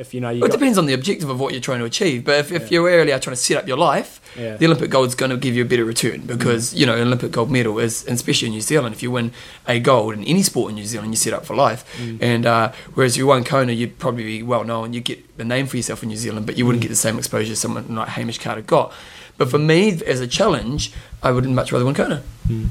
if 0.00 0.14
you 0.14 0.20
know 0.20 0.30
you 0.30 0.40
Well, 0.40 0.48
it 0.48 0.52
depends 0.52 0.78
on 0.78 0.86
the 0.86 0.94
objective 0.94 1.28
of 1.28 1.38
what 1.38 1.52
you're 1.52 1.60
trying 1.60 1.80
to 1.80 1.84
achieve. 1.84 2.24
But 2.24 2.38
if, 2.38 2.52
if 2.52 2.62
Yeah. 2.62 2.68
you 2.80 2.86
really 2.86 3.12
are 3.12 3.20
trying 3.20 3.36
to 3.36 3.42
set 3.42 3.56
up 3.56 3.68
your 3.68 3.76
life, 3.76 4.20
Yeah. 4.36 4.56
the 4.56 4.66
Olympic 4.66 4.90
gold 4.90 5.08
is 5.08 5.14
going 5.14 5.30
to 5.30 5.36
give 5.36 5.54
you 5.54 5.62
a 5.62 5.64
better 5.66 5.84
return 5.84 6.22
because 6.26 6.72
mm. 6.72 6.78
you 6.78 6.86
know 6.86 6.94
an 6.94 7.02
Olympic 7.02 7.30
gold 7.32 7.50
medal 7.50 7.78
is, 7.78 8.04
and 8.04 8.14
especially 8.14 8.46
in 8.46 8.54
New 8.54 8.60
Zealand, 8.60 8.94
if 8.94 9.02
you 9.02 9.10
win 9.10 9.32
a 9.68 9.78
gold 9.78 10.14
in 10.14 10.24
any 10.24 10.42
sport 10.42 10.70
in 10.70 10.76
New 10.76 10.86
Zealand, 10.86 11.12
you 11.12 11.16
set 11.16 11.32
up 11.32 11.44
for 11.44 11.54
life. 11.54 11.84
Mm. 12.00 12.18
And 12.20 12.46
uh, 12.46 12.72
whereas 12.94 13.16
you 13.16 13.26
won 13.26 13.44
Kona, 13.44 13.72
you'd 13.72 13.98
probably 13.98 14.24
be 14.24 14.42
well 14.42 14.64
known, 14.64 14.92
you 14.94 15.00
get 15.00 15.22
a 15.38 15.44
name 15.44 15.66
for 15.66 15.76
yourself 15.76 16.02
in 16.02 16.08
New 16.08 16.16
Zealand, 16.16 16.46
but 16.46 16.56
you 16.56 16.66
wouldn't 16.66 16.80
mm. 16.80 16.88
get 16.88 16.90
the 16.90 16.96
same 16.96 17.18
exposure 17.18 17.54
someone 17.54 17.94
like 17.94 18.08
Hamish 18.08 18.38
Carter 18.38 18.62
got. 18.62 18.92
But 19.36 19.50
for 19.50 19.58
me, 19.58 20.00
as 20.06 20.20
a 20.20 20.26
challenge, 20.26 20.92
I 21.22 21.30
would 21.30 21.48
much 21.48 21.72
rather 21.72 21.84
win 21.84 21.94
Kona. 21.94 22.22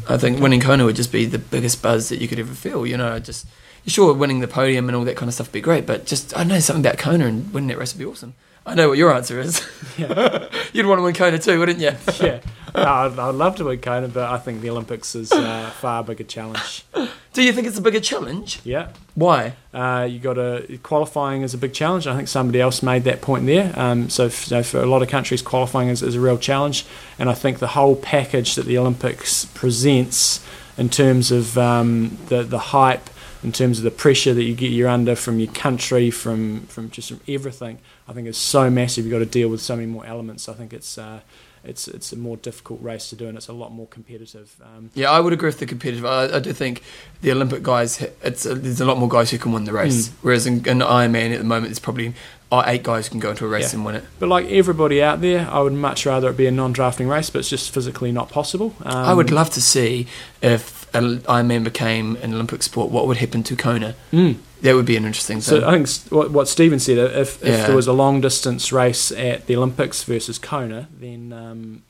I 0.08 0.18
think 0.18 0.40
winning 0.40 0.60
Kona 0.60 0.84
would 0.86 0.98
just 0.98 1.12
be 1.12 1.26
the 1.26 1.40
biggest 1.40 1.82
buzz 1.82 2.10
that 2.10 2.20
you 2.20 2.28
could 2.28 2.38
ever 2.38 2.54
feel. 2.54 2.86
You 2.86 2.98
know, 2.98 3.18
just 3.18 3.48
sure 3.88 4.14
winning 4.14 4.40
the 4.40 4.48
podium 4.48 4.88
and 4.88 4.96
all 4.96 5.04
that 5.06 5.18
kind 5.18 5.28
of 5.28 5.34
stuff 5.34 5.48
would 5.48 5.54
be 5.54 5.62
great, 5.62 5.86
but 5.86 6.06
just 6.06 6.38
I 6.38 6.44
know 6.44 6.60
something 6.60 6.86
about 6.86 6.98
Kona 7.00 7.26
and 7.26 7.52
winning 7.54 7.70
that 7.70 7.78
race 7.78 7.94
would 7.94 8.00
be 8.00 8.06
awesome. 8.06 8.34
I 8.66 8.76
know 8.76 8.90
what 8.90 8.98
your 9.00 9.12
answer 9.14 9.40
is. 9.40 9.66
You'd 9.98 10.86
want 10.86 11.00
to 11.00 11.04
win 11.04 11.16
Kona 11.16 11.40
too, 11.40 11.58
wouldn't 11.60 11.80
you? 11.80 11.92
yeah, 12.22 12.42
no, 12.76 12.84
I'd, 12.84 13.18
I'd 13.18 13.36
love 13.36 13.56
to 13.56 13.66
win 13.66 13.80
Kona, 13.80 14.08
but 14.10 14.30
I 14.30 14.38
think 14.38 14.62
the 14.62 14.70
Olympics 14.70 15.16
is 15.16 15.32
uh, 15.32 15.66
a 15.70 15.72
far 15.72 16.04
bigger 16.04 16.24
challenge. 16.26 16.84
Do 17.34 17.42
you 17.44 17.54
think 17.54 17.68
it's 17.68 17.78
a 17.78 17.82
bigger 17.82 18.00
challenge? 18.00 18.60
Yeah, 18.64 18.90
Why? 19.16 19.54
uh, 19.74 20.08
you 20.10 20.20
got 20.20 20.34
to 20.34 20.78
qualifying 20.84 21.42
is 21.42 21.54
a 21.54 21.58
big 21.58 21.74
challenge. 21.74 22.06
I 22.06 22.16
think 22.16 22.28
somebody 22.28 22.60
else 22.60 22.84
made 22.84 23.06
that 23.06 23.22
point 23.22 23.46
there. 23.46 23.72
Um, 23.80 24.10
so, 24.10 24.26
f- 24.26 24.44
so 24.46 24.62
for 24.62 24.82
a 24.82 24.86
lot 24.86 25.02
of 25.02 25.08
countries, 25.08 25.42
qualifying 25.42 25.88
is, 25.90 26.04
is 26.04 26.16
a 26.16 26.20
real 26.20 26.38
challenge, 26.38 26.86
and 27.18 27.30
I 27.30 27.34
think 27.34 27.60
the 27.60 27.68
whole 27.68 27.96
package 27.96 28.56
that 28.56 28.66
the 28.66 28.78
Olympics 28.78 29.46
presents 29.46 30.46
in 30.78 30.90
terms 30.90 31.32
of 31.32 31.58
um, 31.58 32.18
the 32.28 32.44
the 32.44 32.60
hype, 32.60 33.10
in 33.44 33.52
terms 33.52 33.78
of 33.78 33.84
the 33.84 33.92
pressure 33.92 34.34
that 34.34 34.44
you 34.44 34.54
get 34.54 34.72
you're 34.72 34.90
under 34.90 35.16
from 35.16 35.40
your 35.40 35.52
country, 35.54 36.12
from 36.12 36.62
from 36.62 36.90
just 36.90 37.10
from 37.10 37.22
everything, 37.28 37.80
I 38.08 38.14
think 38.14 38.28
is 38.28 38.38
so 38.38 38.70
massive. 38.70 39.06
You've 39.06 39.12
got 39.12 39.20
to 39.20 39.26
deal 39.26 39.50
with 39.50 39.62
so 39.62 39.76
many 39.76 39.88
more 39.88 40.06
elements. 40.06 40.50
I 40.50 40.54
think 40.54 40.74
it's. 40.74 40.98
Uh, 40.98 41.22
it's, 41.64 41.88
it's 41.88 42.14
a 42.14 42.16
more 42.16 42.38
difficult 42.38 42.82
race 42.82 43.10
to 43.10 43.16
do 43.16 43.28
and 43.28 43.38
it's 43.38 43.50
a 43.50 43.54
lot 43.54 43.72
more 43.74 43.88
competitive. 43.88 44.56
Um, 44.64 44.92
Yeah, 44.94 45.12
I 45.12 45.20
would 45.20 45.34
agree 45.34 45.48
with 45.48 45.60
the 45.60 45.66
competitive. 45.66 46.06
I, 46.06 46.38
I 46.38 46.40
do 46.40 46.54
think 46.54 46.84
the 47.22 47.32
Olympic 47.32 47.64
guys, 47.64 48.02
it's 48.24 48.46
a, 48.46 48.56
there's 48.56 48.80
a 48.80 48.86
lot 48.86 48.98
more 48.98 49.10
guys 49.10 49.32
who 49.32 49.38
can 49.38 49.52
win 49.52 49.66
the 49.66 49.74
race. 49.74 50.08
Mm. 50.08 50.14
Whereas 50.22 50.48
in, 50.48 50.66
in 50.66 50.80
Ironman 50.80 51.34
at 51.34 51.40
the 51.40 51.44
moment, 51.44 51.66
there's 51.66 51.80
probably 51.80 52.14
uh, 52.52 52.64
eight 52.66 52.84
guys 52.84 53.10
can 53.10 53.20
go 53.20 53.30
into 53.32 53.46
a 53.46 53.48
race 53.48 53.72
Yeah. 53.74 53.78
and 53.78 53.86
win 53.86 53.96
it. 53.96 54.04
But 54.20 54.30
like 54.30 54.48
everybody 54.48 55.02
out 55.04 55.22
there, 55.22 55.48
I 55.50 55.60
would 55.62 55.74
much 55.74 56.06
rather 56.06 56.30
it 56.30 56.38
be 56.38 56.48
a 56.48 56.52
non-drafting 56.52 57.08
race, 57.08 57.30
but 57.30 57.40
it's 57.40 57.50
just 57.50 57.72
physically 57.72 58.12
not 58.12 58.30
possible. 58.30 58.74
Um, 58.84 58.96
I 58.96 59.14
would 59.14 59.30
love 59.32 59.50
to 59.52 59.62
see 59.62 60.08
if 60.42 60.94
an 60.96 61.20
Ironman 61.22 61.64
became 61.64 62.16
an 62.18 62.34
Olympic 62.34 62.64
sport. 62.64 62.90
What 62.90 63.06
would 63.08 63.18
happen 63.18 63.44
to 63.44 63.56
Kona? 63.56 63.94
Mm. 64.12 64.38
That 64.62 64.74
would 64.76 64.86
be 64.88 64.98
an 64.98 65.06
interesting 65.06 65.38
thing. 65.42 65.62
So 65.62 65.68
I 65.68 65.72
think 65.72 65.88
what, 66.12 66.32
what 66.32 66.48
Stephen 66.48 66.80
said, 66.80 66.98
if, 66.98 67.42
if 67.44 67.48
Yeah. 67.48 67.68
there 67.68 67.76
was 67.76 67.88
a 67.88 67.94
long 67.94 68.20
distance 68.22 68.72
race 68.74 69.12
at 69.12 69.46
the 69.46 69.56
Olympics 69.56 70.04
versus 70.04 70.38
Kona, 70.40 70.88
then 71.00 71.32
um, 71.32 71.84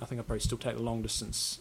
I 0.00 0.04
think 0.04 0.20
I'd 0.20 0.26
probably 0.26 0.40
still 0.40 0.58
take 0.58 0.76
the 0.76 0.82
long 0.82 1.00
distance 1.02 1.58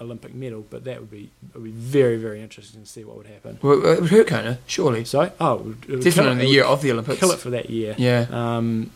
Olympic 0.00 0.34
medal. 0.34 0.64
But 0.68 0.84
that 0.84 1.00
would 1.00 1.10
be 1.10 1.30
it 1.54 1.54
would 1.54 1.64
be 1.64 1.70
very 1.70 2.16
very 2.16 2.40
interesting 2.42 2.80
to 2.82 2.86
see 2.88 3.04
what 3.04 3.16
would 3.16 3.26
happen. 3.26 3.58
Well, 3.62 3.84
it 3.86 4.00
would 4.00 4.10
hurt 4.10 4.26
Kona, 4.28 4.58
surely. 4.66 5.04
So 5.04 5.32
oh, 5.40 5.54
it 5.58 5.88
would, 5.88 6.04
Definitely 6.04 6.32
in 6.32 6.38
the 6.38 6.46
year 6.48 6.64
of 6.64 6.82
the 6.82 6.92
Olympics. 6.92 7.20
kill 7.20 7.30
it 7.32 7.38
for 7.38 7.50
that 7.50 7.70
year. 7.70 7.94
Yeah. 7.98 8.26
Um, 8.30 8.90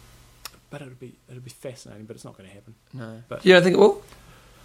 but 0.70 0.82
it 0.82 0.84
would 0.84 1.00
be 1.00 1.14
it 1.28 1.34
would 1.34 1.44
be 1.44 1.50
fascinating, 1.50 2.04
but 2.06 2.16
it's 2.16 2.24
not 2.24 2.36
going 2.36 2.48
to 2.48 2.54
happen. 2.54 2.74
No. 2.92 3.22
But- 3.28 3.44
you 3.44 3.52
don't 3.54 3.62
think 3.62 3.74
it 3.76 3.78
will? 3.80 4.02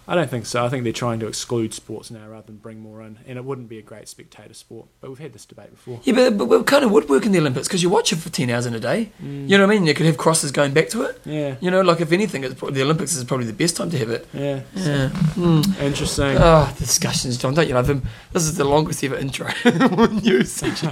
I 0.07 0.15
don't 0.15 0.29
think 0.29 0.45
so. 0.45 0.65
I 0.65 0.69
think 0.69 0.83
they're 0.83 0.91
trying 0.91 1.19
to 1.21 1.27
exclude 1.27 1.73
sports 1.73 2.11
now 2.11 2.27
rather 2.27 2.47
than 2.47 2.57
bring 2.57 2.79
more 2.81 3.01
in, 3.01 3.19
and 3.25 3.37
it 3.37 3.45
wouldn't 3.45 3.69
be 3.69 3.77
a 3.77 3.81
great 3.81 4.07
spectator 4.09 4.53
sport. 4.53 4.87
But 4.99 5.09
we've 5.09 5.19
had 5.19 5.31
this 5.31 5.45
debate 5.45 5.71
before. 5.71 6.01
Yeah, 6.03 6.13
but, 6.13 6.37
but, 6.37 6.49
but 6.49 6.67
kind 6.67 6.83
of 6.83 6.91
would 6.91 7.07
work 7.07 7.25
in 7.25 7.31
the 7.31 7.39
Olympics 7.39 7.67
because 7.67 7.81
you 7.81 7.89
watch 7.89 8.11
it 8.11 8.17
for 8.17 8.29
10 8.29 8.49
hours 8.49 8.65
in 8.65 8.73
a 8.73 8.79
day. 8.79 9.11
Mm. 9.23 9.49
You 9.49 9.57
know 9.57 9.65
what 9.65 9.73
I 9.73 9.77
mean? 9.79 9.87
You 9.87 9.93
could 9.93 10.05
have 10.05 10.17
crosses 10.17 10.51
going 10.51 10.73
back 10.73 10.89
to 10.89 11.03
it. 11.03 11.21
Yeah, 11.25 11.55
You 11.61 11.71
know, 11.71 11.81
like 11.81 12.01
if 12.01 12.11
anything, 12.11 12.43
it's 12.43 12.53
probably, 12.55 12.75
the 12.75 12.83
Olympics 12.83 13.15
is 13.15 13.23
probably 13.23 13.45
the 13.45 13.53
best 13.53 13.77
time 13.77 13.89
to 13.91 13.97
have 13.97 14.09
it. 14.09 14.27
yeah, 14.33 14.61
Yeah. 14.75 15.09
Mm. 15.35 15.81
interesting. 15.81 16.35
Oh, 16.37 16.73
discussions, 16.77 17.37
John. 17.37 17.53
Don't 17.53 17.67
you 17.67 17.73
love 17.73 17.87
them? 17.87 18.03
This 18.33 18.43
is 18.43 18.57
the 18.57 18.65
longest 18.65 19.03
ever 19.03 19.15
intro. 19.15 19.47
news 20.23 20.61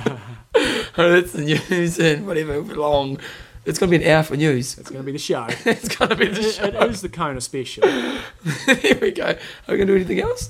oh, 0.56 1.12
that's 1.12 1.34
the 1.34 1.42
news 1.70 2.00
and 2.00 2.26
whatever, 2.28 2.62
long. 2.62 3.20
It's 3.64 3.78
going 3.78 3.92
to 3.92 3.98
be 4.00 4.04
an 4.04 4.12
hour 4.12 4.24
for 4.24 4.36
news. 4.36 4.76
It's 4.80 4.90
going 4.90 5.02
to 5.02 5.06
be 5.06 5.12
the 5.12 5.20
show. 5.20 5.46
It's 5.66 5.96
going 5.96 6.10
to 6.10 6.16
be 6.16 6.28
the 6.28 6.40
it 6.40 6.52
show. 6.54 6.64
it 6.66 6.90
is 6.90 7.02
the 7.02 7.10
Kona 7.10 7.40
special. 7.42 7.88
Here 8.82 8.98
we 9.00 9.12
go. 9.12 9.28
Are 9.28 9.38
we 9.68 9.78
going 9.78 9.88
to 9.88 9.94
do 9.94 9.96
anything 9.96 10.20
else? 10.20 10.50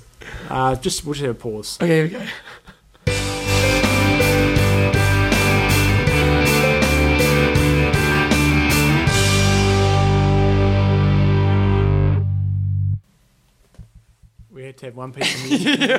Uh, 0.50 0.76
just 0.76 1.04
we'll 1.04 1.14
just 1.14 1.26
have 1.26 1.36
a 1.36 1.40
pause. 1.40 1.78
Okay, 1.82 1.88
here 1.88 2.04
we 2.04 2.10
go. 2.10 2.26
We 14.50 14.64
had 14.64 14.78
to 14.78 14.86
have 14.86 14.96
one 14.96 15.12
piece 15.12 15.36
of 15.36 15.50
music. 15.50 15.90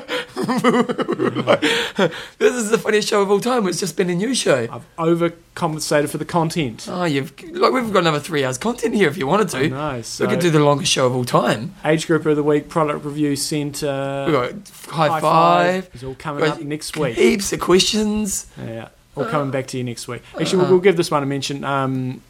This 2.38 2.54
is 2.54 2.70
the 2.70 2.78
funniest 2.78 3.08
show 3.08 3.22
of 3.22 3.30
all 3.30 3.40
time. 3.40 3.66
It's 3.66 3.80
just 3.80 3.96
been 3.96 4.10
a 4.10 4.14
new 4.14 4.34
show. 4.34 4.68
I've 4.70 4.96
overcompensated 4.96 6.08
for 6.08 6.18
the 6.18 6.24
content. 6.24 6.86
Oh, 6.90 7.04
you've 7.04 7.32
like 7.52 7.72
we've 7.72 7.92
got 7.92 8.00
another 8.00 8.20
three 8.20 8.44
hours 8.44 8.58
content 8.58 8.94
here 8.94 9.08
if 9.08 9.16
you 9.16 9.26
wanted 9.26 9.48
to. 9.50 9.68
Know. 9.68 10.02
So 10.02 10.26
we 10.26 10.30
could 10.32 10.40
do 10.40 10.50
the 10.50 10.60
longest 10.60 10.92
show 10.92 11.06
of 11.06 11.14
all 11.14 11.24
time. 11.24 11.74
age 11.84 12.06
group 12.06 12.26
of 12.26 12.36
the 12.36 12.42
week, 12.42 12.68
product 12.68 13.04
review 13.04 13.36
centre. 13.36 14.24
We 14.26 14.32
got 14.32 14.52
high, 14.88 15.20
five. 15.20 15.90
It's 15.94 16.02
all 16.04 16.14
coming 16.14 16.44
up 16.44 16.60
next 16.60 16.96
week. 16.96 17.16
Heaps 17.16 17.52
of 17.52 17.60
questions. 17.60 18.46
Yeah, 18.58 18.88
all 19.16 19.26
coming 19.26 19.50
back 19.50 19.66
to 19.68 19.78
you 19.78 19.84
next 19.84 20.08
week. 20.08 20.22
Actually, 20.38 20.62
we'll, 20.62 20.70
we'll 20.72 20.80
give 20.80 20.96
this 20.96 21.10
one 21.10 21.22
a 21.22 21.26
mention. 21.26 21.64
Um, 21.64 22.22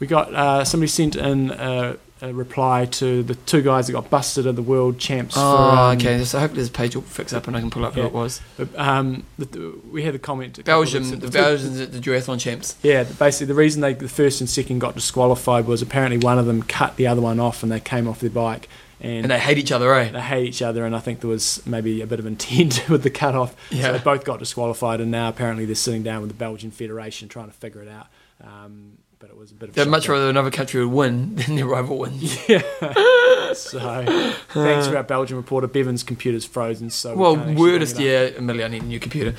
we 0.00 0.06
got 0.06 0.34
uh, 0.34 0.64
somebody 0.64 0.88
sent 0.88 1.14
in 1.16 1.50
a, 1.52 1.96
a 2.22 2.32
reply 2.32 2.86
to 2.86 3.22
the 3.24 3.34
two 3.34 3.60
guys 3.62 3.88
that 3.88 3.92
got 3.94 4.08
busted 4.08 4.46
at 4.46 4.54
the 4.56 4.62
world 4.62 4.96
champs. 4.98 5.34
Oh, 5.36 5.40
for, 5.56 5.76
um, 5.76 5.96
okay. 5.98 6.22
So 6.24 6.38
I 6.38 6.42
hope 6.42 6.52
this 6.52 6.70
page 6.70 6.94
will 6.94 7.02
fix 7.02 7.32
up 7.32 7.48
and 7.48 7.56
I 7.56 7.60
can 7.60 7.68
pull 7.68 7.84
up 7.84 7.96
Yeah. 7.96 8.02
who 8.04 8.08
it 8.08 8.14
was. 8.14 8.40
But, 8.56 8.68
um, 8.78 9.24
the, 9.38 9.44
the- 9.46 9.80
we 9.90 10.04
had 10.04 10.14
a 10.14 10.18
comment. 10.20 10.56
a 10.58 10.62
couple 10.62 10.82
of 10.82 10.86
Belgium, 10.92 11.10
the 11.10 11.26
two- 11.26 11.32
Belgians 11.32 11.80
at 11.80 11.92
the 11.92 11.98
duathlon 11.98 12.38
champs. 12.40 12.76
Yeah, 12.82 13.02
basically 13.02 13.46
the 13.48 13.54
reason 13.54 13.82
they 13.82 13.94
the 13.94 14.08
first 14.08 14.40
and 14.40 14.48
second 14.48 14.78
got 14.78 14.94
disqualified 14.94 15.66
was 15.66 15.82
apparently 15.82 16.18
one 16.18 16.38
of 16.38 16.46
them 16.46 16.62
cut 16.62 16.96
the 16.96 17.06
other 17.08 17.20
one 17.20 17.40
off 17.40 17.62
and 17.64 17.72
they 17.72 17.80
came 17.80 18.06
off 18.06 18.20
their 18.20 18.30
bike 18.30 18.68
and, 19.00 19.24
And 19.24 19.30
they 19.32 19.40
hate 19.40 19.58
each 19.58 19.72
other, 19.72 19.92
eh? 19.94 20.10
they 20.12 20.20
hate 20.20 20.46
each 20.46 20.62
other 20.62 20.86
and 20.86 20.94
I 20.94 21.00
think 21.00 21.20
there 21.22 21.28
was 21.30 21.60
maybe 21.66 22.02
a 22.02 22.06
bit 22.06 22.20
of 22.20 22.26
intent 22.26 22.84
with 22.88 23.02
the 23.02 23.10
cut 23.10 23.34
off. 23.34 23.56
Yeah. 23.70 23.82
So 23.86 23.92
they 23.94 23.98
both 23.98 24.22
got 24.24 24.38
disqualified 24.38 25.00
and 25.00 25.10
now 25.10 25.28
apparently 25.28 25.64
they're 25.64 25.74
sitting 25.74 26.04
down 26.04 26.20
with 26.20 26.30
the 26.30 26.36
Belgian 26.36 26.70
Federation 26.70 27.28
trying 27.28 27.46
to 27.48 27.52
figure 27.52 27.82
it 27.82 27.88
out. 27.88 28.06
Um, 28.44 28.98
but 29.22 29.30
it 29.30 29.36
was 29.36 29.52
a 29.52 29.54
bit 29.54 29.68
of 29.68 29.76
a 29.76 29.84
They'd 29.84 29.88
much 29.88 30.08
rather 30.08 30.28
another 30.28 30.50
country 30.50 30.84
would 30.84 30.92
win 30.92 31.36
than 31.36 31.54
their 31.54 31.66
rival 31.66 31.96
wins. 31.98 32.36
Yeah. 32.48 32.62
So 33.52 33.78
thanks 33.78 34.86
for 34.88 34.96
our 34.96 35.02
Belgian 35.02 35.36
reporter. 35.36 35.66
Bevan's 35.66 36.02
computer's 36.02 36.44
frozen, 36.46 36.88
so 36.88 37.14
we 37.14 37.20
Well, 37.20 37.34
can't 37.36 37.48
actually 37.50 37.62
weirdest, 37.62 37.96
bring 37.96 38.06
it 38.08 38.32
yeah, 38.32 38.38
Amelia, 38.38 38.64
I 38.64 38.68
need 38.68 38.82
a 38.82 38.86
new 38.86 38.98
computer. 38.98 39.34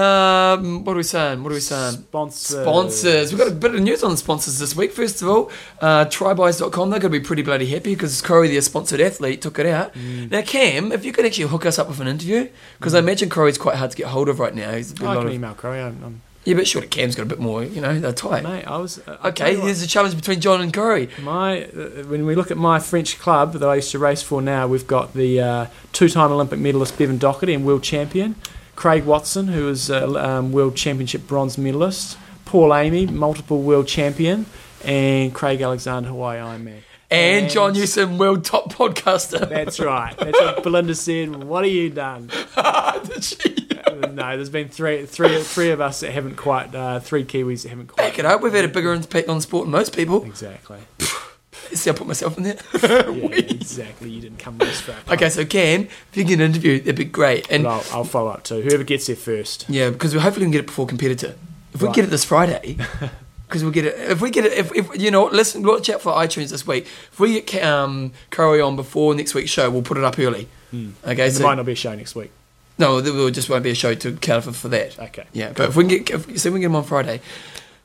Um, 0.00 0.84
what 0.84 0.92
are 0.92 0.96
we 0.96 1.02
saying? 1.02 1.42
What 1.42 1.50
are 1.50 1.56
we 1.56 1.60
saying? 1.60 1.92
Sponsors. 1.94 2.62
Sponsors. 2.62 3.32
We've 3.32 3.38
got 3.40 3.48
a 3.48 3.54
bit 3.54 3.74
of 3.74 3.80
news 3.80 4.04
on 4.04 4.12
the 4.12 4.16
sponsors 4.16 4.60
this 4.60 4.76
week. 4.76 4.92
First 4.92 5.22
of 5.22 5.28
all, 5.28 5.50
uh, 5.80 6.04
trybuys.com, 6.04 6.90
they're 6.90 7.00
going 7.00 7.12
to 7.12 7.18
be 7.18 7.24
pretty 7.24 7.42
bloody 7.42 7.66
happy 7.66 7.94
because 7.94 8.22
Corey, 8.22 8.48
the 8.48 8.60
sponsored 8.62 9.00
athlete, 9.00 9.42
took 9.42 9.58
it 9.58 9.66
out. 9.66 9.92
Mm. 9.94 10.30
Now, 10.30 10.42
Cam, 10.42 10.92
if 10.92 11.04
you 11.04 11.12
could 11.12 11.26
actually 11.26 11.48
hook 11.48 11.66
us 11.66 11.80
up 11.80 11.88
with 11.88 12.00
an 12.00 12.06
interview, 12.06 12.48
because 12.78 12.94
I 12.94 13.00
imagine 13.00 13.28
Corey's 13.28 13.58
quite 13.58 13.74
hard 13.76 13.90
to 13.90 13.96
get 13.96 14.06
hold 14.06 14.28
of 14.28 14.38
right 14.38 14.54
now. 14.54 14.72
He's 14.72 14.92
a 14.92 14.94
bit 14.94 15.02
I 15.02 15.14
lot 15.14 15.18
can 15.18 15.26
of, 15.28 15.34
email 15.34 15.54
Crow. 15.54 15.72
I'm, 15.72 16.00
I'm, 16.04 16.22
yeah, 16.44 16.54
but 16.54 16.66
surely 16.66 16.88
Cam's 16.88 17.14
got 17.14 17.22
a 17.22 17.26
bit 17.26 17.38
more, 17.38 17.62
you 17.64 17.80
know, 17.80 17.98
they're 18.00 18.12
tight. 18.12 18.42
mate, 18.42 18.64
I 18.64 18.76
was. 18.78 18.98
uh, 19.06 19.16
Okay, 19.26 19.56
what. 19.56 19.64
there's 19.66 19.82
a 19.82 19.86
challenge 19.86 20.16
between 20.16 20.40
John 20.40 20.60
and 20.60 20.72
Corey. 20.72 21.08
My 21.22 21.64
uh, 21.64 22.04
when 22.06 22.26
we 22.26 22.34
look 22.34 22.50
at 22.50 22.56
my 22.56 22.78
French 22.78 23.18
club 23.18 23.52
that 23.54 23.68
I 23.68 23.76
used 23.76 23.90
to 23.92 23.98
race 23.98 24.22
for 24.22 24.42
now, 24.42 24.66
we've 24.66 24.86
got 24.86 25.14
the 25.14 25.40
uh, 25.40 25.66
two-time 25.92 26.32
Olympic 26.32 26.58
medalist 26.58 26.98
Bevan 26.98 27.18
Docherty 27.18 27.54
and 27.54 27.64
world 27.66 27.82
champion 27.82 28.34
Craig 28.74 29.04
Watson, 29.04 29.48
who 29.48 29.68
is 29.68 29.90
a 29.90 30.06
um, 30.28 30.50
world 30.52 30.74
championship 30.76 31.26
bronze 31.26 31.56
medalist, 31.58 32.16
Paul 32.44 32.70
Amey, 32.70 33.06
multiple 33.08 33.62
world 33.62 33.86
champion, 33.86 34.46
and 34.84 35.32
Craig 35.34 35.60
Alexander 35.60 36.08
Hawaii 36.08 36.38
Ironman. 36.38 36.78
And, 37.10 37.50
John 37.50 37.74
Newsom, 37.74 38.16
world 38.16 38.42
top 38.42 38.72
podcaster. 38.72 39.46
That's 39.46 39.78
right. 39.78 40.16
That's 40.16 40.40
what 40.40 40.62
Belinda 40.62 40.94
said. 40.94 41.44
What 41.44 41.64
have 41.64 41.72
you 41.72 41.90
done? 41.90 42.30
Did 43.04 43.22
she? 43.22 43.68
No, 44.10 44.36
there's 44.36 44.50
been 44.50 44.68
three, 44.68 45.06
three, 45.06 45.42
three 45.42 45.70
of 45.70 45.80
us 45.80 46.00
that 46.00 46.12
haven't 46.12 46.36
quite, 46.36 46.74
uh, 46.74 47.00
three 47.00 47.24
Kiwis 47.24 47.62
that 47.62 47.70
haven't 47.70 47.88
quite. 47.88 48.08
Back 48.08 48.18
it 48.18 48.24
up. 48.24 48.42
We've 48.42 48.52
had 48.52 48.64
a 48.64 48.68
bigger 48.68 48.92
impact 48.92 49.28
on 49.28 49.40
sport 49.40 49.64
than 49.66 49.72
most 49.72 49.94
people. 49.94 50.24
Exactly. 50.24 50.78
See, 51.72 51.88
I 51.88 51.94
put 51.94 52.06
myself 52.06 52.36
in 52.36 52.44
there. 52.44 52.58
Yeah, 53.12 53.28
exactly. 53.36 54.10
You 54.10 54.20
didn't 54.20 54.38
come 54.38 54.58
this 54.58 54.80
far. 54.82 54.96
Okay, 55.14 55.30
so 55.30 55.44
Cam, 55.46 55.82
if 55.82 56.08
you 56.14 56.24
get 56.24 56.34
an 56.34 56.40
interview, 56.42 56.78
that'd 56.80 56.96
be 56.96 57.04
great. 57.04 57.50
And 57.50 57.66
I'll, 57.66 57.84
I'll 57.92 58.04
follow 58.04 58.30
up 58.30 58.44
too. 58.44 58.60
Whoever 58.60 58.84
gets 58.84 59.06
there 59.06 59.16
first. 59.16 59.66
yeah, 59.68 59.90
because 59.90 60.12
we 60.14 60.20
hopefully 60.20 60.44
can 60.44 60.50
get 60.52 60.60
it 60.60 60.66
before 60.66 60.86
competitor. 60.86 61.34
If 61.72 61.80
we 61.80 61.86
Right. 61.86 61.94
get 61.96 62.04
it 62.04 62.08
this 62.10 62.24
Friday, 62.24 62.76
because 63.48 63.62
we'll 63.62 63.72
get 63.72 63.86
it. 63.86 63.94
If 64.10 64.20
we 64.20 64.30
get 64.30 64.44
it, 64.44 64.52
if, 64.52 64.74
if 64.74 65.00
you 65.00 65.10
know, 65.10 65.22
what, 65.22 65.32
listen, 65.32 65.62
watch 65.62 65.88
out 65.88 66.02
for 66.02 66.12
iTunes 66.12 66.50
this 66.50 66.66
week. 66.66 66.84
If 67.12 67.18
we 67.18 67.40
get 67.40 67.64
um, 67.64 68.12
Corey 68.30 68.60
on 68.60 68.76
before 68.76 69.14
next 69.14 69.34
week's 69.34 69.50
show, 69.50 69.70
we'll 69.70 69.82
put 69.82 69.96
it 69.96 70.04
up 70.04 70.18
early. 70.18 70.48
Okay, 70.74 71.14
There 71.14 71.30
so 71.30 71.42
might 71.44 71.54
not 71.54 71.64
be 71.66 71.72
a 71.72 71.76
show 71.76 71.94
next 71.94 72.14
week. 72.14 72.30
No, 72.78 73.00
there 73.00 73.12
will 73.12 73.30
just 73.30 73.48
won't 73.48 73.62
be 73.62 73.70
a 73.70 73.74
show 73.74 73.94
to 73.94 74.16
counter 74.16 74.52
for, 74.52 74.52
for 74.52 74.68
that. 74.68 74.98
Okay. 74.98 75.24
Yeah, 75.32 75.52
but 75.54 75.70
if 75.70 75.76
we 75.76 75.84
can 75.84 76.02
get, 76.02 76.10
if, 76.10 76.38
see 76.38 76.48
if 76.48 76.52
we 76.52 76.58
can 76.58 76.60
get 76.60 76.66
him 76.66 76.76
on 76.76 76.84
Friday. 76.84 77.20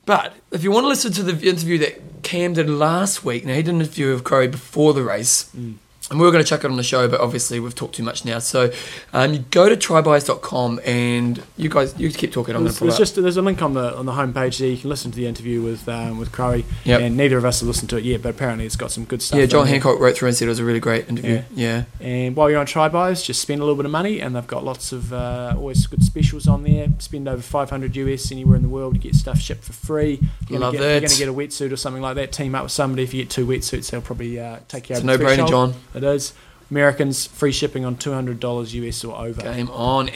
But 0.06 0.34
if 0.52 0.64
you 0.64 0.72
want 0.72 0.86
to 0.86 0.88
listen 0.88 1.12
to 1.14 1.24
the 1.24 1.48
interview 1.48 1.78
that 1.80 2.24
Cam 2.24 2.54
did 2.54 2.70
last 2.70 3.26
week, 3.26 3.46
now 3.46 3.54
he 3.54 3.62
did 3.62 3.74
an 3.74 3.82
interview 3.82 4.14
with 4.14 4.24
Crowe 4.24 4.48
before 4.48 4.94
the 4.94 5.04
race. 5.04 5.52
Mm. 5.56 5.76
And 6.10 6.20
we 6.22 6.26
were 6.26 6.32
going 6.32 6.42
to 6.44 6.50
chuck 6.50 6.64
it 6.64 6.72
on 6.72 6.78
the 6.78 6.84
show, 6.84 7.10
but 7.10 7.20
obviously 7.20 7.60
we've 7.60 7.76
talked 7.76 7.96
too 7.96 8.04
much 8.04 8.24
now. 8.24 8.40
So 8.40 8.72
um, 9.12 9.34
you 9.34 9.40
go 9.52 9.68
to 9.68 9.76
trybuys.com 9.76 10.80
and 10.86 11.44
you 11.58 11.68
guys 11.70 12.00
you 12.00 12.10
keep 12.12 12.32
talking. 12.32 12.56
I'm 12.56 12.62
going 12.62 12.66
There's, 12.66 12.76
to 12.76 12.80
pull 12.80 12.88
there's 12.88 12.96
up. 12.96 13.00
just 13.00 13.16
there's 13.22 13.36
a 13.36 13.42
link 13.42 13.62
on 13.62 13.74
the 13.74 13.94
on 13.94 14.06
the 14.06 14.14
homepage 14.14 14.60
there. 14.60 14.70
You 14.70 14.78
can 14.78 14.90
listen 14.90 15.12
to 15.12 15.18
the 15.18 15.28
interview 15.28 15.62
with 15.62 15.88
um, 15.90 16.18
with 16.18 16.32
Crowe. 16.32 16.64
Yep. 16.86 17.02
And 17.02 17.18
neither 17.18 17.38
of 17.38 17.44
us 17.44 17.60
have 17.60 17.68
listened 17.68 17.90
to 17.90 17.98
it 17.98 18.06
yet, 18.06 18.22
but 18.22 18.30
apparently 18.30 18.66
it's 18.66 18.78
got 18.78 18.92
some 18.92 19.04
good 19.04 19.22
stuff. 19.22 19.38
Yeah, 19.38 19.48
John. 19.48 19.68
Hancock 19.68 20.00
wrote 20.00 20.16
through 20.16 20.30
and 20.30 20.38
said 20.38 20.46
it 20.46 20.50
was 20.50 20.60
a 20.60 20.66
really 20.66 20.80
great 20.80 21.10
interview. 21.10 21.44
Yeah. 21.54 21.84
And 22.00 22.38
while 22.38 22.50
you're 22.50 22.60
on 22.60 22.66
TryBuys, 22.68 23.26
just 23.26 23.42
spend 23.42 23.60
a 23.60 23.64
little 23.66 23.76
bit 23.76 23.86
of 23.86 23.92
money, 23.92 24.22
and 24.22 24.34
they've 24.34 24.48
got 24.48 24.64
lots 24.64 24.94
of 24.94 25.12
uh, 25.12 25.56
always 25.58 25.86
good 25.88 26.04
specials 26.04 26.48
on 26.48 26.64
there. 26.64 26.88
Spend 27.00 27.28
over 27.28 27.42
500 27.42 27.96
US 27.98 28.32
anywhere 28.32 28.56
in 28.56 28.62
the 28.62 28.70
world, 28.70 28.96
you 28.96 29.02
get 29.02 29.14
stuff 29.16 29.40
shipped 29.40 29.66
for 29.66 29.74
free. 29.74 30.22
You're 30.48 30.60
Love 30.60 30.72
get, 30.74 30.82
You're 30.82 31.00
going 31.02 31.10
to 31.10 31.18
get 31.18 31.28
a 31.28 31.34
wetsuit 31.34 31.74
or 31.74 31.76
something 31.76 32.02
like 32.02 32.16
that. 32.16 32.32
Team 32.32 32.56
up 32.56 32.64
with 32.64 32.72
somebody. 32.72 33.04
If 33.04 33.14
you 33.14 33.24
get 33.24 33.30
two 33.30 33.46
wetsuits, 33.46 33.92
they'll 33.92 34.00
probably 34.02 34.40
uh, 34.40 34.60
take 34.70 34.90
you 34.90 34.96
It's 34.96 35.04
over 35.04 35.14
a 35.14 35.18
the 35.18 35.24
no-brainer. 35.38 35.50
John. 35.50 35.74
It 35.98 36.04
is. 36.04 36.34
Americans 36.70 37.26
free 37.28 37.54
shipping 37.54 37.86
on 37.86 37.96
$200 37.96 38.74
US 38.74 39.04
or 39.06 39.18
over. 39.18 39.42
Game 39.42 39.70
on 39.70 40.10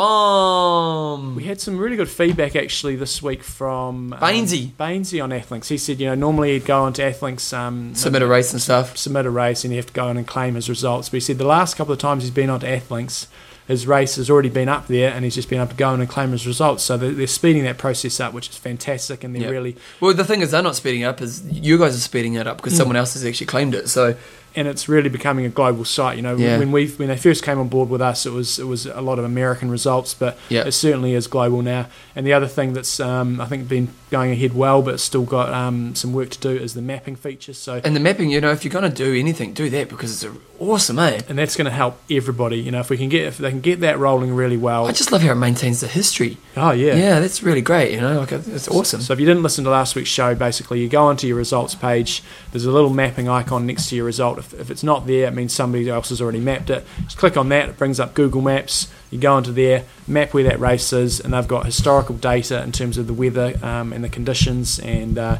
Athlinks.com. 0.00 1.34
We 1.36 1.44
had 1.44 1.60
some 1.60 1.78
really 1.78 1.96
good 1.96 2.08
feedback 2.10 2.56
actually 2.56 2.96
this 2.96 3.22
week 3.22 3.42
from 3.42 4.12
um, 4.12 4.20
Bainesy. 4.20 4.68
Bainesy 4.72 5.22
on 5.22 5.30
Athlinks. 5.30 5.68
He 5.68 5.78
said, 5.78 6.00
you 6.00 6.06
know, 6.06 6.14
normally 6.14 6.52
he'd 6.52 6.64
go 6.66 6.82
onto 6.82 7.02
Athlinks, 7.02 7.56
um, 7.56 7.94
Submit 7.94 8.22
a 8.22 8.26
race 8.26 8.52
and 8.52 8.60
stuff. 8.60 8.96
submit 8.96 9.26
a 9.26 9.30
race 9.30 9.64
and 9.64 9.72
you 9.72 9.78
have 9.78 9.86
to 9.86 9.92
go 9.92 10.08
in 10.08 10.16
and 10.16 10.26
claim 10.26 10.54
his 10.54 10.68
results. 10.68 11.08
But 11.08 11.14
he 11.16 11.20
said 11.20 11.38
the 11.38 11.46
last 11.46 11.76
couple 11.76 11.92
of 11.92 11.98
times 11.98 12.22
he's 12.22 12.30
been 12.32 12.50
onto 12.50 12.66
Athlinks, 12.66 13.26
his 13.66 13.86
race 13.86 14.16
has 14.16 14.28
already 14.28 14.48
been 14.50 14.68
up 14.68 14.88
there 14.88 15.12
and 15.12 15.24
he's 15.24 15.36
just 15.36 15.48
been 15.48 15.60
able 15.60 15.70
to 15.70 15.76
go 15.76 15.94
in 15.94 16.00
and 16.00 16.08
claim 16.10 16.32
his 16.32 16.46
results. 16.46 16.82
So 16.82 16.96
they're, 16.96 17.12
they're 17.12 17.26
speeding 17.26 17.62
that 17.64 17.78
process 17.78 18.18
up, 18.20 18.34
which 18.34 18.48
is 18.50 18.56
fantastic. 18.58 19.22
And 19.24 19.34
they're 19.34 19.42
Yep. 19.42 19.50
really, 19.52 19.76
Well, 20.00 20.12
the 20.12 20.24
thing 20.24 20.40
is, 20.40 20.50
they're 20.50 20.62
not 20.62 20.76
speeding 20.76 21.04
up. 21.04 21.20
Is 21.22 21.44
you 21.50 21.78
guys 21.78 21.96
are 21.96 22.00
speeding 22.00 22.34
it 22.34 22.46
up 22.46 22.56
because 22.58 22.76
someone 22.76 22.96
else 22.96 23.14
has 23.14 23.24
actually 23.24 23.46
claimed 23.46 23.74
it. 23.74 23.88
So 23.88 24.16
and 24.56 24.66
it's 24.68 24.88
really 24.88 25.08
becoming 25.08 25.44
a 25.44 25.48
global 25.48 25.84
site. 25.84 26.16
You 26.16 26.22
know, 26.22 26.36
Yeah. 26.36 26.58
when 26.58 26.72
we 26.72 26.88
when 26.88 27.08
they 27.08 27.16
first 27.16 27.42
came 27.44 27.58
on 27.58 27.68
board 27.68 27.88
with 27.88 28.00
us, 28.02 28.26
it 28.26 28.32
was 28.32 28.58
it 28.58 28.66
was 28.66 28.86
a 28.86 29.00
lot 29.00 29.18
of 29.18 29.24
American 29.24 29.70
results, 29.70 30.14
but 30.14 30.36
Yeah. 30.48 30.62
it 30.66 30.72
certainly 30.72 31.14
is 31.14 31.26
global 31.26 31.62
now. 31.62 31.86
And 32.16 32.26
the 32.26 32.32
other 32.32 32.46
thing 32.48 32.72
that's 32.72 33.00
um, 33.00 33.40
I 33.40 33.46
think 33.46 33.68
been 33.68 33.88
going 34.10 34.32
ahead 34.32 34.52
well, 34.54 34.82
but 34.82 34.98
still 35.00 35.22
got 35.22 35.52
um, 35.52 35.94
some 35.94 36.12
work 36.12 36.30
to 36.30 36.38
do 36.38 36.50
is 36.50 36.74
the 36.74 36.82
mapping 36.82 37.14
feature. 37.16 37.52
So 37.52 37.80
and 37.84 37.94
the 37.94 38.00
mapping, 38.00 38.30
you 38.30 38.40
know, 38.40 38.50
if 38.50 38.64
you're 38.64 38.72
going 38.72 38.90
to 38.90 39.04
do 39.04 39.14
anything, 39.14 39.52
do 39.52 39.70
that 39.70 39.88
because 39.88 40.24
it's 40.24 40.36
awesome, 40.58 40.98
eh? 40.98 41.20
and 41.28 41.38
that's 41.38 41.56
going 41.56 41.66
to 41.66 41.70
help 41.70 41.98
everybody. 42.10 42.56
You 42.58 42.72
know, 42.72 42.80
if 42.80 42.90
we 42.90 42.96
can 42.98 43.08
get 43.08 43.22
if 43.26 43.38
they 43.38 43.50
can 43.50 43.60
get 43.60 43.80
that 43.80 43.98
rolling 43.98 44.34
really 44.34 44.56
well. 44.56 44.86
I 44.86 44.92
just 44.92 45.12
love 45.12 45.22
how 45.22 45.32
it 45.32 45.36
maintains 45.36 45.80
the 45.80 45.86
history. 45.86 46.38
oh 46.56 46.72
yeah. 46.72 46.94
Yeah, 46.96 47.20
that's 47.20 47.42
really 47.42 47.62
great. 47.62 47.92
You 47.92 48.00
know, 48.00 48.18
like 48.20 48.32
it's 48.32 48.66
awesome. 48.68 49.00
So 49.00 49.12
if 49.12 49.20
you 49.20 49.26
didn't 49.26 49.44
listen 49.44 49.62
to 49.64 49.70
last 49.70 49.94
week's 49.94 50.08
show, 50.10 50.34
basically 50.34 50.80
you 50.80 50.88
go 50.88 51.04
onto 51.04 51.26
your 51.28 51.36
results 51.36 51.74
page. 51.76 52.22
There's 52.50 52.64
a 52.66 52.72
little 52.72 52.90
mapping 52.90 53.28
icon 53.28 53.64
next 53.66 53.88
to 53.90 53.96
your 53.96 54.04
result. 54.06 54.39
If, 54.40 54.52
if 54.54 54.70
it's 54.70 54.82
not 54.82 55.06
there, 55.06 55.28
it 55.28 55.34
means 55.34 55.52
somebody 55.52 55.88
else 55.88 56.08
has 56.08 56.20
already 56.20 56.40
mapped 56.40 56.68
it. 56.70 56.84
Just 57.04 57.16
click 57.16 57.36
on 57.36 57.48
that. 57.50 57.68
It 57.68 57.78
brings 57.78 58.00
up 58.00 58.14
Google 58.14 58.42
Maps. 58.42 58.88
You 59.10 59.18
go 59.20 59.38
into 59.38 59.52
there, 59.52 59.84
map 60.08 60.34
where 60.34 60.44
that 60.44 60.58
race 60.58 60.92
is, 60.92 61.20
and 61.20 61.32
they've 61.32 61.46
got 61.46 61.64
historical 61.64 62.16
data 62.16 62.62
in 62.62 62.72
terms 62.72 62.98
of 62.98 63.06
the 63.06 63.14
weather 63.14 63.54
um, 63.62 63.92
and 63.92 64.02
the 64.02 64.08
conditions, 64.08 64.80
and 64.80 65.16
uh, 65.18 65.38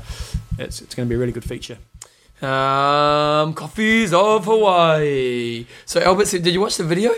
it's, 0.59 0.81
it's 0.81 0.95
going 0.95 1.09
to 1.09 1.11
be 1.11 1.17
a 1.17 1.19
really 1.19 1.33
good 1.33 1.45
feature. 1.45 1.79
Um, 2.41 3.53
coffees 3.55 4.15
of 4.15 4.45
Hawaii. 4.45 5.67
So 5.85 6.01
Albert 6.01 6.29
said, 6.29 6.43
did 6.43 6.55
you 6.55 6.61
watch 6.61 6.77
the 6.77 6.85
video? 6.85 7.13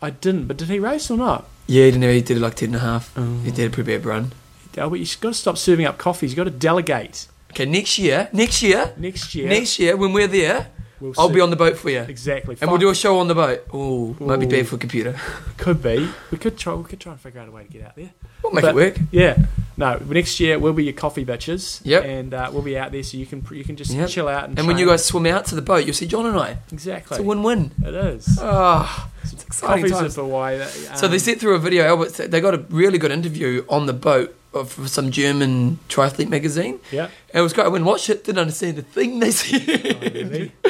I 0.00 0.10
didn't, 0.10 0.46
but 0.46 0.56
did 0.56 0.68
he 0.68 0.78
race 0.78 1.10
or 1.10 1.18
not? 1.18 1.48
Yeah, 1.66 1.86
he 1.86 1.90
didn't. 1.90 2.10
He 2.14 2.22
did 2.22 2.38
like 2.38 2.54
ten 2.54 2.68
and 2.68 2.76
a 2.76 2.78
half. 2.80 3.12
Oh. 3.16 3.38
He 3.44 3.50
did 3.50 3.66
a 3.66 3.74
pretty 3.74 3.96
big 3.96 4.06
run. 4.06 4.32
Albert, 4.76 4.98
you've 4.98 5.20
got 5.20 5.30
to 5.30 5.34
stop 5.34 5.58
serving 5.58 5.86
up 5.86 5.98
coffees. 5.98 6.30
You've 6.30 6.36
got 6.36 6.44
to 6.44 6.50
delegate. 6.50 7.26
Okay, 7.50 7.66
next 7.66 7.98
year, 7.98 8.28
next 8.32 8.62
year, 8.62 8.92
Next 8.96 9.34
year, 9.34 9.48
next 9.48 9.78
year 9.78 9.96
when 9.96 10.12
we're 10.12 10.28
there, 10.28 10.68
we'll 11.00 11.14
I'll 11.18 11.28
see- 11.28 11.34
be 11.34 11.40
on 11.40 11.50
the 11.50 11.56
boat 11.56 11.76
for 11.78 11.90
you, 11.90 12.00
exactly. 12.00 12.56
and 12.60 12.70
we'll 12.70 12.78
do 12.80 12.88
a 12.90 12.94
show 12.94 13.18
on 13.18 13.28
the 13.28 13.34
boat. 13.34 13.64
Oh, 13.72 14.16
might 14.20 14.40
be 14.40 14.46
bad 14.46 14.66
for 14.68 14.76
a 14.76 14.78
computer. 14.78 15.18
Could 15.56 15.82
be. 15.82 16.08
We 16.30 16.38
could 16.38 16.56
try. 16.56 16.74
We 16.74 16.84
could 16.84 17.00
try 17.00 17.12
and 17.12 17.20
figure 17.20 17.40
out 17.40 17.48
a 17.48 17.50
way 17.50 17.64
to 17.64 17.68
get 17.70 17.82
out 17.84 17.96
there. 17.96 18.10
We'll 18.42 18.52
make 18.52 18.62
But- 18.62 18.70
it 18.70 18.74
work. 18.74 18.96
Yeah. 19.10 19.36
No. 19.76 19.96
Next 20.08 20.40
year 20.40 20.58
we'll 20.58 20.72
be 20.72 20.84
your 20.84 20.92
coffee 20.92 21.24
bitches. 21.24 21.80
Yep. 21.84 22.04
And 22.04 22.34
uh, 22.34 22.50
we'll 22.52 22.62
be 22.62 22.76
out 22.78 22.90
there, 22.92 23.02
so 23.02 23.16
you 23.16 23.26
can 23.26 23.44
you 23.52 23.64
can 23.64 23.76
just 23.76 23.92
Yep. 23.92 24.08
chill 24.08 24.28
out 24.28 24.44
and. 24.48 24.58
And 24.58 24.66
when 24.68 24.78
you 24.78 24.86
guys 24.86 25.04
swim 25.04 25.26
out 25.26 25.44
to 25.46 25.54
the 25.54 25.62
boat, 25.62 25.84
you'll 25.84 25.94
see 25.94 26.06
John 26.06 26.26
and 26.26 26.36
I. 26.38 26.58
exactly. 26.72 27.16
It's 27.16 27.24
a 27.24 27.26
win-win. 27.26 27.72
It 27.84 27.94
is. 27.94 28.38
Ah, 28.40 29.08
it's 29.22 29.44
exciting 29.44 29.90
times. 29.90 30.14
that- 30.16 30.96
So 30.98 31.06
they 31.08 31.14
um, 31.16 31.18
sent 31.20 31.40
through 31.40 31.54
a 31.54 31.58
video. 31.58 31.84
Albert, 31.84 32.14
they 32.30 32.40
got 32.40 32.54
a 32.54 32.58
really 32.70 32.98
good 32.98 33.12
interview 33.12 33.64
on 33.68 33.86
the 33.86 33.92
boat 33.92 34.34
of 34.54 34.88
some 34.88 35.10
German 35.10 35.78
triathlete 35.88 36.28
magazine. 36.28 36.80
Yeah. 36.90 37.04
And 37.04 37.40
it 37.40 37.42
was 37.42 37.52
great. 37.52 37.64
I 37.64 37.68
went 37.68 37.82
and 37.82 37.86
watched 37.86 38.08
it, 38.08 38.24
didn't 38.24 38.38
understand 38.38 38.78
a 38.78 38.82
thing 38.82 39.18
they 39.18 39.30
said. 39.30 39.62
Oh, 39.68 40.08
really? 40.08 40.52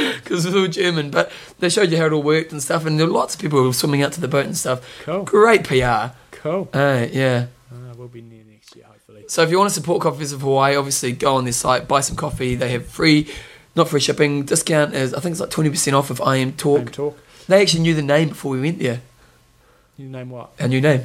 because 0.44 0.54
it 0.54 0.58
was 0.58 0.62
all 0.62 0.82
German. 0.82 1.10
But 1.10 1.30
they 1.58 1.68
showed 1.68 1.90
you 1.90 1.96
how 1.98 2.06
it 2.06 2.12
all 2.12 2.22
worked 2.22 2.52
and 2.52 2.62
stuff. 2.62 2.86
And 2.86 2.98
there 2.98 3.06
were 3.06 3.12
lots 3.12 3.34
of 3.34 3.40
people 3.40 3.58
who 3.60 3.66
were 3.66 3.72
swimming 3.72 4.02
out 4.02 4.12
to 4.12 4.20
the 4.20 4.28
boat 4.28 4.46
and 4.46 4.56
stuff. 4.56 4.80
Cool. 5.04 5.24
Great 5.24 5.64
PR. 5.64 6.14
Cool. 6.32 6.68
Uh, 6.72 7.06
yeah. 7.10 7.46
Uh, 7.72 7.94
we'll 7.96 8.08
be 8.08 8.20
near 8.22 8.44
next 8.50 8.74
year, 8.76 8.84
hopefully. 8.86 9.24
So 9.28 9.42
if 9.42 9.50
you 9.50 9.58
want 9.58 9.70
to 9.70 9.74
support 9.74 10.02
Coffees 10.02 10.32
of 10.32 10.40
Hawaii, 10.42 10.76
obviously 10.76 11.12
go 11.12 11.36
on 11.36 11.44
their 11.44 11.52
site, 11.52 11.88
buy 11.88 12.00
some 12.00 12.16
coffee. 12.16 12.54
They 12.54 12.70
have 12.70 12.86
free, 12.86 13.28
not 13.74 13.88
free 13.88 14.00
shipping. 14.00 14.44
Discount 14.44 14.94
is 14.94 15.12
I 15.14 15.20
think 15.20 15.32
it's 15.32 15.40
like 15.40 15.50
twenty 15.50 15.70
percent 15.70 15.96
off 15.96 16.10
of 16.10 16.18
IMTalk. 16.20 16.76
Name 16.78 16.88
talk. 16.88 17.18
They 17.48 17.62
actually 17.62 17.82
knew 17.82 17.94
the 17.94 18.02
name 18.02 18.28
before 18.28 18.52
we 18.52 18.60
went 18.60 18.78
there. 18.78 19.00
You 19.96 20.08
name 20.08 20.30
what? 20.30 20.50
Our 20.60 20.68
new 20.68 20.80
name 20.80 21.02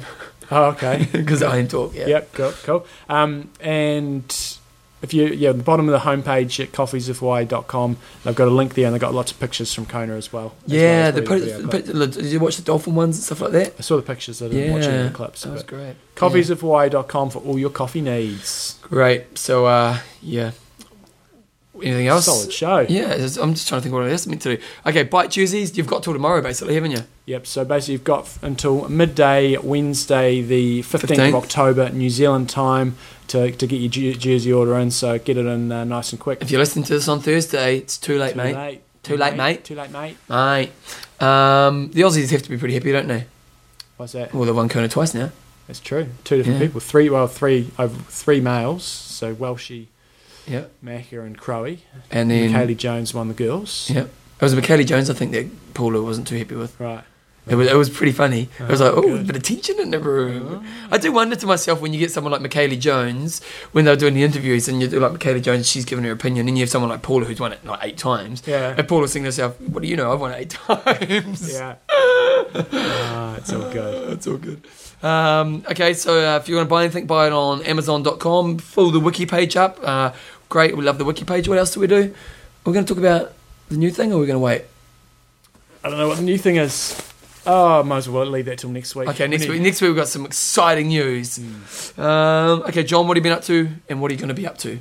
Oh, 0.50 0.66
okay. 0.66 1.08
because 1.12 1.40
IMTalk. 1.40 1.94
Yeah. 1.94 2.06
Yep. 2.06 2.32
Cool. 2.34 2.52
Cool. 2.62 2.86
Um, 3.08 3.50
and 3.60 4.43
if 5.04 5.14
you 5.14 5.26
yeah, 5.26 5.50
at 5.50 5.58
the 5.58 5.62
bottom 5.62 5.88
of 5.88 5.92
the 5.92 6.00
homepage 6.10 6.58
at 6.62 6.72
coffeesofhawaii.com, 6.72 7.96
they've 8.24 8.34
got 8.34 8.48
a 8.48 8.50
link 8.50 8.74
there, 8.74 8.86
and 8.86 8.94
they've 8.94 9.00
got 9.00 9.14
lots 9.14 9.30
of 9.30 9.38
pictures 9.38 9.72
from 9.72 9.86
Kona 9.86 10.14
as 10.14 10.32
well. 10.32 10.54
as 10.66 10.72
Yeah, 10.72 11.10
well 11.10 11.32
as 11.34 11.44
the, 11.44 11.62
the 11.62 11.92
the, 11.92 12.06
did 12.06 12.24
you 12.26 12.40
watch 12.40 12.56
the 12.56 12.62
dolphin 12.62 12.94
ones 12.94 13.16
and 13.16 13.24
stuff 13.24 13.40
like 13.42 13.52
that? 13.52 13.74
I 13.78 13.82
saw 13.82 13.96
the 13.96 14.02
pictures. 14.02 14.42
I 14.42 14.48
didn't 14.48 14.72
watch 14.72 14.84
any 14.84 15.06
of 15.06 15.12
the 15.12 15.16
clips. 15.16 15.42
That 15.42 15.52
was 15.52 15.62
great. 15.62 15.94
Coffeesofhawaii.com 16.16 17.30
for 17.30 17.38
all 17.40 17.58
your 17.58 17.70
coffee 17.70 18.00
needs. 18.00 18.78
Great. 18.82 19.38
So, 19.38 19.66
uh, 19.66 19.98
yeah. 20.22 20.52
Anything 21.82 22.06
else? 22.06 22.26
Solid 22.26 22.52
show. 22.52 22.86
Yeah, 22.88 23.14
I'm 23.14 23.54
just 23.54 23.66
trying 23.66 23.80
to 23.80 23.82
think 23.82 23.92
what 23.92 24.08
else 24.08 24.26
I 24.28 24.30
meant 24.30 24.42
to 24.42 24.56
do. 24.56 24.62
Okay, 24.86 25.02
bite 25.02 25.30
jerseys. 25.32 25.76
You've 25.76 25.88
got 25.88 26.04
till 26.04 26.12
tomorrow, 26.12 26.40
basically, 26.40 26.74
haven't 26.74 26.92
you? 26.92 27.02
Yep. 27.26 27.46
So 27.48 27.64
basically, 27.64 27.94
you've 27.94 28.04
got 28.04 28.30
until 28.42 28.88
midday 28.88 29.56
Wednesday, 29.58 30.40
the 30.40 30.82
fifteenth 30.82 31.18
15th. 31.18 31.28
of 31.30 31.34
October, 31.34 31.90
New 31.90 32.10
Zealand 32.10 32.48
time, 32.48 32.96
to, 33.28 33.50
to 33.50 33.66
get 33.66 33.76
your 33.96 34.14
jersey 34.14 34.52
order 34.52 34.76
in. 34.78 34.90
So 34.90 35.18
get 35.18 35.36
it 35.36 35.46
in 35.46 35.70
uh, 35.72 35.84
nice 35.84 36.12
and 36.12 36.20
quick. 36.20 36.40
If 36.42 36.50
you're 36.50 36.60
listening 36.60 36.84
to 36.86 36.94
this 36.94 37.08
on 37.08 37.20
Thursday, 37.20 37.78
it's 37.78 37.98
too 37.98 38.18
late, 38.18 38.32
Too 38.32 38.38
mate. 38.38 38.54
late. 38.56 38.80
Too 39.02 39.16
late, 39.16 39.36
mate. 39.36 39.64
Too 39.64 39.74
late, 39.74 39.90
mate. 39.90 40.16
Mate. 40.28 40.70
Um, 41.20 41.90
the 41.92 42.02
Aussies 42.02 42.30
have 42.30 42.42
to 42.42 42.48
be 42.50 42.56
pretty 42.56 42.74
happy, 42.74 42.90
don't 42.92 43.06
they? 43.08 43.26
What's 43.96 44.12
that? 44.12 44.32
Well, 44.34 44.44
they've 44.44 44.56
won 44.56 44.68
Kona 44.68 44.88
twice 44.88 45.14
now. 45.14 45.30
That's 45.66 45.80
true. 45.80 46.08
Two 46.24 46.38
different 46.38 46.60
Yeah. 46.60 46.66
people. 46.66 46.80
Three. 46.80 47.08
Well, 47.10 47.26
three 47.26 47.70
over 47.78 47.94
three 48.08 48.40
males. 48.40 48.82
So 48.84 49.34
Welshie, 49.34 49.86
Yeah. 50.46 50.64
Macca, 50.84 51.24
and 51.24 51.38
Crowie. 51.38 51.80
And 52.10 52.30
then. 52.30 52.50
Kaylee 52.52 52.76
Jones 52.76 53.14
won 53.14 53.28
the 53.28 53.34
girls. 53.34 53.90
Yeah. 53.90 54.02
It 54.02 54.42
was 54.42 54.54
Michellie 54.54 54.84
Jones, 54.84 55.08
I 55.08 55.14
think, 55.14 55.32
that 55.32 55.74
Paula 55.74 56.02
wasn't 56.02 56.26
too 56.26 56.36
happy 56.36 56.54
with. 56.56 56.78
Right. 56.80 57.04
It 57.46 57.56
was, 57.56 57.68
it 57.68 57.76
was 57.76 57.90
pretty 57.90 58.12
funny. 58.12 58.48
I 58.58 58.64
was 58.68 58.80
Oh, 58.80 58.94
like, 58.94 59.04
oh, 59.04 59.22
bit 59.24 59.36
of 59.36 59.42
tension 59.42 59.78
in 59.78 59.90
the 59.90 59.98
room. 59.98 60.66
I 60.90 60.96
do 60.96 61.12
wonder 61.12 61.36
to 61.36 61.46
myself 61.46 61.80
when 61.82 61.92
you 61.92 61.98
get 61.98 62.10
someone 62.10 62.32
like 62.32 62.40
Michellie 62.40 62.78
Jones, 62.80 63.42
when 63.72 63.84
they're 63.84 63.96
doing 63.96 64.14
the 64.14 64.22
interviews, 64.22 64.66
and 64.66 64.80
you 64.80 64.88
do 64.88 64.98
like 64.98 65.12
Michellie 65.12 65.42
Jones, 65.42 65.68
she's 65.68 65.84
giving 65.84 66.04
her 66.06 66.10
opinion, 66.12 66.48
and 66.48 66.56
you 66.56 66.62
have 66.62 66.70
someone 66.70 66.88
like 66.90 67.02
Paula 67.02 67.26
who's 67.26 67.38
won 67.40 67.52
it 67.52 67.62
like 67.66 67.80
eight 67.82 67.98
times. 67.98 68.42
Yeah. 68.46 68.74
And 68.78 68.88
Paula's 68.88 69.12
thinking 69.12 69.24
to 69.24 69.28
herself, 69.28 69.60
what 69.60 69.82
do 69.82 69.88
you 69.88 69.96
know? 69.96 70.10
I've 70.10 70.20
won 70.20 70.32
it 70.32 70.36
eight 70.40 70.50
times. 70.66 71.52
Yeah. 71.52 71.76
Ah, 72.56 73.36
it's 73.36 73.52
all 73.52 73.70
good. 73.72 74.12
it's 74.14 74.26
all 74.26 74.36
good. 74.36 74.64
Um, 75.02 75.64
okay, 75.70 75.92
so 75.92 76.18
uh, 76.34 76.36
if 76.38 76.48
you 76.48 76.54
want 76.56 76.66
to 76.66 76.70
buy 76.70 76.84
anything, 76.84 77.06
buy 77.06 77.26
it 77.26 77.32
on 77.32 77.62
Amazon.com. 77.62 78.58
Fill 78.58 78.90
the 78.90 79.00
wiki 79.00 79.26
page 79.26 79.56
up. 79.56 79.78
Uh, 79.82 80.12
great, 80.48 80.76
we 80.76 80.84
love 80.84 80.98
the 80.98 81.04
wiki 81.04 81.24
page. 81.24 81.48
What 81.48 81.58
else 81.58 81.74
do 81.74 81.80
we 81.80 81.86
do? 81.88 82.14
We're 82.64 82.72
going 82.72 82.84
to 82.84 82.94
talk 82.94 82.98
about 83.02 83.32
the 83.68 83.76
new 83.76 83.90
thing, 83.90 84.12
or 84.12 84.18
we're 84.18 84.26
going 84.26 84.36
to 84.36 84.40
wait? 84.40 84.64
I 85.82 85.88
don't 85.90 85.98
know 85.98 86.08
what 86.08 86.16
the 86.18 86.22
new 86.22 86.38
thing 86.38 86.56
is. 86.56 86.96
Oh, 87.46 87.82
might 87.82 87.98
as 87.98 88.08
well 88.08 88.24
leave 88.26 88.46
that 88.46 88.58
till 88.58 88.70
next 88.70 88.94
week. 88.96 89.08
Okay, 89.08 89.26
next 89.26 89.44
We 89.44 89.50
week. 89.54 89.62
Next 89.62 89.80
week 89.80 89.88
we've 89.88 89.96
got 89.96 90.08
some 90.08 90.24
exciting 90.26 90.88
news. 90.88 91.38
Um, 91.98 92.62
okay, 92.68 92.82
John, 92.84 93.06
what 93.06 93.16
have 93.16 93.24
you 93.24 93.30
been 93.30 93.36
up 93.38 93.44
to, 93.44 93.68
and 93.88 94.00
what 94.00 94.10
are 94.10 94.14
you 94.14 94.18
going 94.20 94.28
to 94.28 94.34
be 94.34 94.46
up 94.46 94.58
to? 94.58 94.80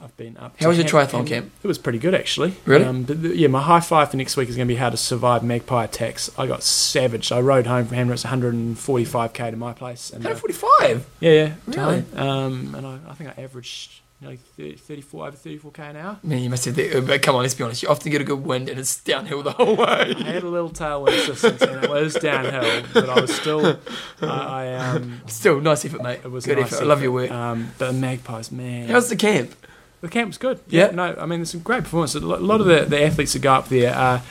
I've 0.00 0.16
been 0.18 0.36
up. 0.36 0.54
How 0.60 0.68
was 0.68 0.76
your 0.78 0.86
triathlon 0.86 1.10
Ham- 1.10 1.26
camp? 1.26 1.52
It 1.62 1.66
was 1.66 1.78
pretty 1.78 1.98
good 1.98 2.14
actually. 2.14 2.54
Really? 2.66 2.84
Um, 2.84 3.02
but 3.04 3.22
the- 3.22 3.34
yeah, 3.36 3.48
my 3.48 3.62
high 3.62 3.80
five 3.80 4.10
for 4.10 4.16
next 4.18 4.36
week 4.36 4.48
is 4.48 4.54
going 4.54 4.68
to 4.68 4.72
be 4.72 4.76
how 4.78 4.90
to 4.90 4.96
survive 4.96 5.42
magpie 5.42 5.84
attacks. 5.84 6.30
I 6.38 6.46
got 6.46 6.62
savaged. 6.62 7.32
I 7.32 7.40
rode 7.40 7.66
home 7.66 7.86
from 7.86 7.96
Hanmer's 7.96 8.22
145k 8.24 9.50
to 9.52 9.56
my 9.56 9.72
place. 9.72 10.10
And, 10.10 10.24
uh, 10.24 10.30
145. 10.30 11.06
yeah, 11.20 11.30
yeah, 11.32 11.52
Really? 11.66 12.04
Um, 12.14 12.74
and 12.74 12.86
I, 12.86 12.98
I 13.08 13.14
think 13.14 13.36
I 13.36 13.42
averaged 13.42 14.00
you 14.20 14.26
know, 14.26 14.30
like 14.30 14.40
30, 14.56 14.76
34 14.76 15.26
over 15.28 15.36
34k 15.36 15.78
an 15.90 15.96
hour. 15.96 16.18
Man, 16.22 16.42
you 16.42 16.48
must 16.50 16.64
have 16.64 16.74
that. 16.76 17.04
But 17.06 17.20
come 17.22 17.34
on, 17.36 17.42
let's 17.42 17.54
be 17.54 17.64
honest. 17.64 17.82
You 17.82 17.88
often 17.90 18.10
get 18.10 18.20
a 18.20 18.24
good 18.24 18.44
wind 18.44 18.68
and 18.68 18.78
it's 18.80 18.98
downhill 19.02 19.42
the 19.42 19.52
whole 19.52 19.76
way. 19.76 20.14
I 20.16 20.22
had 20.22 20.42
a 20.42 20.48
little 20.48 20.70
tailwind 20.70 21.18
assistance 21.28 21.60
and 21.62 21.84
it 21.84 21.90
was 21.90 22.14
downhill, 22.14 22.82
but 22.94 23.10
I 23.10 23.20
was 23.20 23.34
still, 23.34 23.78
I, 24.22 24.26
I 24.26 24.74
um, 24.74 25.20
Still, 25.26 25.60
nice 25.60 25.84
effort, 25.84 26.02
mate. 26.02 26.20
it 26.24 26.30
was 26.30 26.46
good 26.46 26.58
a 26.58 26.62
nice 26.62 26.72
effort. 26.72 26.84
I 26.84 26.86
love 26.86 27.02
your 27.02 27.12
work. 27.12 27.30
Um, 27.30 27.72
but 27.78 27.92
the 27.92 27.98
Magpies, 27.98 28.50
man, 28.50 28.88
How's 28.88 29.08
the 29.10 29.16
camp? 29.16 29.54
the 30.00 30.08
camp 30.08 30.28
was 30.28 30.38
good. 30.38 30.60
Yeah. 30.68 30.90
no, 30.92 31.14
I 31.18 31.26
mean, 31.26 31.40
there's 31.40 31.50
some 31.50 31.60
great 31.60 31.82
performance. 31.82 32.14
A 32.14 32.20
lot 32.20 32.60
of 32.60 32.66
the, 32.66 32.84
the 32.84 33.02
athletes 33.02 33.32
that 33.34 33.42
go 33.42 33.52
up 33.54 33.68
there 33.68 33.94
are 33.94 34.22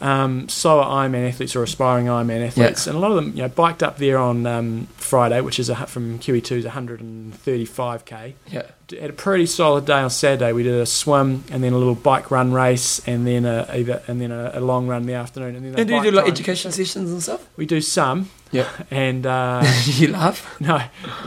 um, 0.00 0.48
SOA 0.48 0.84
Ironman 0.84 1.28
athletes 1.28 1.54
or 1.56 1.62
aspiring 1.62 2.06
Ironman 2.06 2.46
athletes, 2.46 2.86
and 2.86 2.96
a 2.96 2.98
lot 3.00 3.10
of 3.10 3.16
them, 3.16 3.30
you 3.36 3.42
know, 3.42 3.48
biked 3.48 3.82
up 3.82 3.98
there 3.98 4.18
on 4.18 4.46
um, 4.46 4.86
Friday, 4.96 5.40
which 5.40 5.58
is 5.58 5.68
a, 5.68 5.86
from 5.86 6.18
QE2 6.18 6.52
is 6.58 6.64
135k. 6.64 8.34
Yeah. 8.50 8.62
had 9.00 9.10
a 9.10 9.12
pretty 9.14 9.46
solid 9.46 9.86
day 9.86 10.00
on 10.00 10.10
Saturday. 10.10 10.52
We 10.52 10.62
did 10.62 10.74
a 10.74 10.86
swim 10.86 11.44
and 11.50 11.62
then 11.62 11.72
a 11.72 11.78
little 11.78 11.94
bike 11.94 12.30
run 12.30 12.52
race 12.52 13.00
and 13.06 13.26
then 13.26 13.44
a 13.44 13.66
either, 13.72 14.02
and 14.06 14.20
then 14.20 14.32
a, 14.32 14.52
a 14.54 14.60
long 14.60 14.86
run 14.86 15.02
in 15.02 15.06
the 15.06 15.14
afternoon 15.14 15.56
and 15.56 15.64
then 15.64 15.78
And 15.78 15.88
do 15.88 15.94
you 15.94 16.02
do 16.02 16.10
like 16.10 16.28
education 16.28 16.72
sessions 16.72 17.10
and 17.10 17.22
stuff? 17.22 17.46
We 17.56 17.66
do 17.66 17.80
some. 17.80 18.30
Yeah. 18.52 18.68
And 18.90 19.24
uh, 19.26 19.62
you 19.84 20.08
laugh. 20.08 20.60
no, 20.60 20.82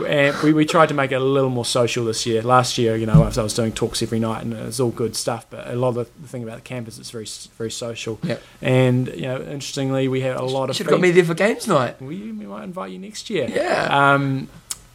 and 0.06 0.36
we, 0.42 0.52
we 0.52 0.64
tried 0.66 0.88
to 0.88 0.94
make 0.94 1.12
it 1.12 1.16
a 1.16 1.20
little 1.24 1.50
more 1.50 1.64
social 1.64 2.04
this 2.04 2.26
year. 2.26 2.42
Last 2.42 2.76
year, 2.78 2.96
you 2.96 3.06
know, 3.06 3.22
I 3.22 3.42
was, 3.42 3.54
doing 3.54 3.72
talks 3.72 4.02
every 4.02 4.18
night 4.20 4.42
and 4.42 4.52
it 4.52 4.64
was 4.64 4.80
all 4.80 4.90
good 4.90 5.16
stuff. 5.16 5.46
But 5.48 5.66
a 5.68 5.74
lot 5.74 5.88
of 5.90 5.94
the, 5.94 6.06
the 6.20 6.28
thing 6.28 6.42
about 6.42 6.56
the 6.56 6.62
campus, 6.62 6.98
it's 6.98 7.10
very 7.10 7.26
very 7.56 7.70
social. 7.70 8.18
Yep. 8.22 8.42
And 8.60 9.08
you 9.08 9.22
know, 9.22 9.36
interestingly, 9.40 10.08
we 10.08 10.20
had 10.20 10.36
a 10.36 10.44
lot 10.44 10.70
of. 10.70 10.76
Should 10.76 10.86
have 10.86 10.92
got 10.92 11.00
me 11.00 11.10
there 11.10 11.24
for 11.24 11.34
games 11.34 11.66
night. 11.66 12.00
We, 12.00 12.16
we 12.32 12.46
might 12.46 12.64
invite 12.64 12.92
you 12.92 12.98
next 12.98 13.30
year. 13.30 13.48
Yeah. 13.48 14.12
Um, 14.12 14.48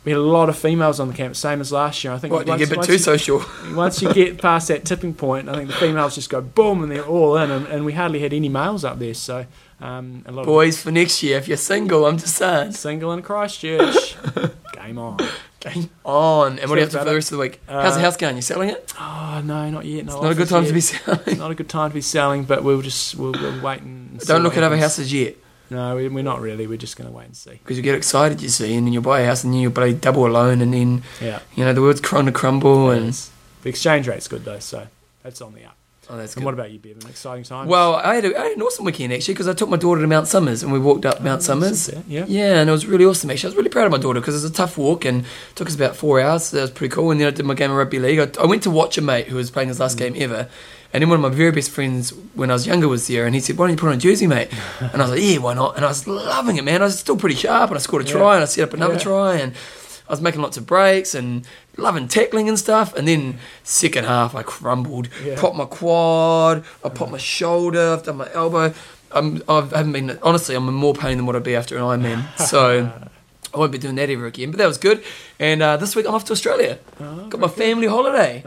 we 0.05 0.11
had 0.13 0.19
a 0.19 0.21
lot 0.21 0.47
of 0.47 0.57
females 0.57 0.99
on 0.99 1.09
the 1.09 1.13
campus, 1.13 1.39
same 1.39 1.59
as 1.59 1.71
last 1.73 2.03
year. 2.03 2.13
I 2.13 2.17
think 2.19 2.33
What, 2.33 2.45
do 2.45 2.51
you 2.53 2.57
once- 2.57 2.69
get 2.69 2.71
a 2.77 2.79
bit 2.79 2.85
too 2.85 2.93
you- 2.93 2.99
social? 2.99 3.43
once 3.73 4.01
you 4.01 4.13
get 4.13 4.37
past 4.41 4.69
that 4.69 4.85
tipping 4.85 5.13
point, 5.13 5.49
I 5.49 5.55
think 5.55 5.67
the 5.69 5.75
females 5.75 6.15
just 6.15 6.29
go 6.29 6.39
boom 6.41 6.83
and 6.83 6.91
they're 6.91 7.05
all 7.05 7.35
in, 7.37 7.51
and, 7.51 7.67
and 7.67 7.85
we 7.85 7.93
hardly 7.93 8.19
had 8.19 8.33
any 8.33 8.47
males 8.49 8.85
up 8.85 8.97
there. 8.99 9.13
So 9.13 9.45
um, 9.81 10.23
a 10.25 10.31
lot 10.31 10.45
Boys, 10.45 10.81
for 10.81 10.91
next 10.91 11.21
year, 11.23 11.37
if 11.37 11.47
you're 11.47 11.57
single, 11.57 12.05
I'm 12.05 12.17
just 12.17 12.35
saying. 12.35 12.73
single 12.73 13.11
in 13.13 13.21
Christchurch. 13.21 14.15
Game 14.73 14.97
on. 14.97 15.17
Game 15.59 15.89
on. 16.05 16.59
And 16.59 16.69
what 16.69 16.75
do 16.75 16.81
you 16.81 16.87
have 16.87 16.89
to 16.91 16.97
do 16.97 16.99
for 16.99 17.05
the 17.09 17.15
rest 17.15 17.31
of 17.31 17.37
the 17.37 17.41
week? 17.41 17.59
How's 17.67 17.95
the 17.95 17.99
Uh, 17.99 18.03
house 18.03 18.17
going? 18.17 18.35
You 18.37 18.41
selling 18.41 18.69
it? 18.69 18.93
Oh 18.99 19.41
no, 19.43 19.69
not 19.69 19.85
yet. 19.85 20.05
No 20.05 20.13
It's 20.13 20.21
not 20.23 20.31
a 20.31 20.35
good 20.35 20.47
time 20.49 20.65
to 20.65 20.73
be 20.73 20.81
selling. 20.81 21.37
Not 21.37 21.51
a 21.51 21.55
good 21.55 21.69
time 21.69 21.89
to 21.91 21.93
be 21.93 22.01
selling, 22.01 22.43
but 22.45 22.63
we'll 22.63 22.81
just 22.81 23.15
we'll, 23.15 23.33
we'll 23.33 23.61
wait 23.61 23.81
and 23.81 24.21
see 24.21 24.27
Don't 24.27 24.43
look 24.43 24.55
at 24.57 24.63
other 24.63 24.77
houses 24.77 25.11
yet. 25.13 25.35
No, 25.69 25.95
we, 25.95 26.07
we're 26.07 26.23
not 26.23 26.41
really. 26.41 26.65
We're 26.65 26.77
just 26.77 26.97
going 26.97 27.07
to 27.09 27.15
wait 27.15 27.25
and 27.25 27.37
see. 27.37 27.51
Because 27.51 27.77
you 27.77 27.83
get 27.83 27.93
excited, 27.93 28.41
you 28.41 28.49
see, 28.49 28.73
and 28.75 28.87
then 28.87 28.93
you 28.93 29.01
buy 29.01 29.19
a 29.19 29.25
house 29.27 29.43
and 29.43 29.53
then 29.53 29.59
you 29.61 29.69
play 29.69 29.93
double 29.93 30.25
alone, 30.25 30.61
and 30.61 30.73
then, 30.73 31.03
Yeah. 31.21 31.41
you 31.55 31.63
know, 31.63 31.73
the 31.73 31.81
world's 31.81 32.01
trying 32.01 32.25
to 32.25 32.31
crumble. 32.31 32.89
And 32.89 33.13
The 33.61 33.69
exchange 33.69 34.07
rate's 34.07 34.27
good 34.27 34.45
though, 34.45 34.57
so 34.59 34.87
that's 35.21 35.41
on 35.41 35.53
the 35.53 35.65
up. 35.65 35.75
Oh, 36.11 36.17
that's 36.17 36.33
And 36.33 36.41
good. 36.41 36.45
what 36.45 36.53
about 36.55 36.71
you, 36.71 36.79
Bevan? 36.79 37.07
Exciting 37.07 37.43
time. 37.43 37.67
Well, 37.67 37.95
I 37.95 38.15
had, 38.15 38.25
a, 38.25 38.35
I 38.35 38.43
had 38.45 38.51
an 38.53 38.61
awesome 38.63 38.83
weekend 38.83 39.13
actually 39.13 39.35
because 39.35 39.47
I 39.47 39.53
took 39.53 39.69
my 39.69 39.77
daughter 39.77 40.01
to 40.01 40.07
Mount 40.07 40.27
Somers 40.27 40.63
and 40.63 40.71
we 40.71 40.79
walked 40.79 41.05
up 41.05 41.17
oh, 41.19 41.23
Mount 41.23 41.43
Somers. 41.43 41.89
Yeah. 42.07 42.25
Yeah, 42.27 42.59
and 42.59 42.69
it 42.69 42.71
was 42.71 42.87
really 42.87 43.05
awesome 43.05 43.29
actually. 43.29 43.47
I 43.47 43.51
was 43.51 43.57
really 43.57 43.69
proud 43.69 43.85
of 43.85 43.91
my 43.91 43.99
daughter 43.99 44.19
because 44.19 44.33
it 44.33 44.43
was 44.43 44.51
a 44.51 44.53
tough 44.53 44.77
walk 44.77 45.05
and 45.05 45.21
it 45.21 45.55
took 45.55 45.67
us 45.67 45.75
about 45.75 45.95
four 45.95 46.19
hours. 46.19 46.45
So 46.45 46.57
that 46.57 46.63
was 46.63 46.71
pretty 46.71 46.93
cool. 46.93 47.11
And 47.11 47.21
then 47.21 47.27
I 47.27 47.31
did 47.31 47.45
my 47.45 47.53
game 47.53 47.69
of 47.69 47.77
rugby 47.77 47.99
league. 47.99 48.19
I, 48.19 48.41
I 48.41 48.47
went 48.47 48.63
to 48.63 48.71
watch 48.71 48.97
a 48.97 49.01
mate 49.01 49.27
who 49.27 49.35
was 49.35 49.51
playing 49.51 49.69
his 49.69 49.79
last 49.79 49.97
mm. 49.97 49.99
game 49.99 50.13
ever. 50.17 50.49
And 50.91 51.03
then 51.03 51.09
one 51.09 51.17
of 51.17 51.21
my 51.21 51.29
very 51.29 51.51
best 51.51 51.69
friends 51.69 52.09
when 52.33 52.49
I 52.49 52.53
was 52.53 52.65
younger 52.65 52.87
was 52.87 53.07
there 53.07 53.27
and 53.27 53.35
he 53.35 53.41
said, 53.41 53.57
Why 53.57 53.67
don't 53.67 53.75
you 53.75 53.77
put 53.77 53.89
on 53.89 53.93
a 53.93 53.97
jersey, 53.97 54.25
mate? 54.25 54.49
And 54.79 54.95
I 55.01 55.05
was 55.05 55.11
like, 55.11 55.21
Yeah, 55.21 55.37
why 55.37 55.53
not? 55.53 55.75
And 55.75 55.85
I 55.85 55.89
was 55.89 56.07
loving 56.07 56.57
it, 56.57 56.63
man. 56.63 56.81
I 56.81 56.85
was 56.85 56.97
still 56.97 57.17
pretty 57.17 57.35
sharp 57.35 57.69
and 57.69 57.77
I 57.77 57.79
scored 57.79 58.01
a 58.01 58.05
try 58.05 58.31
Yeah. 58.31 58.33
and 58.35 58.41
I 58.41 58.45
set 58.45 58.67
up 58.67 58.73
another 58.73 58.93
Yeah. 58.95 58.99
try 58.99 59.35
and 59.35 59.53
I 60.09 60.13
was 60.13 60.21
making 60.21 60.41
lots 60.41 60.57
of 60.57 60.65
breaks 60.65 61.13
and 61.13 61.47
loving 61.77 62.07
tackling 62.07 62.49
and 62.49 62.57
stuff. 62.57 62.95
And 62.95 63.07
then 63.07 63.37
second 63.63 64.05
half, 64.05 64.33
I 64.33 64.41
crumbled. 64.41 65.07
Yeah. 65.23 65.39
Popped 65.39 65.55
my 65.55 65.65
quad. 65.65 66.65
I 66.83 66.89
popped 66.89 67.11
my 67.11 67.19
shoulder. 67.19 67.93
I've 67.93 68.03
done 68.03 68.17
my 68.17 68.29
elbow. 68.33 68.73
I'm, 69.11 69.43
I've, 69.47 69.71
I 69.73 69.77
haven't 69.77 69.93
been. 69.93 70.17
Honestly, 70.23 70.55
I'm 70.55 70.67
in 70.67 70.73
more 70.73 70.93
pain 70.95 71.17
than 71.17 71.25
what 71.27 71.35
I'd 71.35 71.43
be 71.43 71.55
after 71.55 71.77
an 71.77 71.83
Ironman. 71.83 72.25
So 72.47 72.91
I 73.53 73.57
won't 73.57 73.71
be 73.71 73.77
doing 73.77 73.95
that 73.95 74.09
ever 74.09 74.25
again. 74.25 74.49
But 74.51 74.57
that 74.57 74.67
was 74.67 74.77
good. 74.79 75.03
And 75.39 75.61
uh, 75.61 75.77
this 75.77 75.95
week 75.95 76.07
I'm 76.07 76.15
off 76.15 76.25
to 76.25 76.33
Australia. 76.33 76.79
Got 76.97 77.39
my 77.39 77.47
family 77.47 77.87
holiday. 77.87 78.43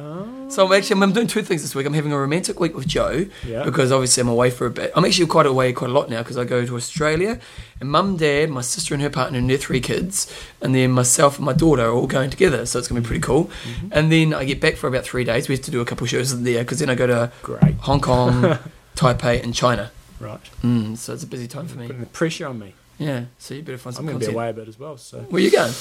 So 0.52 0.66
I'm 0.66 0.72
actually 0.72 1.00
I'm 1.02 1.12
doing 1.12 1.26
two 1.26 1.42
things 1.42 1.62
this 1.62 1.74
week. 1.74 1.86
I'm 1.86 1.94
having 1.94 2.12
a 2.12 2.18
romantic 2.18 2.60
week 2.60 2.74
with 2.76 2.86
Joe 2.86 3.26
Yeah. 3.46 3.64
because 3.64 3.90
obviously 3.90 4.20
I'm 4.20 4.28
away 4.28 4.50
for 4.50 4.66
a 4.66 4.70
bit. 4.70 4.92
I'm 4.94 5.04
actually 5.04 5.26
quite 5.26 5.46
away 5.46 5.72
quite 5.72 5.90
a 5.90 5.92
lot 5.92 6.10
now 6.10 6.18
because 6.22 6.36
I 6.36 6.44
go 6.44 6.66
to 6.66 6.76
Australia, 6.76 7.40
and 7.80 7.90
mum, 7.90 8.16
dad, 8.18 8.50
my 8.50 8.60
sister 8.60 8.92
and 8.94 9.02
her 9.02 9.10
partner 9.10 9.38
and 9.38 9.48
their 9.48 9.56
three 9.56 9.80
kids, 9.80 10.32
and 10.60 10.74
then 10.74 10.90
myself 10.90 11.36
and 11.38 11.46
my 11.46 11.52
daughter 11.54 11.86
are 11.86 11.92
all 11.92 12.06
going 12.06 12.30
together. 12.30 12.66
So 12.66 12.78
it's 12.78 12.88
gonna 12.88 13.00
be 13.00 13.06
pretty 13.06 13.22
cool. 13.22 13.50
And 13.90 14.12
then 14.12 14.34
I 14.34 14.44
get 14.44 14.60
back 14.60 14.76
for 14.76 14.88
about 14.88 15.04
three 15.04 15.24
days. 15.24 15.48
We 15.48 15.54
have 15.54 15.64
to 15.64 15.70
do 15.70 15.80
a 15.80 15.84
couple 15.84 16.06
shows 16.06 16.32
in 16.32 16.44
there 16.44 16.62
because 16.64 16.78
then 16.80 16.90
I 16.90 16.94
go 16.94 17.06
to 17.06 17.32
Great. 17.42 17.74
Hong 17.80 18.00
Kong, 18.00 18.58
Taipei, 18.96 19.42
and 19.42 19.54
China. 19.54 19.90
Right. 20.20 20.40
Mm, 20.62 20.96
so 20.98 21.14
it's 21.14 21.22
a 21.24 21.26
busy 21.26 21.48
time 21.48 21.66
for 21.66 21.78
me. 21.78 21.86
Putting 21.86 22.00
the 22.00 22.06
pressure 22.06 22.46
on 22.46 22.58
me. 22.58 22.74
Yeah. 22.98 23.24
So 23.38 23.54
you 23.54 23.62
better 23.62 23.78
find 23.78 23.96
some 23.96 24.04
I'm 24.04 24.12
going 24.12 24.20
to 24.20 24.26
be 24.28 24.32
away 24.32 24.50
a 24.50 24.52
bit 24.52 24.68
as 24.68 24.78
well. 24.78 24.96
So 24.96 25.20
Where 25.30 25.42
you 25.42 25.50
going? 25.50 25.72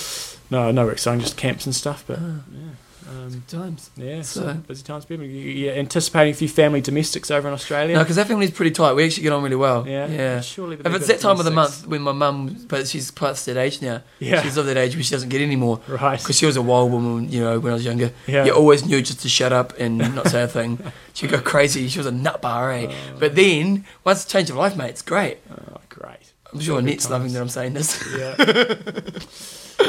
no, 0.50 0.72
no 0.72 0.88
exciting, 0.90 1.20
just 1.22 1.38
camps 1.38 1.66
and 1.68 1.76
stuff. 1.76 2.04
But 2.08 2.20
yeah, 2.20 2.70
um, 3.12 3.44
Times. 3.48 3.90
yeah, 3.98 4.22
so, 4.22 4.42
So- 4.42 4.54
busy 4.54 4.84
times. 4.84 5.06
People, 5.06 5.26
you're 5.26 5.74
anticipating 5.74 6.32
a 6.34 6.38
few 6.38 6.48
family 6.50 6.82
domestics 6.82 7.30
over 7.32 7.48
in 7.48 7.54
Australia. 7.54 7.96
No, 7.96 8.02
because 8.04 8.18
our 8.18 8.26
family's 8.26 8.52
pretty 8.52 8.72
tight. 8.72 8.94
We 8.94 9.06
actually 9.06 9.24
get 9.24 9.34
on 9.34 9.44
really 9.44 9.56
well. 9.56 9.88
yeah, 9.88 10.08
Yeah. 10.08 10.42
Surely, 10.42 10.78
If 10.84 10.94
it's 10.96 11.08
that 11.08 11.20
time 11.20 11.38
of 11.40 11.46
the 11.46 11.52
month 11.52 11.86
when 11.88 12.02
my 12.02 12.12
mum, 12.12 12.66
but 12.68 12.88
she's 12.88 13.12
past 13.12 13.46
that 13.48 13.58
age 13.58 13.82
now. 13.82 14.02
Yeah. 14.20 14.42
She's 14.42 14.58
of 14.58 14.66
that 14.68 14.78
age 14.78 14.96
where 14.96 15.04
she 15.04 15.12
doesn't 15.12 15.30
get 15.30 15.42
any 15.42 15.56
more. 15.56 15.80
right? 15.88 16.20
Because 16.20 16.38
she 16.38 16.46
was 16.46 16.56
a 16.58 16.62
wild 16.62 16.92
woman, 16.92 17.30
you 17.32 17.42
know, 17.42 17.60
when 17.60 17.72
I 17.72 17.76
was 17.76 17.86
younger. 17.86 18.12
Yeah. 18.28 18.46
You 18.46 18.54
always 18.54 18.86
knew 18.86 19.02
just 19.02 19.22
to 19.22 19.30
shut 19.30 19.52
up 19.52 19.74
and 19.80 19.98
not 20.16 20.28
say 20.30 20.44
a 20.44 20.48
thing. 20.48 20.80
She'd 21.14 21.30
go 21.32 21.42
crazy. 21.42 21.88
She 21.90 21.98
was 22.00 22.08
a 22.08 22.12
nut 22.12 22.42
bar, 22.42 22.72
eh? 22.72 22.92
But 23.20 23.36
then, 23.36 23.86
once 24.04 24.24
change 24.26 24.50
of 24.50 24.56
life, 24.56 24.76
mate, 24.78 24.90
it's 24.92 25.02
great. 25.02 25.40
Oh, 25.52 25.78
great. 25.90 26.18
I'm 26.54 26.60
sure 26.60 26.80
Annette's 26.80 27.10
loving 27.10 27.32
that 27.34 27.42
I'm 27.42 27.50
saying 27.50 27.74
this. 27.74 28.02
Yeah. 28.18 28.36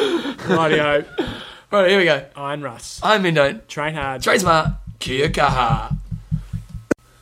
Rightio. 0.48 1.04
Right, 1.80 1.90
here 1.90 1.98
we 1.98 2.04
go. 2.04 2.24
Iron 2.36 2.62
Russ. 2.62 3.00
I'm 3.02 3.24
in 3.26 3.34
don't. 3.34 3.68
Train 3.68 3.94
hard. 3.94 4.22
Train 4.22 4.38
smart. 4.40 4.68
Kia 4.98 5.28
kaha. 5.28 5.96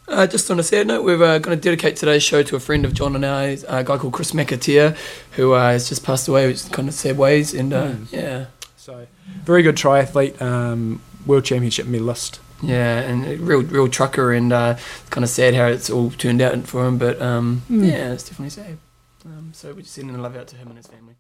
Uh, 0.08 0.26
just 0.26 0.50
on 0.50 0.58
a 0.58 0.62
sad 0.62 0.88
note, 0.88 1.04
we're 1.04 1.22
uh, 1.22 1.38
going 1.38 1.56
to 1.56 1.62
dedicate 1.62 1.94
today's 1.96 2.22
show 2.24 2.42
to 2.42 2.56
a 2.56 2.60
friend 2.60 2.84
of 2.84 2.92
John 2.92 3.14
and 3.14 3.24
I, 3.24 3.58
a 3.68 3.84
guy 3.84 3.96
called 3.96 4.12
Chris 4.12 4.32
McAteer, 4.32 4.96
who 5.32 5.52
uh, 5.52 5.70
has 5.70 5.88
just 5.88 6.02
passed 6.04 6.26
away, 6.26 6.48
which 6.48 6.56
is 6.56 6.68
kind 6.68 6.88
of 6.88 6.94
sad 6.94 7.16
ways. 7.16 7.54
And 7.54 7.72
uh, 7.72 7.86
Mm. 7.92 8.06
yeah, 8.12 8.46
So, 8.76 9.06
very 9.44 9.62
good 9.62 9.76
triathlete, 9.76 10.42
um, 10.42 11.00
world 11.26 11.44
championship 11.44 11.86
medalist. 11.86 12.40
yeah, 12.60 12.98
and 13.02 13.24
a 13.24 13.36
real, 13.36 13.62
real 13.62 13.86
trucker, 13.88 14.32
and 14.32 14.52
uh, 14.52 14.76
kind 15.10 15.22
of 15.22 15.30
sad 15.30 15.54
how 15.54 15.66
it's 15.66 15.88
all 15.88 16.10
turned 16.10 16.42
out 16.42 16.58
for 16.66 16.84
him. 16.88 16.98
But 16.98 17.22
um, 17.22 17.62
Mm. 17.70 17.86
yeah, 17.88 18.12
it's 18.12 18.24
definitely 18.24 18.50
sad. 18.50 18.78
Um, 19.24 19.50
so 19.54 19.72
we're 19.72 19.82
just 19.82 19.94
sending 19.94 20.16
the 20.16 20.20
love 20.20 20.34
out 20.36 20.48
to 20.48 20.56
him 20.56 20.68
and 20.68 20.76
his 20.76 20.88
family. 20.88 21.14